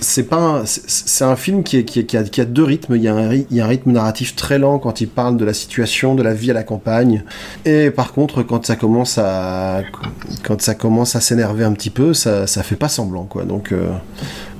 c'est 0.00 0.24
pas 0.24 0.36
un, 0.36 0.64
c'est- 0.66 1.24
un 1.24 1.36
film 1.36 1.62
qui, 1.62 1.78
est, 1.78 1.84
qui, 1.84 2.00
est- 2.00 2.30
qui 2.30 2.40
a, 2.40 2.44
deux 2.44 2.64
rythmes. 2.64 2.96
Il 2.96 3.02
y 3.02 3.08
a, 3.08 3.14
un, 3.14 3.66
rythme 3.66 3.92
narratif 3.92 4.36
très 4.36 4.58
lent 4.58 4.78
quand 4.78 5.00
il 5.00 5.08
parle 5.08 5.36
de 5.36 5.44
la 5.44 5.54
situation, 5.54 6.14
de 6.14 6.22
la 6.22 6.34
vie 6.34 6.50
à 6.50 6.54
la 6.54 6.62
campagne. 6.62 7.24
Et 7.64 7.90
par 7.90 8.12
contre, 8.12 8.42
quand 8.42 8.66
ça 8.66 8.76
commence 8.76 9.18
à 9.18 9.82
s'énerver 11.20 11.64
un 11.64 11.72
petit 11.72 11.90
peu, 11.90 12.14
ça, 12.14 12.46
ça 12.46 12.62
fait 12.62 12.76
pas 12.76 12.88
semblant 12.88 13.24
quoi. 13.24 13.44
Donc 13.44 13.72
euh, 13.72 13.88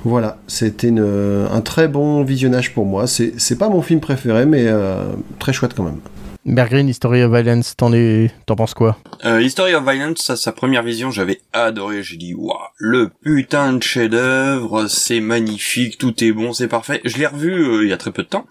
voilà, 0.03 0.37
c'était 0.47 0.91
un 0.91 1.61
très 1.61 1.87
bon 1.87 2.23
visionnage 2.23 2.73
pour 2.73 2.85
moi. 2.85 3.05
C'est 3.07 3.57
pas 3.57 3.69
mon 3.69 3.81
film 3.81 3.99
préféré, 3.99 4.45
mais 4.45 4.65
euh, 4.67 5.03
très 5.39 5.53
chouette 5.53 5.73
quand 5.75 5.83
même. 5.83 5.99
Bergreen, 6.47 6.87
History 6.87 7.23
of 7.23 7.31
Violence, 7.31 7.75
t'en 7.75 7.91
es... 7.93 8.31
t'en 8.45 8.55
penses 8.55 8.73
quoi? 8.73 8.97
Euh, 9.25 9.41
History 9.41 9.75
of 9.75 9.83
Violence, 9.83 10.33
sa 10.33 10.51
première 10.53 10.81
vision, 10.81 11.11
j'avais 11.11 11.41
adoré. 11.51 12.03
J'ai 12.03 12.15
dit, 12.15 12.33
waouh, 12.33 12.57
le 12.77 13.09
putain 13.21 13.73
de 13.73 13.83
chef-d'œuvre, 13.83 14.87
c'est 14.87 15.19
magnifique, 15.19 15.97
tout 15.97 16.23
est 16.23 16.31
bon, 16.31 16.53
c'est 16.53 16.69
parfait. 16.69 17.01
Je 17.03 17.17
l'ai 17.17 17.27
revu 17.27 17.51
euh, 17.51 17.83
il 17.83 17.89
y 17.89 17.93
a 17.93 17.97
très 17.97 18.11
peu 18.11 18.23
de 18.23 18.29
temps 18.29 18.45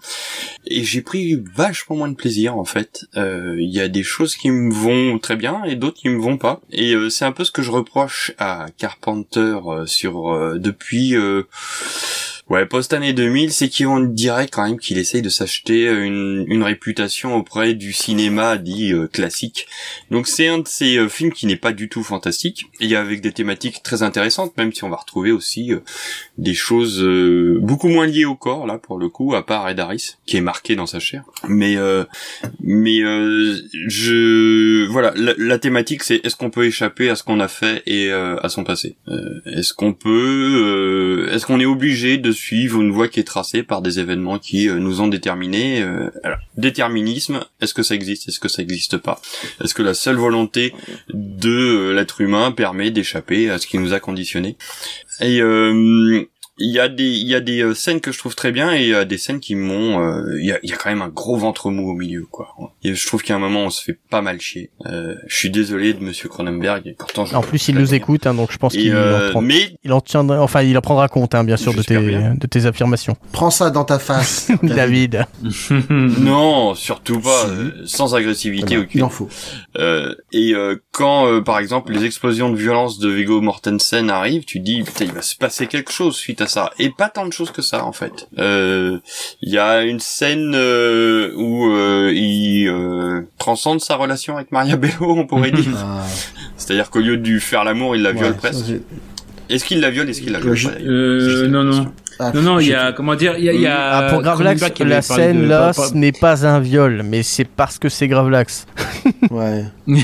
et 0.67 0.83
j'ai 0.83 1.01
pris 1.01 1.41
vachement 1.55 1.95
moins 1.95 2.09
de 2.09 2.15
plaisir 2.15 2.57
en 2.57 2.65
fait. 2.65 3.05
Euh, 3.15 3.55
Il 3.57 3.73
y 3.73 3.79
a 3.79 3.87
des 3.87 4.03
choses 4.03 4.35
qui 4.35 4.51
me 4.51 4.71
vont 4.71 5.17
très 5.17 5.35
bien 5.35 5.63
et 5.63 5.75
d'autres 5.75 5.97
qui 5.97 6.09
me 6.09 6.21
vont 6.21 6.37
pas. 6.37 6.61
Et 6.71 6.93
euh, 6.93 7.09
c'est 7.09 7.25
un 7.25 7.31
peu 7.31 7.43
ce 7.43 7.51
que 7.51 7.61
je 7.61 7.71
reproche 7.71 8.31
à 8.37 8.67
Carpenter 8.77 9.57
euh, 9.65 9.85
sur 9.85 10.57
depuis. 10.59 11.15
Euh, 12.49 12.53
Ouais, 12.53 12.65
post 12.65 12.93
année 12.93 13.11
2000, 13.13 13.51
c'est 13.51 13.69
qu'on 13.69 13.99
dirait 13.99 14.47
quand 14.47 14.65
même 14.65 14.79
qu'il 14.79 14.97
essaye 14.97 15.21
de 15.21 15.29
s'acheter 15.29 15.85
une, 15.85 16.45
une 16.47 16.63
réputation 16.63 17.35
auprès 17.35 17.73
du 17.73 17.91
cinéma 17.91 18.57
dit 18.57 18.93
euh, 18.93 19.07
classique. 19.07 19.67
Donc 20.11 20.27
c'est 20.27 20.47
un 20.47 20.59
de 20.59 20.67
ces 20.67 20.97
euh, 20.97 21.09
films 21.09 21.33
qui 21.33 21.45
n'est 21.45 21.57
pas 21.57 21.73
du 21.73 21.89
tout 21.89 22.03
fantastique, 22.03 22.67
et 22.79 22.95
avec 22.95 23.19
des 23.21 23.33
thématiques 23.33 23.83
très 23.83 24.01
intéressantes, 24.01 24.55
même 24.57 24.71
si 24.71 24.83
on 24.85 24.89
va 24.89 24.95
retrouver 24.95 25.31
aussi 25.31 25.73
euh, 25.73 25.79
des 26.37 26.53
choses 26.53 27.03
beaucoup 27.59 27.89
moins 27.89 28.05
liées 28.05 28.25
au 28.25 28.35
corps 28.35 28.65
là 28.65 28.77
pour 28.77 28.97
le 28.97 29.09
coup, 29.09 29.35
à 29.35 29.45
part 29.45 29.67
Ed 29.67 29.79
Harris 29.79 30.15
qui 30.25 30.37
est 30.37 30.41
marqué 30.41 30.75
dans 30.75 30.85
sa 30.85 30.99
chair. 30.99 31.23
Mais 31.47 31.75
mais 32.61 32.99
je 33.87 34.87
voilà, 34.87 35.13
la, 35.15 35.33
la 35.37 35.59
thématique 35.59 36.03
c'est 36.03 36.25
est-ce 36.25 36.35
qu'on 36.35 36.49
peut 36.49 36.65
échapper 36.65 37.09
à 37.09 37.15
ce 37.15 37.23
qu'on 37.23 37.39
a 37.39 37.47
fait 37.47 37.83
et 37.85 38.11
à 38.11 38.49
son 38.49 38.63
passé? 38.63 38.95
est-ce 39.45 39.73
qu'on 39.73 39.93
peut, 39.93 41.27
est-ce 41.31 41.45
qu'on 41.45 41.59
est 41.59 41.65
obligé 41.65 42.17
de 42.17 42.31
suivre 42.37 42.81
une 42.81 42.91
voie 42.91 43.07
qui 43.07 43.19
est 43.19 43.25
tracée 43.25 43.63
par 43.63 43.81
des 43.81 43.99
événements 43.99 44.39
qui 44.39 44.69
euh, 44.69 44.79
nous 44.79 45.01
ont 45.01 45.07
déterminés. 45.07 45.81
Euh, 45.81 46.09
déterminisme, 46.55 47.43
est-ce 47.61 47.73
que 47.73 47.83
ça 47.83 47.95
existe 47.95 48.29
Est-ce 48.29 48.39
que 48.39 48.47
ça 48.47 48.61
existe 48.61 48.97
pas? 48.97 49.19
Est-ce 49.63 49.73
que 49.73 49.83
la 49.83 49.93
seule 49.93 50.15
volonté 50.15 50.73
de 51.09 51.49
euh, 51.49 51.93
l'être 51.93 52.21
humain 52.21 52.51
permet 52.51 52.91
d'échapper 52.91 53.49
à 53.49 53.57
ce 53.57 53.67
qui 53.67 53.77
nous 53.77 53.93
a 53.93 53.99
conditionnés? 53.99 54.57
Et 55.19 55.41
il 56.59 56.71
y 56.71 56.79
a 56.79 56.89
des 56.89 57.03
il 57.03 57.27
y 57.27 57.35
a 57.35 57.39
des 57.39 57.61
euh, 57.61 57.73
scènes 57.75 58.01
que 58.01 58.11
je 58.11 58.17
trouve 58.17 58.35
très 58.35 58.51
bien 58.51 58.73
et 58.73 58.81
il 58.81 58.89
y 58.89 58.95
a 58.95 59.05
des 59.05 59.17
scènes 59.17 59.39
qui 59.39 59.53
m'ont 59.55 60.01
euh, 60.01 60.37
il 60.39 60.45
y, 60.45 60.51
a, 60.51 60.59
y 60.63 60.73
a 60.73 60.75
quand 60.75 60.89
même 60.89 61.03
un 61.03 61.09
gros 61.09 61.37
ventre 61.37 61.69
mou 61.69 61.91
au 61.91 61.93
milieu 61.93 62.25
quoi. 62.29 62.55
Et 62.83 62.95
je 62.95 63.07
trouve 63.07 63.21
a 63.29 63.33
un 63.33 63.39
moment 63.39 63.65
on 63.65 63.69
se 63.69 63.83
fait 63.83 63.97
pas 64.09 64.21
mal 64.21 64.39
chier. 64.39 64.71
Euh, 64.87 65.15
je 65.27 65.35
suis 65.35 65.49
désolé 65.51 65.93
de 65.93 66.03
monsieur 66.03 66.29
Cronenberg 66.29 66.87
et 66.87 66.93
pourtant 66.93 67.25
en 67.31 67.41
plus 67.41 67.67
il 67.67 67.75
nous 67.75 67.93
écoute 67.93 68.25
hein, 68.25 68.33
donc 68.33 68.51
je 68.51 68.57
pense 68.57 68.73
qu'il 68.73 68.95
en 68.95 69.29
prend, 69.31 69.41
mais 69.41 69.77
il 69.83 69.93
en 69.93 70.01
tiendra 70.01 70.41
enfin 70.41 70.63
il 70.63 70.75
en 70.77 70.81
prendra 70.81 71.07
compte 71.09 71.35
hein, 71.35 71.43
bien 71.43 71.57
sûr 71.57 71.73
de 71.73 71.81
tes 71.83 71.95
de 71.97 72.47
tes 72.47 72.65
affirmations. 72.65 73.15
Prends 73.31 73.51
ça 73.51 73.69
dans 73.69 73.85
ta 73.85 73.99
face 73.99 74.51
David. 74.63 75.25
Non 75.89 76.73
surtout 76.73 77.19
pas 77.19 77.47
sans 77.85 78.15
agressivité 78.15 78.77
aucune 78.77 78.99
il 78.99 79.03
en 79.03 79.09
faut. 79.09 79.29
Et 80.31 80.53
quand 80.91 81.43
par 81.43 81.59
exemple 81.59 81.91
les 81.91 82.05
explosions 82.05 82.49
de 82.49 82.57
violence 82.57 82.97
de 82.97 83.09
Viggo 83.09 83.41
Mortensen 83.41 84.09
arrivent 84.09 84.45
tu 84.45 84.59
dis 84.59 84.81
putain 84.83 85.05
il 85.05 85.11
va 85.11 85.21
se 85.21 85.35
passer 85.35 85.67
quelque 85.67 85.91
chose 85.91 86.15
suite 86.15 86.41
à 86.41 86.46
ça 86.47 86.71
et 86.79 86.89
pas 86.89 87.09
tant 87.09 87.25
de 87.25 87.33
choses 87.33 87.51
que 87.51 87.61
ça 87.61 87.85
en 87.85 87.91
fait. 87.91 88.27
Euh, 88.37 88.99
il 89.41 89.51
y 89.51 89.57
a 89.57 89.83
une 89.83 89.99
scène 89.99 90.53
euh, 90.55 91.31
où 91.35 91.71
euh, 91.71 92.11
il 92.13 92.71
transcende 93.37 93.81
sa 93.81 93.95
relation 93.95 94.35
avec 94.37 94.51
Maria 94.51 94.75
Bello, 94.77 94.95
on 95.01 95.25
pourrait 95.25 95.51
dire. 95.51 95.73
Ah. 95.77 96.03
C'est-à-dire 96.57 96.89
qu'au 96.89 96.99
lieu 96.99 97.17
de 97.17 97.27
lui 97.27 97.39
faire 97.39 97.63
l'amour, 97.63 97.95
il 97.95 98.01
la 98.01 98.11
viole 98.11 98.35
presque. 98.35 98.65
Est-ce 99.49 99.65
qu'il 99.65 99.79
la 99.79 99.89
viole 99.89 100.09
Est-ce 100.09 100.21
qu'il 100.21 100.31
la 100.31 100.39
viole 100.39 100.57
euh, 100.81 101.47
Non, 101.47 101.63
non. 101.63 101.91
Ah, 102.19 102.31
non, 102.33 102.41
non, 102.41 102.59
il 102.59 102.67
y 102.67 102.73
a, 102.73 102.93
comment 102.93 103.15
dire, 103.15 103.35
il 103.37 103.43
y 103.43 103.49
a, 103.49 103.53
il 103.53 103.61
y 103.61 103.67
a 103.67 103.97
ah, 103.97 104.09
pour 104.11 104.21
Gravelax, 104.21 104.79
la 104.79 105.01
scène 105.01 105.47
là, 105.47 105.71
ce 105.73 105.93
n'est 105.93 106.11
pas 106.11 106.45
un 106.47 106.59
viol, 106.59 107.03
mais 107.05 107.23
c'est 107.23 107.45
parce 107.45 107.77
que 107.77 107.89
c'est 107.89 108.07
Gravelax. 108.07 108.65
ouais. 109.31 109.65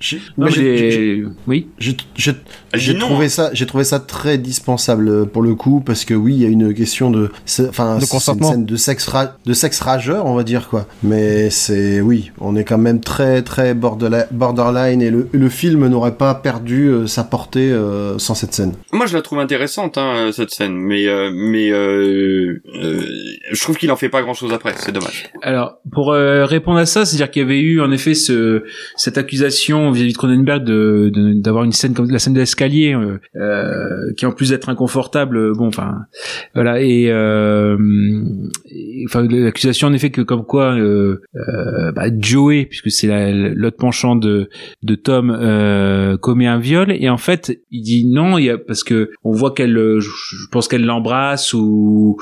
j'ai, 0.00 1.24
oui. 1.46 1.68
J'ai 1.78 2.98
trouvé 2.98 3.28
ça, 3.28 3.50
j'ai 3.52 3.66
trouvé 3.66 3.84
ça 3.84 4.00
très 4.00 4.38
dispensable 4.38 5.08
euh, 5.08 5.24
pour 5.24 5.42
le 5.42 5.54
coup, 5.54 5.82
parce 5.84 6.04
que 6.04 6.14
oui, 6.14 6.34
il 6.34 6.42
y 6.42 6.44
a 6.44 6.48
une 6.48 6.74
question 6.74 7.10
de, 7.10 7.30
enfin, 7.68 7.98
de 7.98 8.04
consentement, 8.04 8.48
une 8.48 8.54
scène 8.54 8.66
de 8.66 8.76
sexe, 8.76 9.10
de 9.46 9.52
sexe 9.52 9.80
rageur, 9.80 10.26
on 10.26 10.34
va 10.34 10.44
dire 10.44 10.68
quoi. 10.68 10.86
Mais 11.02 11.48
c'est, 11.50 12.00
oui, 12.00 12.32
on 12.40 12.54
est 12.54 12.64
quand 12.64 12.78
même 12.78 13.00
très, 13.00 13.42
très 13.42 13.74
borderline, 13.74 15.00
et 15.00 15.10
le, 15.10 15.28
le 15.32 15.48
film 15.48 15.86
n'aurait 15.88 16.16
pas 16.16 16.34
perdu 16.34 16.88
euh, 16.88 17.06
sa 17.06 17.24
portée 17.24 17.72
euh, 17.72 18.18
sans 18.18 18.34
cette 18.34 18.52
scène. 18.52 18.74
Moi, 18.92 19.06
je 19.06 19.16
la 19.16 19.22
trouve 19.22 19.40
intéressante, 19.40 19.96
hein, 19.96 20.30
cette 20.32 20.50
scène, 20.50 20.74
mais 20.74 20.90
mais 21.00 21.06
euh, 21.30 22.60
euh, 22.74 23.00
je 23.52 23.60
trouve 23.60 23.76
qu'il 23.76 23.90
en 23.90 23.96
fait 23.96 24.08
pas 24.08 24.22
grand 24.22 24.34
chose 24.34 24.52
après. 24.52 24.72
C'est 24.76 24.92
dommage. 24.92 25.28
Alors 25.42 25.78
pour 25.92 26.12
euh, 26.12 26.44
répondre 26.44 26.78
à 26.78 26.86
ça, 26.86 27.04
c'est-à-dire 27.04 27.30
qu'il 27.30 27.42
y 27.42 27.44
avait 27.44 27.60
eu 27.60 27.80
en 27.80 27.90
effet 27.90 28.14
ce 28.14 28.64
cette 28.96 29.18
accusation 29.18 29.90
vis-à-vis 29.90 30.12
de 30.12 30.18
Cronenberg 30.18 30.64
de 30.64 31.10
d'avoir 31.40 31.64
une 31.64 31.72
scène 31.72 31.94
comme 31.94 32.10
la 32.10 32.18
scène 32.18 32.34
de 32.34 32.38
l'escalier 32.38 32.96
euh, 33.36 34.12
qui 34.16 34.26
en 34.26 34.32
plus 34.32 34.50
d'être 34.50 34.68
inconfortable, 34.68 35.52
bon 35.56 35.68
enfin 35.68 35.94
voilà 36.54 36.80
et, 36.80 37.08
enfin 39.06 39.26
l'accusation 39.28 39.88
en 39.88 39.92
effet 39.92 40.10
que 40.10 40.22
comme 40.22 40.44
quoi 40.44 40.76
bah, 41.94 42.04
Joey 42.18 42.66
puisque 42.66 42.90
c'est 42.90 43.32
l'autre 43.32 43.76
penchant 43.76 44.16
de 44.16 44.48
de 44.82 44.94
Tom 44.94 46.18
commet 46.20 46.46
un 46.46 46.58
viol 46.58 46.92
et 46.92 47.08
en 47.08 47.18
fait 47.18 47.60
il 47.70 47.82
dit 47.82 48.04
non 48.06 48.38
il 48.38 48.44
y 48.44 48.50
a 48.50 48.58
parce 48.58 48.84
que 48.84 49.10
on 49.24 49.32
voit 49.32 49.52
qu'elle 49.52 49.76
je 50.00 50.46
pense 50.50 50.68
qu'elle 50.68 50.84
l'embrasse 50.84 51.19
ou 51.54 52.16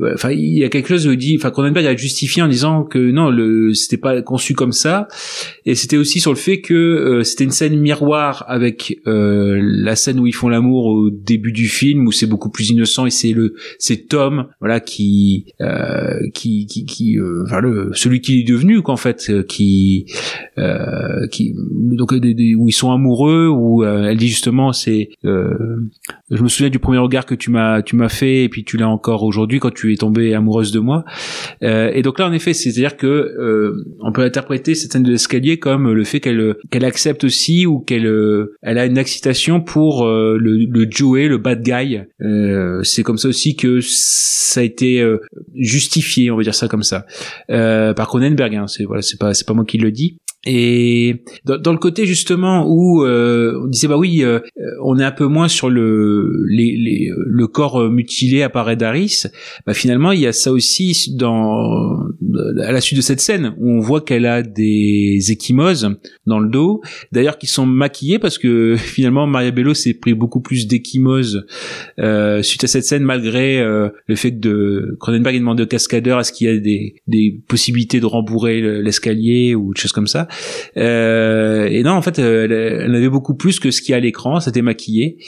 enfin 0.00 0.30
il 0.30 0.58
y 0.58 0.64
a 0.64 0.68
quelque 0.68 0.88
chose 0.88 1.06
où 1.06 1.14
dit 1.14 1.36
enfin 1.38 1.50
Cronenberg 1.50 1.86
a 1.86 1.96
justifié 1.96 2.42
en 2.42 2.48
disant 2.48 2.84
que 2.84 2.98
non 2.98 3.30
le 3.30 3.74
c'était 3.74 3.96
pas 3.96 4.22
conçu 4.22 4.54
comme 4.54 4.72
ça. 4.72 5.08
Et 5.64 5.74
c'était 5.74 5.96
aussi 5.96 6.20
sur 6.20 6.32
le 6.32 6.38
fait 6.38 6.60
que 6.60 6.74
euh, 6.74 7.22
c'était 7.24 7.44
une 7.44 7.50
scène 7.50 7.78
miroir 7.78 8.44
avec 8.48 9.00
euh, 9.06 9.58
la 9.62 9.96
scène 9.96 10.20
où 10.20 10.26
ils 10.26 10.34
font 10.34 10.48
l'amour 10.48 10.86
au 10.86 11.10
début 11.10 11.52
du 11.52 11.68
film 11.68 12.06
où 12.06 12.12
c'est 12.12 12.26
beaucoup 12.26 12.50
plus 12.50 12.70
innocent 12.70 13.06
et 13.06 13.10
c'est 13.10 13.32
le 13.32 13.54
c'est 13.78 14.08
Tom 14.08 14.46
voilà 14.60 14.80
qui 14.80 15.46
euh, 15.60 16.18
qui, 16.34 16.66
qui 16.66 17.18
enfin 17.44 17.60
le 17.60 17.90
celui 17.94 18.20
qui 18.20 18.40
est 18.40 18.44
devenu 18.44 18.82
qu'en 18.82 18.96
fait 18.96 19.30
qui 19.46 20.06
qui 21.30 21.54
donc 21.56 22.12
où 22.12 22.68
ils 22.68 22.72
sont 22.72 22.92
amoureux 22.92 23.48
où 23.48 23.84
elle 23.84 24.16
dit 24.16 24.28
justement 24.28 24.72
c'est 24.72 25.10
je 25.24 26.42
me 26.42 26.48
souviens 26.48 26.70
du 26.70 26.78
premier 26.78 26.98
regard 26.98 27.26
que 27.26 27.34
tu 27.34 27.50
m'as 27.50 27.82
tu 27.82 27.96
m'as 27.96 28.08
fait 28.08 28.27
et 28.44 28.48
puis 28.48 28.64
tu 28.64 28.76
l'as 28.76 28.88
encore 28.88 29.22
aujourd'hui 29.22 29.58
quand 29.60 29.72
tu 29.72 29.92
es 29.92 29.96
tombée 29.96 30.34
amoureuse 30.34 30.72
de 30.72 30.80
moi. 30.80 31.04
Euh, 31.62 31.90
et 31.92 32.02
donc 32.02 32.18
là 32.18 32.26
en 32.26 32.32
effet, 32.32 32.54
c'est-à-dire 32.54 32.96
que 32.96 33.06
euh, 33.06 33.84
on 34.00 34.12
peut 34.12 34.22
interpréter 34.22 34.74
cette 34.74 34.92
scène 34.92 35.02
de 35.02 35.10
l'escalier 35.10 35.58
comme 35.58 35.92
le 35.92 36.04
fait 36.04 36.20
qu'elle 36.20 36.56
qu'elle 36.70 36.84
accepte 36.84 37.24
aussi 37.24 37.66
ou 37.66 37.80
qu'elle 37.80 38.06
euh, 38.06 38.56
elle 38.62 38.78
a 38.78 38.86
une 38.86 38.98
excitation 38.98 39.60
pour 39.60 40.06
euh, 40.06 40.36
le, 40.40 40.64
le 40.64 40.86
Joey, 40.90 41.28
le 41.28 41.38
bad 41.38 41.62
guy. 41.62 42.00
Euh, 42.22 42.82
c'est 42.82 43.02
comme 43.02 43.18
ça 43.18 43.28
aussi 43.28 43.56
que 43.56 43.80
ça 43.80 44.60
a 44.60 44.62
été 44.62 45.04
justifié, 45.54 46.30
on 46.30 46.36
va 46.36 46.42
dire 46.42 46.54
ça 46.54 46.68
comme 46.68 46.82
ça, 46.82 47.06
par 47.48 48.06
Cronenberg. 48.06 48.54
Hein, 48.54 48.66
c'est 48.66 48.84
voilà, 48.84 49.02
c'est 49.02 49.18
pas 49.18 49.34
c'est 49.34 49.46
pas 49.46 49.54
moi 49.54 49.64
qui 49.64 49.78
le 49.78 49.90
dis. 49.90 50.18
Et 50.44 51.24
dans, 51.44 51.72
le 51.72 51.78
côté 51.78 52.06
justement 52.06 52.64
où 52.66 53.04
euh, 53.04 53.60
on 53.64 53.66
disait 53.66 53.88
bah 53.88 53.96
oui, 53.98 54.22
euh, 54.22 54.38
on 54.84 54.98
est 54.98 55.04
un 55.04 55.10
peu 55.10 55.26
moins 55.26 55.48
sur 55.48 55.68
le 55.68 56.44
les, 56.48 56.76
les, 56.76 57.10
le 57.16 57.46
corps 57.48 57.90
mutilé 57.90 58.42
à 58.42 58.48
part 58.48 58.76
d'Aris, 58.76 59.24
bah 59.66 59.74
finalement 59.74 60.12
il 60.12 60.20
y 60.20 60.26
a 60.26 60.32
ça 60.32 60.52
aussi 60.52 61.16
dans 61.16 61.98
à 62.62 62.72
la 62.72 62.80
suite 62.80 62.98
de 62.98 63.02
cette 63.02 63.20
scène 63.20 63.54
où 63.58 63.70
on 63.70 63.80
voit 63.80 64.00
qu'elle 64.00 64.26
a 64.26 64.42
des 64.42 65.18
échymoses 65.30 65.96
dans 66.26 66.38
le 66.38 66.48
dos, 66.48 66.82
d'ailleurs 67.10 67.38
qui 67.38 67.46
sont 67.46 67.66
maquillées 67.66 68.20
parce 68.20 68.38
que 68.38 68.76
finalement 68.78 69.26
Maria 69.26 69.50
Bello 69.50 69.74
s'est 69.74 69.94
pris 69.94 70.14
beaucoup 70.14 70.40
plus 70.40 70.68
d'échymoses 70.68 71.46
euh, 71.98 72.42
suite 72.42 72.62
à 72.64 72.68
cette 72.68 72.84
scène 72.84 73.02
malgré 73.02 73.60
euh, 73.60 73.88
le 74.06 74.14
fait 74.14 74.32
que 74.32 74.38
de 74.38 74.96
Cronenberg 75.00 75.34
ait 75.34 75.40
demandé 75.40 75.64
au 75.64 75.66
cascadeur 75.66 76.20
est-ce 76.20 76.32
qu'il 76.32 76.46
y 76.46 76.50
a 76.50 76.58
des, 76.58 76.94
des 77.08 77.40
possibilités 77.48 78.00
de 78.00 78.06
rembourrer 78.06 78.60
l'escalier 78.82 79.54
ou 79.54 79.74
des 79.74 79.80
choses 79.80 79.92
comme 79.92 80.06
ça. 80.06 80.27
Euh, 80.76 81.66
et 81.66 81.82
non, 81.82 81.92
en 81.92 82.02
fait, 82.02 82.18
elle, 82.18 82.52
elle, 82.52 82.94
avait 82.94 83.08
beaucoup 83.08 83.34
plus 83.34 83.60
que 83.60 83.70
ce 83.70 83.80
qu'il 83.80 83.92
y 83.92 83.94
a 83.94 83.96
à 83.96 84.00
l'écran, 84.00 84.40
c'était 84.40 84.62
maquillé. 84.62 85.18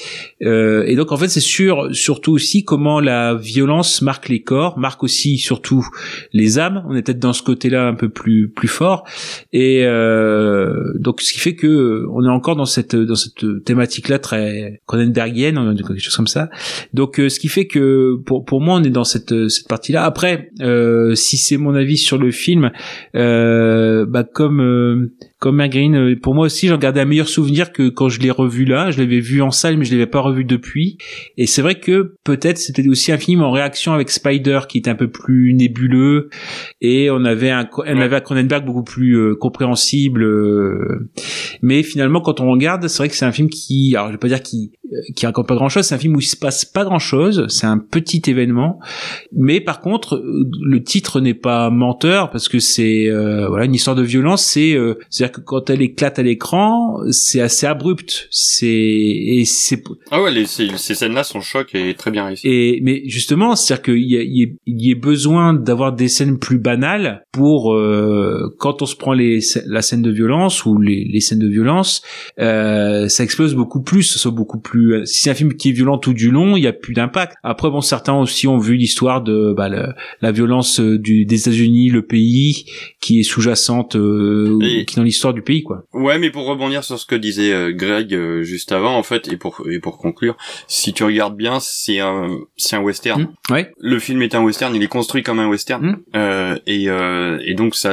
Euh, 0.43 0.85
et 0.87 0.97
donc, 0.97 1.13
en 1.13 1.17
fait, 1.17 1.29
c'est 1.29 1.41
sûr, 1.41 1.89
surtout 1.93 2.33
aussi 2.33 2.65
comment 2.65 3.01
la 3.01 3.35
violence 3.35 4.03
marque 4.03 4.29
les 4.29 4.43
corps, 4.43 4.79
marque 4.79 5.03
aussi 5.03 5.39
surtout 5.39 5.87
les 6.33 6.59
âmes. 6.59 6.85
On 6.89 6.95
est 6.95 7.03
peut-être 7.03 7.19
dans 7.19 7.33
ce 7.33 7.43
côté-là 7.43 7.87
un 7.87 7.95
peu 7.95 8.09
plus 8.09 8.49
plus 8.49 8.69
fort. 8.69 9.05
Et 9.53 9.85
euh, 9.85 10.93
donc, 10.99 11.21
ce 11.21 11.33
qui 11.33 11.41
fait 11.41 11.55
que 11.55 12.07
on 12.13 12.25
est 12.25 12.31
encore 12.31 12.57
dans 12.57 12.65
cette 12.65 12.97
dans 12.97 13.15
cette 13.15 13.65
thématique-là 13.65 14.19
très 14.19 14.81
Cronenbergienne, 14.87 15.75
quelque 15.77 15.99
chose 15.99 16.17
comme 16.17 16.27
ça. 16.27 16.51
Donc, 16.95 17.19
euh, 17.21 17.29
ce 17.29 17.39
qui 17.39 17.49
fait 17.49 17.67
que 17.67 18.17
pour 18.25 18.45
pour 18.45 18.61
moi, 18.61 18.77
on 18.77 18.83
est 18.83 18.91
dans 18.91 19.05
cette 19.05 19.49
cette 19.49 19.69
partie-là. 19.69 20.05
Après, 20.05 20.51
euh, 20.61 21.15
si 21.15 21.37
c'est 21.37 21.57
mon 21.57 21.75
avis 21.75 21.97
sur 21.97 22.19
le 22.19 22.31
film, 22.31 22.71
euh, 23.15 24.07
bah 24.07 24.25
comme 24.25 24.61
euh, 24.91 25.17
comme 25.41 25.67
Green, 25.69 25.97
euh, 25.97 26.17
pour 26.21 26.35
moi 26.35 26.45
aussi, 26.45 26.69
j'en 26.69 26.77
gardais 26.77 27.01
un 27.01 27.07
meilleur 27.07 27.27
souvenir 27.27 27.73
que 27.73 27.89
quand 27.89 28.11
je 28.11 28.21
l'ai 28.21 28.31
revu 28.31 28.67
là. 28.67 28.91
Je 28.91 29.01
l'avais 29.01 29.21
vu 29.21 29.41
en 29.41 29.51
salle, 29.51 29.79
mais 29.79 29.87
je 29.87 29.93
l'avais 29.93 30.07
pas 30.07 30.21
revu 30.21 30.45
depuis. 30.45 30.99
Et 31.39 31.47
c'est 31.47 31.63
vrai 31.63 31.81
que 31.81 32.15
peut-être 32.25 32.59
c'était 32.59 32.87
aussi 32.87 33.11
un 33.11 33.17
film 33.17 33.43
en 33.43 33.51
réaction 33.51 33.95
avec 33.95 34.11
Spider, 34.11 34.61
qui 34.69 34.77
était 34.77 34.91
un 34.91 34.95
peu 34.95 35.11
plus 35.11 35.55
nébuleux, 35.55 36.29
et 36.83 37.11
on 37.11 37.25
avait 37.25 37.51
un, 37.51 37.67
on 37.79 38.01
avait 38.01 38.17
un 38.17 38.21
Cronenberg 38.21 38.67
beaucoup 38.67 38.85
plus 38.85 39.17
euh, 39.17 39.35
compréhensible. 39.35 40.27
mais 41.63 41.83
finalement, 41.83 42.21
quand 42.21 42.41
on 42.41 42.51
regarde, 42.51 42.87
c'est 42.87 42.99
vrai 42.99 43.09
que 43.09 43.17
c'est 43.17 43.25
un 43.25 43.33
film 43.33 43.49
qui, 43.49 43.97
alors 43.97 44.09
je 44.09 44.13
vais 44.13 44.19
pas 44.19 44.29
dire 44.29 44.43
qui 44.43 44.73
qui 45.15 45.27
raconte 45.27 45.47
pas 45.47 45.55
grand 45.55 45.69
chose. 45.69 45.85
C'est 45.85 45.95
un 45.95 45.99
film 45.99 46.17
où 46.17 46.21
il 46.21 46.25
se 46.25 46.37
passe 46.37 46.65
pas 46.65 46.85
grand 46.85 46.99
chose. 46.99 47.47
C'est 47.49 47.67
un 47.67 47.79
petit 47.79 48.23
événement, 48.27 48.79
mais 49.33 49.61
par 49.61 49.81
contre, 49.81 50.23
le 50.25 50.83
titre 50.83 51.21
n'est 51.21 51.35
pas 51.35 51.71
menteur 51.71 52.31
parce 52.31 52.49
que 52.49 52.59
c'est 52.59 53.09
euh, 53.09 53.49
voilà 53.49 53.65
une 53.65 53.75
histoire 53.75 53.97
de 53.97 54.03
violence. 54.03 54.45
C'est 54.45 54.75
euh, 54.75 54.99
c'est-à-dire 55.31 55.45
que 55.45 55.47
quand 55.47 55.71
elle 55.71 55.83
éclate 55.83 56.19
à 56.19 56.23
l'écran, 56.23 56.97
c'est 57.11 57.41
assez 57.41 57.67
abrupt. 57.67 58.29
C'est 58.31 58.67
et 58.67 59.45
c'est 59.45 59.83
Ah 60.11 60.23
ouais, 60.23 60.31
les, 60.31 60.47
ces, 60.47 60.69
ces 60.77 60.95
scènes-là 60.95 61.25
sont 61.25 61.41
chocs 61.41 61.75
et 61.75 61.95
très 61.95 62.11
bien 62.11 62.25
réussies. 62.27 62.47
et 62.49 62.81
mais 62.83 63.03
justement, 63.07 63.57
c'est-à-dire 63.57 63.83
qu'il 63.83 64.03
y, 64.11 64.17
a- 64.17 64.23
y, 64.23 64.45
a- 64.45 64.55
y 64.67 64.93
a 64.93 64.95
besoin 64.95 65.55
d'avoir 65.55 65.93
des 65.93 66.09
scènes 66.09 66.39
plus 66.39 66.59
banales 66.59 67.25
pour 67.33 67.75
euh, 67.75 68.55
quand 68.59 68.83
on 68.83 68.87
se 68.87 68.97
prend 68.97 69.13
les 69.13 69.41
la 69.67 69.83
scène 69.83 70.03
de 70.03 70.11
violence 70.11 70.65
ou 70.65 70.79
les, 70.81 71.05
les 71.05 71.21
scènes 71.21 71.39
de 71.39 71.49
violence, 71.49 72.03
euh, 72.39 73.09
ça 73.09 73.25
explose 73.25 73.55
beaucoup 73.55 73.83
plus, 73.83 74.03
ça 74.03 74.19
soit 74.19 74.31
beaucoup 74.31 74.61
plus. 74.61 75.05
Si 75.07 75.23
c'est 75.23 75.31
un 75.31 75.35
film 75.35 75.55
qui 75.55 75.71
est 75.71 75.73
violent 75.73 75.99
tout 75.99 76.15
du 76.15 76.31
long, 76.31 76.57
il 76.57 76.63
y 76.63 76.67
a 76.67 76.73
plus 76.73 76.95
d'impact. 76.95 77.35
Après, 77.43 77.71
bon, 77.71 77.81
certains 77.81 78.15
aussi 78.15 78.47
ont 78.49 78.59
vu 78.59 78.77
l'histoire 78.77 79.23
de 79.23 79.53
bah, 79.57 79.69
le- 79.69 79.93
la 80.23 80.33
violence 80.33 80.81
euh, 80.81 80.99
du, 80.99 81.25
des 81.25 81.41
États-Unis, 81.41 81.91
le 81.91 82.03
pays 82.07 82.65
qui 83.01 83.21
est 83.21 83.23
sous-jacente, 83.23 83.97
euh, 83.97 84.59
qui 84.87 84.97
dans 84.97 85.03
l'histoire 85.03 85.20
du 85.33 85.43
pays, 85.43 85.63
quoi. 85.63 85.85
Ouais, 85.93 86.19
mais 86.19 86.31
pour 86.31 86.47
rebondir 86.47 86.83
sur 86.85 86.99
ce 86.99 87.07
que 87.07 87.15
disait 87.15 87.53
euh, 87.53 87.73
Greg 87.73 88.15
euh, 88.15 88.43
juste 88.43 88.73
avant, 88.73 88.97
en 88.97 89.03
fait, 89.03 89.29
et 89.33 89.37
pour 89.37 89.63
et 89.71 89.79
pour 89.79 89.99
conclure, 89.99 90.37
si 90.69 90.93
tu 90.93 91.05
regardes 91.05 91.37
bien, 91.37 91.59
c'est 91.61 92.01
un 92.01 92.29
c'est 92.57 92.77
un 92.77 92.81
western. 92.81 93.29
Hmm, 93.49 93.53
ouais. 93.53 93.73
Le 93.81 93.99
film 93.99 94.23
est 94.23 94.35
un 94.35 94.43
western, 94.43 94.75
il 94.75 94.83
est 94.83 94.87
construit 94.89 95.23
comme 95.23 95.39
un 95.41 95.49
western, 95.49 95.81
Hmm. 95.85 95.97
euh, 96.17 96.57
et 96.67 96.89
euh, 96.89 97.39
et 97.45 97.55
donc 97.55 97.75
ça 97.75 97.91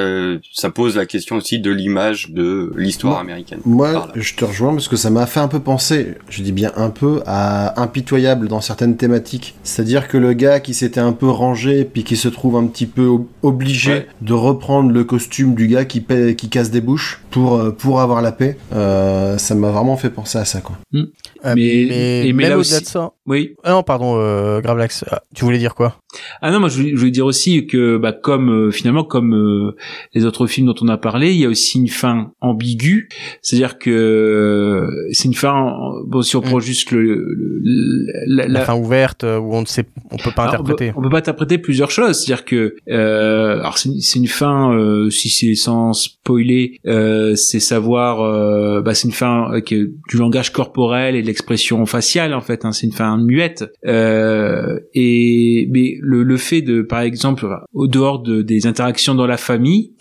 ça 0.54 0.70
pose 0.70 0.96
la 0.96 1.06
question 1.06 1.36
aussi 1.38 1.60
de 1.60 1.72
l'image 1.72 2.32
de 2.32 2.72
l'histoire 2.76 3.20
américaine. 3.20 3.60
Moi, 3.66 4.08
je 4.16 4.36
te 4.36 4.46
rejoins 4.46 4.74
parce 4.74 4.88
que 4.88 4.96
ça 4.96 5.10
m'a 5.10 5.26
fait 5.26 5.40
un 5.40 5.48
peu 5.48 5.60
penser, 5.60 6.16
je 6.30 6.42
dis 6.44 6.52
bien 6.52 6.72
un 6.76 6.90
peu, 6.90 7.22
à 7.26 7.82
Impitoyable 7.82 8.48
dans 8.48 8.62
certaines 8.62 8.98
thématiques. 8.98 9.56
C'est-à-dire 9.64 10.08
que 10.08 10.18
le 10.18 10.34
gars 10.34 10.60
qui 10.60 10.74
s'était 10.74 11.00
un 11.00 11.14
peu 11.14 11.28
rangé, 11.28 11.84
puis 11.86 12.04
qui 12.04 12.16
se 12.16 12.28
trouve 12.28 12.56
un 12.56 12.68
petit 12.68 12.86
peu 12.86 13.06
ob- 13.06 13.28
obligé 13.44 13.92
Ouais. 13.92 14.08
de 14.22 14.34
reprendre 14.34 14.92
le 14.92 15.04
costume 15.04 15.56
du 15.56 15.68
gars 15.68 15.86
qui, 15.86 16.02
paie- 16.02 16.36
qui 16.36 16.50
casse 16.50 16.72
des 16.72 16.82
bouches 16.82 17.17
pour, 17.30 17.56
euh, 17.58 17.72
pour 17.72 18.02
avoir 18.02 18.22
la 18.22 18.32
paix, 18.32 18.58
euh, 18.74 19.38
ça 19.38 19.54
m'a 19.56 19.70
vraiment 19.72 19.98
fait 19.98 20.10
penser 20.10 20.38
à 20.38 20.46
ça, 20.46 20.62
quoi. 20.62 20.78
Euh, 20.94 21.04
Mais- 21.44 21.54
mais 21.56 22.24
même 22.34 22.40
là 22.40 22.46
au-delà 22.48 22.58
aussi- 22.58 22.82
de 22.82 22.86
ça. 22.88 23.12
Oui. 23.26 23.56
Ah 23.64 23.72
non, 23.72 23.84
pardon, 23.84 24.16
euh, 24.18 24.62
Gravelax. 24.62 25.04
Ah, 25.12 25.22
tu 25.36 25.44
voulais 25.46 25.58
dire 25.60 25.76
quoi? 25.76 25.96
Ah 26.42 26.52
non, 26.52 26.60
moi 26.60 26.70
je 26.70 26.78
voulais, 26.78 26.92
je 26.92 26.98
voulais 26.98 27.12
dire 27.12 27.26
aussi 27.26 27.66
que 27.68 27.98
bah, 27.98 28.12
comme 28.14 28.50
euh, 28.50 28.72
finalement 28.72 29.04
comme 29.04 29.34
euh, 29.34 29.76
les 30.14 30.26
autres 30.26 30.48
films 30.48 30.68
dont 30.68 30.76
on 30.82 30.88
a 30.88 30.98
parlé, 30.98 31.32
il 31.34 31.40
y 31.40 31.46
a 31.46 31.50
aussi 31.50 31.80
une 31.80 31.88
fin 31.88 32.32
ambiguë, 32.42 33.10
c'est-à-dire 33.42 33.78
que 33.80 33.90
euh, 33.90 35.08
c'est 35.12 35.26
une 35.28 35.34
fin 35.34 35.74
bon 36.06 36.22
si 36.22 36.36
on 36.36 36.42
prend 36.42 36.60
juste 36.60 36.92
le, 36.92 37.02
le- 37.04 38.08
la, 38.28 38.44
la, 38.46 38.48
la- 38.60 38.62
fin 38.66 38.76
ouverte 38.76 39.24
euh, 39.24 39.38
où 39.40 39.54
on 39.56 39.62
ne 39.62 39.66
sait, 39.66 39.86
on 40.12 40.18
peut 40.18 40.32
pas 40.36 40.44
alors, 40.44 40.56
interpréter. 40.56 40.90
On 40.90 40.94
peut, 40.94 41.00
on 41.00 41.04
peut 41.04 41.10
pas 41.10 41.18
interpréter 41.20 41.58
plusieurs 41.58 41.92
choses, 41.92 42.18
c'est-à-dire 42.20 42.46
que 42.46 42.76
euh, 42.90 43.60
alors 43.60 43.78
c'est 43.78 43.90
une- 44.20 44.28
fin 44.28 44.74
euh, 44.74 45.10
si 45.10 45.30
c'est 45.30 45.56
sans 45.56 45.94
spoiler, 45.94 46.80
euh, 46.86 47.36
c'est 47.36 47.62
savoir 47.62 48.22
euh, 48.22 48.82
bah, 48.82 48.94
c'est 48.94 49.08
une 49.08 49.14
fin 49.14 49.50
euh, 49.54 49.62
du 49.62 50.18
langage 50.18 50.52
corporel 50.52 51.16
et 51.16 51.22
de 51.22 51.28
l'expression 51.28 51.86
faciale 51.86 52.34
en 52.34 52.42
fait, 52.42 52.66
hein, 52.66 52.72
c'est 52.74 52.88
une 52.88 52.94
fin 52.94 53.18
muette. 53.18 53.66
Euh, 53.86 54.80
et 54.94 55.68
mais 55.72 55.98
le, 56.08 56.24
le 56.24 56.38
fait 56.38 56.62
de 56.62 56.82
par 56.82 57.02
exemple 57.02 57.46
au 57.74 57.88
dehors 57.88 58.22
de, 58.22 58.42
des 58.42 58.66
interactions 58.66 59.14
dans 59.14 59.28
la 59.28 59.36
famille, 59.36 59.92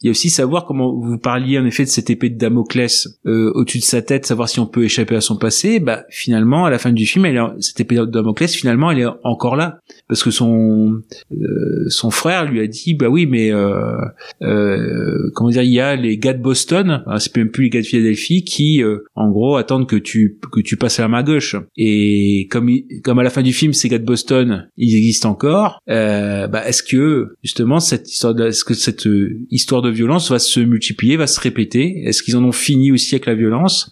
il 0.00 0.06
y 0.06 0.08
a 0.08 0.12
aussi 0.12 0.30
savoir 0.30 0.64
comment 0.64 0.94
vous 0.94 1.18
parliez 1.18 1.58
en 1.58 1.66
effet 1.66 1.82
de 1.82 1.88
cette 1.88 2.10
épée 2.10 2.30
de 2.30 2.38
Damoclès 2.38 3.08
euh, 3.26 3.50
au-dessus 3.56 3.78
de 3.78 3.82
sa 3.82 4.00
tête, 4.00 4.24
savoir 4.24 4.48
si 4.48 4.60
on 4.60 4.66
peut 4.66 4.84
échapper 4.84 5.16
à 5.16 5.20
son 5.20 5.36
passé. 5.36 5.80
Bah 5.80 6.04
finalement 6.10 6.64
à 6.64 6.70
la 6.70 6.78
fin 6.78 6.92
du 6.92 7.06
film, 7.06 7.26
elle 7.26 7.36
est, 7.36 7.60
cette 7.60 7.80
épée 7.80 7.96
de 7.96 8.04
Damoclès 8.04 8.54
finalement 8.54 8.92
elle 8.92 9.00
est 9.00 9.08
encore 9.24 9.56
là 9.56 9.80
parce 10.08 10.22
que 10.22 10.30
son 10.30 11.00
euh, 11.32 11.84
son 11.88 12.10
frère 12.10 12.50
lui 12.50 12.60
a 12.60 12.66
dit 12.66 12.94
bah 12.94 13.08
oui 13.08 13.26
mais 13.26 13.52
euh, 13.52 13.96
euh, 14.42 15.30
comment 15.34 15.50
dire 15.50 15.62
il 15.62 15.72
y 15.72 15.80
a 15.80 15.96
les 15.96 16.18
gars 16.18 16.32
de 16.32 16.42
Boston, 16.42 17.02
hein, 17.06 17.18
c'est 17.18 17.34
même 17.36 17.50
plus 17.50 17.64
les 17.64 17.70
gars 17.70 17.80
de 17.80 17.86
Philadelphie 17.86 18.44
qui 18.44 18.82
euh, 18.82 18.98
en 19.14 19.30
gros 19.30 19.56
attendent 19.56 19.86
que 19.88 19.96
tu 19.96 20.38
que 20.52 20.60
tu 20.60 20.76
passes 20.76 20.98
à 20.98 21.02
la 21.02 21.08
main 21.08 21.22
gauche. 21.22 21.56
Et 21.76 22.48
comme 22.50 22.70
comme 23.04 23.18
à 23.18 23.22
la 23.22 23.30
fin 23.30 23.42
du 23.42 23.52
film 23.52 23.72
ces 23.72 23.88
gars 23.88 23.98
de 23.98 24.04
Boston 24.04 24.68
ils 24.76 24.96
existent 24.96 25.30
encore 25.30 25.80
euh, 25.90 26.46
bah 26.46 26.66
est-ce 26.66 26.82
que 26.82 27.34
justement 27.42 27.80
cette 27.80 28.10
histoire 28.10 28.34
de, 28.34 28.46
est-ce 28.46 28.64
que 28.64 28.74
cette 28.74 29.08
histoire 29.50 29.82
de 29.82 29.90
violence 29.90 30.30
va 30.30 30.38
se 30.38 30.60
multiplier 30.60 31.16
va 31.16 31.26
se 31.26 31.40
répéter? 31.40 32.02
Est-ce 32.04 32.22
qu'ils 32.22 32.36
en 32.36 32.44
ont 32.44 32.52
fini 32.52 32.92
aussi 32.92 33.14
avec 33.14 33.26
la 33.26 33.34
violence? 33.34 33.90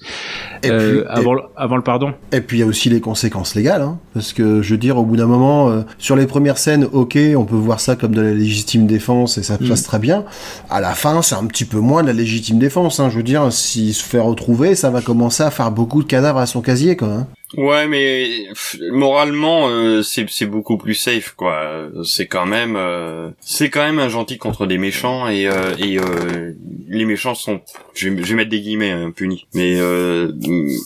Et 0.63 0.71
euh, 0.71 1.01
puis- 1.03 1.07
avant 1.09 1.35
le- 1.35 1.43
avant 1.57 1.77
le 1.77 1.83
pardon. 1.83 2.13
Et 2.33 2.41
puis 2.41 2.59
il 2.59 2.61
y 2.61 2.63
a 2.63 2.67
aussi 2.67 2.89
les 2.89 3.01
conséquences 3.01 3.55
légales, 3.55 3.83
hein, 3.83 3.99
parce 4.15 4.33
que 4.33 4.63
je 4.63 4.71
veux 4.73 4.79
dire, 4.79 4.97
au 4.97 5.05
bout 5.05 5.17
d'un 5.17 5.27
moment, 5.27 5.71
euh, 5.71 5.83
sur 6.07 6.15
les 6.15 6.27
premières 6.29 6.57
scènes, 6.57 6.87
ok, 6.93 7.19
on 7.37 7.45
peut 7.45 7.57
voir 7.57 7.81
ça 7.81 7.97
comme 7.97 8.15
de 8.15 8.21
la 8.21 8.31
légitime 8.33 8.87
défense 8.87 9.39
et 9.39 9.43
ça 9.43 9.59
Mm. 9.61 9.69
passe 9.69 9.83
très 9.83 9.99
bien. 9.99 10.23
À 10.71 10.81
la 10.81 10.95
fin, 10.95 11.21
c'est 11.21 11.35
un 11.35 11.45
petit 11.47 11.65
peu 11.65 11.79
moins 11.81 12.03
de 12.03 12.07
la 12.07 12.13
légitime 12.13 12.61
défense. 12.61 13.01
Hein, 13.01 13.11
je 13.11 13.17
veux 13.17 13.25
dire, 13.25 13.53
s'il 13.53 13.93
se 13.93 14.05
fait 14.05 14.21
retrouver, 14.21 14.77
ça 14.77 14.89
va 14.91 15.03
commencer 15.03 15.43
à 15.43 15.51
faire 15.51 15.73
beaucoup 15.73 16.05
de 16.05 16.07
cadavres 16.09 16.39
à 16.39 16.47
son 16.47 16.61
casier, 16.61 16.95
quoi. 16.97 17.09
Hein. 17.09 17.27
Ouais, 17.57 17.87
mais 17.87 18.47
moralement, 18.93 19.69
euh, 19.69 20.03
c'est 20.03 20.27
c'est 20.29 20.47
beaucoup 20.47 20.77
plus 20.79 20.95
safe, 20.95 21.35
quoi. 21.37 21.89
C'est 22.05 22.27
quand 22.27 22.47
même, 22.47 22.75
euh, 22.77 23.31
c'est 23.41 23.71
quand 23.71 23.85
même 23.85 23.99
un 23.99 24.09
gentil 24.09 24.37
contre 24.37 24.67
des 24.67 24.79
méchants 24.79 25.29
et 25.29 25.47
euh, 25.47 25.75
et 25.79 25.99
euh, 25.99 26.53
les 26.89 27.05
méchants 27.05 27.35
sont, 27.35 27.61
je 27.95 28.09
vais, 28.09 28.23
je 28.23 28.29
vais 28.31 28.35
mettre 28.35 28.51
des 28.51 28.61
guillemets, 28.61 28.91
hein, 28.91 29.13
punis. 29.15 29.47
Mais 29.55 29.77
euh, 29.79 30.33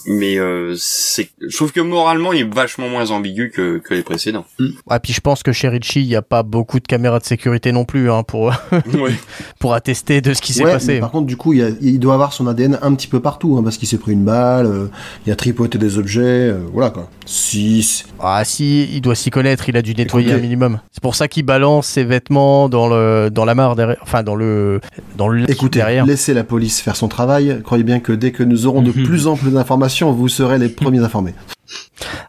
mais 0.07 0.39
euh, 0.39 0.75
c'est, 0.77 1.31
je 1.41 1.57
trouve 1.57 1.73
que 1.73 1.81
moralement, 1.81 2.33
il 2.33 2.41
est 2.41 2.55
vachement 2.55 2.89
moins 2.89 3.11
ambigu 3.11 3.51
que 3.51 3.79
que 3.79 3.95
les 3.95 4.03
précédents. 4.03 4.45
Ouais, 4.59 4.99
puis 5.03 5.13
je 5.15 5.21
pense 5.21 5.43
que 5.43 5.53
chez 5.53 5.69
Richie, 5.69 6.03
il 6.03 6.09
n'y 6.09 6.17
a 6.17 6.23
pas 6.23 6.43
beaucoup 6.43 6.79
de 6.79 6.87
caméras 6.87 7.21
de 7.21 7.25
sécurité 7.25 7.73
non 7.73 7.85
plus 7.87 8.11
hein, 8.11 8.23
pour, 8.23 8.53
ouais. 8.95 9.13
pour 9.59 9.73
attester 9.75 10.21
de 10.21 10.35
ce 10.35 10.43
qui 10.43 10.53
s'est 10.53 10.65
Ouais, 10.65 10.73
passé. 10.73 10.95
mais 10.95 11.01
par 11.01 11.11
contre, 11.11 11.27
du 11.27 11.37
coup, 11.39 11.55
il, 11.55 11.61
y 11.61 11.63
a- 11.63 11.71
il 11.81 11.99
doit 11.99 12.15
avoir 12.15 12.33
son 12.35 12.47
ADN 12.47 12.79
un 12.83 12.95
petit 12.95 13.09
peu 13.09 13.21
partout, 13.21 13.57
hein, 13.59 13.63
parce 13.63 13.79
qu'il 13.79 13.89
s'est 13.89 13.99
pris 13.99 14.13
une 14.13 14.25
balle, 14.25 14.67
euh, 14.67 14.87
il 15.27 15.33
a 15.33 15.37
tripoté 15.37 15.79
des 15.79 15.97
objets, 15.99 16.50
euh, 16.51 16.61
voilà 16.73 16.91
quoi. 16.91 17.09
Si, 17.27 17.83
c'est- 17.83 18.05
Ah 18.21 18.43
si, 18.45 18.89
il 18.93 19.01
doit 19.01 19.15
s'y 19.15 19.31
connaître, 19.31 19.69
il 19.69 19.77
a 19.77 19.83
dû 19.83 19.95
nettoyer 19.95 20.33
un 20.33 20.39
minimum. 20.39 20.81
C'est 20.93 21.03
pour 21.03 21.15
ça 21.15 21.29
qu'il 21.29 21.45
balance 21.45 21.87
ses 21.87 22.05
vêtements 22.05 22.69
dans 22.69 22.89
le 22.89 23.31
dans 23.33 23.45
la 23.45 23.55
mare 23.55 23.77
derrière, 23.77 23.97
enfin 24.03 24.23
dans 24.23 24.35
le 24.35 24.81
dans 25.17 25.29
le 25.29 25.51
Écoutez, 25.51 25.79
derrière. 25.79 26.05
laissez 26.07 26.35
la 26.35 26.45
police 26.45 26.81
faire 26.81 26.97
son 26.97 27.09
travail. 27.09 27.61
Croyez 27.65 27.85
bien 27.85 28.01
que 28.01 28.13
dès 28.13 28.33
que 28.33 28.43
nous 28.43 28.67
aurons 28.67 28.83
de 28.83 28.91
plus 28.93 29.27
en 29.27 29.37
plus 29.37 29.51
d'informations, 29.53 30.13
vous 30.13 30.29
serez 30.29 30.59
les 30.59 30.69
premiers 30.69 31.01
informés. 31.01 31.35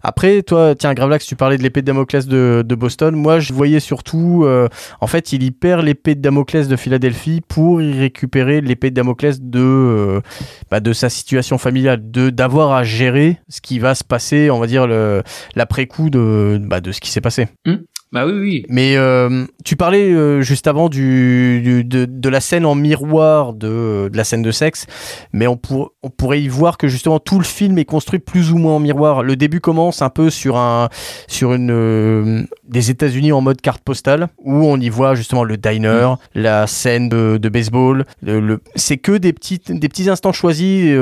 Après, 0.03 0.41
toi, 0.43 0.75
tiens, 0.75 0.93
Gravelax, 0.93 1.25
tu 1.25 1.35
parlais 1.35 1.57
de 1.57 1.63
l'épée 1.63 1.81
de 1.81 1.87
Damoclès 1.87 2.27
de, 2.27 2.75
Boston. 2.75 3.15
Moi, 3.15 3.39
je 3.39 3.53
voyais 3.53 3.79
surtout, 3.79 4.43
euh, 4.45 4.67
en 4.99 5.07
fait, 5.07 5.33
il 5.33 5.43
y 5.43 5.51
perd 5.51 5.83
l'épée 5.83 6.15
de 6.15 6.21
Damoclès 6.21 6.67
de 6.67 6.75
Philadelphie 6.75 7.41
pour 7.47 7.81
y 7.81 7.97
récupérer 7.97 8.61
l'épée 8.61 8.89
de 8.89 8.95
Damoclès 8.95 9.41
de, 9.41 9.59
euh, 9.59 10.21
bah, 10.69 10.79
de 10.79 10.93
sa 10.93 11.09
situation 11.09 11.57
familiale, 11.57 12.11
de 12.11 12.29
d'avoir 12.29 12.71
à 12.71 12.83
gérer 12.83 13.39
ce 13.49 13.61
qui 13.61 13.79
va 13.79 13.95
se 13.95 14.03
passer, 14.03 14.49
on 14.49 14.59
va 14.59 14.67
dire 14.67 14.87
l'après-coup 15.55 16.09
de, 16.09 16.59
bah, 16.63 16.81
de 16.81 16.91
ce 16.91 16.99
qui 17.01 17.11
s'est 17.11 17.21
passé. 17.21 17.47
Bah 18.11 18.25
oui 18.25 18.33
oui 18.33 18.65
Mais 18.67 18.97
euh, 18.97 19.45
tu 19.63 19.77
parlais 19.77 20.11
euh, 20.11 20.41
juste 20.41 20.67
avant 20.67 20.89
du, 20.89 21.61
du- 21.63 21.83
de, 21.85 22.03
de 22.05 22.29
la 22.29 22.41
scène 22.41 22.65
en 22.65 22.75
miroir 22.75 23.53
de, 23.53 24.09
de 24.11 24.17
la 24.17 24.25
scène 24.25 24.41
de 24.41 24.51
sexe, 24.51 24.85
mais 25.31 25.47
on, 25.47 25.55
pour, 25.55 25.93
on 26.03 26.09
pourrait 26.09 26.41
y 26.41 26.49
voir 26.49 26.77
que 26.77 26.89
justement 26.89 27.19
tout 27.19 27.37
le 27.37 27.45
film 27.45 27.77
est 27.77 27.85
construit 27.85 28.19
plus 28.19 28.51
ou 28.51 28.57
moins 28.57 28.75
en 28.75 28.79
miroir. 28.79 29.23
Le 29.23 29.37
début 29.37 29.61
commence 29.61 30.01
un 30.01 30.09
peu 30.09 30.29
sur 30.29 30.57
un 30.57 30.89
sur 31.27 31.53
une 31.53 31.71
euh, 31.71 32.43
des 32.67 32.91
États-Unis 32.91 33.31
en 33.31 33.39
mode 33.39 33.61
carte 33.61 33.81
postale 33.81 34.27
où 34.39 34.55
on 34.65 34.77
y 34.77 34.89
voit 34.89 35.15
justement 35.15 35.45
le 35.45 35.55
diner, 35.55 36.15
la 36.35 36.67
scène 36.67 37.07
de, 37.07 37.37
de 37.37 37.49
baseball. 37.49 38.03
Le, 38.21 38.41
le- 38.41 38.61
c'est 38.75 38.97
que 38.97 39.13
des 39.17 39.31
petites 39.31 39.71
des 39.71 39.87
petits 39.87 40.09
instants 40.09 40.33
choisis 40.33 40.93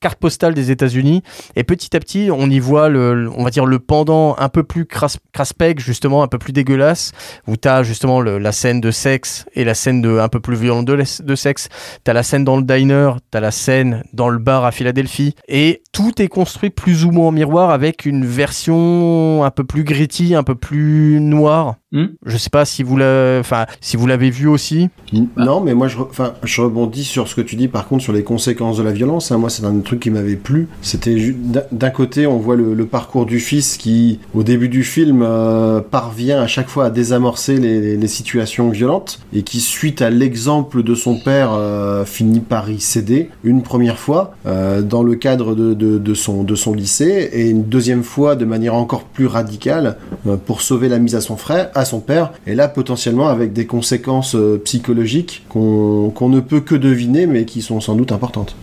carte 0.00 0.18
postale 0.18 0.54
des 0.54 0.72
États-Unis 0.72 1.22
et 1.54 1.62
petit 1.62 1.94
à 1.96 2.00
petit 2.00 2.30
on 2.32 2.50
y 2.50 2.58
voit 2.58 2.88
le, 2.88 3.30
on 3.36 3.44
va 3.44 3.50
dire 3.50 3.64
le 3.64 3.78
pendant 3.78 4.34
un 4.38 4.48
peu 4.48 4.64
plus 4.64 4.86
cras, 4.86 5.16
craspec 5.32 5.78
justement 5.78 6.22
un 6.24 6.28
peu 6.32 6.38
plus 6.38 6.52
dégueulasse 6.52 7.12
où 7.46 7.56
t'as 7.56 7.82
justement 7.82 8.20
le- 8.20 8.38
la 8.38 8.52
scène 8.52 8.80
de 8.80 8.90
sexe 8.90 9.44
et 9.54 9.64
la 9.64 9.74
scène 9.74 10.02
de 10.02 10.18
un 10.18 10.28
peu 10.28 10.40
plus 10.40 10.56
violente 10.56 10.86
de, 10.86 10.96
de 11.22 11.34
sexe. 11.36 11.68
T'as 12.04 12.12
la 12.12 12.22
scène 12.22 12.44
dans 12.44 12.56
le 12.56 12.62
diner 12.64 13.10
t'as 13.30 13.40
la 13.40 13.50
scène 13.50 14.02
dans 14.12 14.28
le 14.28 14.38
bar 14.38 14.64
à 14.64 14.72
Philadelphie. 14.72 15.34
Et 15.48 15.82
tout 15.92 16.20
est 16.20 16.28
construit 16.28 16.70
plus 16.70 17.04
ou 17.04 17.10
moins 17.10 17.28
en 17.28 17.32
miroir 17.32 17.70
avec 17.70 18.04
une 18.06 18.24
version 18.24 19.44
un 19.44 19.50
peu 19.50 19.64
plus 19.64 19.84
gritty 19.84 20.34
un 20.34 20.42
peu 20.42 20.54
plus 20.54 21.20
noire 21.20 21.76
Hmm. 21.92 22.06
Je 22.24 22.36
sais 22.38 22.48
pas 22.50 22.64
si 22.64 22.82
vous 22.82 22.96
l'avez, 22.96 23.38
enfin, 23.38 23.66
si 23.82 23.98
vous 23.98 24.06
l'avez 24.06 24.30
vu 24.30 24.46
aussi. 24.48 24.88
Non, 25.36 25.60
mais 25.60 25.74
moi, 25.74 25.88
je, 25.88 25.98
re- 25.98 26.06
enfin, 26.08 26.32
je 26.42 26.62
rebondis 26.62 27.04
sur 27.04 27.28
ce 27.28 27.34
que 27.34 27.42
tu 27.42 27.54
dis, 27.56 27.68
par 27.68 27.86
contre, 27.86 28.02
sur 28.02 28.14
les 28.14 28.22
conséquences 28.22 28.78
de 28.78 28.82
la 28.82 28.92
violence. 28.92 29.30
hein. 29.30 29.36
Moi, 29.36 29.50
c'est 29.50 29.64
un 29.64 29.78
truc 29.80 30.00
qui 30.00 30.10
m'avait 30.10 30.36
plu. 30.36 30.68
C'était 30.80 31.14
d'un- 31.32 31.64
d'un 31.70 31.90
côté, 31.90 32.26
on 32.26 32.38
voit 32.38 32.56
le, 32.56 32.72
le 32.72 32.86
parcours 32.86 33.26
du 33.26 33.40
fils 33.40 33.76
qui, 33.76 34.20
au 34.34 34.42
début 34.42 34.70
du 34.70 34.84
film, 34.84 35.20
euh, 35.22 35.80
parvient 35.82 36.40
à 36.40 36.46
chaque 36.46 36.68
fois 36.68 36.86
à 36.86 36.90
désamorcer 36.90 37.58
les, 37.58 37.80
les- 37.80 37.96
les 37.98 38.08
situations 38.08 38.70
violentes 38.70 39.20
et 39.34 39.42
qui, 39.42 39.60
suite 39.60 40.00
à 40.00 40.08
l'exemple 40.08 40.82
de 40.82 40.94
son 40.94 41.18
père, 41.18 41.50
euh, 41.52 42.06
finit 42.06 42.40
par 42.40 42.70
y 42.70 42.80
céder 42.80 43.28
une 43.44 43.62
première 43.62 43.98
fois 43.98 44.34
euh, 44.46 44.80
dans 44.80 45.02
le 45.02 45.14
cadre 45.14 45.54
de, 45.54 45.74
de, 45.74 45.98
de 45.98 46.14
son, 46.14 46.42
de 46.42 46.54
son 46.54 46.72
lycée 46.72 47.28
et 47.34 47.50
une 47.50 47.64
deuxième 47.64 48.02
fois 48.02 48.34
de 48.34 48.46
manière 48.46 48.74
encore 48.74 49.04
plus 49.04 49.26
radicale 49.26 49.98
euh, 50.26 50.36
pour 50.36 50.62
sauver 50.62 50.88
la 50.88 50.98
mise 50.98 51.14
à 51.14 51.20
son 51.20 51.36
frère, 51.36 51.70
à 51.74 51.81
son 51.84 52.00
père, 52.00 52.32
et 52.46 52.54
là 52.54 52.68
potentiellement 52.68 53.28
avec 53.28 53.52
des 53.52 53.66
conséquences 53.66 54.34
euh, 54.34 54.60
psychologiques 54.64 55.44
qu'on 55.48 56.28
ne 56.28 56.40
peut 56.40 56.60
que 56.60 56.74
deviner, 56.74 57.26
mais 57.26 57.44
qui 57.44 57.62
sont 57.62 57.80
sans 57.80 57.94
doute 57.94 58.12
importantes. 58.12 58.56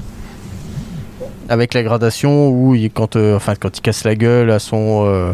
avec 1.50 1.74
la 1.74 1.82
gradation 1.84 2.50
où 2.50 2.76
il, 2.76 2.92
quand 2.92 3.16
euh, 3.16 3.40
quand 3.60 3.78
il 3.78 3.82
casse 3.82 4.04
la 4.04 4.16
gueule 4.16 4.52
à 4.52 4.60
son 4.60 5.06
euh, 5.06 5.34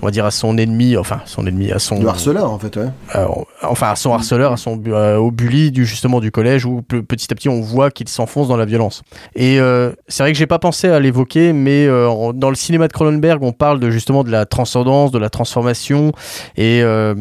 on 0.00 0.06
va 0.06 0.10
dire 0.12 0.24
à 0.24 0.30
son 0.30 0.56
ennemi 0.58 0.96
enfin 0.96 1.20
son 1.24 1.46
ennemi 1.46 1.72
à 1.72 1.78
son 1.78 2.00
Le 2.00 2.08
harceleur, 2.08 2.50
en 2.50 2.58
fait, 2.58 2.76
ouais. 2.76 2.86
euh, 3.16 3.26
enfin 3.62 3.88
à 3.90 3.96
son 3.96 4.12
harceleur 4.12 4.52
à 4.52 4.56
son 4.56 4.80
euh, 4.86 5.16
au 5.16 5.30
bully 5.30 5.70
du 5.72 5.84
justement 5.84 6.20
du 6.20 6.30
collège 6.30 6.64
où 6.64 6.82
pe- 6.82 7.00
petit 7.02 7.26
à 7.32 7.34
petit 7.34 7.48
on 7.48 7.60
voit 7.60 7.90
qu'il 7.90 8.08
s'enfonce 8.08 8.46
dans 8.48 8.56
la 8.56 8.64
violence 8.64 9.02
et 9.34 9.58
euh, 9.58 9.90
c'est 10.06 10.22
vrai 10.22 10.32
que 10.32 10.38
j'ai 10.38 10.46
pas 10.46 10.58
pensé 10.60 10.88
à 10.88 11.00
l'évoquer 11.00 11.52
mais 11.52 11.86
euh, 11.86 12.32
dans 12.32 12.50
le 12.50 12.54
cinéma 12.56 12.86
de 12.86 12.92
Cronenberg 12.92 13.42
on 13.42 13.52
parle 13.52 13.80
de 13.80 13.90
justement 13.90 14.22
de 14.22 14.30
la 14.30 14.46
transcendance 14.46 15.10
de 15.10 15.18
la 15.18 15.30
transformation 15.30 16.12
et 16.56 16.82
euh, 16.82 17.14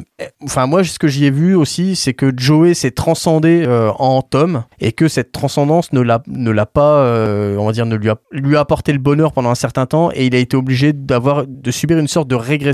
enfin 0.43 0.67
moi 0.67 0.83
ce 0.83 0.99
que 0.99 1.07
j'y 1.07 1.25
ai 1.25 1.31
vu 1.31 1.55
aussi 1.55 1.95
c'est 1.95 2.13
que 2.13 2.31
Joey 2.37 2.73
s'est 2.75 2.91
transcendé 2.91 3.65
en 3.97 4.21
Tom 4.21 4.63
et 4.79 4.91
que 4.91 5.07
cette 5.07 5.31
transcendance 5.31 5.93
ne 5.93 6.01
l'a 6.01 6.21
ne 6.27 6.51
l'a 6.51 6.65
pas 6.67 7.03
on 7.57 7.65
va 7.65 7.71
dire 7.71 7.85
ne 7.87 7.95
lui 7.95 8.09
a 8.09 8.17
lui 8.31 8.55
a 8.55 8.59
apporté 8.59 8.93
le 8.93 8.99
bonheur 8.99 9.31
pendant 9.31 9.49
un 9.49 9.55
certain 9.55 9.85
temps 9.87 10.11
et 10.13 10.27
il 10.27 10.35
a 10.35 10.37
été 10.37 10.55
obligé 10.55 10.93
d'avoir 10.93 11.45
de 11.47 11.71
subir 11.71 11.97
une 11.97 12.07
sorte 12.07 12.27
de 12.27 12.35
régression 12.35 12.66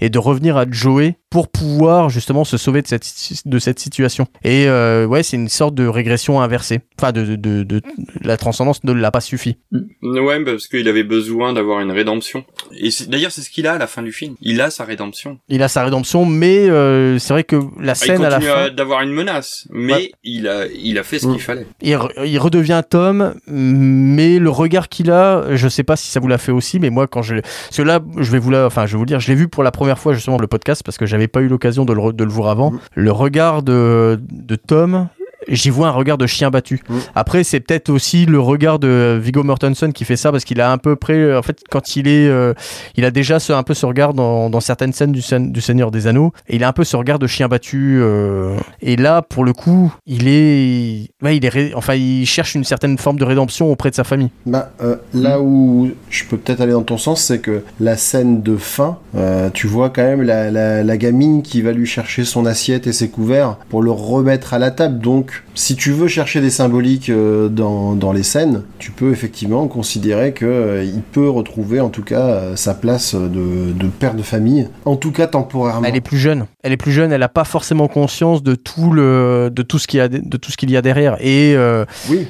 et 0.00 0.08
de 0.10 0.18
revenir 0.18 0.56
à 0.56 0.64
Joey 0.70 1.16
pour 1.30 1.48
pouvoir 1.48 2.10
justement 2.10 2.44
se 2.44 2.56
sauver 2.56 2.80
de 2.82 2.86
cette 2.86 3.04
de 3.44 3.58
cette 3.58 3.78
situation 3.80 4.26
et 4.44 4.68
euh, 4.68 5.04
ouais 5.04 5.22
c'est 5.24 5.36
une 5.36 5.48
sorte 5.48 5.74
de 5.74 5.86
régression 5.86 6.40
inversée 6.40 6.80
enfin 6.98 7.10
de, 7.10 7.24
de, 7.24 7.36
de, 7.36 7.62
de- 7.64 7.82
la 8.22 8.36
transcendance 8.36 8.84
ne 8.84 8.92
l'a 8.92 9.10
pas 9.10 9.20
suffi 9.20 9.56
Ouais, 10.02 10.42
parce 10.44 10.68
qu'il 10.68 10.86
avait 10.88 11.02
besoin 11.02 11.52
d'avoir 11.52 11.80
une 11.80 11.90
rédemption. 11.90 12.44
Et 12.78 12.90
c'est- 12.90 13.08
d'ailleurs, 13.08 13.30
c'est 13.32 13.40
ce 13.42 13.50
qu'il 13.50 13.66
a 13.66 13.72
à 13.74 13.78
la 13.78 13.86
fin 13.86 14.02
du 14.02 14.12
film. 14.12 14.34
Il 14.40 14.60
a 14.60 14.70
sa 14.70 14.84
rédemption. 14.84 15.38
il 15.48 15.62
a 15.62 15.68
sa 15.68 15.84
rédemption 15.84 16.24
mais 16.24 16.68
euh, 16.68 17.18
c'est 17.18 17.32
vrai 17.32 17.44
que 17.44 17.56
la 17.80 17.92
Ah, 17.92 17.94
il 17.94 18.06
scène 18.06 18.24
à 18.24 18.30
la 18.30 18.40
fin 18.40 18.70
d'avoir 18.70 19.00
une 19.02 19.12
menace, 19.12 19.66
mais 19.70 19.92
Ouais. 19.92 20.10
il 20.22 20.46
a, 20.48 20.66
il 20.66 20.98
a 20.98 21.02
fait 21.02 21.18
ce 21.18 21.26
Mm. 21.26 21.32
qu'il 21.32 21.40
fallait. 21.42 21.66
il, 21.82 21.94
re- 21.94 22.10
il 22.26 22.38
redevient 22.38 22.82
Tom, 22.88 23.34
mais 23.46 24.38
le 24.38 24.50
regard 24.50 24.88
qu'il 24.88 25.10
a, 25.10 25.54
je 25.56 25.68
sais 25.68 25.82
pas 25.84 25.96
si 25.96 26.08
ça 26.08 26.20
vous 26.20 26.28
l'a 26.28 26.38
fait 26.38 26.52
aussi, 26.52 26.78
mais 26.78 26.90
moi 26.90 27.06
quand 27.06 27.22
je, 27.22 27.36
parce 27.36 27.76
que 27.76 27.82
là, 27.82 28.00
je 28.18 28.30
vais 28.30 28.38
vous 28.38 28.50
la, 28.50 28.66
enfin, 28.66 28.86
je 28.86 28.92
vais 28.92 28.98
vous 28.98 29.04
le 29.04 29.08
dire, 29.08 29.20
je 29.24 29.28
l'ai 29.30 29.34
vu 29.34 29.48
pour 29.48 29.62
la 29.62 29.70
première 29.70 29.98
fois 29.98 30.12
justement 30.12 30.36
le 30.38 30.46
podcast 30.46 30.82
parce 30.84 30.98
que 30.98 31.06
j'avais 31.06 31.28
pas 31.28 31.40
eu 31.40 31.48
l'occasion 31.48 31.84
de 31.86 31.92
le, 31.94 32.00
re- 32.00 32.12
de 32.14 32.24
le 32.24 32.30
voir 32.30 32.50
avant. 32.50 32.72
Mhm. 32.72 32.78
Le 32.94 33.12
regard 33.12 33.62
de, 33.62 34.20
de 34.30 34.54
Tom. 34.56 35.08
J'y 35.48 35.70
vois 35.70 35.88
un 35.88 35.92
regard 35.92 36.18
de 36.18 36.26
chien 36.26 36.50
battu. 36.50 36.80
Mhm. 36.88 37.00
Après, 37.14 37.44
c'est 37.44 37.60
peut-être 37.60 37.90
aussi 37.90 38.26
le 38.26 38.40
regard 38.40 38.78
de 38.78 39.18
Viggo 39.22 39.42
Mortensen 39.42 39.92
qui 39.92 40.04
fait 40.04 40.16
ça 40.16 40.30
parce 40.32 40.44
qu'il 40.44 40.60
a 40.60 40.70
un 40.72 40.78
peu 40.78 40.96
près, 40.96 41.34
en 41.36 41.42
fait, 41.42 41.58
quand 41.70 41.96
il 41.96 42.08
est, 42.08 42.28
euh, 42.28 42.54
il 42.96 43.04
a 43.04 43.10
déjà 43.10 43.38
ce, 43.40 43.52
un 43.52 43.62
peu 43.62 43.74
ce 43.74 43.86
regard 43.86 44.14
dans, 44.14 44.50
dans 44.50 44.60
certaines 44.60 44.92
scènes 44.92 45.12
du, 45.12 45.22
du 45.50 45.60
Seigneur 45.60 45.90
des 45.90 46.06
Anneaux 46.06 46.32
et 46.48 46.56
il 46.56 46.64
a 46.64 46.68
un 46.68 46.72
peu 46.72 46.84
ce 46.84 46.96
regard 46.96 47.18
de 47.18 47.26
chien 47.26 47.48
battu. 47.48 47.98
euh, 48.00 48.56
et 48.80 48.96
là, 48.96 49.22
pour 49.22 49.44
le 49.44 49.52
coup, 49.52 49.92
il 50.06 50.28
est, 50.28 51.08
ouais, 51.22 51.36
il 51.36 51.44
est, 51.44 51.48
ré- 51.48 51.72
enfin, 51.74 51.94
il 51.94 52.26
cherche 52.26 52.54
une 52.54 52.64
certaine 52.64 52.98
forme 52.98 53.18
de 53.18 53.24
rédemption 53.24 53.70
auprès 53.70 53.90
de 53.90 53.94
sa 53.94 54.04
famille. 54.04 54.30
Bah, 54.46 54.72
euh, 54.82 54.96
là 55.12 55.40
où 55.40 55.90
je 56.10 56.24
peux 56.24 56.36
peut-être 56.36 56.60
aller 56.60 56.72
dans 56.72 56.82
ton 56.82 56.98
sens, 56.98 57.22
c'est 57.22 57.38
que 57.40 57.62
la 57.80 57.96
scène 57.96 58.42
de 58.42 58.56
fin, 58.56 58.98
euh, 59.16 59.50
tu 59.52 59.66
vois 59.66 59.90
quand 59.90 60.02
même 60.02 60.22
la, 60.22 60.50
la, 60.50 60.82
la 60.82 60.96
gamine 60.96 61.42
qui 61.42 61.62
va 61.62 61.72
lui 61.72 61.86
chercher 61.86 62.24
son 62.24 62.46
assiette 62.46 62.86
et 62.86 62.92
ses 62.92 63.08
couverts 63.08 63.56
pour 63.68 63.82
le 63.82 63.90
remettre 63.90 64.54
à 64.54 64.58
la 64.58 64.70
table. 64.70 64.98
Donc, 64.98 65.33
si 65.54 65.76
tu 65.76 65.92
veux 65.92 66.08
chercher 66.08 66.40
des 66.40 66.50
symboliques 66.50 67.10
euh, 67.10 67.48
dans, 67.48 67.94
dans 67.94 68.12
les 68.12 68.22
scènes, 68.22 68.62
tu 68.78 68.90
peux 68.90 69.12
effectivement 69.12 69.66
considérer 69.68 70.32
que 70.32 70.44
euh, 70.46 70.86
peut 71.12 71.28
retrouver 71.28 71.80
en 71.80 71.88
tout 71.90 72.02
cas 72.02 72.26
euh, 72.26 72.56
sa 72.56 72.74
place 72.74 73.14
de, 73.14 73.72
de 73.72 73.86
père 73.88 74.14
de 74.14 74.22
famille, 74.22 74.68
en 74.84 74.96
tout 74.96 75.12
cas 75.12 75.26
temporairement. 75.26 75.86
Elle 75.86 75.96
est 75.96 76.00
plus 76.00 76.18
jeune. 76.18 76.46
Elle 76.62 76.72
est 76.72 76.76
plus 76.76 76.92
jeune. 76.92 77.12
Elle 77.12 77.22
a 77.22 77.28
pas 77.28 77.44
forcément 77.44 77.88
conscience 77.88 78.42
de 78.42 78.54
tout 78.54 78.90
le, 78.90 79.50
de 79.52 79.62
tout 79.62 79.78
ce 79.78 79.86
qu'il 79.86 79.98
y 79.98 80.00
a, 80.00 80.08
de 80.08 80.36
tout 80.36 80.50
ce 80.50 80.56
qu'il 80.56 80.70
y 80.70 80.76
a 80.76 80.82
derrière. 80.82 81.16
Et 81.20 81.54
euh, 81.56 81.84
Oui, 82.08 82.26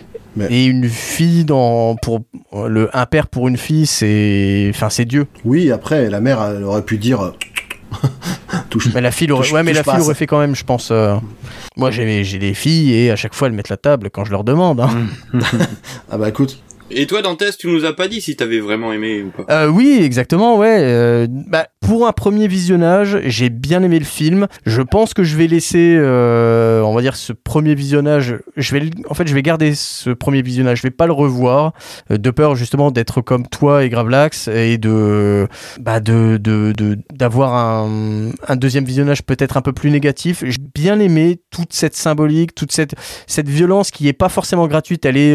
et 0.50 0.66
une 0.66 0.88
fille 0.88 1.44
dans 1.44 1.96
pour 1.96 2.20
le 2.68 2.90
un 2.92 3.06
père 3.06 3.28
pour 3.28 3.46
une 3.48 3.56
fille, 3.56 3.86
c'est, 3.86 4.66
enfin, 4.74 4.90
c'est 4.90 5.04
Dieu. 5.04 5.26
oui. 5.44 5.70
Après, 5.70 6.10
la 6.10 6.20
mère, 6.20 6.42
elle 6.42 6.64
aurait 6.64 6.82
pu 6.82 6.98
dire. 6.98 7.32
touche. 8.70 8.88
Mais 8.94 9.00
la 9.00 9.10
fille 9.10 9.30
aurait, 9.30 9.42
Touche- 9.44 9.52
ouais, 9.52 9.62
mais 9.62 9.72
touche 9.72 9.78
la 9.78 9.84
pas 9.84 9.92
fille 9.92 10.00
à 10.00 10.04
aurait 10.04 10.14
ça. 10.14 10.18
fait 10.18 10.26
quand 10.26 10.38
même, 10.40 10.54
je 10.54 10.64
pense. 10.64 10.90
euh, 10.90 11.16
Moi, 11.76 11.90
j'ai, 11.90 12.24
j'ai 12.24 12.38
des 12.38 12.54
filles 12.54 12.92
et 12.94 13.10
à 13.10 13.16
chaque 13.16 13.34
fois, 13.34 13.48
elles 13.48 13.54
mettent 13.54 13.68
la 13.68 13.76
table 13.76 14.10
quand 14.10 14.24
je 14.24 14.30
leur 14.30 14.44
demande. 14.44 14.80
hein. 14.80 14.90
Ah 16.10 16.18
bah 16.18 16.28
écoute, 16.28 16.58
Et 16.90 17.06
toi, 17.06 17.22
Dantès, 17.22 17.56
tu 17.56 17.66
nous 17.68 17.86
as 17.86 17.94
pas 17.96 18.08
dit 18.08 18.20
si 18.20 18.36
t'avais 18.36 18.60
vraiment 18.60 18.92
aimé 18.92 19.22
ou 19.22 19.30
pas. 19.30 19.50
Euh, 19.64 19.68
oui, 19.68 19.98
exactement, 20.02 20.58
ouais. 20.58 20.76
Euh, 20.80 21.26
bah, 21.30 21.66
pour 21.80 22.06
un 22.06 22.12
premier 22.12 22.46
visionnage, 22.46 23.18
j'ai 23.24 23.48
bien 23.48 23.82
aimé 23.82 23.98
le 23.98 24.04
film. 24.04 24.46
Je 24.66 24.82
pense 24.82 25.14
que 25.14 25.24
je 25.24 25.34
vais 25.36 25.46
laisser, 25.46 25.96
euh, 25.98 26.82
on 26.82 26.94
va 26.94 27.00
dire, 27.00 27.16
ce 27.16 27.32
premier 27.32 27.74
visionnage. 27.74 28.36
Je 28.56 28.72
vais, 28.76 28.90
en 29.08 29.14
fait, 29.14 29.26
je 29.26 29.34
vais 29.34 29.42
garder 29.42 29.74
ce 29.74 30.10
premier 30.10 30.42
visionnage. 30.42 30.78
Je 30.78 30.82
vais 30.82 30.90
pas 30.90 31.06
le 31.06 31.12
revoir, 31.14 31.72
euh, 32.10 32.18
de 32.18 32.30
peur 32.30 32.54
justement 32.54 32.90
d'être 32.90 33.22
comme 33.22 33.46
toi 33.48 33.84
et 33.84 33.88
Gravelax 33.88 34.48
et 34.48 34.76
de, 34.76 35.48
bah, 35.80 36.00
de, 36.00 36.36
de, 36.36 36.72
de- 36.76 36.98
d'avoir 37.14 37.54
un, 37.54 38.30
un 38.46 38.56
deuxième 38.56 38.84
visionnage 38.84 39.22
peut-être 39.22 39.56
un 39.56 39.62
peu 39.62 39.72
plus 39.72 39.90
négatif. 39.90 40.44
J'ai 40.46 40.58
bien 40.74 41.00
aimé 41.00 41.40
toute 41.50 41.72
cette 41.72 41.96
symbolique, 41.96 42.54
toute 42.54 42.72
cette, 42.72 42.94
cette 43.26 43.48
violence 43.48 43.90
qui 43.90 44.06
est 44.06 44.12
pas 44.12 44.28
forcément 44.28 44.68
gratuite. 44.68 45.06
Elle 45.06 45.16
est, 45.16 45.34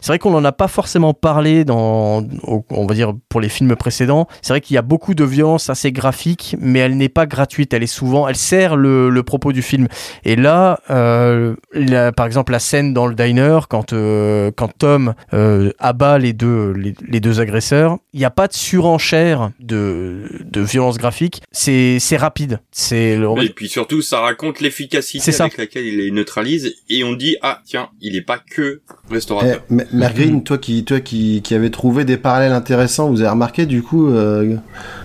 c'est 0.00 0.06
vrai 0.06 0.18
qu'on 0.18 0.34
en 0.34 0.44
a 0.46 0.52
pas 0.52 0.66
forcément 0.66 0.77
parlé 1.14 1.64
dans, 1.64 2.24
on 2.70 2.86
va 2.86 2.94
dire, 2.94 3.12
pour 3.28 3.40
les 3.40 3.48
films 3.48 3.74
précédents. 3.76 4.26
C'est 4.42 4.52
vrai 4.52 4.60
qu'il 4.60 4.74
y 4.74 4.78
a 4.78 4.82
beaucoup 4.82 5.14
de 5.14 5.24
violence 5.24 5.70
assez 5.70 5.92
graphique, 5.92 6.56
mais 6.60 6.78
elle 6.80 6.96
n'est 6.96 7.08
pas 7.08 7.26
gratuite. 7.26 7.72
Elle 7.74 7.82
est 7.82 7.86
souvent, 7.86 8.28
elle 8.28 8.36
sert 8.36 8.76
le, 8.76 9.10
le 9.10 9.22
propos 9.22 9.52
du 9.52 9.62
film. 9.62 9.88
Et 10.24 10.36
là, 10.36 10.80
euh, 10.90 11.56
la- 11.72 12.12
par 12.12 12.26
exemple, 12.26 12.52
la 12.52 12.58
scène 12.58 12.92
dans 12.94 13.06
le 13.06 13.14
diner, 13.14 13.60
quand, 13.68 13.92
euh, 13.92 14.50
quand 14.56 14.70
Tom 14.78 15.14
euh, 15.34 15.72
abat 15.78 16.18
les 16.18 16.32
deux, 16.32 16.72
les, 16.72 16.94
les 17.06 17.20
deux 17.20 17.40
agresseurs, 17.40 17.98
il 18.12 18.18
n'y 18.20 18.24
a 18.24 18.30
pas 18.30 18.48
de 18.48 18.54
surenchère 18.54 19.50
de, 19.60 20.24
de 20.44 20.60
violence 20.60 20.98
graphique. 20.98 21.42
C'est, 21.52 21.98
c'est 22.00 22.16
rapide. 22.16 22.60
C'est 22.70 23.16
le, 23.16 23.28
Et 23.42 23.48
puis 23.50 23.68
surtout, 23.68 24.02
ça 24.02 24.20
raconte 24.20 24.60
l'efficacité 24.60 25.18
C'est 25.22 25.32
ça. 25.32 25.44
avec 25.44 25.56
laquelle 25.58 25.84
il 25.86 25.98
les 25.98 26.10
neutralise, 26.10 26.74
et 26.88 27.04
on 27.04 27.12
dit 27.14 27.36
ah 27.42 27.60
tiens, 27.64 27.88
il 28.00 28.16
est 28.16 28.22
pas 28.22 28.38
que 28.38 28.82
restaurateur. 29.10 29.62
Eh, 29.70 29.74
M- 29.74 29.86
Mergreen, 29.92 30.42
toi 30.44 30.58
qui, 30.58 30.67
toi 30.84 31.00
qui, 31.00 31.42
qui 31.42 31.54
avais 31.54 31.70
trouvé 31.70 32.04
des 32.04 32.16
parallèles 32.16 32.52
intéressants, 32.52 33.08
vous 33.08 33.20
avez 33.20 33.30
remarqué 33.30 33.66
du 33.66 33.82
coup, 33.82 34.08
euh, 34.08 34.56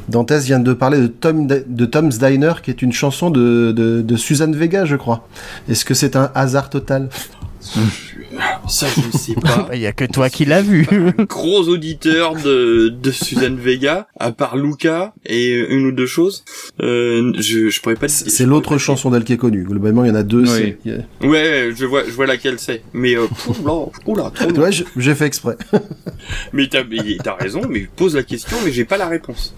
Dantes 0.09 0.32
vient 0.32 0.59
de 0.59 0.74
parler 0.74 0.99
de, 0.99 1.07
Tom, 1.07 1.47
de 1.47 1.86
Tom's 1.86 2.20
Diner, 2.20 2.53
qui 2.61 2.72
est 2.72 2.82
une 2.82 2.93
chanson 2.93 3.30
de, 3.30 3.74
de, 3.76 4.01
de 4.01 4.16
Suzanne 4.16 4.55
Vega, 4.55 4.86
je 4.86 4.95
crois. 4.95 5.28
Est-ce 5.70 5.86
que 5.86 5.93
c'est 5.93 6.16
un 6.16 6.32
hasard 6.36 6.70
total? 6.70 7.09
Ça, 8.68 8.88
je 8.95 9.07
ne 9.07 9.11
sais 9.11 9.34
pas. 9.36 9.70
il 9.74 9.82
y 9.82 9.88
a 9.88 9.91
que 9.91 10.05
toi 10.05 10.30
qui 10.30 10.45
l'as 10.45 10.61
vu. 10.61 10.88
Gros 11.28 11.68
auditeur 11.68 12.36
de, 12.36 12.89
de 12.89 13.11
Suzanne 13.11 13.57
Vega, 13.57 14.07
à 14.20 14.32
part 14.32 14.55
Luca 14.57 15.14
et 15.26 15.53
une 15.70 15.88
ou 15.88 15.91
deux 15.91 16.05
choses. 16.05 16.43
Euh, 16.82 17.34
je, 17.39 17.70
je 17.70 17.82
pourrais 17.82 17.95
pas. 17.95 18.07
C'est 18.07 18.45
l'autre 18.45 18.78
chanson 18.78 19.11
d'elle 19.11 19.24
qui 19.24 19.34
est 19.34 19.38
connue. 19.38 19.64
Globalement, 19.64 20.05
il 20.05 20.09
y 20.09 20.11
en 20.11 20.16
a 20.16 20.24
deux. 20.24 20.45
Oui. 20.47 20.76
Ouais, 21.22 21.72
je 21.76 21.86
vois, 21.86 22.05
je 22.05 22.11
vois 22.11 22.26
laquelle 22.26 22.59
c'est. 22.59 22.84
Mais 22.93 23.16
euh, 23.16 23.28
oula, 24.05 24.32
oula, 24.38 24.70
j'ai 24.97 25.16
fait 25.16 25.26
exprès. 25.26 25.57
Mais 26.53 26.68
t'as, 26.68 26.84
mais 26.84 27.18
t'as 27.24 27.36
raison. 27.36 27.61
Mais 27.70 27.88
pose 27.95 28.16
la 28.16 28.24
question, 28.24 28.57
mais 28.64 28.72
j'ai 28.72 28.86
pas 28.86 28.97
la 28.97 29.07
réponse. 29.07 29.53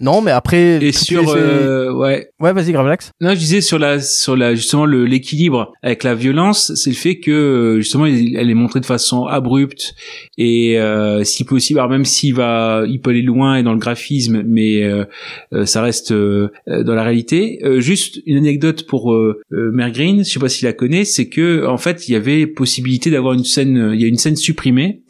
Non, 0.00 0.20
mais 0.22 0.30
après. 0.30 0.84
Et 0.84 0.92
sur, 0.92 1.28
euh, 1.30 1.92
ouais, 1.92 2.30
Ouais, 2.40 2.52
vas-y, 2.54 2.72
Gravelax. 2.72 3.10
Non, 3.20 3.30
je 3.30 3.38
disais 3.38 3.60
sur 3.60 3.78
la 3.78 4.00
sur 4.00 4.34
la 4.34 4.54
justement 4.54 4.86
l'équilibre 4.86 5.72
avec 5.82 6.04
la 6.04 6.14
violence, 6.14 6.72
c'est 6.74 6.90
le 6.90 6.96
fait 6.96 7.18
que 7.18 7.30
euh, 7.30 7.80
justement 7.80 8.06
elle 8.06 8.48
est 8.50 8.54
montrée 8.54 8.80
de 8.80 8.86
façon 8.86 9.26
abrupte 9.26 9.94
et 10.38 10.78
euh, 10.78 11.22
si 11.22 11.44
possible, 11.44 11.80
alors 11.80 11.90
même 11.90 12.06
s'il 12.06 12.34
va 12.34 12.84
il 12.88 13.00
peut 13.00 13.10
aller 13.10 13.20
loin 13.22 13.56
et 13.56 13.62
dans 13.62 13.72
le 13.74 13.78
graphisme, 13.78 14.42
mais 14.46 14.82
euh, 14.84 15.04
euh, 15.52 15.66
ça 15.66 15.82
reste 15.82 16.12
euh, 16.12 16.48
dans 16.66 16.94
la 16.94 17.02
réalité. 17.02 17.58
Euh, 17.62 17.80
juste 17.80 18.20
une 18.24 18.38
anecdote 18.38 18.86
pour 18.86 19.12
euh, 19.12 19.42
Mère 19.50 19.92
Green, 19.92 20.24
je 20.24 20.30
sais 20.30 20.40
pas 20.40 20.48
s'il 20.48 20.66
la 20.66 20.72
connaît, 20.72 21.04
c'est 21.04 21.28
que 21.28 21.66
en 21.66 21.76
fait 21.76 22.08
il 22.08 22.12
y 22.12 22.16
avait 22.16 22.46
possibilité 22.46 23.10
d'avoir 23.10 23.34
une 23.34 23.44
scène, 23.44 23.90
il 23.92 24.00
y 24.00 24.04
a 24.04 24.08
une 24.08 24.16
scène 24.18 24.36
supprimée. 24.36 25.02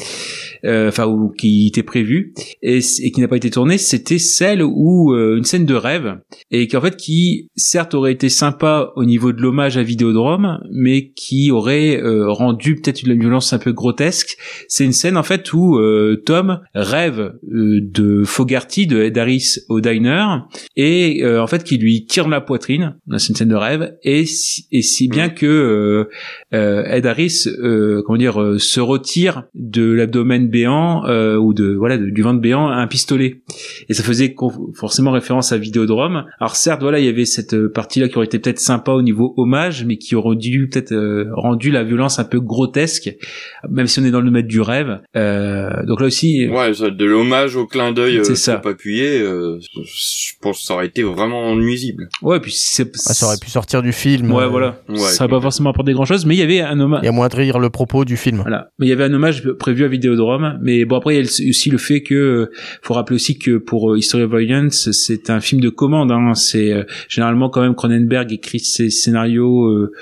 Euh, 0.64 0.90
Enfin, 0.90 1.06
ou 1.06 1.30
qui 1.30 1.68
était 1.68 1.84
prévue 1.84 2.34
et, 2.62 2.78
et 2.78 3.10
qui 3.12 3.20
n'a 3.20 3.28
pas 3.28 3.36
été 3.36 3.48
tournée, 3.48 3.78
c'était 3.78 4.18
celle 4.18 4.60
où 4.60 5.14
euh, 5.14 5.36
une 5.36 5.44
scène 5.44 5.64
de 5.64 5.74
rêve 5.74 6.18
et 6.50 6.66
qui 6.66 6.76
en 6.76 6.80
fait 6.80 6.96
qui 6.96 7.48
certes 7.54 7.94
aurait 7.94 8.12
été 8.12 8.28
sympa 8.28 8.90
au 8.96 9.04
niveau 9.04 9.32
de 9.32 9.40
l'hommage 9.40 9.76
à 9.76 9.84
Vidéodrome, 9.84 10.58
mais 10.72 11.10
qui 11.10 11.52
aurait 11.52 12.02
euh, 12.02 12.28
rendu 12.28 12.74
peut-être 12.74 13.02
une 13.02 13.18
violence 13.20 13.52
un 13.52 13.58
peu 13.58 13.72
grotesque. 13.72 14.36
C'est 14.66 14.84
une 14.84 14.92
scène 14.92 15.16
en 15.16 15.22
fait 15.22 15.52
où 15.52 15.78
euh, 15.78 16.20
Tom 16.26 16.60
rêve 16.74 17.34
de 17.44 18.24
Fogarty, 18.24 18.88
de 18.88 19.00
Ed 19.00 19.16
Harris 19.16 19.58
au 19.68 19.80
diner 19.80 20.26
et 20.74 21.24
en 21.24 21.46
fait 21.46 21.62
qui 21.62 21.78
lui 21.78 22.04
tire 22.04 22.28
la 22.28 22.40
poitrine. 22.40 22.96
C'est 23.16 23.28
une 23.28 23.36
scène 23.36 23.48
de 23.48 23.54
rêve 23.54 23.94
et 24.02 24.26
si, 24.26 24.66
et 24.72 24.82
si 24.82 25.06
bien 25.06 25.28
mm. 25.28 25.34
que 25.34 26.08
Ed 26.50 27.06
Harris, 27.06 27.46
comment 28.04 28.18
dire, 28.18 28.56
se 28.58 28.80
retire 28.80 29.44
de 29.54 29.84
l'abdomen 29.92 30.49
béant 30.50 31.02
ou 31.38 31.54
de 31.54 31.74
voilà 31.74 31.96
du 31.96 32.22
ventre 32.22 32.40
béant 32.40 32.68
un 32.68 32.86
pistolet 32.86 33.42
et 33.88 33.94
ça 33.94 34.02
faisait 34.02 34.34
forcément 34.74 35.10
référence 35.10 35.52
à 35.52 35.58
Vidéodrome. 35.58 36.24
Alors 36.38 36.56
certes, 36.56 36.82
voilà, 36.82 36.98
il 36.98 37.06
y 37.06 37.08
avait 37.08 37.24
cette 37.24 37.54
euh, 37.54 37.70
partie-là 37.72 38.08
qui 38.08 38.16
aurait 38.16 38.26
été 38.26 38.38
peut-être 38.38 38.58
sympa 38.58 38.92
au 38.92 39.02
niveau 39.02 39.34
hommage, 39.36 39.84
mais 39.84 39.96
qui 39.96 40.14
aurait 40.14 40.36
dû 40.36 40.68
peut-être 40.68 40.92
euh, 40.92 41.28
rendu 41.34 41.70
la 41.70 41.84
violence 41.84 42.18
un 42.18 42.24
peu 42.24 42.40
grotesque, 42.40 43.14
même 43.68 43.86
si 43.86 44.00
on 44.00 44.04
est 44.04 44.10
dans 44.10 44.20
le 44.20 44.30
maître 44.30 44.48
du 44.48 44.60
rêve. 44.60 45.00
Euh, 45.16 45.84
donc 45.86 46.00
là 46.00 46.06
aussi, 46.06 46.48
ouais, 46.48 46.70
de 46.70 47.04
l'hommage 47.04 47.56
au 47.56 47.66
clin 47.66 47.92
d'œil, 47.92 48.20
c'est 48.24 48.36
ça. 48.36 48.58
Pas 48.58 48.70
appuyé. 48.70 49.18
je 49.20 50.32
pense 50.40 50.58
que 50.58 50.64
ça 50.64 50.74
aurait 50.74 50.86
été 50.86 51.02
vraiment 51.02 51.54
nuisible. 51.56 52.08
Ouais, 52.22 52.40
puis 52.40 52.52
c'est, 52.54 52.90
ah, 53.06 53.14
ça 53.14 53.26
aurait 53.26 53.38
pu 53.40 53.50
sortir 53.50 53.82
du 53.82 53.92
film. 53.92 54.32
Ouais, 54.32 54.48
voilà. 54.48 54.80
Ouais, 54.88 54.98
ça 54.98 55.24
va 55.26 55.36
pas 55.36 55.40
forcément 55.40 55.70
apporter 55.70 55.92
grand-chose, 55.92 56.26
mais 56.26 56.34
il 56.34 56.38
y 56.38 56.42
avait 56.42 56.60
un 56.60 56.78
hommage. 56.78 57.00
Il 57.02 57.06
y 57.06 57.08
a 57.08 57.12
moindrir 57.12 57.58
le 57.58 57.70
propos 57.70 58.04
du 58.04 58.16
film. 58.16 58.38
Voilà, 58.42 58.70
mais 58.78 58.86
il 58.86 58.88
y 58.88 58.92
avait 58.92 59.04
un 59.04 59.14
hommage 59.14 59.48
prévu 59.58 59.84
à 59.84 59.88
Vidéodrome, 59.88 60.39
mais 60.60 60.84
bon 60.84 60.96
après 60.96 61.14
il 61.14 61.18
y 61.18 61.20
a 61.20 61.48
aussi 61.48 61.70
le 61.70 61.78
fait 61.78 62.02
que 62.02 62.50
faut 62.82 62.94
rappeler 62.94 63.16
aussi 63.16 63.38
que 63.38 63.56
pour 63.58 63.96
History 63.96 64.22
of 64.22 64.34
Violence, 64.34 64.90
c'est 64.92 65.30
un 65.30 65.40
film 65.40 65.60
de 65.60 65.68
commande. 65.68 66.12
Hein. 66.12 66.34
C'est 66.34 66.72
euh, 66.72 66.84
généralement 67.08 67.50
quand 67.50 67.60
même 67.60 67.74
Cronenberg 67.74 68.32
écrit 68.32 68.60
ses 68.60 68.90
scénarios 68.90 69.66
euh, 69.66 69.92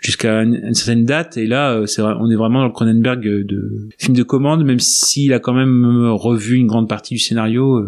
jusqu'à 0.00 0.42
une, 0.42 0.74
certaine 0.74 1.04
date. 1.04 1.36
Et 1.36 1.46
là, 1.46 1.72
euh, 1.72 1.86
on 2.20 2.30
est 2.30 2.36
vraiment 2.36 2.60
dans 2.60 2.66
le 2.66 2.72
Cronenberg 2.72 3.22
de 3.22 3.88
film 3.98 4.16
de 4.16 4.22
commande, 4.22 4.64
même 4.64 4.80
s'il 4.80 5.32
a 5.32 5.38
quand 5.38 5.54
même 5.54 6.06
revu 6.10 6.56
une 6.56 6.66
grande 6.66 6.88
partie 6.88 7.14
du 7.14 7.20
scénario. 7.20 7.84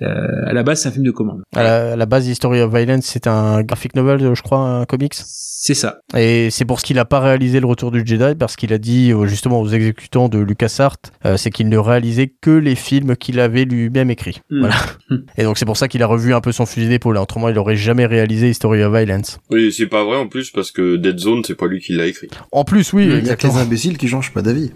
À 0.00 0.52
la 0.52 0.62
base, 0.62 0.82
c'est 0.82 0.88
un 0.88 0.92
film 0.92 1.04
de 1.04 1.10
commande. 1.10 1.42
À 1.54 1.96
la, 1.96 2.06
base, 2.06 2.28
History 2.28 2.60
of 2.60 2.74
Violence, 2.74 3.04
c'est 3.04 3.26
un 3.26 3.62
graphic 3.62 3.94
novel, 3.94 4.34
je 4.34 4.42
crois, 4.42 4.58
un 4.58 4.84
comics. 4.84 5.14
C'est 5.14 5.74
ça. 5.74 5.98
Et 6.16 6.50
c'est 6.50 6.64
pour 6.64 6.78
ce 6.78 6.84
qu'il 6.84 6.98
a 6.98 7.04
pas 7.04 7.18
réalisé 7.18 7.58
le 7.58 7.66
Retour 7.66 7.90
du 7.90 8.04
Jedi, 8.06 8.36
parce 8.38 8.54
qu'il 8.56 8.72
a 8.72 8.78
dit 8.78 9.12
justement 9.24 9.60
aux 9.60 9.68
exécutants 9.68 10.28
de 10.28 10.38
LucasArts, 10.38 10.96
c'est 11.36 11.50
qu'il 11.50 11.68
ne 11.68 11.78
réalisait 11.78 12.32
que 12.40 12.50
les 12.50 12.74
films 12.74 13.16
qu'il 13.16 13.40
avait 13.40 13.64
lui-même 13.64 14.10
écrits. 14.10 14.40
Hmm. 14.50 14.60
Voilà. 14.60 14.76
Et 15.36 15.42
donc 15.42 15.58
c'est 15.58 15.64
pour 15.64 15.76
ça 15.76 15.88
qu'il 15.88 16.02
a 16.02 16.06
revu 16.06 16.34
un 16.34 16.40
peu 16.40 16.52
son 16.52 16.66
fusil 16.66 16.88
d'épaule. 16.88 17.16
Autrement, 17.16 17.48
il 17.48 17.58
aurait 17.58 17.76
jamais 17.76 18.06
réalisé 18.06 18.50
History 18.50 18.82
of 18.82 18.94
Violence. 18.94 19.38
Oui, 19.50 19.72
c'est 19.72 19.86
pas 19.86 20.04
vrai 20.04 20.16
en 20.16 20.28
plus 20.28 20.50
parce 20.50 20.70
que 20.70 20.96
Dead 20.96 21.18
Zone, 21.18 21.42
c'est 21.44 21.54
pas 21.54 21.66
lui 21.66 21.80
qui 21.80 21.92
l'a 21.92 22.06
écrit. 22.06 22.28
En 22.52 22.64
plus, 22.64 22.92
oui. 22.92 23.06
Il 23.06 23.26
y 23.26 23.30
a 23.30 23.36
que 23.36 23.46
les 23.46 23.56
imbéciles 23.56 23.98
qui 23.98 24.08
changent 24.08 24.32
pas 24.32 24.42
d'avis. 24.42 24.70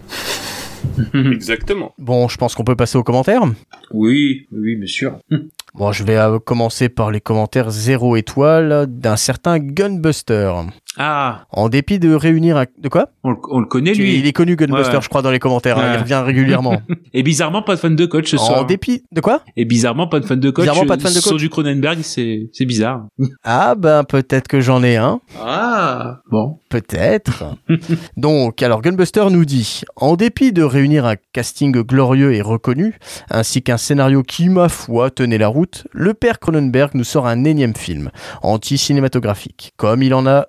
Exactement. 1.13 1.93
Bon, 1.97 2.27
je 2.27 2.37
pense 2.37 2.55
qu'on 2.55 2.63
peut 2.63 2.75
passer 2.75 2.97
aux 2.97 3.03
commentaires. 3.03 3.43
Oui, 3.91 4.47
oui, 4.51 4.75
bien 4.75 4.87
sûr. 4.87 5.19
Bon, 5.75 5.91
je 5.91 6.03
vais 6.03 6.17
euh, 6.17 6.39
commencer 6.39 6.89
par 6.89 7.11
les 7.11 7.21
commentaires 7.21 7.69
0 7.69 8.15
étoile 8.15 8.85
d'un 8.87 9.15
certain 9.15 9.59
Gunbuster. 9.59 10.51
Ah. 10.97 11.45
En 11.51 11.69
dépit 11.69 11.99
de 11.99 12.13
réunir 12.13 12.57
un... 12.57 12.65
De 12.77 12.89
quoi? 12.89 13.09
On, 13.23 13.31
le 13.31 13.65
connaît, 13.65 13.93
lui. 13.93 14.17
Il 14.17 14.27
est 14.27 14.33
connu, 14.33 14.55
Gunbuster, 14.55 14.99
je 15.01 15.09
crois, 15.09 15.21
dans 15.21 15.31
les 15.31 15.39
commentaires. 15.39 15.77
Hein. 15.77 15.93
il 15.93 15.99
revient 15.99 16.21
régulièrement. 16.25 16.81
Et 17.13 17.23
bizarrement, 17.23 17.61
pas 17.61 17.75
de 17.75 17.79
fan 17.79 17.95
de 17.95 18.05
coach 18.05 18.29
ce 18.29 18.37
soir. 18.37 18.61
En 18.61 18.63
dépit... 18.63 19.03
De 19.11 19.21
quoi? 19.21 19.41
Et 19.55 19.65
bizarrement, 19.65 20.07
pas 20.07 20.19
de 20.19 20.25
fan 20.25 20.39
de 20.39 20.49
coach. 20.51 20.65
Bizarrement, 20.65 20.85
pas 20.85 20.97
de 20.97 21.01
fan 21.01 21.11
de 21.11 21.17
coach. 21.17 21.27
Sur 21.27 21.37
du 21.37 21.49
Cronenberg, 21.49 21.99
c'est, 22.01 22.49
c'est 22.53 22.65
bizarre. 22.65 23.07
ah, 23.43 23.75
ben, 23.75 24.03
peut-être 24.03 24.47
que 24.47 24.61
j'en 24.61 24.83
ai 24.83 24.97
un. 24.97 25.19
Ah. 25.41 26.19
Bon. 26.29 26.59
Peut-être. 26.69 27.45
Donc, 28.17 28.61
alors, 28.61 28.81
Gunbuster 28.81 29.25
nous 29.29 29.45
dit, 29.45 29.81
en 29.95 30.15
dépit 30.15 30.51
de 30.51 30.63
réunir 30.63 31.05
un 31.05 31.15
casting 31.33 31.71
glorieux 31.81 32.33
et 32.33 32.41
reconnu, 32.41 32.99
ainsi 33.29 33.61
qu'un 33.61 33.77
scénario 33.77 34.23
qui, 34.23 34.49
ma 34.49 34.69
foi, 34.69 35.09
tenait 35.11 35.37
la 35.37 35.47
route, 35.47 35.87
le 35.91 36.13
père 36.13 36.39
Cronenberg 36.39 36.91
nous 36.93 37.03
sort 37.03 37.27
un 37.27 37.43
énième 37.43 37.75
film, 37.75 38.11
anti-cinématographique, 38.41 39.73
comme 39.77 40.03
il 40.03 40.13
en 40.13 40.27
a 40.27 40.47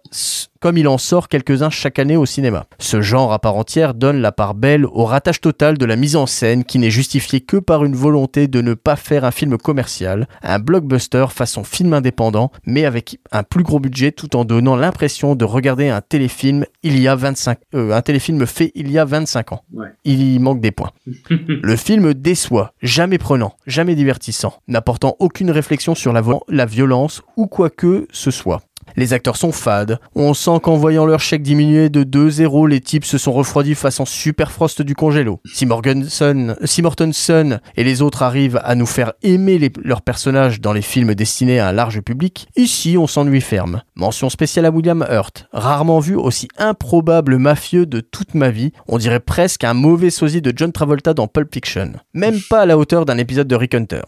comme 0.60 0.78
il 0.78 0.88
en 0.88 0.98
sort 0.98 1.28
quelques-uns 1.28 1.70
chaque 1.70 1.98
année 1.98 2.16
au 2.16 2.26
cinéma. 2.26 2.66
Ce 2.78 3.02
genre 3.02 3.32
à 3.32 3.38
part 3.38 3.56
entière 3.56 3.94
donne 3.94 4.20
la 4.20 4.32
part 4.32 4.54
belle 4.54 4.86
au 4.86 5.04
ratage 5.04 5.40
total 5.40 5.76
de 5.76 5.84
la 5.84 5.96
mise 5.96 6.16
en 6.16 6.26
scène 6.26 6.64
qui 6.64 6.78
n'est 6.78 6.90
justifié 6.90 7.40
que 7.40 7.58
par 7.58 7.84
une 7.84 7.96
volonté 7.96 8.48
de 8.48 8.60
ne 8.60 8.74
pas 8.74 8.96
faire 8.96 9.24
un 9.24 9.30
film 9.30 9.58
commercial, 9.58 10.26
un 10.42 10.58
blockbuster 10.58 11.26
façon 11.30 11.64
film 11.64 11.92
indépendant, 11.92 12.50
mais 12.66 12.84
avec 12.84 13.18
un 13.32 13.42
plus 13.42 13.62
gros 13.62 13.80
budget 13.80 14.12
tout 14.12 14.36
en 14.36 14.44
donnant 14.44 14.76
l'impression 14.76 15.34
de 15.34 15.44
regarder 15.44 15.88
un 15.88 16.00
téléfilm 16.00 16.64
il 16.82 16.98
y 16.98 17.08
a 17.08 17.14
25 17.14 17.58
euh, 17.74 17.92
un 17.92 18.02
téléfilm 18.02 18.46
fait 18.46 18.72
il 18.74 18.90
y 18.90 18.98
a 18.98 19.04
25 19.04 19.52
ans. 19.52 19.64
Il 20.04 20.22
y 20.22 20.38
manque 20.38 20.60
des 20.60 20.70
points. 20.70 20.90
le 21.30 21.76
film 21.76 22.14
déçoit, 22.14 22.72
jamais 22.82 23.18
prenant, 23.18 23.56
jamais 23.66 23.94
divertissant, 23.94 24.54
n'apportant 24.68 25.16
aucune 25.18 25.50
réflexion 25.50 25.94
sur 25.94 26.12
la, 26.12 26.22
la 26.48 26.66
violence 26.66 27.22
ou 27.36 27.46
quoi 27.46 27.70
que 27.70 28.06
ce 28.12 28.30
soit. 28.30 28.62
Les 28.96 29.12
acteurs 29.12 29.36
sont 29.36 29.52
fades. 29.52 29.98
On 30.14 30.34
sent 30.34 30.58
qu'en 30.62 30.76
voyant 30.76 31.06
leur 31.06 31.20
chèque 31.20 31.42
diminuer 31.42 31.88
de 31.88 32.04
2-0, 32.04 32.68
les 32.68 32.80
types 32.80 33.04
se 33.04 33.18
sont 33.18 33.32
refroidis 33.32 33.74
façon 33.74 34.04
Super 34.04 34.52
Frost 34.52 34.82
du 34.82 34.94
congélo. 34.94 35.40
Si 35.44 35.66
Morganson, 35.66 36.56
si 36.64 36.82
Mortenson 36.82 37.58
et 37.76 37.84
les 37.84 38.02
autres 38.02 38.22
arrivent 38.22 38.60
à 38.64 38.74
nous 38.74 38.86
faire 38.86 39.12
aimer 39.22 39.72
leurs 39.82 40.02
personnages 40.02 40.60
dans 40.60 40.72
les 40.72 40.82
films 40.82 41.14
destinés 41.14 41.58
à 41.58 41.68
un 41.68 41.72
large 41.72 42.00
public, 42.00 42.48
ici 42.56 42.96
on 42.98 43.06
s'ennuie 43.06 43.40
ferme. 43.40 43.82
Mention 43.96 44.30
spéciale 44.30 44.66
à 44.66 44.70
William 44.70 45.06
Hurt, 45.08 45.46
rarement 45.52 46.00
vu 46.00 46.14
aussi 46.14 46.48
improbable 46.58 47.38
mafieux 47.38 47.86
de 47.86 48.00
toute 48.00 48.34
ma 48.34 48.50
vie, 48.50 48.72
on 48.88 48.98
dirait 48.98 49.20
presque 49.20 49.64
un 49.64 49.74
mauvais 49.74 50.10
sosie 50.10 50.42
de 50.42 50.52
John 50.54 50.72
Travolta 50.72 51.14
dans 51.14 51.26
Pulp 51.26 51.52
Fiction. 51.52 51.92
Même 52.12 52.38
pas 52.48 52.62
à 52.62 52.66
la 52.66 52.78
hauteur 52.78 53.04
d'un 53.04 53.18
épisode 53.18 53.48
de 53.48 53.54
Rick 53.54 53.74
Hunter. 53.74 54.02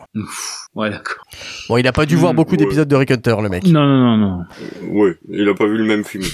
ouais, 0.74 0.90
d'accord. 0.90 1.24
Bon, 1.68 1.76
il 1.76 1.86
a 1.86 1.92
pas 1.92 2.06
dû 2.06 2.16
voir 2.16 2.32
hmm, 2.32 2.36
beaucoup 2.36 2.56
d'épisodes 2.56 2.88
de 2.88 2.96
Rick 2.96 3.10
Hunter, 3.10 3.36
le 3.42 3.48
mec. 3.48 3.64
Non, 3.64 3.86
non, 3.86 4.16
non, 4.16 4.16
non. 4.16 4.44
Oui, 4.88 5.12
il 5.28 5.48
a 5.48 5.54
pas 5.54 5.66
vu 5.66 5.78
le 5.78 5.84
même 5.84 6.04
film. 6.04 6.24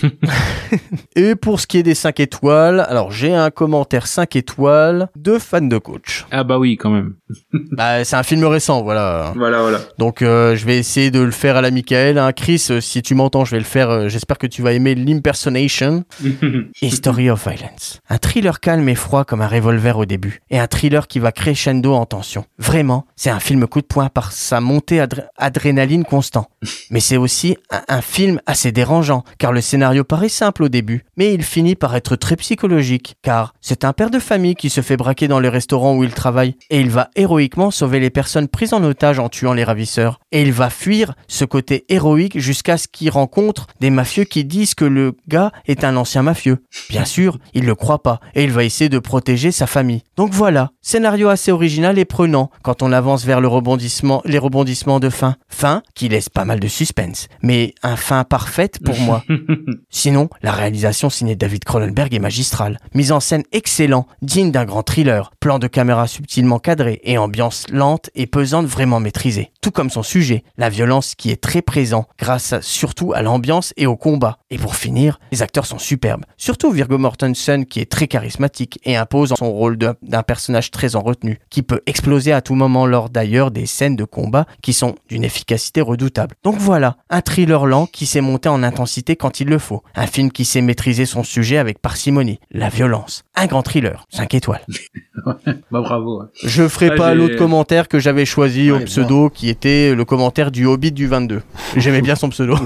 Et 1.17 1.35
pour 1.35 1.61
ce 1.61 1.67
qui 1.67 1.79
est 1.79 1.83
des 1.83 1.95
5 1.95 2.21
étoiles, 2.21 2.81
alors 2.89 3.11
j'ai 3.13 3.35
un 3.35 3.51
commentaire 3.51 4.07
5 4.07 4.37
étoiles 4.37 5.09
de 5.17 5.39
fan 5.39 5.69
de 5.69 5.79
coach. 5.79 6.27
Ah 6.31 6.45
bah 6.45 6.59
oui, 6.59 6.77
quand 6.77 6.91
même. 6.91 7.15
bah, 7.73 8.05
c'est 8.05 8.17
un 8.17 8.23
film 8.23 8.45
récent, 8.45 8.83
voilà. 8.83 9.33
Voilà, 9.37 9.63
voilà. 9.63 9.81
Donc 9.99 10.23
euh, 10.23 10.57
je 10.57 10.65
vais 10.67 10.79
essayer 10.79 11.11
de 11.11 11.21
le 11.21 11.31
faire 11.31 11.57
à 11.57 11.61
la 11.61 11.71
Michael. 11.71 12.19
Hein. 12.19 12.33
Chris, 12.33 12.67
euh, 12.71 12.81
si 12.81 13.03
tu 13.03 13.15
m'entends, 13.15 13.45
je 13.45 13.53
vais 13.53 13.59
le 13.59 13.65
faire. 13.65 13.91
Euh, 13.91 14.09
j'espère 14.09 14.39
que 14.39 14.47
tu 14.47 14.63
vas 14.63 14.73
aimer 14.73 14.95
l'impersonation. 14.95 16.05
History 16.83 17.31
of 17.31 17.47
Violence. 17.47 18.01
Un 18.09 18.19
thriller 18.19 18.61
calme 18.61 18.89
et 18.89 18.95
froid 18.95 19.25
comme 19.25 19.43
un 19.43 19.49
revolver 19.49 19.99
au 19.99 20.05
début. 20.05 20.41
Et 20.51 20.59
un 20.59 20.67
thriller 20.67 21.07
qui 21.07 21.19
va 21.19 21.33
crescendo 21.33 21.93
en 21.95 22.07
tension. 22.07 22.45
Vraiment, 22.59 23.07
c'est 23.17 23.31
un 23.31 23.41
film 23.41 23.67
coup 23.67 23.81
de 23.81 23.87
poing 23.87 24.09
par 24.09 24.33
sa 24.33 24.61
montée 24.61 25.05
adrénaline 25.37 26.05
constant. 26.05 26.49
Mais 26.91 27.01
c'est 27.01 27.17
aussi 27.17 27.57
un 27.89 28.03
film 28.03 28.41
assez 28.47 28.73
dérangeant, 28.73 29.25
car 29.39 29.53
le 29.53 29.61
scénario 29.61 30.05
paraît 30.05 30.29
simple 30.29 30.65
au 30.65 30.69
début, 30.69 31.05
mais 31.17 31.35
il 31.35 31.43
finit 31.43 31.75
par 31.75 31.97
être 31.97 32.17
très 32.17 32.37
psychologique, 32.37 33.17
car 33.23 33.55
c'est 33.61 33.85
un 33.85 33.93
père 33.93 34.11
de 34.11 34.19
famille 34.19 34.55
qui 34.55 34.71
se 34.71 34.81
fait 34.81 34.97
braquer 34.97 35.29
dans 35.29 35.41
le 35.41 35.49
restaurant 35.49 35.97
où 35.97 36.05
il 36.05 36.15
travaille, 36.15 36.57
et 36.71 36.81
il 36.81 36.91
va 36.91 37.11
héroïquement 37.17 37.71
sauver 37.71 38.01
les 38.01 38.11
personnes 38.11 38.49
prises 38.49 38.73
en 38.73 38.85
otage 38.85 39.19
en 39.19 39.29
tuant 39.29 39.53
les 39.53 39.65
ravisseurs. 39.65 40.21
Et 40.31 40.43
il 40.43 40.53
va 40.53 40.71
fuir 40.71 41.15
ce 41.29 41.45
côté 41.45 41.85
héroïque 41.89 42.39
jusqu'à 42.39 42.77
ce 42.77 42.89
qu'il 42.89 43.11
rencontre 43.11 43.67
des 43.81 43.91
mafieux 43.91 44.25
qui 44.25 44.45
disent 44.45 44.75
que 44.75 44.85
le 44.85 45.17
gars 45.29 45.53
est 45.67 45.85
un 45.85 45.97
ancien 45.97 46.23
mafieux. 46.23 46.65
Bien 46.89 47.05
sûr, 47.05 47.39
il 47.55 47.65
le 47.65 47.75
croit 47.75 48.03
pas, 48.03 48.21
et 48.35 48.45
il 48.45 48.51
va 48.51 48.65
essayer 48.65 48.89
de 48.89 48.99
protéger 48.99 49.53
sa 49.53 49.67
famille. 49.67 50.03
Donc 50.17 50.33
voilà, 50.33 50.71
scénario 50.81 51.29
assez 51.29 51.53
original 51.53 51.99
et 51.99 52.05
prenant 52.05 52.51
quand 52.63 52.83
on 52.83 52.93
avance 52.93 53.25
vers 53.25 53.41
le 53.41 53.49
rebondissement, 53.49 54.23
les 54.25 54.39
rebondissements 54.39 55.01
de 55.01 55.11
fin. 55.11 55.37
Fin 55.49 55.83
qui 55.95 56.09
laisse 56.09 56.29
pas 56.29 56.45
mal 56.45 56.52
de 56.61 56.69
suspense, 56.69 57.29
mais 57.43 57.75
un 57.83 57.97
fin 57.97 58.25
parfaite 58.25 58.79
pour 58.85 58.99
moi. 58.99 59.25
Sinon, 59.91 60.29
la 60.43 60.53
réalisation 60.53 61.11
signée 61.11 61.37
David 61.37 61.65
Cronenberg 61.65 62.15
est 62.15 62.19
magistrale. 62.19 62.79
Mise 62.95 63.13
en 63.13 63.21
scène 63.21 63.45
excellent, 63.53 64.07
digne 64.23 64.51
d'un 64.51 64.65
grand 64.65 64.83
thriller. 64.83 65.33
Plan 65.41 65.59
de 65.59 65.67
caméra 65.67 66.07
subtilement 66.07 66.59
cadré 66.59 67.01
et 67.05 67.19
ambiance 67.19 67.67
lente 67.71 68.11
et 68.15 68.27
pesante 68.27 68.67
vraiment 68.67 69.01
maîtrisée. 69.01 69.53
Tout 69.61 69.71
comme 69.71 69.91
son 69.91 70.03
sujet, 70.03 70.45
la 70.57 70.69
violence 70.69 71.15
qui 71.15 71.31
est 71.31 71.41
très 71.41 71.63
présent 71.63 72.07
grâce 72.19 72.55
surtout 72.61 73.13
à 73.13 73.23
l'ambiance 73.23 73.73
et 73.77 73.87
au 73.87 73.97
combat. 73.97 74.39
Et 74.51 74.59
pour 74.59 74.77
finir, 74.77 75.19
les 75.31 75.43
acteurs 75.43 75.67
sont 75.67 75.79
superbes. 75.79 76.25
Surtout 76.37 76.71
Virgo 76.71 76.99
Mortensen 76.99 77.67
qui 77.67 77.81
est 77.81 77.91
très 77.91 78.07
charismatique 78.07 78.79
et 78.85 78.97
impose 78.97 79.33
son 79.39 79.51
rôle 79.51 79.77
d'un 79.77 80.23
personnage 80.23 80.71
très 80.71 80.97
en 80.97 81.01
retenue, 81.01 81.41
qui 81.51 81.63
peut 81.63 81.81
exploser 81.87 82.33
à 82.33 82.41
tout 82.41 82.55
moment 82.55 82.87
lors 82.87 83.11
d'ailleurs 83.11 83.51
des 83.51 83.67
scènes 83.67 83.97
de 83.97 84.05
combat 84.05 84.47
qui 84.63 84.73
sont 84.73 84.95
d'une 85.09 85.25
efficacité 85.25 85.81
redoutable. 85.81 86.37
Donc 86.45 86.57
voilà, 86.57 86.97
un 87.09 87.21
thriller 87.21 87.67
lent 87.67 87.87
qui 87.87 88.05
sait 88.05 88.21
monter 88.21 88.49
en 88.49 88.65
intensité 88.65 89.15
quand 89.15 89.39
il 89.39 89.47
le 89.49 89.59
faut. 89.59 89.83
Un 89.95 90.09
film 90.09 90.33
qui 90.33 90.45
sait 90.45 90.61
maîtriser 90.61 91.07
son 91.07 91.23
sujet 91.23 91.57
avec 91.57 91.79
parcimonie. 91.81 92.41
La 92.51 92.69
violence. 92.69 93.23
Un 93.37 93.47
grand 93.47 93.63
thriller. 93.63 94.07
5 94.11 94.35
étoiles. 94.35 94.65
bah 95.25 95.39
bravo. 95.71 96.23
ouais. 96.23 96.27
Je 96.43 96.67
ferai 96.67 96.91
Ah, 96.93 96.97
pas 96.97 97.15
l'autre 97.15 97.37
commentaire 97.37 97.87
que 97.87 98.01
j'avais 98.01 98.25
choisi 98.25 98.73
au 98.73 98.81
pseudo 98.81 99.31
qui 99.31 99.49
était 99.51 99.95
le 99.95 100.05
commentaire 100.05 100.51
du 100.51 100.67
Hobbit 100.67 100.91
du 100.91 101.07
22. 101.07 101.43
J'aimais 101.77 102.03
bien 102.03 102.17
son 102.17 102.29
pseudo. 102.31 102.57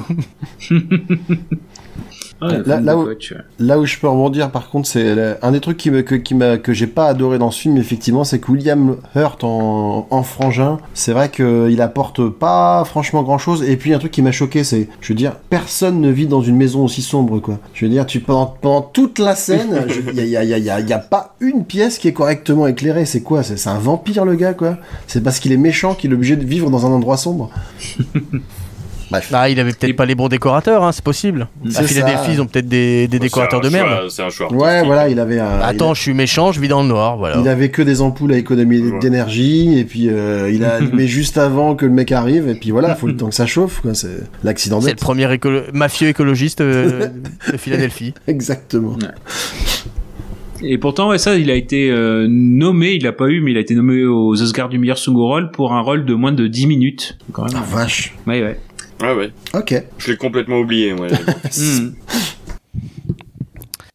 Ah, 2.40 2.48
Là- 2.80 2.96
où-. 2.96 3.08
Là 3.58 3.78
où 3.78 3.86
je 3.86 3.98
peux 3.98 4.08
rebondir, 4.08 4.50
par 4.50 4.68
contre, 4.68 4.88
c'est 4.88 5.36
un 5.42 5.52
des 5.52 5.60
trucs 5.60 5.76
qui 5.76 5.90
me, 5.90 6.02
que, 6.02 6.14
qui 6.14 6.34
que 6.62 6.72
j'ai 6.72 6.86
pas 6.86 7.06
adoré 7.06 7.38
dans 7.38 7.50
ce 7.50 7.60
film, 7.62 7.76
effectivement, 7.78 8.24
c'est 8.24 8.38
que 8.38 8.50
William 8.52 8.96
Hurt 9.14 9.42
en, 9.44 10.06
en 10.10 10.22
frangin, 10.22 10.78
c'est 10.94 11.12
vrai 11.12 11.30
qu'il 11.30 11.80
apporte 11.80 12.28
pas 12.28 12.84
franchement 12.84 13.22
grand 13.22 13.38
chose. 13.38 13.62
Et 13.68 13.76
puis, 13.76 13.92
un 13.94 13.98
truc 13.98 14.12
qui 14.12 14.22
m'a 14.22 14.32
choqué, 14.32 14.64
c'est, 14.64 14.88
je 15.00 15.08
veux 15.08 15.16
dire, 15.16 15.32
personne 15.50 16.00
ne 16.00 16.10
vit 16.10 16.26
dans 16.26 16.42
une 16.42 16.56
maison 16.56 16.84
aussi 16.84 17.02
sombre, 17.02 17.40
quoi. 17.40 17.58
Je 17.74 17.84
veux 17.86 17.90
dire, 17.90 18.06
tu, 18.06 18.20
pendant, 18.20 18.46
pendant 18.46 18.82
toute 18.82 19.18
la 19.18 19.34
scène, 19.34 19.86
il 20.12 20.16
y 20.16 20.20
a, 20.20 20.24
y, 20.24 20.36
a, 20.36 20.44
y, 20.44 20.52
a, 20.54 20.58
y, 20.58 20.70
a, 20.70 20.80
y 20.80 20.92
a 20.92 20.98
pas 20.98 21.34
une 21.40 21.64
pièce 21.64 21.98
qui 21.98 22.08
est 22.08 22.12
correctement 22.12 22.66
éclairée. 22.66 23.06
C'est 23.06 23.22
quoi? 23.22 23.42
C'est 23.42 23.56
c'est 23.56 23.70
un 23.70 23.78
vampire, 23.78 24.24
le 24.24 24.34
gars, 24.34 24.52
quoi? 24.54 24.76
C'est 25.06 25.22
parce 25.24 25.40
qu'il 25.40 25.50
est 25.50 25.56
méchant 25.56 25.94
qu'il 25.94 26.10
est 26.12 26.14
obligé 26.14 26.36
de 26.36 26.44
vivre 26.44 26.70
dans 26.70 26.86
un 26.86 26.90
endroit 26.90 27.16
sombre. 27.16 27.50
Bref. 29.10 29.30
Ah, 29.32 29.48
il 29.48 29.60
avait 29.60 29.72
peut-être 29.72 29.94
pas 29.94 30.04
les 30.06 30.14
bons 30.16 30.28
décorateurs, 30.28 30.82
hein, 30.82 30.90
c'est 30.92 31.04
possible. 31.04 31.46
C'est 31.68 31.78
À 31.78 31.82
Philadelphie, 31.84 32.26
ça. 32.26 32.32
ils 32.32 32.40
ont 32.42 32.46
peut-être 32.46 32.68
des, 32.68 33.06
des 33.06 33.18
décorateurs 33.20 33.60
de 33.60 33.68
merde. 33.68 34.08
C'est 34.10 34.22
un 34.22 34.30
choix. 34.30 34.52
Ouais, 34.52 34.82
voilà, 34.84 35.08
il 35.08 35.20
avait 35.20 35.38
un. 35.38 35.60
Attends, 35.60 35.94
je 35.94 36.02
suis 36.02 36.14
méchant, 36.14 36.50
je 36.52 36.60
vis 36.60 36.68
dans 36.68 36.82
le 36.82 36.88
noir, 36.88 37.16
voilà. 37.16 37.36
Il 37.40 37.48
avait 37.48 37.70
que 37.70 37.82
des 37.82 38.00
ampoules 38.00 38.32
à 38.32 38.38
économie 38.38 38.80
Ouais. 38.80 38.98
d'énergie 38.98 39.78
et 39.78 39.84
puis 39.84 40.08
euh, 40.08 40.50
il 40.50 40.64
a 40.64 40.74
allumé 40.76 41.06
juste 41.06 41.38
avant 41.38 41.74
que 41.76 41.86
le 41.86 41.92
mec 41.92 42.10
arrive 42.12 42.48
et 42.48 42.54
puis 42.54 42.70
voilà, 42.72 42.94
faut 42.96 43.06
le 43.06 43.16
temps 43.16 43.28
que 43.28 43.34
ça 43.34 43.46
chauffe 43.46 43.80
quoi, 43.80 43.94
c'est 43.94 44.18
l'accident 44.44 44.80
C'est 44.80 44.90
le 44.90 44.96
premier 44.96 45.26
mafieux 45.72 46.08
écologiste 46.08 46.60
euh, 46.60 47.08
de 47.52 47.56
Philadelphie. 47.56 48.12
Exactement. 48.26 48.96
Et 50.62 50.78
pourtant, 50.78 51.10
ouais, 51.10 51.18
ça, 51.18 51.36
il 51.36 51.50
a 51.50 51.54
été 51.54 51.90
euh, 51.90 52.26
nommé, 52.30 52.92
il 52.92 53.02
l'a 53.04 53.12
pas 53.12 53.28
eu, 53.28 53.40
mais 53.42 53.50
il 53.50 53.56
a 53.58 53.60
été 53.60 53.74
nommé 53.74 54.04
aux 54.04 54.40
Oscars 54.40 54.70
du 54.70 54.78
meilleur 54.78 54.96
second 54.96 55.26
rôle 55.26 55.50
pour 55.50 55.74
un 55.74 55.80
rôle 55.80 56.06
de 56.06 56.14
moins 56.14 56.32
de 56.32 56.46
10 56.46 56.66
minutes. 56.66 57.18
Quand 57.32 57.44
même. 57.44 57.52
Ah 57.56 57.64
vache. 57.68 58.14
Ouais, 58.26 58.42
ouais. 58.42 58.58
Ouais, 59.00 59.14
ouais. 59.14 59.32
OK. 59.54 59.74
Je 59.98 60.10
l'ai 60.10 60.16
complètement 60.16 60.58
oublié, 60.58 60.92
ouais. 60.92 61.08
Hmm. 61.56 61.90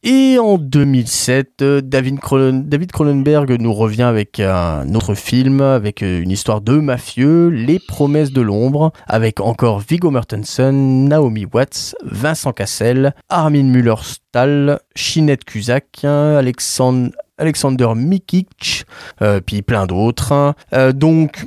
Et 0.04 0.40
en 0.40 0.58
2007, 0.58 1.62
euh, 1.62 1.80
David, 1.82 2.16
Cronen- 2.18 2.68
David 2.68 2.92
Cronenberg 2.92 3.52
nous 3.62 3.72
revient 3.72 4.02
avec 4.02 4.40
un 4.40 4.96
autre 4.96 5.14
film, 5.14 5.62
avec 5.62 6.02
euh, 6.02 6.24
une 6.24 6.32
histoire 6.32 6.60
de 6.62 6.80
mafieux, 6.80 7.50
Les 7.50 7.78
Promesses 7.78 8.32
de 8.32 8.42
l'ombre, 8.42 8.94
avec 9.06 9.40
encore 9.40 9.80
Viggo 9.80 10.10
Mortensen, 10.10 11.08
Naomi 11.08 11.46
Watts, 11.54 11.94
Vincent 12.04 12.52
Cassel, 12.52 13.14
Armin 13.30 13.66
Müller-Stahl, 13.66 14.80
Shinette 14.96 15.46
Cusack, 15.46 16.04
Alexandre 16.04 17.12
Alexander 17.38 17.90
Mikic, 17.96 18.86
euh, 19.22 19.40
puis 19.40 19.62
plein 19.62 19.86
d'autres. 19.86 20.56
Euh, 20.74 20.94
donc, 20.94 21.46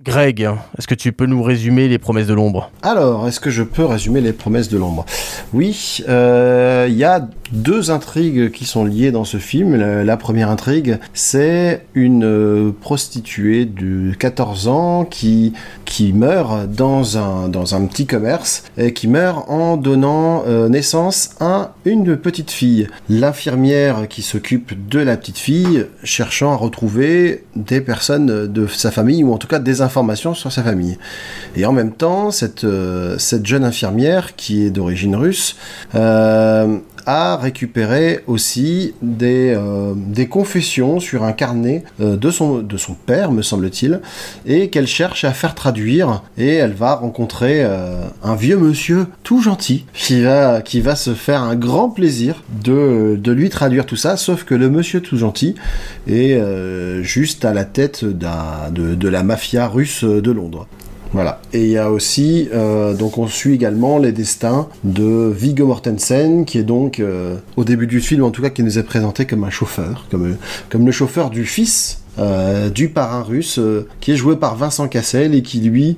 Greg, 0.00 0.48
est-ce 0.78 0.86
que 0.86 0.94
tu 0.94 1.10
peux 1.10 1.26
nous 1.26 1.42
résumer 1.42 1.88
Les 1.88 1.98
Promesses 1.98 2.28
de 2.28 2.34
l'ombre? 2.34 2.70
Alors, 2.82 3.26
est-ce 3.26 3.40
que 3.40 3.50
je 3.50 3.64
peux 3.64 3.84
résumer 3.84 4.20
les 4.20 4.32
promesses 4.32 4.68
de 4.68 4.78
l'ombre? 4.78 5.04
Oui, 5.52 6.04
euh, 6.08 6.86
il 6.88 6.96
y 6.96 7.02
a 7.02 7.28
deux 7.50 7.90
intrigues 7.90 8.52
qui 8.52 8.64
sont 8.64 8.84
liées 8.84 9.10
dans 9.10 9.24
ce 9.24 9.38
film. 9.38 9.74
La, 9.74 10.16
première 10.16 10.50
intrigue, 10.50 11.00
c'est 11.14 11.84
une 11.94 12.24
euh, 12.24 12.70
prostituée 12.80 13.64
de 13.64 14.12
14 14.14 14.68
ans 14.68 15.04
qui, 15.04 15.52
qui 15.84 16.12
meurt 16.12 16.68
dans 16.68 17.18
un, 17.18 17.48
dans 17.48 17.74
un 17.74 17.84
petit 17.86 18.06
commerce 18.06 18.62
et 18.76 18.92
qui 18.92 19.08
meurt 19.08 19.50
en 19.50 19.76
donnant 19.76 20.44
euh, 20.46 20.68
naissance 20.68 21.30
à 21.40 21.74
une 21.84 22.16
petite 22.16 22.52
fille. 22.52 22.86
L'infirmière 23.08 24.06
qui 24.06 24.22
s'occupe 24.22 24.88
de 24.88 25.00
la 25.00 25.16
petite 25.16 25.38
fille 25.38 25.86
cherchant 26.04 26.52
à 26.52 26.56
retrouver 26.56 27.44
des 27.56 27.80
personnes 27.80 28.46
de 28.46 28.66
sa 28.68 28.92
famille 28.92 29.24
ou 29.24 29.32
en 29.32 29.38
tout 29.38 29.48
cas 29.48 29.58
des 29.58 29.82
sur 30.34 30.52
sa 30.52 30.62
famille. 30.62 30.98
Et 31.56 31.66
en 31.66 31.72
même 31.72 31.92
temps, 31.92 32.30
cette, 32.30 32.64
euh, 32.64 33.18
cette 33.18 33.46
jeune 33.46 33.64
infirmière, 33.64 34.36
qui 34.36 34.64
est 34.64 34.70
d'origine 34.70 35.16
russe, 35.16 35.56
euh, 35.94 36.78
a 37.08 37.38
récupéré 37.38 38.20
aussi 38.26 38.92
des, 39.00 39.54
euh, 39.56 39.94
des 39.96 40.28
confessions 40.28 41.00
sur 41.00 41.24
un 41.24 41.32
carnet 41.32 41.82
euh, 42.02 42.18
de, 42.18 42.30
son, 42.30 42.66
père, 43.06 43.32
me 43.32 43.40
semble-t-il, 43.40 44.02
et 44.44 44.68
qu'elle 44.68 44.86
cherche 44.86 45.24
à 45.24 45.32
faire 45.32 45.54
traduire. 45.54 46.22
Et 46.36 46.52
elle 46.56 46.74
va 46.74 46.96
rencontrer 46.96 47.64
euh, 47.64 48.02
un 48.22 48.34
vieux 48.34 48.58
monsieur 48.58 49.06
tout 49.22 49.40
gentil 49.40 49.86
qui 49.94 50.20
va, 50.20 50.62
se 50.96 51.14
faire 51.14 51.42
un 51.42 51.56
grand 51.56 51.88
plaisir 51.88 52.42
de, 52.62 53.18
de 53.18 53.32
lui 53.32 53.48
traduire 53.48 53.86
tout 53.86 53.96
ça, 53.96 54.18
sauf 54.18 54.44
que 54.44 54.54
le 54.54 54.68
monsieur 54.68 55.00
tout 55.00 55.16
gentil 55.16 55.54
est 56.06 56.38
juste 57.02 57.46
à 57.46 57.54
la 57.54 57.64
tête 57.64 58.04
de, 58.04 58.94
de 58.94 59.08
la 59.08 59.22
mafia 59.22 59.66
russe 59.66 60.04
de 60.04 60.30
Londres. 60.30 60.66
Voilà. 61.12 61.40
Et 61.52 61.64
il 61.64 61.70
y 61.70 61.78
a 61.78 61.90
aussi, 61.90 62.48
euh, 62.52 62.94
donc 62.94 63.18
on 63.18 63.26
suit 63.26 63.54
également 63.54 63.98
les 63.98 64.12
destins 64.12 64.68
de 64.84 65.32
Viggo 65.34 65.66
Mortensen, 65.66 66.44
qui 66.44 66.58
est 66.58 66.64
donc, 66.64 67.00
euh, 67.00 67.36
au 67.56 67.64
début 67.64 67.86
du 67.86 68.00
film 68.00 68.24
en 68.24 68.30
tout 68.30 68.42
cas, 68.42 68.50
qui 68.50 68.62
nous 68.62 68.78
est 68.78 68.82
présenté 68.82 69.24
comme 69.24 69.44
un 69.44 69.50
chauffeur, 69.50 70.06
comme, 70.10 70.32
euh, 70.32 70.78
le 70.78 70.92
chauffeur 70.92 71.30
du 71.30 71.44
fils 71.44 72.02
du 72.74 72.88
parrain 72.88 73.22
russe, 73.22 73.60
qui 74.00 74.10
est 74.10 74.16
joué 74.16 74.34
par 74.34 74.56
Vincent 74.56 74.88
Cassel 74.88 75.36
et 75.36 75.42
qui 75.42 75.60
lui 75.60 75.96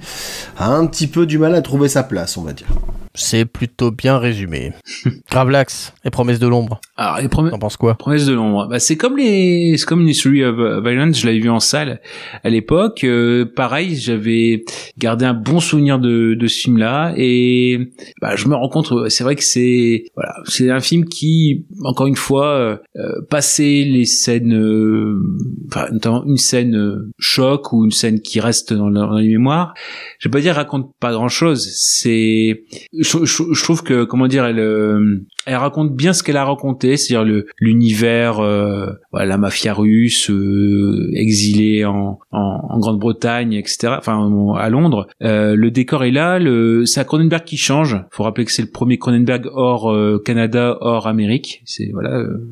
a 0.59 0.71
un 0.71 0.85
petit 0.85 1.07
peu 1.07 1.25
du 1.25 1.39
mal 1.39 1.55
à 1.55 1.63
trouver 1.63 1.89
sa 1.89 2.03
place, 2.03 2.37
on 2.37 2.43
va 2.43 2.53
dire. 2.53 2.67
C'est 3.15 3.45
plutôt 3.45 3.91
bien 3.91 4.19
résumé. 4.19 4.73
Gravelax, 5.31 5.93
Les 6.05 6.11
Promesses 6.11 6.39
de 6.39 6.47
l'ombre, 6.47 6.81
Alors, 6.97 7.19
les 7.21 7.29
promesses. 7.29 7.51
t'en 7.53 7.59
penses 7.59 7.77
quoi? 7.77 7.95
Promesse 7.97 8.25
de 8.27 8.35
l'ombre. 8.35 8.69
Bah, 8.69 8.79
c'est 8.79 8.97
comme 8.97 9.17
les, 9.17 9.75
c'est 9.77 9.85
comme 9.87 10.01
une 10.03 10.09
History 10.09 10.45
of 10.45 10.57
of 10.59 10.85
Violence. 10.85 11.19
Je 11.21 11.27
l'avais 11.27 11.41
vu 11.41 11.51
en 11.51 11.59
salle 11.61 12.01
à 12.45 12.51
l'époque. 12.51 13.03
Euh, 13.03 13.45
pareil, 13.45 13.97
j'avais 13.97 14.65
gardé 14.97 15.25
un 15.25 15.35
bon 15.35 15.59
souvenir 15.61 15.99
de, 15.99 16.35
de 16.35 16.47
ce 16.47 16.61
film-là 16.61 17.13
et 17.17 17.91
bah, 18.21 18.37
je 18.37 18.47
me 18.47 18.55
rends 18.55 18.69
compte. 18.69 18.93
euh, 18.93 19.09
C'est 19.09 19.25
vrai 19.25 19.35
que 19.35 19.43
c'est, 19.45 20.05
voilà, 20.15 20.35
c'est 20.47 20.71
un 20.71 20.81
film 20.81 21.05
qui, 21.07 21.65
encore 21.85 22.07
une 22.07 22.17
fois, 22.17 22.47
euh, 22.55 22.77
euh, 22.97 23.21
passer 23.29 23.85
les 23.85 24.05
scènes, 24.05 24.55
euh, 24.55 25.21
enfin, 25.69 25.87
notamment 25.93 26.25
une 26.27 26.37
scène 26.37 26.77
euh, 26.77 27.11
choc 27.19 27.73
ou 27.73 27.85
une 27.85 27.91
scène 27.91 28.21
qui 28.21 28.39
reste 28.41 28.73
dans, 28.73 28.91
dans 28.91 29.19
les 29.19 29.29
mémoires. 29.29 29.75
Je 30.21 30.29
vais 30.29 30.33
pas 30.33 30.41
dire 30.41 30.55
raconte 30.55 30.93
pas 31.01 31.11
grand-chose. 31.13 31.69
C'est, 31.75 32.63
je, 33.01 33.25
je- 33.25 33.63
trouve 33.63 33.83
que, 33.83 34.05
comment 34.05 34.27
dire, 34.29 34.45
elle. 34.45 34.59
euh, 34.59 35.21
elle 35.47 35.57
raconte 35.57 35.95
bien 35.97 36.13
ce 36.13 36.23
qu'elle 36.23 36.37
a 36.37 36.45
raconté, 36.45 36.97
c'est-à-dire 36.97 37.25
le 37.27 37.47
l'univers, 37.59 38.41
euh, 38.41 38.87
la 39.13 39.39
mafia 39.39 39.73
russe, 39.73 40.31
euh, 40.31 41.11
exilée 41.15 41.85
en, 41.85 42.19
en, 42.31 42.61
en 42.69 42.79
Grande-Bretagne, 42.79 43.55
etc. 43.55 43.95
Enfin, 43.99 44.31
à 44.59 44.69
Londres. 44.69 45.07
Euh, 45.23 45.57
le 45.57 45.71
décor 45.71 46.05
est 46.05 46.11
là. 46.11 46.39
Le, 46.39 46.85
c'est 46.85 47.01
à 47.01 47.05
Cronenberg 47.05 47.45
qui 47.45 47.57
change. 47.57 47.97
Faut 48.11 48.23
rappeler 48.23 48.45
que 48.45 48.53
c'est 48.53 48.63
le 48.63 48.71
premier 48.71 48.99
Cronenberg 48.99 49.49
hors 49.53 49.91
euh, 49.91 50.21
Canada, 50.25 50.77
hors 50.81 51.07
Amérique. 51.07 51.63
C'est 51.65 51.89
voilà, 51.93 52.17
euh, 52.19 52.51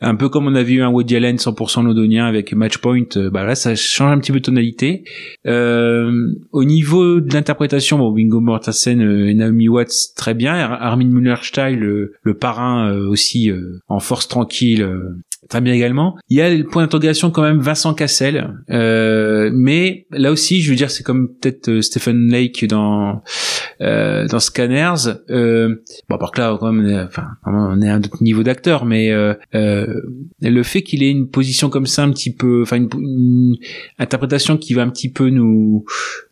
un 0.00 0.14
peu 0.14 0.28
comme 0.28 0.46
on 0.46 0.54
avait 0.54 0.72
eu 0.74 0.82
un 0.82 0.90
Woody 0.90 1.16
Allen 1.16 1.36
100% 1.36 1.84
londonien 1.84 2.24
avec 2.26 2.52
Matchpoint. 2.54 3.02
bah 3.32 3.44
là, 3.44 3.54
ça 3.56 3.74
change 3.74 4.12
un 4.12 4.18
petit 4.20 4.32
peu 4.32 4.38
de 4.38 4.44
tonalité. 4.44 5.02
Au 6.52 6.64
niveau 6.64 7.20
de 7.20 7.32
l'interprétation, 7.34 7.98
bon, 7.98 8.12
Bingo 8.12 8.40
Mortensen 8.40 9.00
et 9.00 9.34
Naomi 9.34 9.68
Très 10.16 10.34
bien, 10.34 10.54
Ar- 10.54 10.82
Armin 10.82 11.06
Muller-Stahl 11.08 11.74
le, 11.74 12.14
le 12.22 12.34
parrain 12.34 12.90
euh, 12.90 13.08
aussi 13.08 13.50
euh, 13.50 13.80
en 13.88 14.00
force 14.00 14.28
tranquille. 14.28 14.82
Très 15.52 15.60
bien 15.60 15.74
également. 15.74 16.16
Il 16.30 16.38
y 16.38 16.40
a 16.40 16.48
le 16.48 16.64
point 16.64 16.80
d'interrogation 16.80 17.30
quand 17.30 17.42
même 17.42 17.60
Vincent 17.60 17.92
Cassel, 17.92 18.54
euh, 18.70 19.50
mais 19.52 20.06
là 20.10 20.32
aussi, 20.32 20.62
je 20.62 20.70
veux 20.70 20.76
dire, 20.76 20.90
c'est 20.90 21.02
comme 21.02 21.28
peut-être 21.28 21.68
euh, 21.68 21.82
Stephen 21.82 22.30
Lake 22.30 22.66
dans 22.66 23.22
euh, 23.82 24.26
dans 24.28 24.40
Scanners. 24.40 25.12
Euh, 25.28 25.82
bon, 26.08 26.16
par 26.16 26.30
que 26.30 26.40
là, 26.40 26.56
quand 26.58 26.72
même, 26.72 26.86
on 26.86 26.88
est, 26.88 27.02
enfin, 27.02 27.26
on 27.44 27.82
est 27.82 27.88
à 27.90 27.96
un 27.96 27.98
autre 27.98 28.22
niveau 28.22 28.42
d'acteur, 28.42 28.86
mais 28.86 29.12
euh, 29.12 29.34
euh, 29.54 30.00
le 30.40 30.62
fait 30.62 30.80
qu'il 30.80 31.02
ait 31.02 31.10
une 31.10 31.28
position 31.28 31.68
comme 31.68 31.84
ça, 31.84 32.04
un 32.04 32.12
petit 32.12 32.34
peu, 32.34 32.62
enfin, 32.62 32.76
une, 32.78 32.88
une 32.98 33.56
interprétation 33.98 34.56
qui 34.56 34.72
va 34.72 34.80
un 34.80 34.88
petit 34.88 35.12
peu 35.12 35.28
nous 35.28 35.84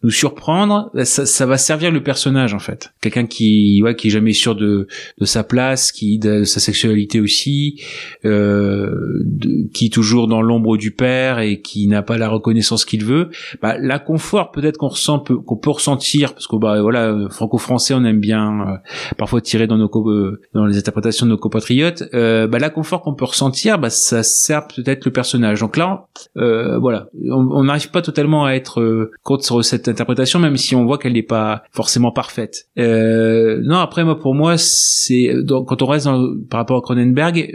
nous 0.02 0.10
surprendre, 0.10 0.90
ça, 1.04 1.26
ça 1.26 1.44
va 1.44 1.58
servir 1.58 1.90
le 1.90 2.02
personnage 2.02 2.54
en 2.54 2.58
fait. 2.58 2.94
Quelqu'un 3.02 3.26
qui, 3.26 3.82
ouais, 3.82 3.94
qui 3.94 4.06
est 4.06 4.10
jamais 4.10 4.32
sûr 4.32 4.54
de 4.56 4.86
de 5.18 5.24
sa 5.26 5.44
place, 5.44 5.92
qui 5.92 6.18
de 6.18 6.44
sa 6.44 6.58
sexualité 6.58 7.20
aussi. 7.20 7.82
Euh, 8.24 9.09
de- 9.24 9.68
qui 9.72 9.86
est 9.86 9.92
toujours 9.92 10.26
dans 10.28 10.42
l'ombre 10.42 10.76
du 10.76 10.90
père 10.90 11.38
et 11.38 11.60
qui 11.60 11.86
n'a 11.86 12.02
pas 12.02 12.18
la 12.18 12.28
reconnaissance 12.28 12.84
qu'il 12.84 13.04
veut, 13.04 13.30
bah, 13.62 13.76
l'inconfort 13.78 14.50
peut-être 14.50 14.76
qu'on 14.78 14.88
ressent, 14.88 15.18
qu'on 15.20 15.56
peut 15.56 15.70
ressentir, 15.70 16.34
parce 16.34 16.46
que 16.46 16.56
bah 16.56 16.80
voilà, 16.82 17.16
franco-français, 17.30 17.94
on 17.94 18.04
aime 18.04 18.20
bien 18.20 18.60
euh, 18.60 18.76
parfois 19.18 19.40
tirer 19.40 19.66
dans 19.66 19.78
nos 19.78 19.90
euh, 20.08 20.40
dans 20.54 20.66
les 20.66 20.78
interprétations 20.78 21.26
de 21.26 21.30
nos 21.30 21.38
compatriotes. 21.38 22.04
Euh, 22.14 22.46
bah, 22.46 22.58
l'inconfort 22.58 23.02
qu'on 23.02 23.14
peut 23.14 23.24
ressentir, 23.24 23.78
bah, 23.78 23.90
ça 23.90 24.22
sert 24.22 24.66
peut-être 24.66 25.04
le 25.04 25.10
personnage. 25.12 25.60
Donc 25.60 25.76
là, 25.76 26.06
euh, 26.36 26.78
voilà, 26.78 27.08
on 27.30 27.64
n'arrive 27.64 27.90
pas 27.90 28.02
totalement 28.02 28.44
à 28.44 28.52
être 28.52 28.80
euh, 28.80 29.10
contre 29.22 29.62
cette 29.62 29.88
interprétation, 29.88 30.38
même 30.38 30.56
si 30.56 30.74
on 30.74 30.84
voit 30.84 30.98
qu'elle 30.98 31.14
n'est 31.14 31.22
pas 31.22 31.62
forcément 31.72 32.12
parfaite. 32.12 32.68
Euh, 32.78 33.60
non, 33.64 33.76
après 33.78 34.04
moi, 34.04 34.18
pour 34.18 34.34
moi, 34.34 34.54
c'est 34.56 35.34
quand 35.66 35.82
on 35.82 35.86
reste 35.86 36.06
dans, 36.06 36.34
par 36.48 36.58
rapport 36.60 36.78
à 36.78 36.80
Cronenberg, 36.82 37.54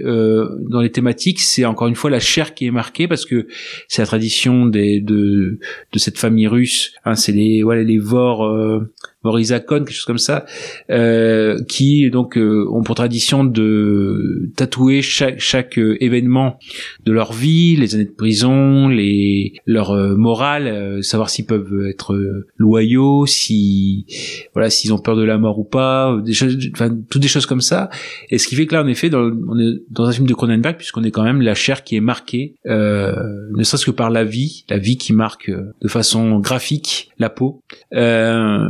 dans 0.70 0.82
les 0.82 0.92
thématiques, 0.92 1.35
c'est 1.44 1.66
encore 1.66 1.88
une 1.88 1.96
fois 1.96 2.10
la 2.10 2.20
chair 2.20 2.54
qui 2.54 2.68
est 2.68 2.72
marquée 2.72 3.08
parce 3.08 3.26
que 3.26 3.48
c'est 3.88 4.02
la 4.02 4.08
tradition 4.08 4.66
des 4.66 5.02
de 5.02 5.60
de 5.92 6.00
cette 6.00 6.18
famille 6.18 6.48
russe. 6.48 6.94
Hein, 7.06 7.16
c'est 7.16 7.32
les 7.32 7.64
voilà 7.64 7.84
les 7.84 7.98
Vor 7.98 8.46
euh, 8.46 8.94
Vorizakon, 9.26 9.80
quelque 9.80 9.94
chose 9.94 10.06
comme 10.06 10.18
ça, 10.18 10.46
euh, 10.90 11.62
qui 11.68 12.10
donc 12.10 12.38
euh, 12.38 12.66
ont 12.72 12.84
pour 12.84 12.96
tradition 12.96 13.44
de 13.44 14.50
tatouer 14.56 15.02
chaque 15.02 15.40
chaque 15.40 15.78
euh, 15.78 15.98
événement 16.04 16.60
de 17.06 17.12
leur 17.12 17.34
vie, 17.34 17.76
les 17.76 17.96
années 17.96 18.06
de 18.06 18.12
prison, 18.12 18.88
les 18.88 19.54
leur 19.66 19.92
euh, 19.92 20.16
morale, 20.16 20.68
euh, 20.68 21.02
savoir 21.02 21.30
s'ils 21.30 21.46
peuvent 21.46 21.88
être 21.88 22.16
loyaux, 22.58 23.26
si 23.26 24.06
voilà 24.54 24.70
s'ils 24.70 24.94
ont 24.94 25.00
peur 25.00 25.16
de 25.16 25.24
la 25.24 25.38
mort 25.38 25.60
ou 25.60 25.64
pas, 25.64 26.18
des 26.24 26.34
choses, 26.34 26.58
enfin 26.74 26.90
toutes 27.10 27.22
des 27.22 27.28
choses 27.28 27.46
comme 27.46 27.62
ça. 27.62 27.90
Et 28.30 28.38
ce 28.38 28.48
qui 28.48 28.56
fait 28.56 28.68
que 28.68 28.76
là 28.76 28.84
en 28.84 28.88
effet, 28.88 29.10
dans, 29.10 29.32
on 29.50 29.60
est 29.60 29.82
dans 29.90 30.06
un 30.06 30.12
film 30.12 30.28
de 30.28 30.34
Cronenberg 30.34 30.78
puisqu'on 30.78 31.04
est 31.04 31.12
quand 31.12 31.24
même 31.24 31.42
la 31.42 31.56
chair 31.56 31.84
qui 31.84 31.96
est 31.96 32.02
marquée, 32.02 32.56
ne 32.66 33.64
serait-ce 33.64 33.86
que 33.86 33.92
par 33.92 34.10
la 34.10 34.24
vie, 34.24 34.66
la 34.70 34.78
vie 34.78 34.98
qui 34.98 35.14
marque 35.14 35.50
de 35.50 35.88
façon 35.88 36.40
graphique 36.40 37.10
la 37.18 37.30
peau. 37.30 37.62
Euh, 37.94 38.70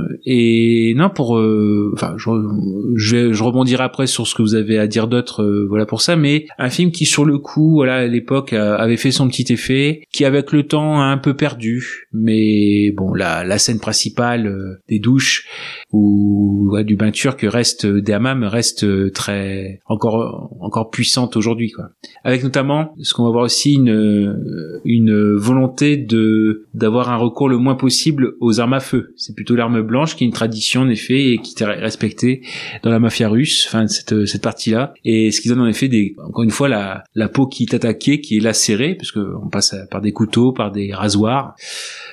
non 0.95 1.09
pour, 1.09 1.37
euh, 1.37 1.91
enfin 1.93 2.15
je, 2.17 3.33
je, 3.33 3.43
rebondirai 3.43 3.83
après 3.83 4.07
sur 4.07 4.27
ce 4.27 4.35
que 4.35 4.41
vous 4.41 4.55
avez 4.55 4.77
à 4.77 4.87
dire 4.87 5.07
d'autre, 5.07 5.43
euh, 5.43 5.65
voilà 5.67 5.85
pour 5.85 6.01
ça. 6.01 6.15
Mais 6.15 6.45
un 6.57 6.69
film 6.69 6.91
qui 6.91 7.05
sur 7.05 7.25
le 7.25 7.37
coup, 7.37 7.75
voilà 7.75 7.95
à 7.95 8.07
l'époque 8.07 8.53
euh, 8.53 8.77
avait 8.77 8.97
fait 8.97 9.11
son 9.11 9.27
petit 9.27 9.51
effet, 9.51 10.01
qui 10.11 10.25
avec 10.25 10.51
le 10.51 10.63
temps 10.63 10.99
a 10.99 11.05
un 11.05 11.17
peu 11.17 11.35
perdu. 11.35 12.07
Mais 12.13 12.91
bon, 12.91 13.13
la, 13.13 13.57
scène 13.57 13.79
principale 13.79 14.47
euh, 14.47 14.81
des 14.89 14.99
douches 14.99 15.47
ou 15.91 16.75
du 16.85 16.95
bain 16.95 17.11
turc 17.11 17.39
reste 17.47 17.85
des 17.85 18.11
hammams 18.11 18.43
reste 18.43 19.13
très 19.13 19.79
encore 19.85 20.51
encore 20.59 20.89
puissante 20.89 21.37
aujourd'hui 21.37 21.71
quoi. 21.71 21.85
Avec 22.23 22.43
notamment 22.43 22.93
ce 23.01 23.13
qu'on 23.13 23.23
va 23.23 23.31
voir 23.31 23.45
aussi 23.45 23.75
une 23.75 24.81
une 24.83 25.35
volonté 25.35 25.95
de 25.95 26.65
d'avoir 26.73 27.09
un 27.09 27.15
recours 27.15 27.47
le 27.47 27.57
moins 27.57 27.75
possible 27.75 28.33
aux 28.41 28.59
armes 28.59 28.73
à 28.73 28.79
feu. 28.81 29.13
C'est 29.15 29.35
plutôt 29.35 29.55
l'arme 29.55 29.81
blanche 29.81 30.15
qui 30.15 30.23
est 30.23 30.27
une 30.27 30.33
tradition 30.35 30.81
en 30.81 30.89
effet 30.89 31.31
et 31.31 31.37
qui 31.39 31.55
est 31.61 31.65
respectée 31.65 32.41
dans 32.83 32.91
la 32.91 32.99
mafia 32.99 33.27
russe, 33.27 33.65
enfin 33.67 33.87
cette 33.87 34.25
cette 34.25 34.43
partie-là 34.43 34.93
et 35.03 35.31
ce 35.31 35.41
qui 35.41 35.49
donne 35.49 35.61
en 35.61 35.67
effet 35.67 35.87
des 35.87 36.15
encore 36.23 36.43
une 36.43 36.51
fois 36.51 36.69
la 36.69 37.03
la 37.15 37.29
peau 37.29 37.47
qui 37.47 37.63
est 37.63 37.73
attaquée, 37.73 38.21
qui 38.21 38.37
est 38.37 38.39
lacérée 38.39 38.95
puisque 38.95 39.17
on 39.17 39.49
passe 39.49 39.75
par 39.89 40.01
des 40.01 40.11
couteaux, 40.11 40.51
par 40.51 40.71
des 40.71 40.93
rasoirs. 40.93 41.55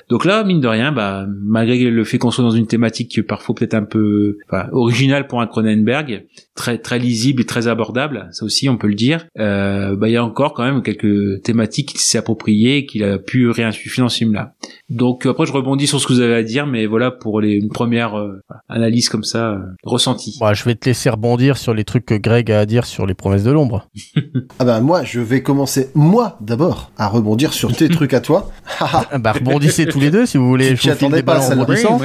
Donc 0.09 0.25
là, 0.25 0.43
mine 0.43 0.59
de 0.59 0.67
rien, 0.67 0.91
bah, 0.91 1.25
malgré 1.29 1.89
le 1.89 2.03
fait 2.03 2.17
qu'on 2.17 2.31
soit 2.31 2.43
dans 2.43 2.51
une 2.51 2.67
thématique 2.67 3.25
parfois 3.25 3.55
peut-être 3.55 3.73
un 3.73 3.83
peu 3.83 4.37
enfin, 4.49 4.67
originale 4.71 5.27
pour 5.27 5.41
un 5.41 5.47
Cronenberg, 5.47 6.25
très 6.55 6.77
très 6.77 6.99
lisible 6.99 7.41
et 7.41 7.45
très 7.45 7.67
abordable, 7.67 8.27
ça 8.31 8.45
aussi 8.45 8.69
on 8.69 8.77
peut 8.77 8.87
le 8.87 8.95
dire, 8.95 9.27
euh, 9.39 9.95
bah, 9.95 10.09
il 10.09 10.13
y 10.13 10.17
a 10.17 10.23
encore 10.23 10.53
quand 10.53 10.63
même 10.63 10.81
quelques 10.81 11.41
thématiques 11.43 11.89
qu'il 11.89 11.99
s'est 11.99 12.17
appropriées 12.17 12.77
et 12.77 12.85
qu'il 12.85 13.03
a 13.03 13.17
pu 13.17 13.49
réinsuffler 13.49 14.01
dans 14.01 14.09
ce 14.09 14.17
film-là. 14.19 14.53
Donc 14.93 15.25
après, 15.25 15.45
je 15.45 15.51
rebondis 15.51 15.87
sur 15.87 15.99
ce 15.99 16.05
que 16.07 16.13
vous 16.13 16.19
avez 16.19 16.35
à 16.35 16.43
dire, 16.43 16.67
mais 16.67 16.85
voilà 16.85 17.09
pour 17.09 17.41
les 17.41 17.53
une 17.53 17.69
première 17.69 18.17
euh, 18.17 18.41
analyse 18.69 19.09
comme 19.09 19.23
ça 19.23 19.51
euh, 19.51 19.59
ressentie. 19.83 20.37
Bah, 20.39 20.53
je 20.53 20.63
vais 20.63 20.75
te 20.75 20.85
laisser 20.85 21.09
rebondir 21.09 21.57
sur 21.57 21.73
les 21.73 21.83
trucs 21.83 22.05
que 22.05 22.13
Greg 22.15 22.51
a 22.51 22.59
à 22.59 22.65
dire 22.65 22.85
sur 22.85 23.05
les 23.05 23.15
promesses 23.15 23.43
de 23.43 23.51
l'ombre. 23.51 23.87
Ah 24.59 24.65
bah 24.65 24.81
moi, 24.81 25.03
je 25.03 25.19
vais 25.19 25.41
commencer, 25.41 25.89
moi, 25.95 26.37
d'abord, 26.39 26.91
à 26.97 27.07
rebondir 27.07 27.53
sur 27.53 27.75
tes 27.75 27.89
trucs 27.97 28.13
à 28.13 28.19
toi. 28.19 28.51
Ah 28.79 29.17
bah, 29.17 29.31
rebondissez 29.31 29.87
tous 29.87 29.99
les 29.99 30.11
deux 30.11 30.25
si 30.25 30.37
vous 30.37 30.47
voulez. 30.47 30.75
Tu 30.75 30.87
je 30.89 30.91
vous 30.91 31.11
des 31.11 31.23
pas 31.23 31.33
balles 31.33 31.41
en 31.41 31.47
celle-là. 31.47 31.63
rebondissant. 31.63 31.99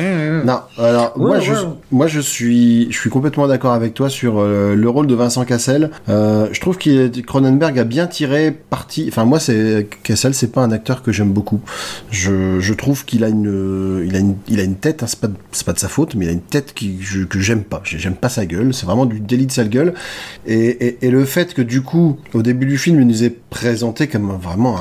Non, 0.44 0.60
alors 0.78 1.12
moi, 1.18 1.40
je, 1.40 1.52
moi 1.90 2.06
je 2.06 2.20
suis, 2.20 2.90
je 2.90 2.98
suis 2.98 3.10
complètement 3.10 3.46
d'accord 3.46 3.72
avec 3.72 3.94
toi 3.94 4.08
sur 4.08 4.38
euh, 4.38 4.74
le 4.74 4.88
rôle 4.88 5.06
de 5.06 5.14
Vincent 5.14 5.44
Cassel. 5.44 5.90
Euh, 6.08 6.48
je 6.52 6.60
trouve 6.60 6.78
que 6.78 7.08
Cronenberg 7.20 7.78
a 7.78 7.84
bien 7.84 8.06
tiré 8.06 8.50
parti. 8.50 9.06
Enfin 9.08 9.24
moi, 9.24 9.40
c'est 9.40 9.88
Cassel, 10.02 10.34
c'est 10.34 10.52
pas 10.52 10.62
un 10.62 10.72
acteur 10.72 11.02
que 11.02 11.12
j'aime 11.12 11.32
beaucoup. 11.32 11.60
Je, 12.10 12.60
je 12.60 12.74
trouve 12.78 13.04
qu'il 13.04 13.24
a 13.24 13.28
une, 13.28 14.04
il 14.06 14.16
a 14.16 14.18
une, 14.20 14.36
il 14.48 14.58
a 14.60 14.62
une 14.62 14.76
tête. 14.76 15.02
Hein, 15.02 15.06
c'est 15.06 15.20
pas, 15.20 15.28
pas 15.66 15.72
de 15.74 15.78
sa 15.78 15.88
faute, 15.88 16.14
mais 16.14 16.24
il 16.24 16.28
a 16.28 16.32
une 16.32 16.40
tête 16.40 16.72
qui, 16.74 16.96
je- 17.02 17.24
que 17.24 17.38
j'aime 17.40 17.62
pas. 17.62 17.82
J'aime 17.84 18.14
pas 18.14 18.28
sa 18.30 18.46
gueule. 18.46 18.72
C'est 18.72 18.86
vraiment 18.86 19.04
du 19.06 19.20
délit 19.20 19.46
de 19.46 19.52
sale 19.52 19.68
gueule. 19.68 19.92
Et, 20.46 20.96
le 21.02 21.24
fait 21.24 21.52
que 21.54 21.62
du 21.62 21.82
coup, 21.82 22.18
au 22.34 22.42
début 22.42 22.66
du 22.66 22.78
film, 22.78 23.00
il 23.00 23.06
nous 23.06 23.24
est 23.24 23.34
présenté 23.50 24.06
comme 24.08 24.32
vraiment 24.40 24.76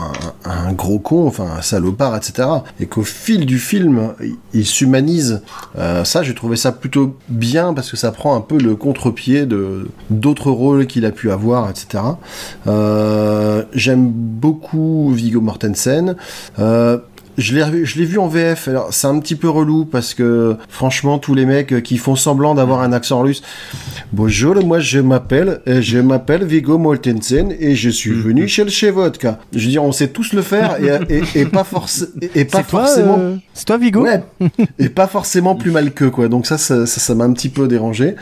un, 0.46 0.72
gros 0.74 1.00
con, 1.00 1.28
enfin 1.28 1.46
un 1.58 1.62
salopard, 1.62 2.16
etc. 2.16 2.48
Et 2.80 2.86
qu'au 2.86 3.04
fil 3.04 3.46
du 3.46 3.60
film, 3.60 4.14
il, 4.22 4.36
il 4.54 4.66
s'humanise. 4.66 5.42
Euh, 5.78 6.04
ça, 6.04 6.24
j'ai 6.24 6.34
trouvé 6.36 6.56
ça 6.56 6.72
plutôt 6.72 7.18
bien 7.30 7.74
parce 7.74 7.90
que 7.92 7.98
ça 7.98 8.12
prend 8.12 8.36
un 8.36 8.42
peu 8.42 8.58
le 8.60 8.76
contre-pied 8.76 9.46
de 9.46 9.88
d'autres 10.10 10.52
rôles 10.52 10.86
qu'il 10.88 11.06
a 11.06 11.12
pu 11.12 11.32
avoir, 11.32 11.70
etc. 11.70 12.04
Euh, 12.68 13.64
J'aime 13.74 14.10
beaucoup 14.10 15.12
Viggo 15.12 15.42
Mortensen. 15.42 16.16
Euh, 16.60 16.98
je 17.38 17.54
l'ai 17.56 17.62
revu- 17.64 17.86
je 17.86 18.00
l'ai 18.00 18.06
vu 18.06 18.18
en 18.18 18.28
VF. 18.28 18.68
Alors 18.68 18.88
c'est 18.92 19.08
un 19.08 19.20
petit 19.20 19.36
peu 19.36 19.50
relou 19.50 19.86
parce 19.86 20.14
que 20.14 20.56
franchement 20.70 21.20
tous 21.20 21.36
les 21.36 21.46
mecs 21.46 21.84
qui 21.84 21.98
font 21.98 22.16
semblant 22.16 22.56
d'avoir 22.56 22.82
un 22.82 22.92
accent 22.94 23.22
russe. 23.22 23.42
Bonjour, 24.12 24.56
moi 24.66 24.80
je 24.80 25.00
m'appelle 25.00 25.62
euh, 25.68 25.82
je 25.82 26.00
m'appelle 26.00 26.46
Viggo 26.46 26.78
Mortensen 26.78 27.54
et 27.60 27.76
je 27.76 27.90
suis 27.90 28.12
venu 28.14 28.48
chez 28.48 28.64
le 28.64 28.70
chez 28.70 28.90
Vodka. 28.92 29.40
Je 29.54 29.66
veux 29.66 29.70
dire 29.72 29.84
on 29.84 29.92
sait 29.92 30.08
tous 30.08 30.34
le 30.34 30.42
faire 30.42 30.78
et, 30.82 31.14
et, 31.16 31.42
et 31.42 31.46
pas 31.46 31.64
forcément 31.64 32.10
et 32.36 32.46
pas 32.46 32.60
C'est 32.64 32.68
toi, 32.70 32.86
forcément 32.86 33.18
euh, 33.20 33.36
c'est 33.54 33.66
toi 33.66 33.78
Vigo? 33.78 34.04
Ouais, 34.04 34.24
et 34.80 34.90
pas 34.90 35.08
forcément 35.08 35.56
plus 35.56 35.72
mal 35.72 35.92
que 35.92 36.06
quoi. 36.06 36.28
Donc 36.30 36.46
ça, 36.48 36.58
ça, 36.58 36.86
ça 36.86 37.00
ça 37.00 37.16
m'a 37.16 37.26
un 37.26 37.34
petit 37.34 37.50
peu 37.50 37.68
dérangé. 37.68 38.16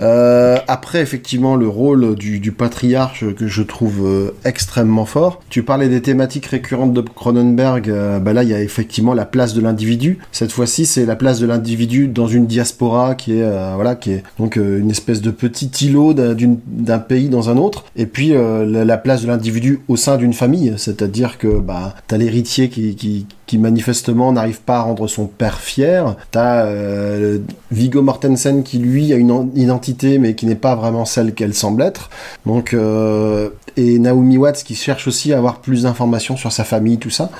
Euh, 0.00 0.58
après, 0.68 1.00
effectivement, 1.00 1.56
le 1.56 1.68
rôle 1.68 2.14
du, 2.14 2.38
du 2.40 2.52
patriarche 2.52 3.24
que 3.34 3.46
je 3.46 3.62
trouve 3.62 4.06
euh, 4.06 4.30
extrêmement 4.44 5.04
fort. 5.04 5.40
Tu 5.50 5.62
parlais 5.62 5.88
des 5.88 6.02
thématiques 6.02 6.46
récurrentes 6.46 6.92
de 6.92 7.00
Cronenberg. 7.00 7.88
euh, 7.90 8.18
bah 8.18 8.32
là, 8.32 8.42
il 8.42 8.48
y 8.48 8.54
a 8.54 8.62
effectivement 8.62 9.14
la 9.14 9.24
place 9.24 9.54
de 9.54 9.60
l'individu. 9.60 10.18
Cette 10.32 10.52
fois-ci, 10.52 10.86
c'est 10.86 11.04
la 11.04 11.16
place 11.16 11.40
de 11.40 11.46
l'individu 11.46 12.08
dans 12.08 12.28
une 12.28 12.46
diaspora 12.46 13.14
qui 13.14 13.38
est 13.38 13.42
euh, 13.42 13.72
voilà, 13.74 13.94
qui 13.94 14.12
est 14.12 14.22
donc 14.38 14.56
une 14.56 14.90
espèce 14.90 15.20
de 15.20 15.30
petit 15.30 15.70
îlot 15.86 16.14
d'un 16.14 16.98
pays 16.98 17.28
dans 17.28 17.50
un 17.50 17.56
autre. 17.56 17.84
Et 17.96 18.06
puis 18.06 18.28
la, 18.30 18.84
la 18.84 18.98
place 18.98 19.22
de 19.22 19.28
l'individu 19.28 19.80
au 19.88 19.96
sein 19.96 20.16
d'une 20.16 20.32
famille, 20.32 20.74
c'est-à-dire 20.76 21.38
que 21.38 21.58
bah 21.58 21.94
t'as 22.06 22.16
l'héritier 22.16 22.68
qui, 22.68 22.94
qui 22.94 23.26
qui 23.48 23.58
manifestement 23.58 24.30
n'arrive 24.32 24.60
pas 24.60 24.76
à 24.76 24.82
rendre 24.82 25.08
son 25.08 25.26
père 25.26 25.58
fier. 25.58 26.14
T'as 26.30 26.66
euh, 26.66 27.38
Viggo 27.72 28.02
Mortensen 28.02 28.62
qui 28.62 28.78
lui 28.78 29.12
a 29.12 29.16
une 29.16 29.32
en- 29.32 29.48
identité 29.56 30.18
mais 30.18 30.34
qui 30.34 30.46
n'est 30.46 30.54
pas 30.54 30.76
vraiment 30.76 31.04
celle 31.04 31.34
qu'elle 31.34 31.54
semble 31.54 31.82
être. 31.82 32.10
Donc 32.46 32.74
euh, 32.74 33.48
et 33.76 33.98
Naomi 33.98 34.36
Watts 34.38 34.62
qui 34.64 34.74
cherche 34.74 35.08
aussi 35.08 35.32
à 35.32 35.38
avoir 35.38 35.60
plus 35.60 35.84
d'informations 35.84 36.36
sur 36.36 36.52
sa 36.52 36.62
famille, 36.64 36.98
tout 36.98 37.10
ça. 37.10 37.30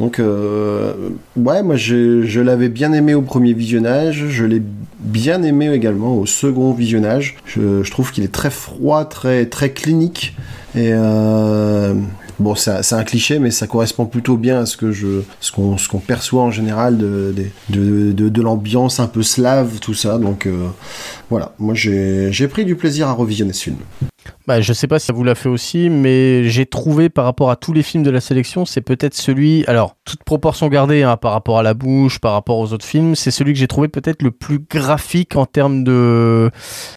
Donc 0.00 0.18
euh, 0.18 0.92
ouais, 1.36 1.62
moi 1.62 1.76
je, 1.76 2.22
je 2.22 2.40
l'avais 2.40 2.68
bien 2.68 2.92
aimé 2.92 3.14
au 3.14 3.22
premier 3.22 3.52
visionnage, 3.52 4.26
je 4.28 4.44
l'ai 4.44 4.62
bien 5.00 5.42
aimé 5.42 5.70
également 5.72 6.16
au 6.16 6.26
second 6.26 6.72
visionnage. 6.72 7.36
Je, 7.46 7.82
je 7.82 7.90
trouve 7.90 8.10
qu'il 8.12 8.24
est 8.24 8.32
très 8.32 8.50
froid, 8.50 9.04
très 9.04 9.46
très 9.46 9.70
clinique 9.70 10.34
et 10.74 10.90
euh, 10.92 11.94
Bon, 12.42 12.56
c'est 12.56 12.92
un- 12.92 13.04
cliché, 13.04 13.38
mais 13.38 13.52
ça 13.52 13.68
correspond 13.68 14.04
plutôt 14.04 14.36
bien 14.36 14.60
à 14.60 14.66
ce 14.66 14.76
que 14.76 14.90
je, 14.90 15.22
ce 15.40 15.52
qu'on, 15.52 15.76
perçoit 16.04 16.42
en 16.42 16.50
général 16.50 16.98
de, 16.98 17.32
de, 17.68 18.12
de, 18.12 18.42
l'ambiance 18.42 18.98
un 18.98 19.06
peu 19.06 19.22
slave, 19.22 19.78
tout 19.80 19.94
ça. 19.94 20.18
Donc 20.18 20.46
euh, 20.46 20.66
voilà, 21.30 21.52
moi 21.60 21.74
j'ai 21.74 22.48
pris 22.48 22.64
du 22.64 22.74
plaisir 22.74 23.08
à 23.08 23.12
revisionner 23.12 23.52
ce 23.52 23.62
film. 23.62 23.76
Bah, 24.46 24.60
je 24.60 24.72
sais 24.72 24.88
pas 24.88 24.98
si 24.98 25.06
ça 25.06 25.12
vous 25.12 25.22
l'a 25.24 25.34
fait 25.36 25.48
aussi, 25.48 25.88
mais 25.88 26.44
j'ai 26.48 26.66
trouvé 26.66 27.08
par 27.08 27.24
rapport 27.24 27.50
à 27.50 27.56
tous 27.56 27.72
les 27.72 27.82
films 27.82 28.02
de 28.02 28.10
la 28.10 28.20
sélection, 28.20 28.64
c'est 28.64 28.80
peut-être 28.80 29.14
celui, 29.14 29.64
alors 29.66 29.96
toute 30.04 30.24
proportion 30.24 30.68
gardée 30.68 31.02
hein, 31.04 31.16
par 31.16 31.32
rapport 31.32 31.58
à 31.58 31.62
la 31.62 31.74
bouche, 31.74 32.18
par 32.18 32.32
rapport 32.32 32.58
aux 32.58 32.72
autres 32.72 32.84
films, 32.84 33.14
c'est 33.14 33.30
celui 33.30 33.52
que 33.52 33.58
j'ai 33.58 33.68
trouvé 33.68 33.86
peut-être 33.88 34.22
le 34.22 34.32
plus 34.32 34.58
graphique 34.58 35.36
en 35.36 35.46
termes 35.46 35.84
de, 35.84 36.50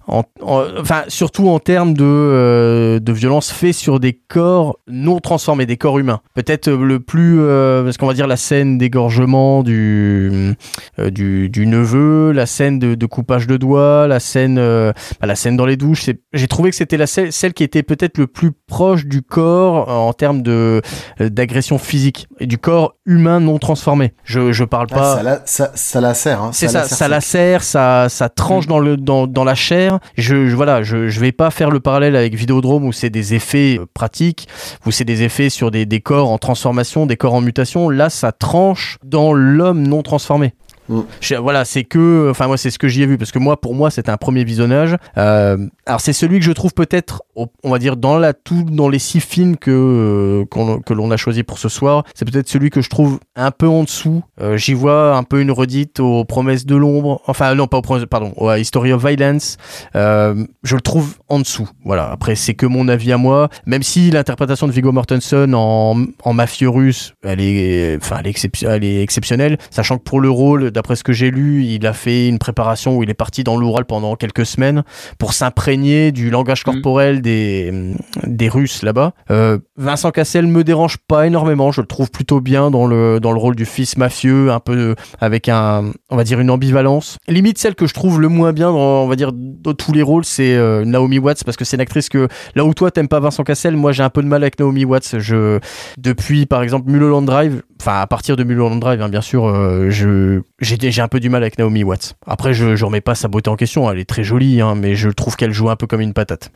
en- 0.07 0.23
en- 0.41 0.63
enfin 0.80 1.03
surtout 1.07 1.47
en 1.49 1.59
termes 1.59 1.93
de, 1.93 2.03
euh, 2.03 2.99
de 2.99 3.11
violence 3.13 3.51
fait 3.51 3.73
sur 3.73 3.99
des 3.99 4.13
corps 4.13 4.78
non 4.88 5.19
transformés, 5.19 5.65
des 5.65 5.78
corps 5.78 5.99
humains. 5.99 6.21
Peut-être 6.34 6.67
euh, 6.67 6.84
le 6.84 6.99
plus, 6.99 7.38
euh, 7.41 7.84
parce 7.84 7.97
qu'on 7.97 8.07
va 8.07 8.13
dire 8.13 8.28
la 8.28 8.38
scène 8.38 8.78
d'égorgement 8.80 9.61
du, 9.63 10.55
euh, 10.99 11.09
du, 11.11 11.65
neveu, 11.67 12.32
la 12.32 12.45
scène 12.47 12.80
de, 12.80 13.05
coupage 13.05 13.45
de 13.47 13.57
doigts, 13.57 14.07
la 14.07 14.19
scène, 14.19 14.57
euh, 14.57 14.91
la 15.21 15.36
scène 15.36 15.57
dans 15.57 15.65
les 15.67 15.78
douches. 15.78 16.09
J'ai 16.34 16.47
trouvé 16.47 16.71
que 16.71 16.76
c'était 16.76 16.97
la 16.97 17.05
scène 17.07 17.14
celle, 17.16 17.32
celle 17.32 17.53
qui 17.53 17.63
était 17.63 17.84
peut-être 17.84 18.18
le 18.18 18.28
plus 18.28 18.51
proche 18.68 19.05
du 19.05 19.22
corps 19.22 19.89
euh, 19.89 19.93
en 19.93 20.11
termes 20.13 20.41
de 20.41 20.82
euh, 21.22 21.30
d'agression 21.30 21.78
physique 21.78 22.28
et 22.39 22.45
du 22.47 22.57
corps 22.57 22.95
humain 23.05 23.39
non 23.39 23.57
transformé. 23.57 24.13
Je 24.26 24.51
je 24.51 24.63
parle 24.66 24.88
Ah, 24.91 24.95
pas. 24.95 25.16
ça, 25.16 25.24
la, 25.24 25.41
ça, 25.45 25.72
ça 25.76 26.01
lacère. 26.01 26.41
Hein, 26.41 26.49
C'est 26.53 26.68
ça, 26.68 26.80
lacère 26.82 26.97
ça 26.97 27.05
sec. 27.05 27.09
lacère, 27.11 27.63
ça, 27.63 28.09
ça 28.09 28.30
tranche 28.30 28.68
dans 28.68 28.80
le 28.80 28.97
dans, 28.97 29.28
dans 29.28 29.43
la 29.43 29.55
chair. 29.55 29.99
Je, 30.18 30.47
je- 30.49 30.55
voilà, 30.55 30.84
je, 30.84 31.07
je 31.07 31.20
vais 31.20 31.32
pas 31.32 31.51
faire 31.51 31.72
le 31.72 31.80
parallèle 31.80 32.16
avec 32.16 32.36
Vidéodrome 32.36 32.86
où 32.86 32.91
c'est 32.91 33.09
des 33.09 33.34
effets 33.34 33.78
euh, 33.80 33.86
pratiques, 33.93 34.47
où 34.86 34.91
c'est 34.91 35.05
des 35.05 35.24
effets 35.24 35.49
sur 35.49 35.72
des, 35.72 35.86
des 35.86 36.01
corps 36.01 36.30
en 36.30 36.38
transformation, 36.38 37.05
des 37.05 37.16
corps 37.18 37.34
en 37.34 37.41
mutation. 37.41 37.89
Là, 37.89 38.09
ça 38.09 38.32
tranche 38.32 38.97
dans 39.05 39.32
l'homme 39.34 39.88
non 39.88 40.01
transformé. 40.03 40.53
Mm. 40.89 41.01
Voilà, 41.39 41.65
c'est 41.65 41.83
que, 41.83 42.29
enfin 42.29 42.47
moi 42.47 42.57
c'est 42.57 42.69
ce 42.69 42.79
que 42.79 42.88
j'y 42.88 43.03
ai 43.03 43.05
vu 43.05 43.17
parce 43.17 43.31
que 43.31 43.39
moi 43.39 43.59
pour 43.59 43.75
moi 43.75 43.89
c'était 43.89 44.09
un 44.11 44.17
premier 44.17 44.43
visionnage. 44.43 44.95
Euh, 45.17 45.57
alors 45.86 46.01
c'est 46.01 46.13
celui 46.13 46.39
que 46.39 46.45
je 46.45 46.51
trouve 46.51 46.73
peut-être, 46.73 47.23
on 47.36 47.69
va 47.69 47.79
dire 47.79 47.97
dans 47.97 48.17
la 48.17 48.33
tout 48.33 48.63
dans 48.63 48.89
les 48.89 48.99
six 48.99 49.19
films 49.19 49.57
que 49.57 49.71
euh, 49.71 50.79
que 50.86 50.93
l'on 50.93 51.11
a 51.11 51.17
choisi 51.17 51.43
pour 51.43 51.59
ce 51.59 51.69
soir, 51.69 52.03
c'est 52.13 52.29
peut-être 52.29 52.47
celui 52.47 52.69
que 52.69 52.81
je 52.81 52.89
trouve 52.89 53.19
un 53.36 53.51
peu 53.51 53.67
en 53.67 53.83
dessous. 53.83 54.23
Euh, 54.41 54.57
J'y 54.57 54.73
vois 54.73 55.15
un 55.15 55.23
peu 55.23 55.41
une 55.41 55.51
redite 55.51 55.99
aux 55.99 56.25
promesses 56.25 56.65
de 56.65 56.75
l'ombre, 56.75 57.21
enfin 57.27 57.53
non 57.55 57.67
pas 57.67 57.77
aux 57.77 57.81
promesses, 57.81 58.05
pardon, 58.05 58.33
à 58.47 58.59
History 58.59 58.93
of 58.93 59.05
Violence. 59.05 59.57
Je 59.93 60.75
le 60.75 60.81
trouve 60.81 61.15
en 61.29 61.39
dessous. 61.39 61.69
Voilà. 61.83 62.11
Après 62.11 62.36
c'est 62.36 62.53
que 62.53 62.65
mon 62.65 62.88
avis 62.88 63.11
à 63.11 63.17
moi, 63.17 63.49
même 63.65 63.83
si 63.83 64.11
l'interprétation 64.11 64.67
de 64.67 64.71
Viggo 64.71 64.91
Mortensen 64.91 65.53
en, 65.55 65.95
en 66.23 66.33
mafieux 66.33 66.69
russe, 66.69 67.13
elle 67.23 67.41
est, 67.41 67.97
enfin 68.01 68.21
elle 68.23 68.83
est 68.83 69.01
exceptionnelle, 69.01 69.57
sachant 69.69 69.97
que 69.97 70.03
pour 70.03 70.21
le 70.21 70.29
rôle 70.29 70.71
d'après 70.76 70.95
ce 70.95 71.03
que 71.03 71.13
j'ai 71.13 71.32
lu, 71.32 71.63
il 71.63 71.88
a 71.88 71.93
fait 71.93 72.28
une 72.28 72.38
préparation 72.38 72.95
où 72.97 73.03
il 73.03 73.09
est 73.09 73.15
parti 73.15 73.43
dans 73.43 73.57
l'Oural 73.57 73.86
pendant 73.86 74.15
quelques 74.15 74.45
semaines 74.45 74.84
pour 75.17 75.34
s'imprégner 75.34 76.11
du 76.11 76.30
langage 76.30 76.63
Mm. 76.65 76.71
corporel 76.71 77.21
des, 77.21 77.93
des 78.26 78.49
Russes 78.49 78.82
là-bas. 78.84 79.13
Euh, 79.32 79.57
Vincent 79.78 80.11
Cassel 80.11 80.47
me 80.47 80.63
dérange 80.63 80.97
pas 80.97 81.28
énormément, 81.28 81.71
je 81.71 81.82
le 81.82 81.88
trouve 81.88 82.11
plutôt 82.11 82.41
bien 82.41 82.71
dans 82.71 82.88
le, 82.88 83.19
dans 83.19 83.32
le 83.32 83.39
rôle 83.39 83.55
du 83.55 83.65
fils 83.65 83.97
mafieux, 83.97 84.51
un 84.51 84.59
peu 84.59 84.95
avec 85.19 85.49
un, 85.49 85.91
on 86.09 86.15
va 86.15 86.23
dire 86.23 86.39
une 86.39 86.49
ambivalence. 86.51 87.17
Limite 87.28 87.57
celle 87.57 87.76
que 87.76 87.88
je 87.88 87.93
trouve 87.93 88.21
le 88.21 88.28
moins 88.30 88.53
bien 88.53 88.71
dans, 88.71 89.03
on 89.03 89.07
va 89.07 89.15
dire, 89.15 89.32
dans 89.34 89.73
tous 89.73 89.93
les 89.93 90.01
rôles, 90.01 90.26
c'est 90.26 90.55
euh, 90.55 90.86
Naomi 90.86 91.19
Watts 91.19 91.43
parce 91.43 91.57
que 91.57 91.65
c'est 91.65 91.78
une 91.78 91.82
actrice 91.82 92.09
que 92.09 92.28
là 92.55 92.65
où 92.65 92.73
toi 92.73 92.91
t'aimes 92.91 93.07
pas 93.07 93.19
Vincent 93.19 93.43
Cassel, 93.43 93.76
moi 93.76 93.91
j'ai 93.91 94.03
un 94.03 94.09
peu 94.09 94.21
de 94.21 94.28
mal 94.28 94.43
avec 94.43 94.59
Naomi 94.59 94.86
Watts. 94.86 95.19
Je, 95.19 95.59
depuis 95.97 96.45
par 96.45 96.63
exemple 96.63 96.89
Mulholland 96.89 97.25
Drive, 97.25 97.62
enfin 97.82 98.00
à 98.00 98.08
partir 98.08 98.36
de 98.36 98.43
Mulholland 98.43 98.79
Drive, 98.79 99.01
hein, 99.01 99.09
bien 99.09 99.21
sûr, 99.21 99.45
euh, 99.45 99.89
je 99.89 100.41
j'ai 100.66 101.01
un 101.01 101.08
peu 101.08 101.20
du 101.20 101.29
mal 101.29 101.42
avec 101.43 101.58
Naomi 101.58 101.83
Watts. 101.83 102.16
Après, 102.28 102.54
je, 102.54 102.75
je 102.75 102.86
remets 102.86 103.01
pas 103.01 103.16
sa 103.16 103.28
beauté 103.28 103.50
en 103.50 103.55
question, 103.55 103.89
elle 103.89 104.00
est 104.00 104.05
très 104.09 104.24
jolie, 104.24 104.62
hein, 104.62 104.75
mais 104.75 104.96
je 104.96 105.09
trouve 105.09 105.36
qu'elle 105.36 105.51
joue 105.54 105.70
un 105.70 105.75
peu 105.75 105.87
comme 105.87 106.01
une 106.01 106.13
patate. 106.13 106.51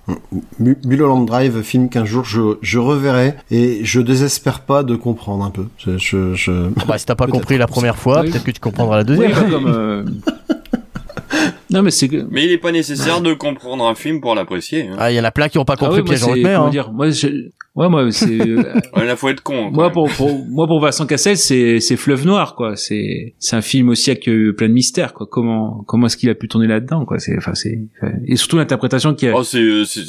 Mu- 0.60 0.77
Mulholland 0.86 1.26
Drive, 1.26 1.61
film 1.61 1.90
qu'un 1.90 2.06
jour 2.06 2.26
je, 2.26 2.57
je 2.61 2.80
reverrai 2.80 3.36
et 3.52 3.80
je 3.84 4.02
désespère 4.02 4.61
pas 4.61 4.84
de 4.84 4.95
comprendre 4.95 5.44
un 5.45 5.52
peu. 5.52 5.65
Je, 5.77 5.98
je, 5.98 6.34
je- 6.36 6.69
Bah, 6.88 6.98
si 6.98 7.06
t'as 7.06 7.15
pas 7.15 7.27
compris 7.27 7.57
la 7.57 7.68
première 7.68 7.98
fois, 7.98 8.22
Oui. 8.22 8.31
peut-être 8.31 8.44
que 8.44 8.52
tu 8.52 8.60
comprendras 8.60 8.98
la 8.98 9.03
deuxième. 9.03 9.31
comme. 9.49 9.68
euh, 9.68 10.03
non 11.72 11.82
mais 11.84 11.91
c'est 11.91 12.08
que. 12.08 12.26
Mais 12.30 12.46
il 12.46 12.52
est 12.52 12.58
pas 12.58 12.72
nécessaire 12.72 13.22
de 13.22 13.34
comprendre 13.34 13.86
un 13.86 13.96
film 13.96 14.22
pour 14.22 14.36
l'apprécier. 14.36 14.88
Hein. 14.88 14.96
Ah, 14.98 15.12
il 15.12 15.16
y 15.16 15.20
en 15.20 15.24
a 15.24 15.32
plein 15.32 15.50
qui 15.50 15.58
ont 15.58 15.66
pas 15.66 15.74
Ah 15.74 15.86
compris 15.86 15.98
ouais, 15.98 16.02
moi, 16.02 16.10
Piège 16.10 16.24
en 16.24 16.32
haute 16.32 16.40
mer. 16.40 16.62
hein. 16.64 16.70
dire, 16.70 16.91
moi, 16.91 17.10
je- 17.10 17.28
ouais, 17.76 17.90
moi, 17.90 18.12
c'est, 18.12 18.26
euh, 18.41 18.64
Ouais, 18.96 19.06
là, 19.06 19.16
faut 19.16 19.30
être 19.30 19.41
con. 19.41 19.66
quand 19.70 19.72
moi, 19.72 19.91
pour, 19.91 20.10
pour, 20.10 20.46
moi, 20.48 20.68
pour 20.68 20.80
Vincent 20.82 21.06
Cassel, 21.06 21.38
c'est, 21.38 21.80
c'est 21.80 21.96
Fleuve 21.98 22.26
Noir, 22.26 22.56
quoi. 22.56 22.76
C'est, 22.76 23.36
c'est 23.40 23.56
un 23.56 23.62
film 23.62 23.90
aussi 23.90 24.10
avec 24.10 24.24
plein 24.24 24.68
de 24.68 24.74
mystères, 24.74 25.14
quoi. 25.14 25.28
Comment, 25.30 25.84
comment 25.88 26.08
est-ce 26.08 26.18
qu'il 26.18 26.30
a 26.30 26.36
pu 26.36 26.48
tourner 26.48 26.68
là-dedans, 26.68 27.06
quoi? 27.06 27.20
C'est, 27.20 27.38
enfin, 27.38 27.54
c'est, 27.54 27.80
et 28.28 28.36
surtout 28.36 28.58
l'interprétation 28.58 29.14
qui 29.14 29.28
a, 29.28 29.34
Oh, 29.36 29.44
c'est, 29.44 29.60
euh, 29.60 29.86
c'est- 29.86 30.02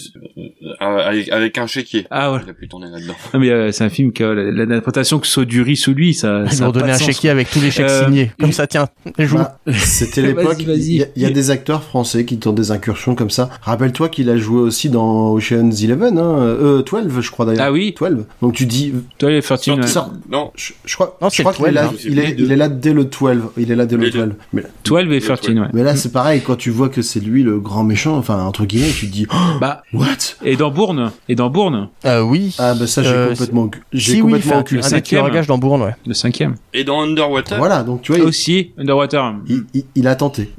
euh, 0.83 0.85
avec, 0.99 1.29
avec 1.31 1.59
un 1.59 1.67
chéquier. 1.67 2.07
ah 2.11 2.33
ouais. 2.33 2.41
Il 2.45 2.51
a 2.51 2.55
pu 2.55 2.69
tourner 2.69 2.87
là-dedans. 2.91 3.15
Non, 3.35 3.41
mais 3.41 3.51
euh, 3.51 3.71
c'est 3.73 3.85
un 3.85 3.89
film 3.91 4.13
que 4.13 4.25
la- 4.25 4.51
la- 4.51 4.65
l'interprétation 4.65 5.19
que 5.19 5.27
soit 5.27 5.45
du 5.45 5.63
riz 5.63 5.83
ou 5.89 5.93
lui, 5.93 6.15
ça, 6.15 6.43
Ils 6.47 6.53
ça 6.53 6.67
ont 6.67 6.71
a 6.71 6.73
donné 6.73 6.91
un 6.93 6.95
sens, 6.95 7.07
chéquier 7.07 7.31
avec 7.31 7.51
tous 7.51 7.61
les 7.61 7.71
chèques 7.71 7.87
Euh, 7.89 8.05
signés. 8.07 8.31
Comme 8.41 8.53
ça, 8.53 8.67
tiens, 8.67 8.89
joue. 9.19 9.37
Bah, 9.37 9.59
C'était 9.73 10.23
l'époque. 10.23 10.61
vas-y. 10.63 10.81
Il 10.91 10.97
y, 10.97 11.03
a- 11.03 11.07
il 11.17 11.23
y 11.23 11.27
a 11.27 11.31
des 11.31 11.50
acteurs 11.51 11.83
français 11.83 12.25
qui 12.25 12.39
tentent 12.39 12.55
des 12.57 12.71
incursions 12.71 13.15
comme 13.15 13.31
ça. 13.31 13.51
Rappelle-toi 13.63 14.09
qu'il 14.09 14.29
a 14.31 14.37
joué 14.37 14.61
aussi 14.61 14.89
dans 14.91 15.31
Ocean's 15.33 15.83
Eleven, 15.83 16.19
hein, 16.19 16.39
euh, 16.39 16.83
12, 16.83 17.21
je 17.21 17.31
crois 17.31 17.47
d'ailleurs. 17.47 17.65
Ah 17.69 17.73
oui. 17.73 17.95
12. 17.99 18.25
Donc 18.43 18.55
tu 18.55 18.67
dis, 18.67 18.93
Toi, 19.19 19.31
les 19.31 19.43
Fortune, 19.43 19.75
Sorti- 19.75 19.81
ouais. 19.83 19.87
sort- 19.93 20.11
Non, 20.31 20.51
je, 20.57 20.73
je 20.85 20.95
crois, 20.95 21.17
Non, 21.21 21.29
je 21.29 21.37
c'est 21.37 21.43
crois 21.43 21.53
le 21.53 21.59
qu'il 21.59 21.67
est, 21.67 21.71
12, 21.71 21.75
là, 21.75 21.87
hein. 21.89 21.93
il, 22.05 22.19
est, 22.19 22.35
il 22.39 22.53
est 22.53 22.57
là 22.57 22.69
dès 22.69 22.93
le 22.93 23.05
12. 23.05 23.31
Il 23.57 23.71
est 23.71 23.77
là 23.77 23.87
dès 23.87 23.97
le 23.97 24.05
Les 24.05 24.11
deux. 24.11 24.27
12. 24.27 24.35
Mais, 24.53 24.63
12 24.85 25.13
et 25.13 25.21
13, 25.21 25.41
ouais. 25.59 25.67
mais 25.73 25.83
là, 25.83 25.97
c'est 25.97 26.13
pareil, 26.13 26.43
quand 26.45 26.57
tu 26.57 26.71
vois 26.71 26.89
que 26.89 27.03
c'est 27.03 27.21
lui 27.21 27.43
le 27.43 27.59
grand 27.61 27.85
méchant, 27.85 28.17
enfin, 28.17 28.43
entre 28.45 28.65
guillemets, 28.65 28.91
tu 28.91 29.07
te 29.09 29.13
dis, 29.13 29.27
oh, 29.33 29.59
Bah, 29.61 29.83
what? 29.93 30.07
et 30.45 30.57
dans 30.57 30.71
Bourne, 30.71 31.13
et 31.29 31.35
dans 31.35 31.51
Bourne, 31.51 31.89
Euh, 32.05 32.21
oui. 32.23 32.55
Ah, 32.59 32.75
bah 32.75 32.87
ça, 32.87 33.03
j'ai 33.03 33.11
Euh, 33.11 33.29
complètement, 33.31 33.71
j'ai 33.93 34.01
si 34.01 34.11
oui, 34.11 34.17
il 34.17 34.17
fait 34.17 34.21
complètement 34.23 34.57
un, 34.57 34.61
occulté. 34.61 34.85
un 34.85 34.89
des 34.89 34.91
cinquième. 34.97 35.21
tueurs 35.21 35.27
à 35.27 35.31
gages 35.31 35.47
dans 35.47 35.59
Bourne, 35.59 35.83
ouais. 35.83 35.95
le 36.07 36.15
cinquième. 36.15 36.55
et 36.73 36.85
dans 36.85 37.01
Underwater? 37.03 37.59
Voilà, 37.59 37.83
donc 37.83 38.03
tu 38.03 38.13
vois, 38.13 38.21
il, 38.21 38.25
Aussi, 38.27 38.71
Underwater. 38.79 39.35
il, 39.49 39.65
il- 39.75 39.85
il 39.95 40.07
a 40.09 40.15
tenté. 40.15 40.51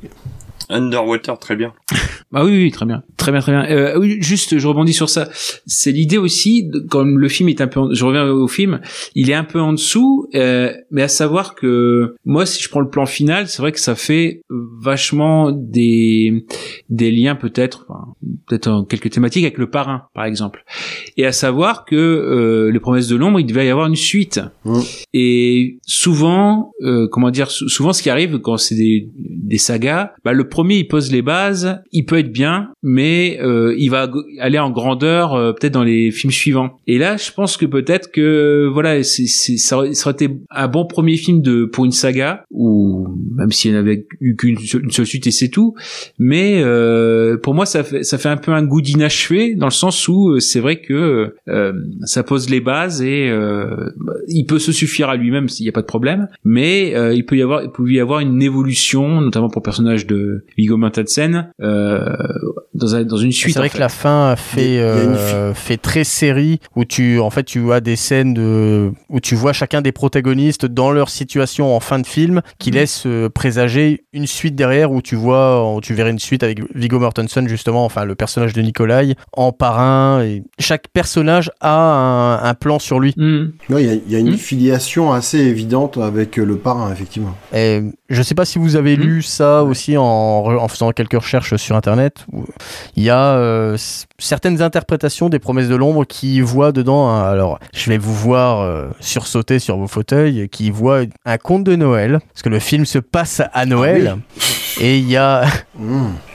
Underwater, 0.71 1.37
très 1.37 1.55
bien. 1.55 1.73
Ah 2.33 2.45
oui, 2.45 2.51
oui, 2.63 2.71
très 2.71 2.85
bien, 2.85 3.03
très 3.17 3.31
bien, 3.31 3.41
très 3.41 3.51
bien. 3.51 3.65
Euh, 3.69 3.97
oui, 3.99 4.17
juste, 4.21 4.57
je 4.57 4.67
rebondis 4.67 4.93
sur 4.93 5.09
ça. 5.09 5.29
C'est 5.65 5.91
l'idée 5.91 6.17
aussi, 6.17 6.69
comme 6.89 7.19
le 7.19 7.27
film 7.27 7.49
est 7.49 7.59
un 7.59 7.67
peu, 7.67 7.79
en- 7.81 7.93
je 7.93 8.05
reviens 8.05 8.25
au 8.29 8.47
film, 8.47 8.79
il 9.15 9.29
est 9.29 9.33
un 9.33 9.43
peu 9.43 9.59
en 9.59 9.73
dessous, 9.73 10.27
euh, 10.35 10.71
mais 10.91 11.01
à 11.01 11.07
savoir 11.09 11.55
que 11.55 12.15
moi, 12.25 12.45
si 12.45 12.63
je 12.63 12.69
prends 12.69 12.79
le 12.79 12.89
plan 12.89 13.05
final, 13.05 13.47
c'est 13.47 13.61
vrai 13.61 13.73
que 13.73 13.79
ça 13.81 13.95
fait 13.95 14.41
vachement 14.49 15.51
des 15.51 16.45
des 16.89 17.11
liens 17.11 17.35
peut-être, 17.35 17.85
enfin, 17.89 18.13
peut-être 18.47 18.67
en 18.67 18.85
quelques 18.85 19.09
thématiques 19.09 19.43
avec 19.43 19.57
le 19.57 19.69
parrain, 19.69 20.03
par 20.13 20.23
exemple. 20.25 20.63
Et 21.17 21.25
à 21.25 21.31
savoir 21.33 21.83
que 21.85 21.95
euh, 21.95 22.71
les 22.71 22.79
promesses 22.79 23.07
de 23.07 23.15
l'ombre, 23.17 23.39
il 23.39 23.45
devait 23.45 23.65
y 23.65 23.69
avoir 23.69 23.87
une 23.87 23.95
suite. 23.95 24.39
Mm. 24.63 24.79
Et 25.13 25.79
souvent, 25.85 26.71
euh, 26.81 27.07
comment 27.11 27.29
dire, 27.31 27.51
sou- 27.51 27.67
souvent 27.67 27.91
ce 27.93 28.01
qui 28.01 28.09
arrive 28.09 28.39
quand 28.39 28.57
c'est 28.57 28.75
des, 28.75 29.09
des 29.17 29.57
sagas, 29.57 30.11
bah, 30.23 30.31
le 30.33 30.47
premier 30.47 30.60
il 30.69 30.87
pose 30.87 31.11
les 31.11 31.21
bases, 31.21 31.81
il 31.91 32.05
peut 32.05 32.17
être 32.17 32.31
bien, 32.31 32.69
mais 32.83 33.39
euh, 33.41 33.75
il 33.77 33.89
va 33.89 34.09
aller 34.39 34.59
en 34.59 34.71
grandeur 34.71 35.33
euh, 35.33 35.53
peut-être 35.53 35.73
dans 35.73 35.83
les 35.83 36.11
films 36.11 36.31
suivants. 36.31 36.77
Et 36.87 36.97
là, 36.97 37.17
je 37.17 37.31
pense 37.31 37.57
que 37.57 37.65
peut-être 37.65 38.11
que 38.11 38.69
voilà, 38.71 39.03
c'est, 39.03 39.27
c'est, 39.27 39.57
ça, 39.57 39.81
ça 39.93 40.09
aurait 40.09 40.13
été 40.13 40.29
un 40.49 40.67
bon 40.67 40.85
premier 40.85 41.17
film 41.17 41.41
de 41.41 41.65
pour 41.65 41.85
une 41.85 41.91
saga, 41.91 42.43
ou 42.51 43.07
même 43.35 43.51
s'il 43.51 43.71
n'y 43.71 43.77
avait 43.77 44.05
eu 44.19 44.35
qu'une 44.35 44.57
seule, 44.59 45.05
suite 45.05 45.27
et 45.27 45.31
c'est 45.31 45.49
tout. 45.49 45.75
Mais 46.19 46.61
euh, 46.63 47.37
pour 47.37 47.53
moi, 47.53 47.65
ça 47.65 47.83
fait 47.83 48.03
ça 48.03 48.17
fait 48.17 48.29
un 48.29 48.37
peu 48.37 48.51
un 48.51 48.63
goût 48.63 48.81
d'inachevé 48.81 49.55
dans 49.55 49.67
le 49.67 49.71
sens 49.71 50.07
où 50.07 50.29
euh, 50.29 50.39
c'est 50.39 50.59
vrai 50.59 50.81
que 50.81 51.35
ça 52.03 52.23
pose 52.23 52.49
les 52.49 52.61
bases 52.61 53.01
et 53.01 53.31
il 54.27 54.45
peut 54.45 54.59
se 54.59 54.71
suffire 54.71 55.09
à 55.09 55.15
lui-même 55.15 55.49
s'il 55.49 55.65
n'y 55.65 55.69
a 55.69 55.73
pas 55.73 55.81
de 55.81 55.87
problème, 55.87 56.27
mais 56.43 56.93
il 57.15 57.25
peut 57.25 57.37
y 57.37 57.41
avoir 57.41 57.63
il 57.63 57.71
peut 57.71 57.89
y 57.89 57.99
avoir 57.99 58.19
une 58.19 58.41
évolution, 58.41 59.21
notamment 59.21 59.49
pour 59.49 59.61
le 59.61 59.65
personnage 59.65 60.07
de 60.07 60.45
Viggo 60.57 60.77
Mortensen 60.77 61.51
euh, 61.61 62.05
dans 62.73 62.95
un- 62.95 63.03
dans 63.03 63.17
une 63.17 63.31
suite. 63.31 63.53
C'est 63.53 63.59
vrai 63.59 63.69
en 63.69 63.73
que 63.73 63.77
la 63.79 63.89
fin 63.89 64.35
fait, 64.35 64.79
euh, 64.79 65.53
fait 65.53 65.77
très 65.77 66.03
série 66.03 66.59
où 66.75 66.85
tu, 66.85 67.19
en 67.19 67.29
fait, 67.29 67.43
tu 67.43 67.71
as 67.71 67.81
des 67.81 67.95
scènes 67.95 68.33
de, 68.33 68.91
où 69.09 69.19
tu 69.19 69.35
vois 69.35 69.53
chacun 69.53 69.81
des 69.81 69.91
protagonistes 69.91 70.65
dans 70.65 70.91
leur 70.91 71.09
situation 71.09 71.75
en 71.75 71.79
fin 71.79 71.99
de 71.99 72.07
film 72.07 72.41
qui 72.59 72.69
Mhm. 72.69 72.75
laisse 72.75 73.03
euh, 73.05 73.29
présager 73.29 74.05
une 74.13 74.27
suite 74.27 74.55
derrière 74.55 74.91
où 74.91 75.01
tu 75.01 75.15
vois, 75.15 75.73
où 75.75 75.81
tu 75.81 75.93
verrais 75.93 76.11
une 76.11 76.19
suite 76.19 76.43
avec 76.43 76.59
Viggo 76.75 76.99
Mortensen 76.99 77.47
justement, 77.47 77.85
enfin 77.85 78.05
le 78.05 78.15
personnage 78.15 78.53
de 78.53 78.61
Nikolai 78.61 79.15
en 79.33 79.51
parrain 79.51 80.23
et 80.23 80.43
chaque 80.59 80.87
personnage 80.89 81.51
a 81.61 81.75
un, 81.75 82.43
un 82.43 82.53
plan 82.53 82.79
sur 82.79 82.99
lui. 82.99 83.13
Ouais, 83.69 83.83
Il 83.83 83.85
y 83.85 83.89
a, 83.89 83.93
il 83.93 84.11
y 84.11 84.15
a 84.15 84.19
une 84.19 84.31
Hmm. 84.31 84.37
filiation 84.37 85.11
assez 85.11 85.39
évidente 85.39 85.97
avec 85.97 86.37
le 86.37 86.55
parrain, 86.57 86.91
effectivement. 86.91 87.35
Et 87.53 87.81
je 88.11 88.21
sais 88.21 88.35
pas 88.35 88.45
si 88.45 88.59
vous 88.59 88.75
avez 88.75 88.95
Mhm. 88.97 89.03
lu 89.03 89.21
ça 89.23 89.63
aussi 89.63 89.95
en, 89.97 90.67
faisant 90.67 90.91
quelques 90.91 91.13
recherches 91.19 91.55
sur 91.55 91.75
internet. 91.75 92.25
Il 92.95 93.03
y 93.03 93.09
a 93.09 93.35
euh, 93.35 93.77
certaines 94.19 94.61
interprétations 94.61 95.29
des 95.29 95.39
promesses 95.39 95.67
de 95.69 95.75
l'ombre 95.75 96.05
qui 96.05 96.41
voient 96.41 96.71
dedans. 96.71 97.09
un- 97.09 97.23
alors, 97.31 97.59
je 97.73 97.89
vais 97.89 97.97
vous 97.97 98.13
voir 98.13 98.61
euh, 98.61 98.87
sursauter 98.99 99.59
sur 99.59 99.77
vos 99.77 99.87
fauteuils, 99.87 100.47
qui 100.49 100.69
voient 100.71 101.01
un 101.25 101.37
conte 101.37 101.63
de 101.63 101.75
Noël, 101.75 102.19
parce 102.33 102.41
que 102.43 102.49
le 102.49 102.59
film 102.59 102.85
se 102.85 102.99
passe 102.99 103.41
à 103.53 103.65
Noël. 103.65 104.17
Et 104.81 104.97
il 104.97 105.09
y 105.09 105.15
a. 105.17 105.45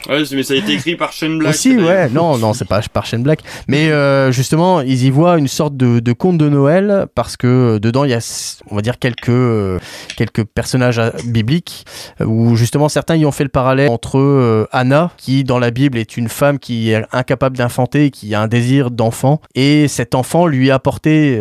Ouais, 0.08 0.22
mais 0.32 0.42
ça 0.44 0.54
a 0.54 0.56
été 0.56 0.74
écrit 0.74 0.94
par 0.94 1.12
Shane 1.12 1.36
Black. 1.38 1.50
aussi, 1.52 1.76
ouais, 1.76 2.08
non, 2.08 2.38
non, 2.38 2.52
c'est 2.52 2.64
pas 2.64 2.80
par 2.92 3.04
Shane 3.06 3.24
Black, 3.24 3.40
mais 3.66 3.90
euh, 3.90 4.30
justement, 4.30 4.80
ils 4.80 5.04
y 5.04 5.10
voient 5.10 5.36
une 5.36 5.48
sorte 5.48 5.76
de, 5.76 5.98
de 5.98 6.12
conte 6.12 6.38
de 6.38 6.48
Noël 6.48 7.06
parce 7.16 7.36
que 7.36 7.46
euh, 7.74 7.78
dedans 7.80 8.04
il 8.04 8.12
y 8.12 8.14
a, 8.14 8.60
on 8.70 8.76
va 8.76 8.82
dire 8.82 9.00
quelques 9.00 9.28
euh, 9.30 9.80
quelques 10.16 10.44
personnages 10.44 11.00
bibliques 11.24 11.86
où 12.24 12.54
justement 12.54 12.88
certains 12.88 13.16
y 13.16 13.26
ont 13.26 13.32
fait 13.32 13.42
le 13.42 13.50
parallèle 13.50 13.90
entre 13.90 14.18
euh, 14.18 14.68
Anna 14.70 15.10
qui 15.16 15.42
dans 15.42 15.58
la 15.58 15.72
Bible 15.72 15.98
est 15.98 16.16
une 16.16 16.28
femme 16.28 16.60
qui 16.60 16.92
est 16.92 17.02
incapable 17.10 17.56
d'infanter, 17.56 18.12
qui 18.12 18.32
a 18.36 18.40
un 18.40 18.46
désir 18.48 18.92
d'enfant 18.92 19.40
et 19.56 19.88
cet 19.88 20.14
enfant 20.14 20.46
lui 20.46 20.68
est 20.68 20.70
apporté 20.70 21.40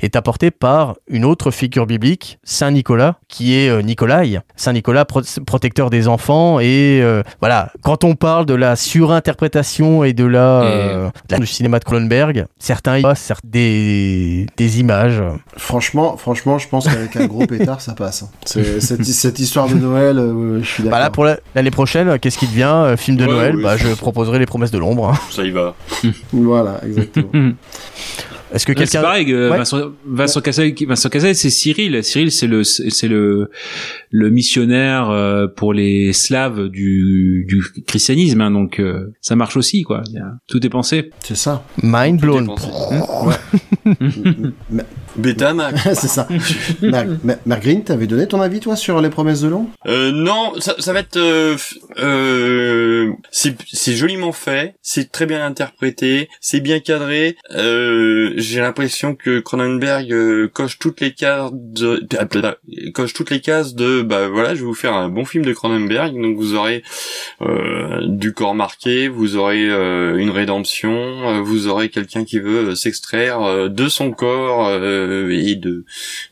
est 0.00 0.16
apporté 0.16 0.50
par 0.50 0.94
une 1.08 1.26
autre 1.26 1.50
figure 1.50 1.86
biblique, 1.86 2.38
Saint 2.42 2.70
Nicolas, 2.70 3.16
qui 3.28 3.54
est 3.54 3.82
Nicolai, 3.82 4.38
Saint 4.56 4.72
Nicolas 4.72 5.04
pro- 5.04 5.20
protecteur 5.46 5.89
des 5.90 6.08
enfants 6.08 6.58
et 6.60 7.00
euh, 7.02 7.22
voilà, 7.40 7.70
quand 7.82 8.04
on 8.04 8.14
parle 8.14 8.46
de 8.46 8.54
la 8.54 8.76
surinterprétation 8.76 10.04
et 10.04 10.12
de 10.12 10.24
la, 10.24 10.62
Et- 10.64 10.66
euh, 10.94 11.06
de 11.06 11.12
la- 11.32 11.38
du 11.38 11.46
cinéma 11.46 11.78
de 11.78 11.84
Cronenberg, 11.84 12.46
certains 12.58 12.98
y 12.98 13.02
passent 13.02 13.20
certes 13.20 13.44
des, 13.44 14.46
des 14.56 14.80
images. 14.80 15.22
Franchement, 15.56 16.16
franchement, 16.16 16.58
je 16.58 16.68
pense 16.68 16.84
qu'avec 16.86 17.14
un 17.16 17.26
gros 17.26 17.46
pétard, 17.46 17.80
ça 17.80 17.92
passe. 17.92 18.22
hein. 18.22 18.28
C'est- 18.46 18.80
Cette, 18.80 19.04
cette 19.04 19.38
histoire 19.38 19.68
de 19.68 19.74
Noël, 19.74 20.18
euh, 20.18 20.60
je 20.62 20.66
suis 20.66 20.82
d'accord. 20.82 20.98
Bah 20.98 21.04
là, 21.04 21.10
pour 21.10 21.24
la- 21.24 21.38
l'année 21.54 21.70
prochaine, 21.70 22.18
qu'est-ce 22.18 22.38
qui 22.38 22.46
devient 22.46 22.94
Film 22.96 23.16
de 23.16 23.26
Ouais, 23.26 23.32
Noël? 23.32 23.56
oui. 23.56 23.62
Bah, 23.62 23.76
je 23.76 23.88
proposerai 23.94 24.38
Les 24.38 24.46
Promesses 24.46 24.70
de 24.70 24.78
l'ombre. 24.78 25.10
hein. 25.10 25.18
Ça 25.30 25.42
y 25.42 25.50
va. 25.50 25.74
Voilà, 26.32 26.80
exactement. 26.84 27.30
Est-ce 28.52 28.66
que 28.66 28.72
Ouais, 28.72 28.78
C'est 28.78 28.84
quelqu'un. 28.92 29.02
pareil, 29.02 29.34
Ouais. 29.34 29.48
Vincent, 29.48 29.78
Vincent 30.06 30.40
Cassel, 30.40 30.74
Vincent 30.86 31.08
Cassel, 31.08 31.34
c'est 31.34 31.50
Cyril. 31.50 32.02
Cyril, 32.02 32.30
c'est 32.32 32.46
le, 32.46 32.64
c'est 32.64 33.08
le, 33.08 33.50
le 34.10 34.30
missionnaire 34.30 35.10
euh, 35.10 35.46
pour 35.46 35.72
les 35.72 36.12
Slaves 36.12 36.68
du, 36.68 37.46
du 37.48 37.62
christianisme, 37.86 38.40
hein, 38.40 38.50
donc 38.50 38.80
euh, 38.80 39.12
ça 39.20 39.36
marche 39.36 39.56
aussi, 39.56 39.82
quoi. 39.82 40.02
Tout 40.48 40.64
est 40.66 40.70
pensé. 40.70 41.10
C'est 41.24 41.36
ça. 41.36 41.64
Mind 41.82 42.20
blown. 42.20 42.42
Dépensé. 42.44 42.68
Ma- 44.70 44.82
Betamax. 45.16 45.82
c'est 45.94 46.06
ça. 46.08 46.28
Mar 46.82 47.04
Ma- 47.24 47.34
Margreen, 47.44 47.82
t'avais 47.82 48.06
donné 48.06 48.28
ton 48.28 48.40
avis, 48.40 48.60
toi, 48.60 48.76
sur 48.76 49.00
les 49.00 49.10
promesses 49.10 49.40
de 49.40 49.48
l'ombre 49.48 49.70
Euh, 49.86 50.12
non, 50.12 50.52
ça, 50.60 50.76
ça 50.78 50.92
va 50.92 51.00
être, 51.00 51.16
euh, 51.16 51.56
euh, 51.98 53.10
c'est 53.32 53.56
c'est 53.72 53.94
joliment 53.94 54.30
fait, 54.32 54.74
c'est 54.82 55.10
très 55.10 55.26
bien 55.26 55.44
interprété, 55.44 56.28
c'est 56.40 56.60
bien 56.60 56.78
cadré. 56.80 57.36
Euh, 57.56 58.34
J'ai 58.40 58.60
l'impression 58.60 59.14
que 59.14 59.40
Cronenberg 59.40 60.12
euh, 60.12 60.48
coche 60.48 60.78
toutes 60.78 61.00
les 61.00 61.12
cases 61.12 61.50
de, 61.52 62.02
coche 62.92 63.12
toutes 63.12 63.30
les 63.30 63.40
cases 63.40 63.74
de, 63.74 64.00
bah 64.02 64.28
voilà, 64.28 64.54
je 64.54 64.60
vais 64.60 64.66
vous 64.66 64.74
faire 64.74 64.94
un 64.94 65.08
bon 65.08 65.24
film 65.24 65.44
de 65.44 65.52
Cronenberg, 65.52 66.18
donc 66.20 66.36
vous 66.36 66.54
aurez 66.54 66.82
euh, 67.42 68.00
du 68.06 68.32
corps 68.32 68.54
marqué, 68.54 69.08
vous 69.08 69.36
aurez 69.36 69.68
euh, 69.68 70.16
une 70.16 70.30
rédemption, 70.30 70.90
euh, 70.90 71.40
vous 71.40 71.68
aurez 71.68 71.90
quelqu'un 71.90 72.24
qui 72.24 72.38
veut 72.38 72.74
s'extraire 72.74 73.42
euh, 73.42 73.68
de 73.68 73.88
son 73.88 74.10
corps 74.10 74.66
euh, 74.68 75.28
et 75.30 75.54
de 75.54 75.84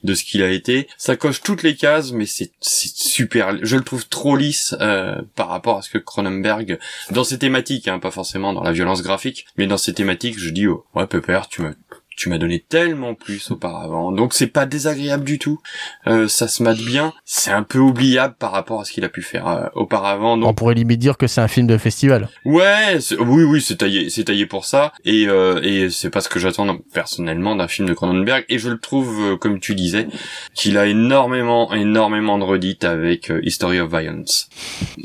de 0.03 0.15
ce 0.15 0.25
qu'il 0.25 0.43
a 0.43 0.51
été. 0.51 0.89
Ça 0.97 1.17
coche 1.17 1.43
toutes 1.43 1.63
les 1.63 1.77
cases, 1.77 2.13
mais 2.13 2.27
c'est 2.27 2.53
super. 2.61 3.57
Je 3.63 3.77
le 3.77 3.83
trouve 3.83 4.09
trop 4.09 4.37
lisse 4.37 4.75
euh, 4.81 5.21
par 5.35 5.49
rapport 5.49 5.79
à 5.79 5.83
ce 5.83 5.91
que 5.91 5.99
Cronenberg 5.99 6.79
dans 7.11 7.25
ses 7.25 7.39
thématiques, 7.39 7.89
hein, 7.89 7.99
pas 7.99 8.11
forcément 8.11 8.53
dans 8.53 8.63
la 8.63 8.73
violence 8.73 9.03
graphique, 9.03 9.47
mais 9.57 9.67
dans 9.67 9.79
ses 9.79 9.93
thématiques, 9.93 10.39
je 10.39 10.51
dis 10.51 10.67
oh, 10.67 10.85
ouais 10.95 11.07
Pepper, 11.07 11.41
tu 11.51 11.63
m'as 11.63 11.73
tu 12.19 12.29
m'as 12.29 12.39
donné 12.39 12.65
tellement 12.69 13.15
plus 13.15 13.51
auparavant. 13.51 14.13
Donc 14.13 14.35
c'est 14.35 14.47
pas 14.49 14.67
désagréable 14.67 15.25
du 15.25 15.39
tout. 15.39 15.61
Euh, 16.07 16.29
ça 16.29 16.49
se 16.49 16.63
mate 16.63 16.79
bien. 16.79 17.13
C'est 17.25 17.51
un 17.51 17.63
peu 17.63 17.79
oubliable 17.79 18.35
par 18.39 18.53
rapport 18.53 18.81
à 18.81 18.85
ce 18.85 18.93
qu'il 18.93 19.05
a 19.05 19.09
pu 19.09 19.23
faire 19.23 19.47
euh, 19.49 19.67
auparavant. 19.75 20.41
On 20.43 20.55
pourrait 20.55 20.75
limite 20.75 20.99
dire 20.99 21.17
que 21.17 21.27
c'est 21.27 21.41
un 21.41 21.49
film 21.49 21.67
de 21.67 21.79
festival. 21.79 22.29
Ouais, 22.45 22.99
oui, 23.21 23.45
oui, 23.45 23.61
c'est 23.61 23.77
taillé, 23.77 24.11
c'est 24.11 24.25
taillé 24.25 24.47
pour 24.47 24.65
ça, 24.65 24.93
et 25.05 25.27
euh, 25.29 25.61
et 25.63 25.91
c'est 25.91 26.11
pas 26.11 26.21
ce 26.21 26.29
que 26.29 26.39
j'attends 26.39 26.77
personnellement 26.93 27.55
d'un 27.57 27.69
film 27.69 27.89
de 27.89 27.95
Cronenberg, 27.95 28.45
et 28.49 28.59
je 28.59 28.69
le 28.69 28.79
trouve, 28.79 29.33
euh, 29.33 29.37
comme 29.37 29.61
tu 29.61 29.75
disais, 29.75 30.09
qu'il 30.55 30.77
a 30.79 30.87
énormément, 30.87 31.73
énormément 31.73 32.39
de 32.39 32.45
redites 32.45 32.85
avec 32.85 33.31
euh, 33.31 33.41
History 33.45 33.81
of 33.81 33.91
Violence. 33.91 34.49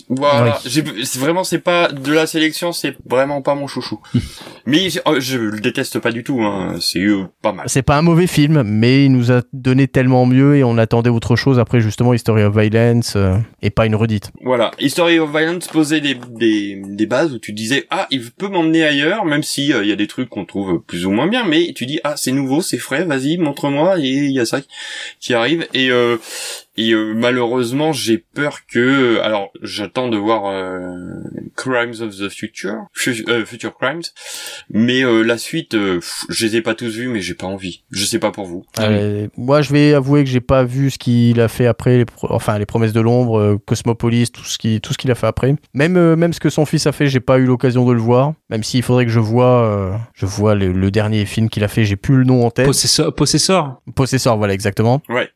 Voilà, 0.10 0.60
Oui. 0.66 0.82
vraiment, 1.16 1.44
c'est 1.44 1.60
pas 1.60 1.90
de 1.90 2.12
la 2.12 2.26
sélection, 2.28 2.72
c'est 2.72 2.96
vraiment 3.08 3.42
pas 3.42 3.56
mon 3.56 3.68
chouchou. 3.68 4.00
Mais 4.66 4.90
je, 4.90 5.00
oh, 5.06 5.20
je 5.20 5.38
le 5.38 5.60
déteste 5.60 6.00
pas 6.00 6.12
du 6.12 6.24
tout, 6.24 6.42
hein, 6.42 6.76
c'est 6.80 7.00
pas 7.42 7.52
mal. 7.52 7.66
C'est 7.68 7.82
pas 7.82 7.98
un 7.98 8.02
mauvais 8.02 8.28
film, 8.28 8.64
mais 8.64 9.06
il 9.06 9.12
nous 9.12 9.32
a 9.32 9.42
donné 9.54 9.88
tellement 9.88 10.26
mieux 10.26 10.56
et 10.56 10.64
on 10.64 10.78
attendait 10.78 11.10
autre 11.10 11.36
chose 11.36 11.60
après 11.60 11.80
justement 11.80 12.14
History 12.14 12.44
of 12.44 12.58
Violence 12.58 13.14
euh, 13.16 13.38
et 13.62 13.70
pas 13.70 13.86
une 13.86 13.96
redite. 13.96 14.32
Voilà, 14.42 14.72
History 14.80 15.20
of 15.20 15.32
Violence 15.32 15.68
posait 15.68 16.02
des, 16.02 16.16
des, 16.30 16.82
des 16.86 17.06
bases 17.06 17.34
où 17.34 17.40
tu 17.40 17.54
disais 17.54 17.86
ah 17.90 18.08
il 18.12 18.32
peut 18.32 18.48
m'emmener 18.48 18.84
ailleurs 18.84 19.26
même 19.26 19.44
si 19.44 19.74
euh, 19.74 19.84
il 19.84 19.90
y 19.90 19.92
a 19.92 19.96
des 19.96 20.08
trucs 20.08 20.30
qu'on 20.30 20.46
trouve 20.46 20.82
plus 20.82 21.06
ou 21.06 21.12
moins 21.12 21.28
bien 21.28 21.46
mais 21.46 21.74
tu 21.76 21.86
dis 21.86 22.00
ah 22.04 22.16
c'est 22.16 22.32
nouveau 22.32 22.62
c'est 22.62 22.78
frais 22.78 23.06
vas-y 23.06 23.38
montre-moi 23.38 24.00
et 24.00 24.08
il 24.08 24.32
y 24.32 24.40
a 24.40 24.46
ça 24.46 24.62
qui 25.20 25.34
arrive 25.34 25.68
et 25.74 25.90
euh, 25.90 26.18
et 26.76 26.92
euh, 26.94 27.14
malheureusement 27.16 27.92
j'ai 27.94 28.18
peur 28.18 28.60
que 28.68 29.20
alors 29.20 29.52
j'attends 29.62 30.08
de 30.10 30.18
voir 30.18 30.46
euh, 30.48 30.80
Crimes 31.56 31.94
of 32.02 32.16
the 32.18 32.30
Future 32.30 32.86
Fu- 32.94 33.24
euh, 33.30 33.46
Future 33.46 33.76
Crimes 33.78 34.02
mais 34.70 35.04
euh, 35.04 35.22
la 35.22 35.38
suite 35.38 35.74
euh, 35.76 35.96
pff, 35.96 36.26
je 36.30 36.46
les 36.46 36.56
ai 36.58 36.62
pas 36.62 36.74
tous 36.76 36.88
vus 36.98 37.08
mais 37.08 37.22
j'ai 37.22 37.34
pas 37.36 37.48
envie 37.48 37.84
je 37.92 38.06
sais 38.06 38.20
pas 38.20 38.32
pour 38.32 38.46
vous 38.46 38.64
Euh, 38.80 39.28
moi, 39.38 39.62
je 39.62 39.72
vais 39.72 39.94
avouer 39.94 40.24
que 40.24 40.30
j'ai 40.30 40.42
pas 40.42 40.64
vu 40.64 40.90
ce 40.90 40.98
qu'il 40.98 41.40
a 41.40 41.48
fait 41.48 41.66
après, 41.68 41.98
les 41.98 42.06
pro- 42.06 42.28
enfin 42.32 42.58
les 42.58 42.66
promesses 42.66 42.94
de 42.94 43.02
l'ombre, 43.02 43.38
euh, 43.40 43.58
Cosmopolis, 43.66 44.32
tout 44.32 44.44
ce 44.44 44.58
qui, 44.58 44.82
tout 44.82 44.94
ce 44.94 44.98
qu'il 44.98 45.12
a 45.12 45.16
fait 45.16 45.28
après. 45.28 45.56
Même, 45.74 45.98
euh, 45.98 46.16
même 46.16 46.34
ce 46.34 46.40
que 46.40 46.50
son 46.50 46.66
fils 46.66 46.88
a 46.88 46.92
fait, 46.92 47.08
j'ai 47.08 47.20
pas 47.20 47.38
eu 47.38 47.46
l'occasion 47.46 47.86
de 47.86 47.94
le 47.94 48.00
voir. 48.00 48.34
Même 48.50 48.64
s'il 48.64 48.82
faudrait 48.84 49.06
que 49.06 49.12
je 49.12 49.20
vois, 49.20 49.64
euh, 49.66 49.92
je 50.14 50.26
vois 50.26 50.56
le, 50.56 50.72
le 50.72 50.92
dernier 50.92 51.26
film 51.26 51.50
qu'il 51.50 51.64
a 51.64 51.68
fait, 51.68 51.84
j'ai 51.86 51.96
plus 51.96 52.16
le 52.18 52.24
nom 52.24 52.46
en 52.46 52.52
tête. 52.52 52.66
Possessor, 52.66 53.14
Possessor. 53.14 53.82
Possessor, 53.96 54.38
voilà 54.38 54.54
exactement. 54.54 55.02
ouais 55.10 55.30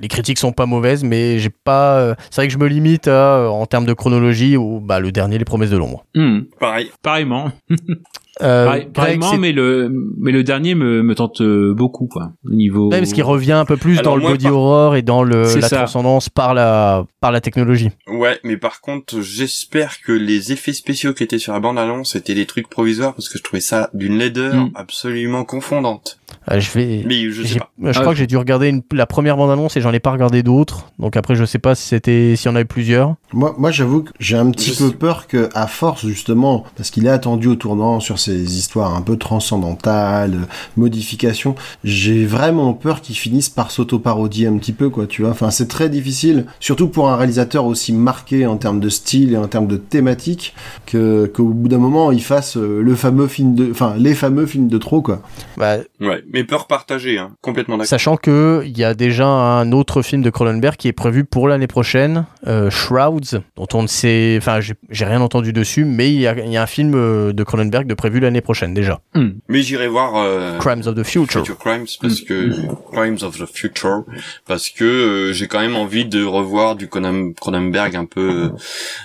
Les 0.00 0.08
critiques 0.08 0.38
sont 0.38 0.52
pas 0.52 0.63
mauvaises, 0.66 1.04
mais 1.04 1.38
j'ai 1.38 1.50
pas. 1.50 1.98
euh, 1.98 2.14
c'est 2.30 2.36
vrai 2.36 2.46
que 2.46 2.52
je 2.52 2.58
me 2.58 2.66
limite 2.66 3.08
à, 3.08 3.38
euh, 3.38 3.48
en 3.48 3.66
termes 3.66 3.86
de 3.86 3.92
chronologie, 3.92 4.56
au 4.56 4.80
bah 4.80 5.00
le 5.00 5.12
dernier, 5.12 5.38
les 5.38 5.44
promesses 5.44 5.70
de 5.70 5.76
l'ombre. 5.76 6.04
Hmm. 6.14 6.40
pareil 6.58 6.90
Pareillement. 7.02 7.50
Euh, 8.42 8.64
Pareil- 8.66 8.88
pareillement, 8.92 9.36
mais 9.38 9.52
le, 9.52 9.92
mais 10.18 10.32
le 10.32 10.42
dernier 10.42 10.74
me, 10.74 11.02
me 11.02 11.14
tente 11.14 11.40
euh, 11.40 11.72
beaucoup, 11.74 12.06
quoi. 12.06 12.32
Au 12.44 12.52
niveau. 12.54 12.90
Ouais, 12.90 12.98
parce 12.98 13.12
qu'il 13.12 13.22
revient 13.22 13.52
un 13.52 13.64
peu 13.64 13.76
plus 13.76 13.98
Alors, 14.00 14.14
dans 14.14 14.16
le 14.16 14.32
body 14.32 14.44
par- 14.46 14.54
horror 14.56 14.96
et 14.96 15.02
dans 15.02 15.22
le, 15.22 15.42
la 15.42 15.68
ça. 15.68 15.76
transcendance 15.76 16.28
par 16.28 16.52
la, 16.54 17.06
par 17.20 17.30
la 17.32 17.40
technologie. 17.40 17.90
Ouais, 18.08 18.40
mais 18.42 18.56
par 18.56 18.80
contre, 18.80 19.20
j'espère 19.20 20.00
que 20.00 20.12
les 20.12 20.52
effets 20.52 20.72
spéciaux 20.72 21.14
qui 21.14 21.22
étaient 21.22 21.38
sur 21.38 21.52
la 21.52 21.60
bande-annonce 21.60 22.16
étaient 22.16 22.34
des 22.34 22.46
trucs 22.46 22.68
provisoires 22.68 23.14
parce 23.14 23.28
que 23.28 23.38
je 23.38 23.42
trouvais 23.44 23.60
ça 23.60 23.90
d'une 23.94 24.18
laideur 24.18 24.54
Mm. 24.54 24.70
absolument 24.74 25.44
confondante. 25.44 26.18
Euh, 26.50 26.60
je 26.60 26.70
vais. 26.72 27.02
Mais 27.06 27.30
je 27.30 27.42
sais 27.42 27.48
j'ai- 27.48 27.58
pas. 27.60 27.70
Je 27.82 27.88
Ah, 27.98 28.00
crois 28.00 28.12
que 28.12 28.18
j'ai 28.18 28.26
dû 28.26 28.36
regarder 28.36 28.68
une- 28.68 28.82
la 28.92 29.06
première 29.06 29.36
bande-annonce 29.36 29.76
et 29.76 29.80
j'en 29.80 29.92
ai 29.92 30.00
pas 30.00 30.10
regardé 30.10 30.42
d'autres. 30.42 30.90
Donc 30.98 31.16
après, 31.16 31.34
je 31.36 31.44
sais 31.44 31.58
pas 31.58 31.74
si 31.74 31.86
c'était, 31.88 32.34
s'il 32.36 32.50
y 32.50 32.52
en 32.52 32.56
avait 32.56 32.64
plusieurs. 32.64 33.14
Moi, 33.32 33.54
moi 33.58 33.70
j'avoue 33.70 34.02
que 34.02 34.10
j'ai 34.18 34.36
un 34.36 34.50
petit 34.50 34.72
Je 34.72 34.78
peu 34.78 34.88
sais. 34.90 34.94
peur 34.94 35.26
que, 35.26 35.48
à 35.54 35.66
force, 35.66 36.04
justement, 36.06 36.64
parce 36.76 36.90
qu'il 36.90 37.06
est 37.06 37.10
attendu 37.10 37.48
au 37.48 37.54
tournant 37.54 38.00
sur 38.00 38.18
ces 38.24 38.58
histoires 38.58 38.94
un 38.94 39.02
peu 39.02 39.16
transcendantales, 39.16 40.48
modifications, 40.76 41.54
j'ai 41.82 42.24
vraiment 42.24 42.72
peur 42.72 43.00
qu'il 43.00 43.16
finisse 43.16 43.48
par 43.48 43.70
s'auto-parodier 43.70 44.46
un 44.46 44.56
petit 44.58 44.72
peu, 44.72 44.88
quoi, 44.90 45.06
tu 45.06 45.22
vois. 45.22 45.30
Enfin, 45.30 45.50
c'est 45.50 45.68
très 45.68 45.88
difficile, 45.88 46.46
surtout 46.60 46.88
pour 46.88 47.08
un 47.08 47.16
réalisateur 47.16 47.64
aussi 47.66 47.92
marqué 47.92 48.46
en 48.46 48.56
termes 48.56 48.80
de 48.80 48.88
style 48.88 49.32
et 49.32 49.36
en 49.36 49.48
termes 49.48 49.66
de 49.66 49.76
thématique, 49.76 50.54
que, 50.86 51.26
qu'au 51.26 51.48
bout 51.48 51.68
d'un 51.68 51.78
moment, 51.78 52.12
il 52.12 52.22
fasse 52.22 52.56
euh, 52.56 52.80
le 52.82 52.94
fameux 52.94 53.26
film 53.26 53.54
de, 53.54 53.70
enfin, 53.70 53.94
les 53.98 54.14
fameux 54.14 54.46
films 54.46 54.68
de 54.68 54.78
trop, 54.78 55.02
quoi. 55.02 55.22
Bah, 55.56 55.76
Ouais, 56.00 56.22
mais 56.32 56.44
peur 56.44 56.66
partagée, 56.66 57.18
hein. 57.18 57.30
Complètement 57.40 57.76
d'accord. 57.76 57.88
sachant 57.88 58.16
que 58.16 58.62
il 58.66 58.76
y 58.76 58.84
a 58.84 58.94
déjà 58.94 59.26
un 59.26 59.72
autre 59.72 60.02
film 60.02 60.22
de 60.22 60.30
Cronenberg 60.30 60.76
qui 60.76 60.88
est 60.88 60.92
prévu 60.92 61.24
pour 61.24 61.48
l'année 61.48 61.66
prochaine, 61.66 62.26
euh, 62.46 62.70
Shrouds, 62.70 63.40
dont 63.56 63.68
on 63.72 63.82
ne 63.82 63.86
sait, 63.86 64.36
enfin, 64.38 64.60
j'ai 64.60 64.74
j'ai 64.90 65.04
rien 65.04 65.20
entendu 65.20 65.52
dessus, 65.52 65.84
mais 65.84 66.12
il 66.12 66.20
y 66.20 66.24
y 66.24 66.56
a 66.56 66.62
un 66.62 66.66
film 66.66 66.94
euh, 66.94 67.32
de 67.32 67.42
Cronenberg 67.42 67.86
de 67.86 67.94
prévu 67.94 68.13
l'année 68.20 68.40
prochaine 68.40 68.74
déjà. 68.74 69.00
Hmm. 69.14 69.30
Mais 69.48 69.62
j'irai 69.62 69.88
voir 69.88 70.16
euh, 70.16 70.58
Crimes 70.58 70.82
of 70.86 70.94
the 70.94 71.02
Future. 71.04 71.40
Future 71.44 71.58
Crimes 71.58 71.86
parce 72.00 72.20
que 72.20 72.50
Crimes 72.92 73.18
of 73.22 73.38
the 73.38 73.46
Future 73.52 74.04
parce 74.46 74.70
que 74.70 74.84
euh, 74.84 75.32
j'ai 75.32 75.46
quand 75.48 75.60
même 75.60 75.76
envie 75.76 76.04
de 76.04 76.24
revoir 76.24 76.76
du 76.76 76.88
Conan- 76.88 77.32
Cronenberg 77.34 77.96
un 77.96 78.04
peu 78.06 78.50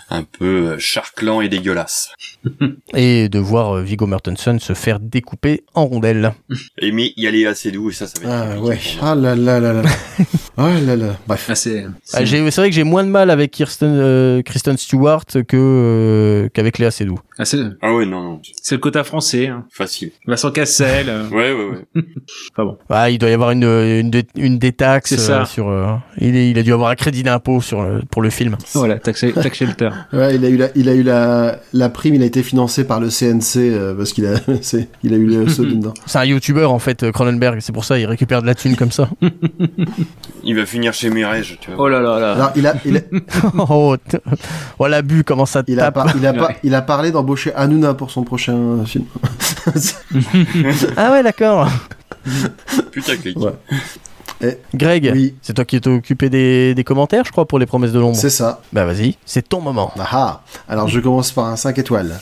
un 0.10 0.24
peu 0.24 0.46
euh, 0.46 0.76
charclant 0.80 1.42
et 1.42 1.50
dégueulasse. 1.50 2.12
Et 2.96 3.30
de 3.30 3.40
voir 3.40 3.76
euh, 3.78 3.82
Viggo 3.84 4.06
Mortensen 4.08 4.60
se 4.60 4.74
faire 4.74 5.00
découper 5.00 5.64
en 5.74 5.86
rondelles. 5.86 6.34
Et 6.82 6.92
mais 6.92 7.14
y 7.18 7.28
aller 7.28 7.46
assez 7.46 7.72
doux 7.72 7.90
et 7.90 7.94
ça 7.94 8.08
ça 8.08 8.20
va 8.22 8.28
être 8.48 8.58
Ah, 8.58 8.62
ouais. 8.62 8.80
Ah 9.02 9.16
là 9.16 9.36
là 9.36 9.60
là 9.60 9.74
là. 9.74 9.82
ah 10.58 10.80
là 10.82 10.96
là. 10.96 11.18
Bref. 11.28 11.46
Ah, 11.50 11.56
c'est, 11.56 11.86
Ah, 12.14 12.26
c'est 12.26 12.56
vrai 12.56 12.70
que 12.70 12.76
j'ai 12.76 12.84
moins 12.84 13.04
de 13.04 13.10
mal 13.10 13.30
avec 13.30 13.52
Kirsten, 13.52 13.90
euh, 14.00 14.42
Kristen 14.42 14.78
Stewart 14.78 15.26
que 15.26 15.42
euh, 15.54 16.50
qu'avec 16.54 16.78
Léa 16.78 16.92
Seydoux. 16.92 17.20
ah, 17.38 17.44
Ah 17.82 17.94
ouais 17.94 18.06
non, 18.06 18.22
non 18.24 18.42
c'est 18.62 18.76
le 18.76 18.80
français. 19.04 19.48
Hein. 19.48 19.66
facile. 19.72 20.12
Vincent 20.28 20.52
Cassel. 20.52 21.08
euh, 21.10 21.28
Ouais 21.32 21.52
ouais 21.54 21.66
ouais. 21.96 22.04
Enfin 22.54 22.66
bon. 22.66 22.78
Ah, 22.90 23.10
il 23.10 23.18
doit 23.18 23.30
y 23.30 23.34
avoir 23.34 23.52
une, 23.52 23.64
une, 23.64 24.10
dé- 24.10 24.28
une 24.36 24.58
détaxe 24.58 25.10
C'est 25.12 25.18
ça. 25.18 25.42
euh, 25.42 25.46
sur. 25.46 25.70
euh, 25.70 25.88
il, 26.20 26.36
est- 26.36 26.50
il 26.52 26.58
a 26.60 26.64
dû 26.64 26.74
avoir 26.74 26.90
un 26.90 26.96
crédit 26.96 27.24
d'impôt 27.24 27.62
sur 27.62 27.86
pour 28.12 28.22
le 28.22 28.30
film. 28.30 28.56
Voilà, 28.74 29.00
tax, 29.00 29.26
tax 29.34 29.58
shelter. 29.58 29.90
Ouais, 30.14 30.36
il 30.36 30.46
a 30.46 30.50
eu 30.50 30.58
la, 30.58 30.68
il 30.76 30.90
a 30.90 30.94
eu 30.94 31.04
la, 31.04 31.60
la 31.74 31.90
prime, 31.90 32.16
il 32.16 32.24
a 32.24 32.26
été 32.26 32.44
financé 32.44 32.84
par 32.86 33.00
le 33.00 33.10
CNC 33.10 33.58
euh, 33.58 33.96
parce 33.96 34.14
qu'il 34.14 34.26
a, 34.26 34.36
c'est, 34.62 34.90
il 35.04 35.14
a 35.14 35.18
eu 35.18 35.26
le 35.26 35.48
saut 35.48 35.66
dedans. 35.66 35.94
C'est 36.06 36.20
un 36.20 36.26
youtubeur 36.26 36.72
en 36.72 36.80
fait, 36.80 37.04
euh, 37.04 37.12
Cronenberg. 37.12 37.60
C'est 37.62 37.72
pour 37.74 37.86
ça 37.86 37.98
il 38.00 38.06
récupère 38.06 38.42
de 38.42 38.48
la 38.48 38.56
thune 38.56 38.76
comme 38.76 38.92
ça. 38.92 39.10
Il 40.44 40.56
va 40.56 40.66
finir 40.66 40.94
chez 40.94 41.10
tu 41.10 41.72
vois. 41.72 41.86
Oh 41.86 41.88
là 41.90 42.00
là 42.02 42.20
là. 42.20 42.32
Alors, 42.34 42.52
il 42.56 42.66
a, 42.68 42.76
il 42.86 42.98
a, 42.98 43.02
oh, 43.70 43.96
oh 44.80 44.88
l'abus, 44.88 45.24
comment 45.24 45.46
ça 45.46 45.64
il 45.68 45.80
a, 45.80 45.86
tape. 45.86 45.94
par- 45.96 46.16
il 46.16 46.26
a, 46.26 46.34
pas- 46.34 46.48
Ouais. 46.48 46.56
il 46.64 46.74
a 46.76 46.82
parlé 46.82 47.12
d'embaucher 47.12 47.54
Hanouna 47.56 47.94
pour 47.94 48.12
son 48.12 48.24
prochain 48.24 48.86
film. 48.90 49.06
Ah 50.98 51.12
ouais, 51.12 51.24
d'accord. 51.24 51.68
Putaclic. 52.92 53.38
Ouais. 53.40 54.58
Greg, 54.74 55.12
Oui. 55.14 55.36
c'est 55.42 55.54
toi 55.54 55.66
qui 55.66 55.80
t'es 55.82 55.90
occupé 55.90 56.30
des, 56.30 56.74
des 56.74 56.84
commentaires, 56.84 57.24
je 57.26 57.32
crois, 57.32 57.46
pour 57.46 57.60
les 57.60 57.66
promesses 57.66 57.92
de 57.92 58.00
l'ombre. 58.00 58.16
C'est 58.16 58.30
ça. 58.30 58.62
Bah 58.72 58.86
vas-y, 58.86 59.18
c'est 59.26 59.48
ton 59.48 59.60
moment. 59.62 59.92
Ah 60.00 60.08
ah. 60.12 60.42
Alors 60.70 60.88
je 60.88 61.00
commence 61.00 61.32
par 61.32 61.46
un 61.46 61.56
5 61.58 61.78
étoiles. 61.78 62.20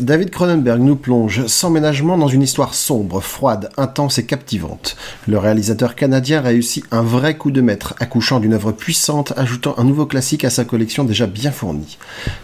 David 0.00 0.30
Cronenberg 0.30 0.80
nous 0.80 0.96
plonge 0.96 1.46
sans 1.46 1.70
ménagement 1.70 2.18
dans 2.18 2.26
une 2.26 2.42
histoire 2.42 2.74
sombre, 2.74 3.20
froide, 3.20 3.70
intense 3.76 4.18
et 4.18 4.26
captivante. 4.26 4.96
Le 5.28 5.38
réalisateur 5.38 5.94
canadien 5.94 6.40
réussit 6.40 6.84
un 6.90 7.02
vrai 7.02 7.36
coup 7.36 7.52
de 7.52 7.60
maître, 7.60 7.94
accouchant 8.00 8.40
d'une 8.40 8.54
œuvre 8.54 8.72
puissante, 8.72 9.32
ajoutant 9.36 9.76
un 9.78 9.84
nouveau 9.84 10.06
classique 10.06 10.44
à 10.44 10.50
sa 10.50 10.64
collection 10.64 11.04
déjà 11.04 11.26
bien 11.26 11.52
fournie. 11.52 11.98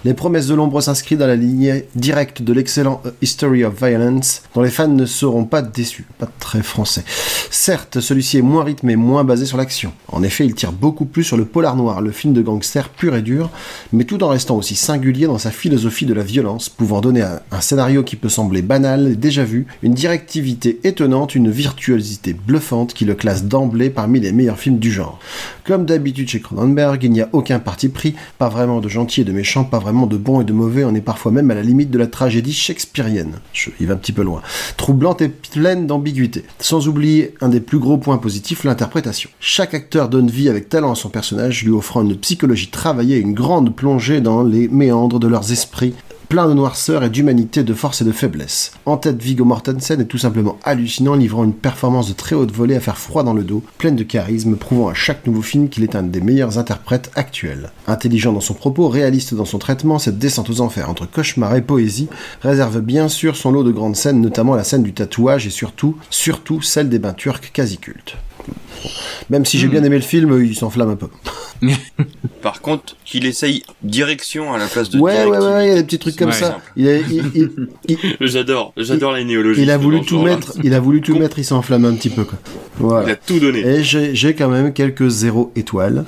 Les 0.04 0.14
promesses 0.14 0.46
de 0.46 0.54
l'ombre 0.54 0.80
s'inscrivent 0.80 1.18
dans 1.18 1.26
la 1.26 1.34
lignée 1.34 1.88
directe 1.96 2.42
de 2.42 2.52
l'excellent 2.52 3.02
History 3.20 3.64
of 3.64 3.82
Violence, 3.82 4.42
dont 4.54 4.62
les 4.62 4.70
fans 4.70 4.86
ne 4.86 5.06
seront 5.06 5.44
pas 5.44 5.62
déçus. 5.62 6.06
Pas 6.18 6.28
très 6.38 6.62
français. 6.62 7.04
Certes, 7.50 8.00
celui-ci 8.00 8.38
est 8.38 8.42
moins 8.42 8.62
rythmé, 8.62 8.94
moins 8.94 9.24
basé 9.24 9.46
sur 9.46 9.56
l'action. 9.56 9.92
En 10.12 10.22
effet, 10.22 10.46
il 10.46 10.54
tire 10.54 10.72
beaucoup 10.72 11.06
plus 11.06 11.24
sur 11.24 11.36
le 11.36 11.44
polar 11.44 11.74
noir, 11.74 12.00
le 12.00 12.12
film 12.12 12.34
de 12.34 12.42
gangster 12.42 12.88
pur 12.88 13.16
et 13.16 13.22
dur, 13.22 13.50
mais 13.92 14.04
tout 14.04 14.22
en 14.22 14.28
restant 14.28 14.56
aussi 14.56 14.76
singulier 14.76 15.26
dans 15.26 15.38
sa 15.38 15.50
philosophie 15.50 16.06
de 16.06 16.14
la 16.14 16.22
violence, 16.22 16.68
pouvant 16.68 17.00
donner 17.00 17.15
un, 17.22 17.60
scénario 17.60 18.02
qui 18.02 18.16
peut 18.16 18.28
sembler 18.28 18.62
banal, 18.62 19.16
déjà 19.18 19.44
vu, 19.44 19.66
une 19.82 19.94
directivité 19.94 20.78
étonnante, 20.84 21.34
une 21.34 21.50
virtuosité 21.50 22.32
bluffante 22.34 22.94
qui 22.94 23.04
le 23.04 23.14
classe 23.14 23.44
d'emblée 23.44 23.90
parmi 23.90 24.20
les 24.20 24.32
meilleurs 24.32 24.58
films 24.58 24.78
du 24.78 24.90
genre. 24.92 25.18
Comme 25.64 25.84
d'habitude 25.86 26.28
chez 26.28 26.40
Cronenberg, 26.40 27.02
il 27.02 27.10
n'y 27.10 27.20
a 27.20 27.28
aucun 27.32 27.58
parti 27.58 27.88
pris, 27.88 28.14
pas 28.38 28.48
vraiment 28.48 28.80
de 28.80 28.88
gentil 28.88 29.22
et 29.22 29.24
de 29.24 29.32
méchant, 29.32 29.64
pas 29.64 29.78
vraiment 29.78 30.06
de 30.06 30.16
bon 30.16 30.40
et 30.40 30.44
de 30.44 30.52
mauvais, 30.52 30.84
on 30.84 30.94
est 30.94 31.00
parfois 31.00 31.32
même 31.32 31.50
à 31.50 31.54
la 31.54 31.62
limite 31.62 31.90
de 31.90 31.98
la 31.98 32.06
tragédie 32.06 32.52
shakespearienne. 32.52 33.34
Je- 33.52 33.70
il 33.80 33.86
va 33.86 33.94
un 33.94 33.96
petit 33.96 34.12
peu 34.12 34.22
loin. 34.22 34.42
Troublante 34.76 35.22
et 35.22 35.28
pleine 35.28 35.86
d'ambiguïté. 35.86 36.44
Sans 36.60 36.88
oublier 36.88 37.34
un 37.40 37.48
des 37.48 37.60
plus 37.60 37.78
gros 37.78 37.98
points 37.98 38.18
positifs, 38.18 38.64
l'interprétation. 38.64 39.30
Chaque 39.40 39.74
acteur 39.74 40.08
donne 40.08 40.30
vie 40.30 40.48
avec 40.48 40.68
talent 40.68 40.92
à 40.92 40.96
son 40.96 41.08
personnage, 41.08 41.64
lui 41.64 41.72
offrant 41.72 42.02
une 42.02 42.16
psychologie 42.16 42.68
travaillée 42.68 43.16
et 43.16 43.20
une 43.20 43.34
grande 43.34 43.74
plongée 43.74 44.20
dans 44.20 44.42
les 44.42 44.68
méandres 44.68 45.18
de 45.18 45.28
leurs 45.28 45.52
esprits 45.52 45.94
plein 46.28 46.48
de 46.48 46.54
noirceur 46.54 47.04
et 47.04 47.10
d'humanité, 47.10 47.62
de 47.62 47.74
force 47.74 48.02
et 48.02 48.04
de 48.04 48.12
faiblesse. 48.12 48.72
En 48.84 48.96
tête, 48.96 49.22
Viggo 49.22 49.44
Mortensen 49.44 50.00
est 50.00 50.06
tout 50.06 50.18
simplement 50.18 50.58
hallucinant, 50.64 51.14
livrant 51.14 51.44
une 51.44 51.52
performance 51.52 52.08
de 52.08 52.14
très 52.14 52.34
haute 52.34 52.52
volée 52.52 52.76
à 52.76 52.80
faire 52.80 52.98
froid 52.98 53.22
dans 53.22 53.34
le 53.34 53.44
dos, 53.44 53.62
pleine 53.78 53.96
de 53.96 54.02
charisme, 54.02 54.56
prouvant 54.56 54.88
à 54.88 54.94
chaque 54.94 55.26
nouveau 55.26 55.42
film 55.42 55.68
qu'il 55.68 55.84
est 55.84 55.94
un 55.94 56.02
des 56.02 56.20
meilleurs 56.20 56.58
interprètes 56.58 57.10
actuels. 57.14 57.70
Intelligent 57.86 58.32
dans 58.32 58.40
son 58.40 58.54
propos, 58.54 58.88
réaliste 58.88 59.34
dans 59.34 59.44
son 59.44 59.58
traitement, 59.58 59.98
cette 59.98 60.18
descente 60.18 60.50
aux 60.50 60.60
enfers 60.60 60.90
entre 60.90 61.06
cauchemar 61.06 61.54
et 61.54 61.62
poésie 61.62 62.08
réserve 62.42 62.80
bien 62.80 63.08
sûr 63.08 63.36
son 63.36 63.52
lot 63.52 63.64
de 63.64 63.72
grandes 63.72 63.96
scènes, 63.96 64.20
notamment 64.20 64.54
la 64.54 64.64
scène 64.64 64.82
du 64.82 64.92
tatouage 64.92 65.46
et 65.46 65.50
surtout, 65.50 65.96
surtout 66.10 66.60
celle 66.60 66.88
des 66.88 66.98
bains 66.98 67.14
turcs 67.14 67.52
quasi 67.52 67.78
cultes. 67.78 68.16
Même 69.30 69.44
si 69.44 69.58
j'ai 69.58 69.68
bien 69.68 69.82
aimé 69.82 69.96
le 69.96 70.02
film, 70.02 70.42
il 70.44 70.56
s'enflamme 70.56 70.90
un 70.90 70.96
peu. 70.96 71.08
Par 72.42 72.60
contre, 72.60 72.96
qu'il 73.04 73.26
essaye 73.26 73.64
direction 73.82 74.52
à 74.54 74.58
la 74.58 74.66
place 74.66 74.90
de 74.90 74.98
Ouais, 74.98 75.24
ouais, 75.24 75.38
ouais, 75.38 75.66
il 75.66 75.68
y 75.68 75.72
a 75.72 75.76
des 75.76 75.82
petits 75.84 75.98
trucs 75.98 76.16
comme 76.16 76.32
ça. 76.32 76.58
J'adore, 78.20 78.72
j'adore 78.76 79.12
les 79.14 79.24
néologismes. 79.24 79.62
il 79.62 79.70
a 79.70 79.78
voulu 79.78 80.02
tout 80.02 80.20
mettre, 80.22 80.52
il 80.62 80.74
a 80.74 80.80
voulu 80.80 81.00
tout 81.00 81.16
mettre, 81.18 81.38
il 81.38 81.44
s'enflamme 81.44 81.84
un 81.84 81.94
petit 81.94 82.10
peu 82.10 82.24
quoi. 82.24 82.38
Voilà. 82.78 83.08
Il 83.08 83.12
a 83.12 83.16
tout 83.16 83.40
donné. 83.40 83.60
Et 83.60 83.82
j'ai 83.82 84.14
j'ai 84.14 84.34
quand 84.34 84.48
même 84.48 84.72
quelques 84.72 85.08
zéro 85.08 85.52
étoiles. 85.56 86.04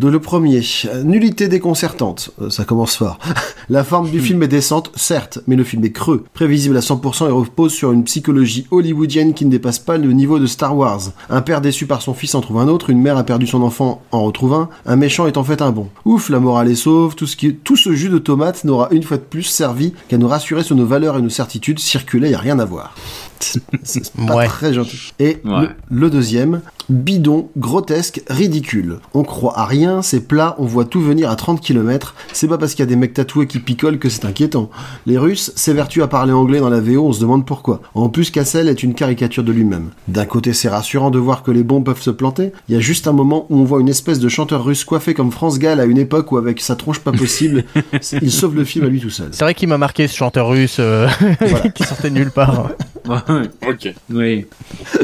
De 0.00 0.08
le 0.08 0.18
premier, 0.18 0.62
nullité 1.04 1.46
déconcertante, 1.48 2.30
Euh, 2.40 2.48
ça 2.48 2.64
commence 2.64 2.96
fort. 2.96 3.18
La 3.68 3.84
forme 3.84 4.08
du 4.10 4.18
film 4.20 4.42
est 4.42 4.48
décente, 4.48 4.90
certes, 4.96 5.40
mais 5.46 5.56
le 5.56 5.62
film 5.62 5.84
est 5.84 5.92
creux, 5.92 6.24
prévisible 6.32 6.74
à 6.78 6.80
100% 6.80 7.28
et 7.28 7.30
repose 7.30 7.74
sur 7.74 7.92
une 7.92 8.04
psychologie 8.04 8.66
hollywoodienne 8.70 9.34
qui 9.34 9.44
ne 9.44 9.50
dépasse 9.50 9.78
pas 9.78 9.98
le 9.98 10.10
niveau 10.12 10.38
de 10.38 10.46
Star 10.46 10.74
Wars. 10.74 11.02
Un 11.28 11.42
père 11.42 11.60
déçu 11.60 11.84
par 11.84 12.00
son 12.00 12.14
fils 12.14 12.34
en 12.34 12.40
trouve 12.40 12.60
un 12.60 12.68
autre, 12.68 12.88
une 12.88 12.98
mère 13.02 13.18
a 13.18 13.24
perdu 13.24 13.46
son 13.46 13.60
enfant 13.62 14.00
en 14.10 14.24
retrouve 14.24 14.54
un, 14.54 14.70
un 14.86 14.96
méchant 14.96 15.26
est 15.26 15.36
en 15.36 15.44
fait 15.44 15.60
un 15.60 15.70
bon. 15.70 15.88
Ouf, 16.06 16.30
la 16.30 16.40
morale 16.40 16.70
est 16.70 16.74
sauve, 16.76 17.14
tout, 17.14 17.26
ce 17.26 17.36
qui 17.36 17.54
tout 17.54 17.76
ce 17.76 17.92
jus 17.92 18.08
de 18.08 18.16
tomate 18.18 18.64
n'aura 18.64 18.88
une 18.92 19.02
fois 19.02 19.18
de 19.18 19.22
plus 19.22 19.42
servi 19.42 19.92
qu'à 20.08 20.16
nous 20.16 20.28
rassurer 20.28 20.62
sur 20.62 20.76
nos 20.76 20.86
valeurs 20.86 21.18
et 21.18 21.22
nos 21.22 21.28
certitudes, 21.28 21.78
circuler 21.78 22.30
y 22.30 22.34
a 22.34 22.38
rien 22.38 22.58
à 22.58 22.64
voir. 22.64 22.94
C'est 23.40 23.62
c'est 23.82 24.12
pas 24.26 24.36
Ouais. 24.36 24.46
très 24.46 24.72
gentil. 24.72 25.12
Et 25.18 25.40
Ouais. 25.44 25.68
le, 25.90 25.98
le 26.02 26.10
deuxième, 26.10 26.60
bidon, 26.90 27.48
grotesque, 27.56 28.22
ridicule. 28.28 28.98
On 29.14 29.22
croit 29.22 29.58
à 29.58 29.64
rien, 29.64 30.02
c'est 30.02 30.20
plat, 30.20 30.56
on 30.58 30.66
voit 30.66 30.84
tout 30.84 31.00
venir 31.00 31.30
à 31.30 31.36
30 31.36 31.60
km. 31.60 32.14
C'est 32.32 32.48
pas 32.48 32.58
parce 32.58 32.72
qu'il 32.72 32.80
y 32.80 32.82
a 32.82 32.86
des 32.86 32.96
mecs 32.96 33.14
tatoués 33.14 33.46
qui 33.46 33.60
picolent 33.60 33.98
que 33.98 34.08
c'est 34.08 34.24
inquiétant. 34.24 34.70
Les 35.06 35.18
Russes 35.18 35.52
s'évertuent 35.56 36.02
à 36.02 36.08
parler 36.08 36.32
anglais 36.32 36.60
dans 36.60 36.68
la 36.68 36.80
VO, 36.80 37.06
on 37.06 37.12
se 37.12 37.20
demande 37.20 37.46
pourquoi. 37.46 37.80
En 37.94 38.08
plus, 38.08 38.30
Cassel 38.30 38.68
est 38.68 38.82
une 38.82 38.94
caricature 38.94 39.44
de 39.44 39.52
lui-même. 39.52 39.90
D'un 40.08 40.26
côté, 40.26 40.52
c'est 40.52 40.68
rassurant 40.68 41.10
de 41.10 41.18
voir 41.18 41.42
que 41.42 41.50
les 41.50 41.62
bons 41.62 41.82
peuvent 41.82 42.02
se 42.02 42.10
planter. 42.10 42.52
Il 42.68 42.74
y 42.74 42.78
a 42.78 42.80
juste 42.80 43.06
un 43.06 43.12
moment 43.12 43.46
où 43.48 43.58
on 43.58 43.64
voit 43.64 43.80
une 43.80 43.88
espèce 43.88 44.18
de 44.18 44.28
chanteur 44.28 44.64
russe 44.64 44.84
coiffé 44.84 45.14
comme 45.14 45.30
France 45.30 45.58
Gall 45.58 45.80
à 45.80 45.84
une 45.84 45.98
époque 45.98 46.32
où 46.32 46.36
avec 46.36 46.60
sa 46.60 46.76
tronche 46.76 47.00
pas 47.00 47.12
possible, 47.12 47.64
il 48.22 48.30
sauve 48.30 48.56
le 48.56 48.64
film 48.64 48.84
à 48.84 48.88
lui 48.88 49.00
tout 49.00 49.10
seul. 49.10 49.28
C'est 49.32 49.44
vrai 49.44 49.54
qu'il 49.54 49.68
m'a 49.68 49.78
marqué 49.78 50.08
ce 50.08 50.16
chanteur 50.16 50.48
russe 50.48 50.76
euh, 50.80 51.08
Voilà. 51.40 51.68
qui 51.74 51.84
sortait 51.84 52.10
nulle 52.10 52.30
part. 52.30 52.70
Ok. 53.08 53.94
oui. 54.10 54.46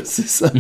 c'est 0.05 0.27
ça. 0.27 0.53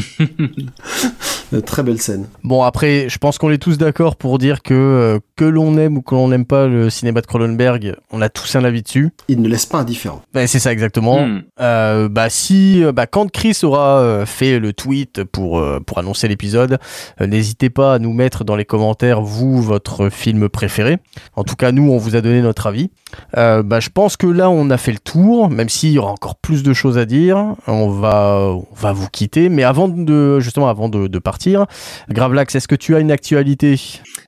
Euh, 1.52 1.60
Très 1.60 1.82
belle 1.82 2.00
scène. 2.00 2.26
Bon, 2.42 2.62
après, 2.62 3.08
je 3.08 3.18
pense 3.18 3.38
qu'on 3.38 3.50
est 3.50 3.58
tous 3.58 3.78
d'accord 3.78 4.16
pour 4.16 4.38
dire 4.38 4.62
que 4.62 4.74
euh, 4.74 5.18
que 5.36 5.44
l'on 5.44 5.76
aime 5.78 5.98
ou 5.98 6.02
que 6.02 6.14
l'on 6.14 6.28
n'aime 6.28 6.46
pas 6.46 6.66
le 6.66 6.90
cinéma 6.90 7.20
de 7.20 7.26
Cronenberg, 7.26 7.94
on 8.10 8.20
a 8.20 8.28
tous 8.28 8.56
un 8.56 8.64
avis 8.64 8.82
dessus. 8.82 9.10
Il 9.28 9.42
ne 9.42 9.48
laisse 9.48 9.66
pas 9.66 9.78
indifférent. 9.78 10.22
Ben, 10.34 10.46
c'est 10.46 10.58
ça 10.58 10.72
exactement. 10.72 11.26
Hmm. 11.26 11.42
Euh, 11.60 12.08
bah 12.08 12.30
si, 12.30 12.82
bah 12.94 13.06
quand 13.06 13.30
Chris 13.30 13.58
aura 13.62 13.98
euh, 14.00 14.26
fait 14.26 14.58
le 14.58 14.72
tweet 14.72 15.24
pour 15.24 15.58
euh, 15.58 15.80
pour 15.84 15.98
annoncer 15.98 16.26
l'épisode, 16.28 16.78
euh, 17.20 17.26
n'hésitez 17.26 17.70
pas 17.70 17.94
à 17.94 17.98
nous 17.98 18.12
mettre 18.12 18.44
dans 18.44 18.56
les 18.56 18.64
commentaires 18.64 19.20
vous 19.20 19.62
votre 19.62 20.08
film 20.08 20.48
préféré. 20.48 20.98
En 21.36 21.44
tout 21.44 21.56
cas, 21.56 21.72
nous 21.72 21.90
on 21.90 21.98
vous 21.98 22.16
a 22.16 22.20
donné 22.20 22.42
notre 22.42 22.66
avis. 22.66 22.90
Euh, 23.36 23.62
bah 23.62 23.80
je 23.80 23.90
pense 23.90 24.16
que 24.16 24.26
là 24.26 24.50
on 24.50 24.70
a 24.70 24.76
fait 24.76 24.92
le 24.92 24.98
tour, 24.98 25.50
même 25.50 25.68
s'il 25.68 25.92
y 25.92 25.98
aura 25.98 26.10
encore 26.10 26.36
plus 26.36 26.62
de 26.62 26.72
choses 26.72 26.98
à 26.98 27.04
dire. 27.04 27.54
On 27.66 27.88
va 27.88 28.54
on 28.54 28.74
va 28.74 28.92
vous 28.92 29.08
quitter, 29.08 29.48
mais 29.48 29.62
avant 29.62 29.88
de 29.88 30.40
justement 30.40 30.68
avant 30.68 30.88
de, 30.88 31.05
de 31.08 31.18
partir, 31.18 31.66
Gravelax, 32.10 32.54
est-ce 32.54 32.68
que 32.68 32.74
tu 32.74 32.94
as 32.94 33.00
une 33.00 33.10
actualité? 33.10 33.80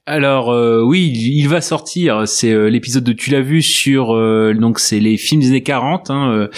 Alors 0.07 0.51
euh, 0.51 0.83
oui, 0.83 1.13
il 1.13 1.49
va 1.49 1.61
sortir. 1.61 2.27
C'est 2.27 2.51
euh, 2.51 2.69
l'épisode 2.69 3.05
de 3.05 3.13
Tu 3.13 3.31
l'as 3.31 3.43
vu 3.43 3.61
sur 3.61 4.15
euh, 4.15 4.55
donc 4.55 4.79
c'est 4.79 5.01
les 5.01 5.17
films 5.17 5.43
des 5.43 5.49
années 5.49 5.63
40. 5.63 6.11
Hein, 6.11 6.33
euh. 6.33 6.49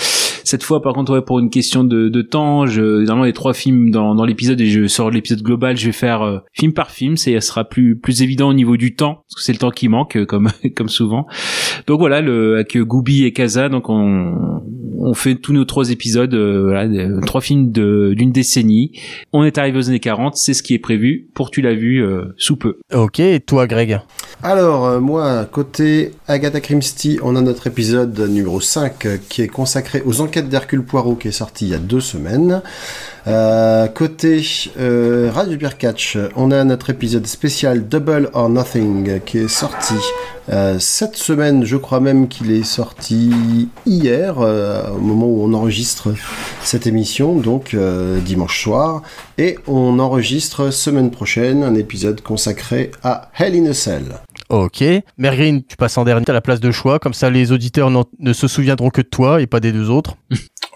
Cette 0.45 0.62
fois, 0.62 0.83
par 0.83 0.93
contre, 0.95 1.12
ouais, 1.12 1.23
pour 1.23 1.39
une 1.39 1.51
question 1.51 1.85
de, 1.85 2.09
de 2.09 2.23
temps, 2.23 2.67
je, 2.67 2.81
normalement 2.81 3.25
les 3.25 3.33
trois 3.33 3.55
films 3.55 3.91
dans, 3.91 4.15
dans 4.15 4.25
l'épisode 4.25 4.61
et 4.61 4.67
je 4.67 4.87
sors 4.87 5.11
l'épisode 5.11 5.43
global, 5.43 5.77
je 5.77 5.87
vais 5.87 5.93
faire 5.93 6.23
euh, 6.23 6.39
film 6.53 6.73
par 6.73 6.91
film. 6.91 7.17
Ça 7.17 7.41
sera 7.41 7.65
plus 7.65 7.97
plus 7.97 8.23
évident 8.23 8.49
au 8.49 8.55
niveau 8.55 8.77
du 8.77 8.95
temps 8.95 9.25
parce 9.29 9.37
que 9.37 9.43
c'est 9.43 9.53
le 9.53 9.59
temps 9.59 9.71
qui 9.71 9.89
manque 9.89 10.17
euh, 10.17 10.27
comme 10.27 10.49
comme 10.77 10.89
souvent. 10.89 11.27
Donc 11.87 11.99
voilà, 12.01 12.21
le, 12.21 12.55
avec 12.55 12.77
Gooby 12.77 13.25
et 13.25 13.33
Kaza, 13.33 13.69
donc 13.69 13.89
on 13.89 14.61
on 15.03 15.15
fait 15.15 15.35
tous 15.37 15.55
nos 15.55 15.65
trois 15.65 15.91
épisodes, 15.91 16.35
euh, 16.35 16.62
voilà, 16.65 16.87
de- 16.87 17.21
trois 17.25 17.41
films 17.41 17.73
de- 17.73 18.12
d'une 18.15 18.33
décennie. 18.33 18.93
On 19.33 19.45
est 19.45 19.57
arrivé 19.57 19.79
aux 19.79 19.89
années 19.89 19.99
40, 19.99 20.37
c'est 20.37 20.53
ce 20.53 20.62
qui 20.62 20.75
est 20.75 20.79
prévu 20.79 21.29
pour 21.33 21.51
Tu 21.51 21.62
l'as 21.62 21.73
vu 21.75 22.05
euh, 22.05 22.27
sous 22.37 22.57
peu. 22.57 22.77
Ok, 22.93 23.19
et 23.21 23.41
toi 23.41 23.67
Greg 23.67 23.99
Alors, 24.43 24.85
euh, 24.87 25.01
moi, 25.01 25.47
côté 25.51 26.11
Agatha 26.29 26.61
Christie, 26.61 27.19
on 27.23 27.35
a 27.35 27.41
notre 27.41 27.67
épisode 27.67 28.19
numéro 28.29 28.61
5 28.61 29.07
euh, 29.07 29.17
qui 29.31 29.41
est 29.41 29.49
consacré 29.49 30.03
aux 30.05 30.21
enquêtes 30.31 30.48
d'Hercule 30.48 30.85
Poirot 30.85 31.16
qui 31.16 31.27
est 31.27 31.32
sorti 31.32 31.66
il 31.66 31.70
y 31.73 31.74
a 31.74 31.78
deux 31.78 32.01
semaines. 32.01 32.62
Euh, 33.27 33.89
côté 33.89 34.47
euh, 34.78 35.28
Radio 35.35 35.59
Pierre 35.59 35.77
Catch, 35.77 36.16
on 36.36 36.52
a 36.52 36.62
notre 36.62 36.90
épisode 36.90 37.27
spécial 37.27 37.89
Double 37.89 38.31
or 38.32 38.48
Nothing 38.48 39.19
qui 39.27 39.39
est 39.39 39.48
sorti 39.48 39.94
euh, 40.48 40.77
cette 40.78 41.16
semaine. 41.16 41.65
Je 41.65 41.77
crois 41.77 41.98
même 41.98 42.28
qu'il 42.28 42.52
est 42.52 42.62
sorti 42.62 43.69
hier, 43.86 44.39
au 44.39 45.01
moment 45.01 45.27
où 45.27 45.43
on 45.43 45.52
enregistre 45.52 46.15
cette 46.62 46.86
émission, 46.86 47.35
donc 47.35 47.77
dimanche 48.24 48.62
soir. 48.62 49.02
Et 49.36 49.59
on 49.66 49.98
enregistre 49.98 50.70
semaine 50.70 51.11
prochaine 51.11 51.65
un 51.65 51.74
épisode 51.74 52.20
consacré 52.20 52.93
à 53.02 53.32
Hell 53.36 53.57
in 53.57 53.69
a 53.69 53.74
Cell. 53.74 54.05
Ok. 54.51 54.82
Mergreen, 55.16 55.62
tu 55.64 55.77
passes 55.77 55.97
en 55.97 56.05
dernier 56.05 56.24
à 56.28 56.32
la 56.32 56.40
place 56.40 56.59
de 56.59 56.72
choix, 56.72 56.98
comme 56.98 57.14
ça 57.14 57.31
les 57.31 57.52
auditeurs 57.52 57.90
ne 58.18 58.32
se 58.32 58.48
souviendront 58.48 58.90
que 58.90 59.01
de 59.01 59.06
toi 59.06 59.40
et 59.40 59.47
pas 59.47 59.60
des 59.60 59.72
deux 59.72 59.90
autres. 59.90 60.16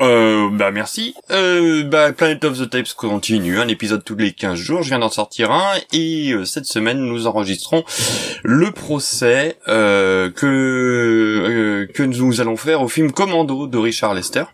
Euh, 0.00 0.48
bah 0.50 0.70
merci. 0.72 1.14
Euh, 1.30 1.84
bah 1.84 2.12
Planet 2.12 2.44
of 2.44 2.58
the 2.58 2.68
Tapes 2.68 2.92
continue, 2.96 3.60
un 3.60 3.68
épisode 3.68 4.02
tous 4.02 4.16
les 4.16 4.32
15 4.32 4.58
jours, 4.58 4.82
je 4.82 4.88
viens 4.88 4.98
d'en 4.98 5.08
sortir 5.08 5.52
un, 5.52 5.72
et 5.92 6.32
euh, 6.32 6.44
cette 6.44 6.64
semaine 6.64 6.98
nous 6.98 7.28
enregistrons 7.28 7.84
le 8.42 8.72
procès 8.72 9.56
euh, 9.68 10.30
que 10.30 10.46
euh, 10.46 11.86
que 11.94 12.02
nous 12.02 12.40
allons 12.40 12.56
faire 12.56 12.82
au 12.82 12.88
film 12.88 13.12
Commando 13.12 13.68
de 13.68 13.78
Richard 13.78 14.14
Lester, 14.14 14.44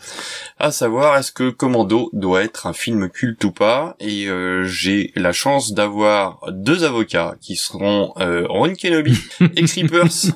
à 0.59 0.71
savoir 0.71 1.17
est-ce 1.17 1.33
que 1.33 1.49
Commando 1.49 2.11
doit 2.13 2.43
être 2.43 2.67
un 2.67 2.75
film 2.75 3.09
culte 3.09 3.43
ou 3.45 3.51
pas, 3.51 3.97
et 3.99 4.27
euh, 4.29 4.65
j'ai 4.67 5.11
la 5.17 5.33
chance 5.33 5.73
d'avoir 5.73 6.41
deux 6.51 6.85
avocats 6.85 7.35
qui 7.41 7.57
seront 7.57 8.13
euh, 8.21 8.45
Ron 8.49 8.75
Kenobi 8.75 9.19
et 9.57 9.65
Creepers, 9.65 10.35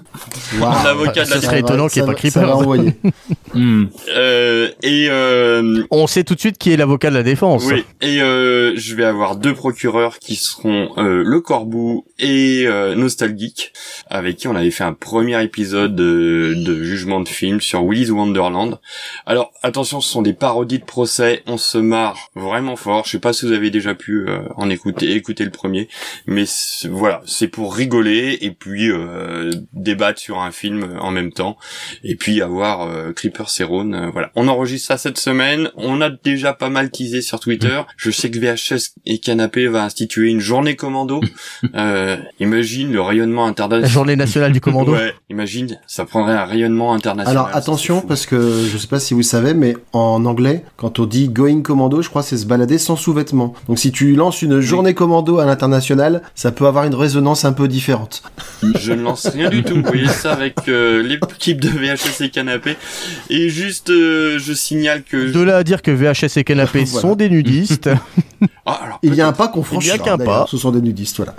Wow. 0.58 0.64
un 0.66 0.86
avocat 0.86 1.24
de 1.24 1.28
Ce 1.28 1.34
la 1.34 1.40
serait 1.42 1.60
étonnant 1.60 1.88
qu'il 1.88 2.00
y 2.00 2.04
ait 2.04 2.08
pas 2.08 2.14
Creepers. 2.14 2.58
Hmm. 3.54 3.86
Euh, 4.14 4.70
et 4.82 5.06
euh, 5.08 5.84
On 5.90 6.06
sait 6.06 6.24
tout 6.24 6.34
de 6.34 6.40
suite 6.40 6.58
qui 6.58 6.72
est 6.72 6.76
l'avocat 6.76 7.10
de 7.10 7.14
la 7.14 7.22
défense. 7.22 7.64
oui, 7.66 7.84
et 8.00 8.20
euh, 8.20 8.72
je 8.76 8.94
vais 8.94 9.04
avoir 9.04 9.36
deux 9.36 9.54
procureurs 9.54 10.18
qui 10.18 10.36
seront 10.36 10.90
euh, 10.98 11.22
le 11.24 11.40
Corbeau 11.40 12.04
et 12.18 12.64
euh, 12.66 12.94
Nostalgeek, 12.94 13.72
avec 14.08 14.36
qui 14.36 14.48
on 14.48 14.56
avait 14.56 14.70
fait 14.70 14.84
un 14.84 14.92
premier 14.92 15.42
épisode 15.42 15.94
de, 15.94 16.54
de 16.56 16.82
jugement 16.82 17.20
de 17.20 17.28
film 17.28 17.60
sur 17.60 17.84
Willy's 17.84 18.10
Wonderland. 18.10 18.80
Alors 19.26 19.52
attention, 19.62 20.00
ce 20.00 20.10
sont 20.10 20.22
des 20.22 20.34
parodies 20.34 20.78
de 20.78 20.84
procès, 20.84 21.42
on 21.46 21.56
se 21.56 21.78
marre 21.78 22.30
vraiment 22.34 22.76
fort. 22.76 23.04
Je 23.04 23.10
sais 23.12 23.18
pas 23.20 23.32
si 23.32 23.46
vous 23.46 23.52
avez 23.52 23.70
déjà 23.70 23.94
pu 23.94 24.26
euh, 24.28 24.40
en 24.56 24.68
écouter, 24.70 25.12
écouter 25.12 25.44
le 25.44 25.50
premier, 25.50 25.88
mais 26.26 26.44
voilà, 26.90 27.20
c'est 27.26 27.48
pour 27.48 27.74
rigoler 27.74 28.38
et 28.40 28.50
puis 28.50 28.90
euh, 28.90 29.50
débattre 29.72 30.20
sur 30.20 30.40
un 30.40 30.50
film 30.50 30.96
en 31.00 31.10
même 31.10 31.32
temps, 31.32 31.56
et 32.02 32.16
puis 32.16 32.42
avoir 32.42 32.82
euh, 32.82 33.12
Creeper 33.12 33.43
Euh, 33.94 34.10
voilà, 34.12 34.30
on 34.34 34.48
enregistre 34.48 34.88
ça 34.88 34.98
cette 34.98 35.18
semaine. 35.18 35.70
On 35.76 36.00
a 36.00 36.10
déjà 36.10 36.52
pas 36.52 36.68
mal 36.68 36.90
teasé 36.90 37.22
sur 37.22 37.40
Twitter. 37.40 37.80
Je 37.96 38.10
sais 38.10 38.30
que 38.30 38.38
VHS 38.38 38.94
et 39.06 39.18
Canapé 39.18 39.66
va 39.66 39.84
instituer 39.84 40.30
une 40.30 40.40
journée 40.40 40.76
commando. 40.76 41.20
euh, 41.74 42.16
imagine 42.40 42.92
le 42.92 43.00
rayonnement 43.00 43.44
La 43.44 43.50
international. 43.50 43.90
journée 43.90 44.16
nationale 44.16 44.52
du 44.52 44.60
commando. 44.60 44.92
Ouais, 44.92 45.14
imagine, 45.30 45.78
ça 45.86 46.04
prendrait 46.04 46.34
un 46.34 46.44
rayonnement 46.44 46.94
international. 46.94 47.36
Alors 47.36 47.56
attention 47.56 48.00
parce 48.00 48.26
que 48.26 48.64
je 48.70 48.78
sais 48.78 48.86
pas 48.86 49.00
si 49.00 49.14
vous 49.14 49.22
savez 49.22 49.54
mais 49.54 49.76
en 49.92 50.24
anglais 50.24 50.64
quand 50.76 50.98
on 50.98 51.06
dit 51.06 51.28
going 51.28 51.62
commando 51.62 52.02
je 52.02 52.08
crois 52.08 52.22
c'est 52.22 52.36
se 52.36 52.46
balader 52.46 52.78
sans 52.78 52.96
sous-vêtements. 52.96 53.54
Donc 53.68 53.78
si 53.78 53.92
tu 53.92 54.14
lances 54.14 54.42
une 54.42 54.60
journée 54.60 54.94
commando 54.94 55.38
à 55.38 55.46
l'international 55.46 56.22
ça 56.34 56.52
peut 56.52 56.66
avoir 56.66 56.84
une 56.84 56.94
résonance 56.94 57.44
un 57.44 57.52
peu 57.52 57.68
différente. 57.68 58.22
Je 58.78 58.92
ne 58.92 59.02
lance 59.02 59.26
rien 59.26 59.48
du 59.50 59.62
tout. 59.62 59.74
Vous 59.74 59.82
voyez 59.82 60.08
ça 60.08 60.32
avec 60.32 60.56
euh, 60.68 61.02
l'équipe 61.02 61.60
de 61.60 61.68
VHS 61.68 62.22
et 62.24 62.30
Canapé. 62.30 62.76
Et 63.30 63.33
juste, 63.48 63.90
euh, 63.90 64.38
je 64.38 64.52
signale 64.52 65.02
que... 65.02 65.30
De 65.30 65.40
là 65.40 65.58
à 65.58 65.64
dire 65.64 65.82
que 65.82 65.90
VHS 65.90 66.38
et 66.38 66.44
Canapé 66.44 66.84
Voilà. 66.84 67.00
sont 67.08 67.14
des 67.16 67.28
nudistes. 67.30 67.90
Ah, 68.66 68.80
alors, 68.84 68.98
Il 69.02 69.14
y 69.14 69.20
a 69.20 69.26
un 69.28 69.32
pas 69.32 69.48
qu'on 69.48 69.60
Il 69.60 69.86
y 69.86 69.90
a 69.90 69.96
franchit. 69.96 69.98
qu'un 70.02 70.18
pas. 70.18 70.46
Ce 70.50 70.56
sont 70.56 70.70
des 70.70 70.80
nudistes 70.80 71.16
voilà. 71.16 71.34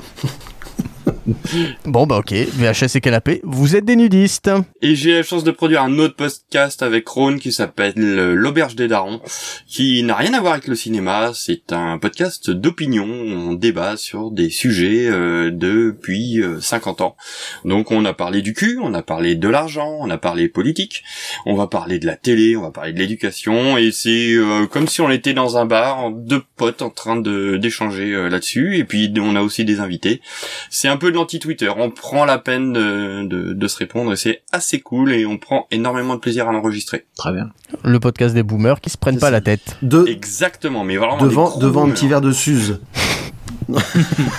bon 1.86 2.06
bah 2.06 2.18
ok, 2.18 2.34
VHS 2.34 2.95
et 2.95 3.02
Canapé, 3.02 3.41
vous 3.44 3.76
êtes 3.76 3.86
des 3.86 3.95
nudistes. 3.95 4.52
Et 4.82 4.95
j'ai 4.95 5.14
la 5.14 5.23
chance 5.23 5.44
de 5.44 5.52
produire 5.52 5.82
un 5.82 5.98
autre 5.99 6.15
podcast 6.15 6.84
avec 6.84 7.07
Ron 7.07 7.38
qui 7.38 7.52
s'appelle 7.52 7.94
euh, 7.98 8.34
L'Auberge 8.34 8.76
des 8.76 8.88
Darons, 8.88 9.22
qui 9.68 10.03
n'a 10.03 10.15
rien 10.15 10.34
à 10.34 10.41
voir 10.41 10.53
avec 10.53 10.68
le 10.68 10.76
cinéma. 10.76 11.32
C'est 11.34 11.73
un 11.73 11.98
podcast 11.98 12.49
d'opinion. 12.52 13.06
On 13.06 13.53
débat 13.53 13.98
sur 13.98 14.32
des 14.32 14.49
sujets 14.49 15.07
euh, 15.07 15.52
depuis 15.52 16.41
euh, 16.41 16.60
50 16.61 17.02
ans. 17.02 17.15
Donc 17.64 17.91
on 17.91 18.06
a 18.06 18.14
parlé 18.14 18.41
du 18.41 18.53
cul, 18.53 18.80
on 18.82 18.94
a 18.94 19.02
parlé 19.02 19.36
de 19.36 19.48
l'argent, 19.48 19.98
on 19.99 20.10
a 20.10 20.18
parlé 20.18 20.48
politique, 20.48 21.03
on 21.45 21.56
va 21.56 21.68
parler 21.68 21.99
de 21.99 22.06
la 22.06 22.15
télé, 22.15 22.56
on 22.56 22.61
va 22.61 22.72
parler 22.72 22.94
de 22.94 22.99
l'éducation. 22.99 23.77
Et 23.77 23.91
c'est 23.91 24.34
euh, 24.34 24.68
comme 24.68 24.88
si 24.88 25.02
on 25.02 25.10
était 25.10 25.34
dans 25.34 25.57
un 25.57 25.65
bar, 25.65 26.11
deux 26.11 26.44
potes 26.56 26.82
en 26.82 26.90
train 26.90 27.18
d'échanger 27.18 28.14
euh, 28.14 28.30
là-dessus. 28.30 28.77
Et 28.77 28.84
puis 28.84 29.11
on 29.19 29.36
a 29.36 29.41
aussi 29.41 29.65
des 29.65 29.80
invités. 29.80 30.22
C'est 30.69 30.88
peu 30.97 31.11
de 31.11 31.15
l'anti-Twitter. 31.15 31.69
On 31.76 31.89
prend 31.91 32.26
la 32.26 32.38
peine 32.38 32.73
de, 32.73 33.23
de, 33.26 33.53
de 33.53 33.67
se 33.67 33.77
répondre 33.77 34.11
et 34.13 34.15
c'est 34.15 34.41
assez 34.51 34.80
cool 34.80 35.11
et 35.13 35.26
on 35.26 35.38
prend 35.38 35.67
énormément 35.72 36.15
de 36.15 36.19
plaisir 36.19 36.47
à 36.47 36.51
l'enregistrer. 36.51 37.05
Très 37.17 37.31
bien. 37.31 37.49
Le 37.84 37.99
podcast 37.99 38.34
des 38.35 38.43
boomers 38.43 38.81
qui 38.81 38.89
se 38.89 38.97
prennent 38.97 39.19
pas 39.19 39.27
ça. 39.27 39.31
la 39.31 39.41
tête. 39.41 39.77
De, 39.81 40.05
Exactement, 40.07 40.84
mais 40.84 40.97
vraiment 40.97 41.17
devant 41.17 41.57
devant 41.57 41.88
un 41.88 41.91
petit 41.91 42.07
verre 42.07 42.22
de 42.22 42.31
Suze. 42.31 42.80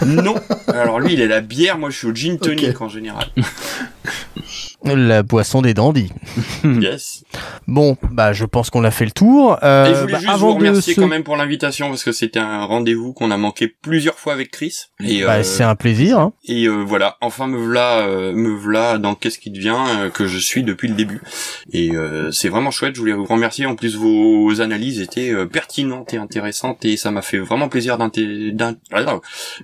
Non. 0.07 0.35
Alors 0.69 1.01
lui, 1.01 1.15
il 1.15 1.20
est 1.20 1.27
la 1.28 1.40
bière, 1.40 1.78
moi 1.78 1.90
je 1.90 1.98
suis 1.98 2.07
au 2.07 2.15
gin 2.15 2.39
tonic 2.39 2.81
en 2.81 2.89
général. 2.89 3.27
La 4.85 5.24
boisson 5.24 5.62
des 5.62 5.74
dandys. 5.74 6.12
Yes. 6.62 7.24
Bon, 7.66 7.97
bah 8.12 8.32
je 8.32 8.44
pense 8.44 8.70
qu'on 8.70 8.85
a 8.85 8.93
fait 8.93 9.05
le 9.05 9.11
tour. 9.11 9.59
Euh, 9.65 9.86
et 9.86 9.94
je 9.94 10.01
voulais 10.03 10.12
bah, 10.12 10.19
juste 10.20 10.31
avant 10.31 10.48
vous 10.51 10.55
remercier 10.55 10.94
quand 10.94 11.09
même 11.09 11.24
pour 11.24 11.36
l'invitation 11.36 11.89
parce 11.89 12.05
que 12.05 12.12
c'était 12.12 12.39
un 12.39 12.65
rendez-vous 12.65 13.12
qu'on 13.12 13.32
a 13.32 13.36
manqué 13.36 13.66
plusieurs 13.66 14.16
fois 14.19 14.32
avec 14.32 14.53
Chris. 14.53 14.74
Et, 15.05 15.24
Bah, 15.24 15.36
euh, 15.36 15.43
c'est 15.43 15.65
un 15.65 15.74
plaisir. 15.74 16.20
Hein. 16.20 16.32
et 16.47 16.66
euh, 16.69 16.85
voilà, 16.86 17.16
enfin 17.20 17.48
me 17.48 17.57
voilà, 17.59 17.98
euh, 18.07 18.32
me 18.32 18.51
voilà 18.55 18.98
dans 18.98 19.16
qu'est-ce 19.16 19.40
qui 19.40 19.51
devient 19.51 19.74
euh, 19.98 20.11
que 20.11 20.27
je 20.28 20.39
suis 20.39 20.62
depuis 20.62 20.86
le 20.86 20.94
début. 20.94 21.20
Et 21.73 21.90
euh, 21.97 22.31
c'est 22.31 22.48
vraiment 22.48 22.70
chouette. 22.70 22.94
Je 22.94 23.01
voulais 23.01 23.12
vous 23.12 23.24
remercier. 23.24 23.66
En 23.66 23.74
plus, 23.74 23.97
vos 23.97 24.61
analyses 24.61 25.01
étaient 25.01 25.32
euh, 25.32 25.47
pertinentes 25.47 26.15
et 26.15 26.19
intéressantes 26.19 26.85
et 26.85 26.97
ça 26.97 27.11
m'a 27.11 27.23
fait 27.23 27.39
vraiment 27.39 27.69
plaisir 27.69 27.98
d'inté- 27.98 28.53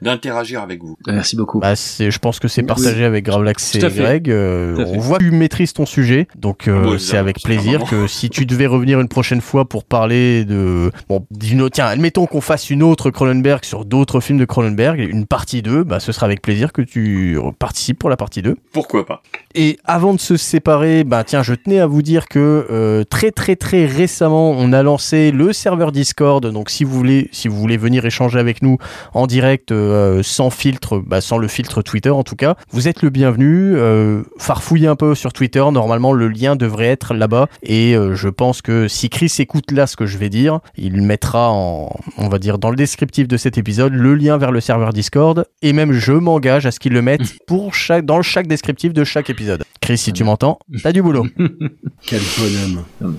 d'in- 0.00 0.12
d'interagir 0.12 0.62
avec 0.62 0.82
vous. 0.82 0.96
Merci 1.06 1.36
beaucoup. 1.36 1.58
Bah, 1.60 1.74
c'est, 1.76 2.10
je 2.10 2.18
pense 2.18 2.38
que 2.38 2.48
c'est 2.48 2.62
partagé 2.62 3.04
avec 3.04 3.24
Gravelax 3.24 3.74
et. 3.76 3.78
Greg. 3.80 4.30
Euh, 4.30 4.84
on 4.88 4.98
voit 4.98 5.18
que 5.18 5.24
tu 5.24 5.30
maîtrises 5.30 5.72
ton 5.72 5.86
sujet, 5.86 6.28
donc 6.36 6.68
euh, 6.68 6.92
Ouais, 6.92 6.98
c'est 6.98 7.16
avec 7.16 7.40
plaisir 7.42 7.84
que 7.84 8.06
si 8.06 8.30
tu 8.30 8.46
devais 8.46 8.66
revenir 8.66 9.00
une 9.00 9.08
prochaine 9.08 9.40
fois 9.40 9.64
pour 9.64 9.84
parler 9.84 10.44
de, 10.44 10.90
bon, 11.08 11.26
d'une 11.30 11.62
autre, 11.62 11.74
tiens, 11.74 11.86
admettons 11.86 12.26
qu'on 12.26 12.40
fasse 12.40 12.70
une 12.70 12.82
autre 12.82 13.10
Cronenberg 13.10 13.64
sur 13.64 13.84
d'autres 13.84 14.20
films 14.20 14.38
de 14.38 14.44
Cronenberg, 14.44 15.00
une 15.00 15.26
partie 15.26 15.62
2, 15.62 15.84
bah, 15.84 16.00
ce 16.00 16.12
sera 16.12 16.26
avec 16.26 16.42
plaisir 16.42 16.72
que 16.72 16.82
tu 16.82 17.38
participes 17.58 17.98
pour 17.98 18.10
la 18.10 18.16
partie 18.16 18.42
2. 18.42 18.56
Pourquoi 18.72 19.04
pas 19.06 19.22
Et 19.54 19.78
avant 19.84 20.14
de 20.14 20.20
se 20.20 20.36
séparer, 20.36 21.04
bah 21.04 21.24
tiens, 21.24 21.42
je 21.42 21.54
tenais 21.54 21.80
à 21.80 21.86
vous 21.86 22.02
dire 22.02 22.28
que 22.28 22.66
euh, 22.70 23.04
très 23.04 23.30
très 23.30 23.56
très 23.56 23.86
récemment, 23.86 24.50
on 24.52 24.72
a 24.72 24.82
lancé 24.82 25.30
le 25.32 25.52
serveur 25.52 25.92
Discord. 25.92 26.44
Donc 26.46 26.70
si 26.70 26.84
vous 26.84 26.92
voulez, 26.94 27.28
si 27.32 27.48
vous 27.48 27.56
voulez 27.58 27.76
venir 27.76 28.04
échanger 28.04 28.38
avec 28.38 28.62
nous 28.62 28.78
en 29.14 29.26
direct, 29.26 29.41
euh, 29.70 30.22
sans 30.22 30.50
filtre, 30.50 30.98
bah, 30.98 31.20
sans 31.20 31.38
le 31.38 31.48
filtre 31.48 31.82
Twitter 31.82 32.10
en 32.10 32.22
tout 32.22 32.36
cas, 32.36 32.56
vous 32.70 32.88
êtes 32.88 33.02
le 33.02 33.10
bienvenu. 33.10 33.74
Euh, 33.76 34.22
farfouillez 34.38 34.86
un 34.86 34.96
peu 34.96 35.14
sur 35.14 35.32
Twitter. 35.32 35.64
Normalement, 35.72 36.12
le 36.12 36.28
lien 36.28 36.56
devrait 36.56 36.86
être 36.86 37.14
là-bas. 37.14 37.48
Et 37.62 37.94
euh, 37.96 38.14
je 38.14 38.28
pense 38.28 38.62
que 38.62 38.88
si 38.88 39.10
Chris 39.10 39.32
écoute 39.38 39.70
là 39.70 39.86
ce 39.86 39.96
que 39.96 40.06
je 40.06 40.18
vais 40.18 40.28
dire, 40.28 40.60
il 40.76 41.02
mettra 41.02 41.50
en, 41.50 41.94
on 42.18 42.28
va 42.28 42.38
dire, 42.38 42.58
dans 42.58 42.70
le 42.70 42.76
descriptif 42.76 43.28
de 43.28 43.36
cet 43.36 43.58
épisode, 43.58 43.92
le 43.92 44.14
lien 44.14 44.38
vers 44.38 44.52
le 44.52 44.60
serveur 44.60 44.92
Discord. 44.92 45.46
Et 45.62 45.72
même, 45.72 45.92
je 45.92 46.12
m'engage 46.12 46.66
à 46.66 46.70
ce 46.70 46.78
qu'il 46.80 46.92
le 46.92 47.02
mette 47.02 47.22
pour 47.46 47.74
chaque, 47.74 48.04
dans 48.04 48.22
chaque 48.22 48.46
descriptif 48.46 48.92
de 48.92 49.04
chaque 49.04 49.30
épisode. 49.30 49.64
Chris, 49.80 49.98
si 49.98 50.12
tu 50.12 50.22
m'entends, 50.22 50.60
t'as 50.82 50.92
du 50.92 51.02
boulot. 51.02 51.26
Quel 52.06 52.20
bonhomme. 52.38 53.16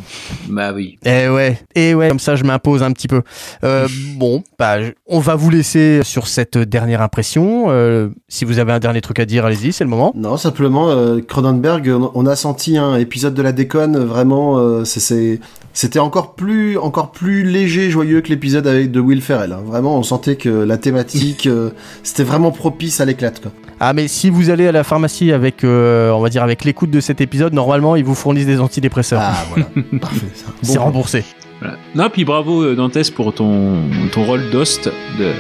Bah 0.48 0.72
oui. 0.74 0.98
Eh 1.06 1.28
ouais, 1.28 1.60
eh 1.76 1.94
ouais, 1.94 2.08
comme 2.08 2.20
ça 2.20 2.38
je 2.38 2.46
m'impose 2.46 2.84
un 2.84 2.92
petit 2.94 3.10
peu. 3.10 3.22
Euh, 3.66 3.88
bon, 4.16 4.44
bah, 4.58 4.78
on 5.08 5.20
va 5.20 5.36
vous 5.36 5.50
laisser 5.50 6.02
sur 6.14 6.28
cette 6.28 6.60
dernière 6.60 7.02
impression. 7.02 7.66
Euh, 7.70 8.10
si 8.30 8.46
vous 8.46 8.60
avez 8.60 8.72
un 8.72 8.78
dernier 8.78 9.02
truc 9.02 9.20
à 9.20 9.26
dire, 9.26 9.46
allez-y, 9.46 9.74
c'est 9.74 9.84
le 9.84 9.90
moment. 9.90 10.12
Non, 10.16 10.38
simplement, 10.38 10.90
euh, 10.92 11.22
Cronenberg, 11.28 11.90
on 11.90 12.12
on 12.14 12.28
a 12.28 12.36
senti 12.36 12.78
un 12.78 12.98
épisode 12.98 13.34
de 13.34 13.42
la 13.42 13.52
déconne, 13.52 13.98
vraiment, 13.98 14.60
euh, 14.60 14.84
c'était 14.86 15.98
encore 16.00 16.36
plus, 16.36 16.78
encore 16.78 17.12
plus 17.12 17.44
léger, 17.44 17.90
joyeux 17.90 18.22
que 18.22 18.30
l'épisode 18.30 18.68
avec 18.68 18.92
de 18.92 19.00
Will 19.00 19.24
Ferrell. 19.24 19.54
hein. 19.54 19.62
Vraiment, 19.66 19.98
on 19.98 20.04
sentait 20.04 20.36
que 20.36 20.50
la 20.50 20.78
thématique, 20.78 21.50
c'était 22.04 22.24
vraiment 22.24 22.52
propice 22.52 23.02
à 23.02 23.06
l'éclate. 23.06 23.42
Ah, 23.80 23.94
mais 23.94 24.08
si 24.08 24.30
vous 24.30 24.52
allez 24.52 24.68
à 24.68 24.72
la 24.72 24.84
pharmacie 24.84 25.32
avec, 25.32 25.64
on 25.64 26.20
va 26.22 26.30
dire, 26.30 26.44
avec 26.44 26.64
l'écoute 26.64 26.92
de 26.92 27.00
cet 27.02 27.22
épisode, 27.22 27.54
normalement 27.54 27.96
ils 27.96 28.06
vous 28.06 28.14
fournissent 28.16 28.46
des 28.46 28.60
antidépresseurs. 28.60 29.20
Ah 29.24 29.34
voilà, 29.50 29.66
parfait. 30.00 30.28
ça. 30.36 30.46
c'est 30.62 30.78
Bon. 30.78 30.84
remboursé. 30.84 31.24
Voilà. 31.64 31.78
Non, 31.96 32.10
puis 32.10 32.26
bravo 32.26 32.62
euh, 32.64 32.76
Dantes 32.76 33.12
pour 33.12 33.34
ton, 33.34 33.76
ton 34.12 34.26
rôle 34.26 34.50
d'host 34.50 34.92
de, 35.18 35.32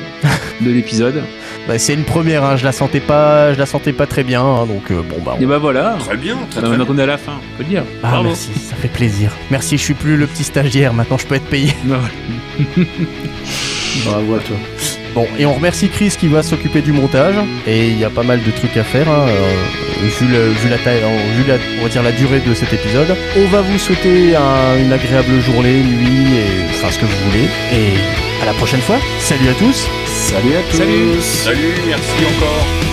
de 0.66 0.72
l'épisode. 0.74 1.22
Bah, 1.68 1.78
c'est 1.78 1.94
une 1.94 2.04
première, 2.06 2.44
hein, 2.45 2.56
je 2.56 2.64
la 2.64 2.72
sentais 2.72 3.02
pas, 3.02 3.54
je 3.54 3.60
la 3.60 3.66
sentais 3.66 3.91
pas 3.94 4.06
très 4.08 4.24
bien, 4.24 4.41
hein, 4.41 4.66
donc 4.66 4.90
euh, 4.91 5.02
bon 5.02 5.18
bah. 5.26 5.36
on- 5.38 5.41
Et 5.41 5.45
bah 5.45 5.58
voilà. 5.58 5.98
Très 6.00 6.16
bien, 6.18 6.36
très 6.36 6.62
Bah, 6.62 6.68
très 6.68 6.78
maintenant 6.78 6.78
bien. 6.78 6.86
qu'on 6.86 6.98
est 7.00 7.04
à 7.04 7.08
la 7.08 7.18
fin, 7.18 7.34
on 7.34 7.58
peut 7.58 7.64
le 7.64 7.70
dire. 7.70 7.84
Ah 8.04 8.10
Bravo. 8.12 8.24
merci, 8.30 8.50
ça 8.54 8.76
fait 8.78 8.88
plaisir. 8.88 9.32
Merci, 9.52 9.78
je 9.78 9.84
suis 9.84 9.94
plus 9.94 10.16
le 10.16 10.28
petit 10.28 10.44
stagiaire, 10.45 10.94
maintenant 10.94 11.18
je 11.18 11.26
peux 11.28 11.36
être 11.36 11.45
payé. 11.50 11.74
Bah. 11.86 12.00
Bravo 14.06 14.36
à 14.36 14.40
toi. 14.40 14.56
Bon, 15.14 15.27
et 15.38 15.45
on 15.45 15.53
remercie 15.53 15.90
Chris 15.90 16.15
qui 16.19 16.27
va 16.27 16.41
s'occuper 16.41 16.81
du 16.81 16.91
montage. 16.91 17.35
Et 17.68 17.88
il 17.90 17.99
y 17.99 18.03
a 18.03 18.10
pas 18.10 18.23
mal 18.23 18.41
de 18.44 18.49
trucs 18.52 18.76
à 18.77 18.84
faire, 18.84 19.07
hein, 19.10 19.26
euh, 19.27 20.07
vu, 20.19 20.27
le- 20.27 20.49
vu 20.49 20.69
la 20.69 20.77
taille, 20.80 21.02
euh, 21.03 21.34
vu 21.38 21.44
la, 21.48 21.56
on 21.80 21.84
va 21.84 21.90
dire 21.90 22.02
la 22.03 22.11
durée 22.11 22.40
de 22.40 22.53
cet 22.56 22.73
épisode. 22.73 23.15
On 23.38 23.45
va 23.48 23.61
vous 23.61 23.77
souhaiter 23.77 24.35
un- 24.35 24.77
une 24.84 24.91
agréable 24.91 25.40
journée, 25.41 25.81
nuit, 25.84 26.38
et 26.38 26.69
enfin 26.72 26.91
ce 26.91 26.98
que 26.99 27.06
vous 27.06 27.30
voulez. 27.30 27.45
Et 27.73 28.41
à 28.41 28.45
la 28.48 28.53
prochaine 28.53 28.81
fois. 28.81 28.98
Salut 29.19 29.49
à 29.49 29.53
tous. 29.53 29.88
Salut 30.07 30.56
à 30.56 30.61
tous. 30.72 30.77
Salut. 30.77 31.22
Salut, 31.22 31.73
merci 31.88 32.26
encore. 32.35 32.93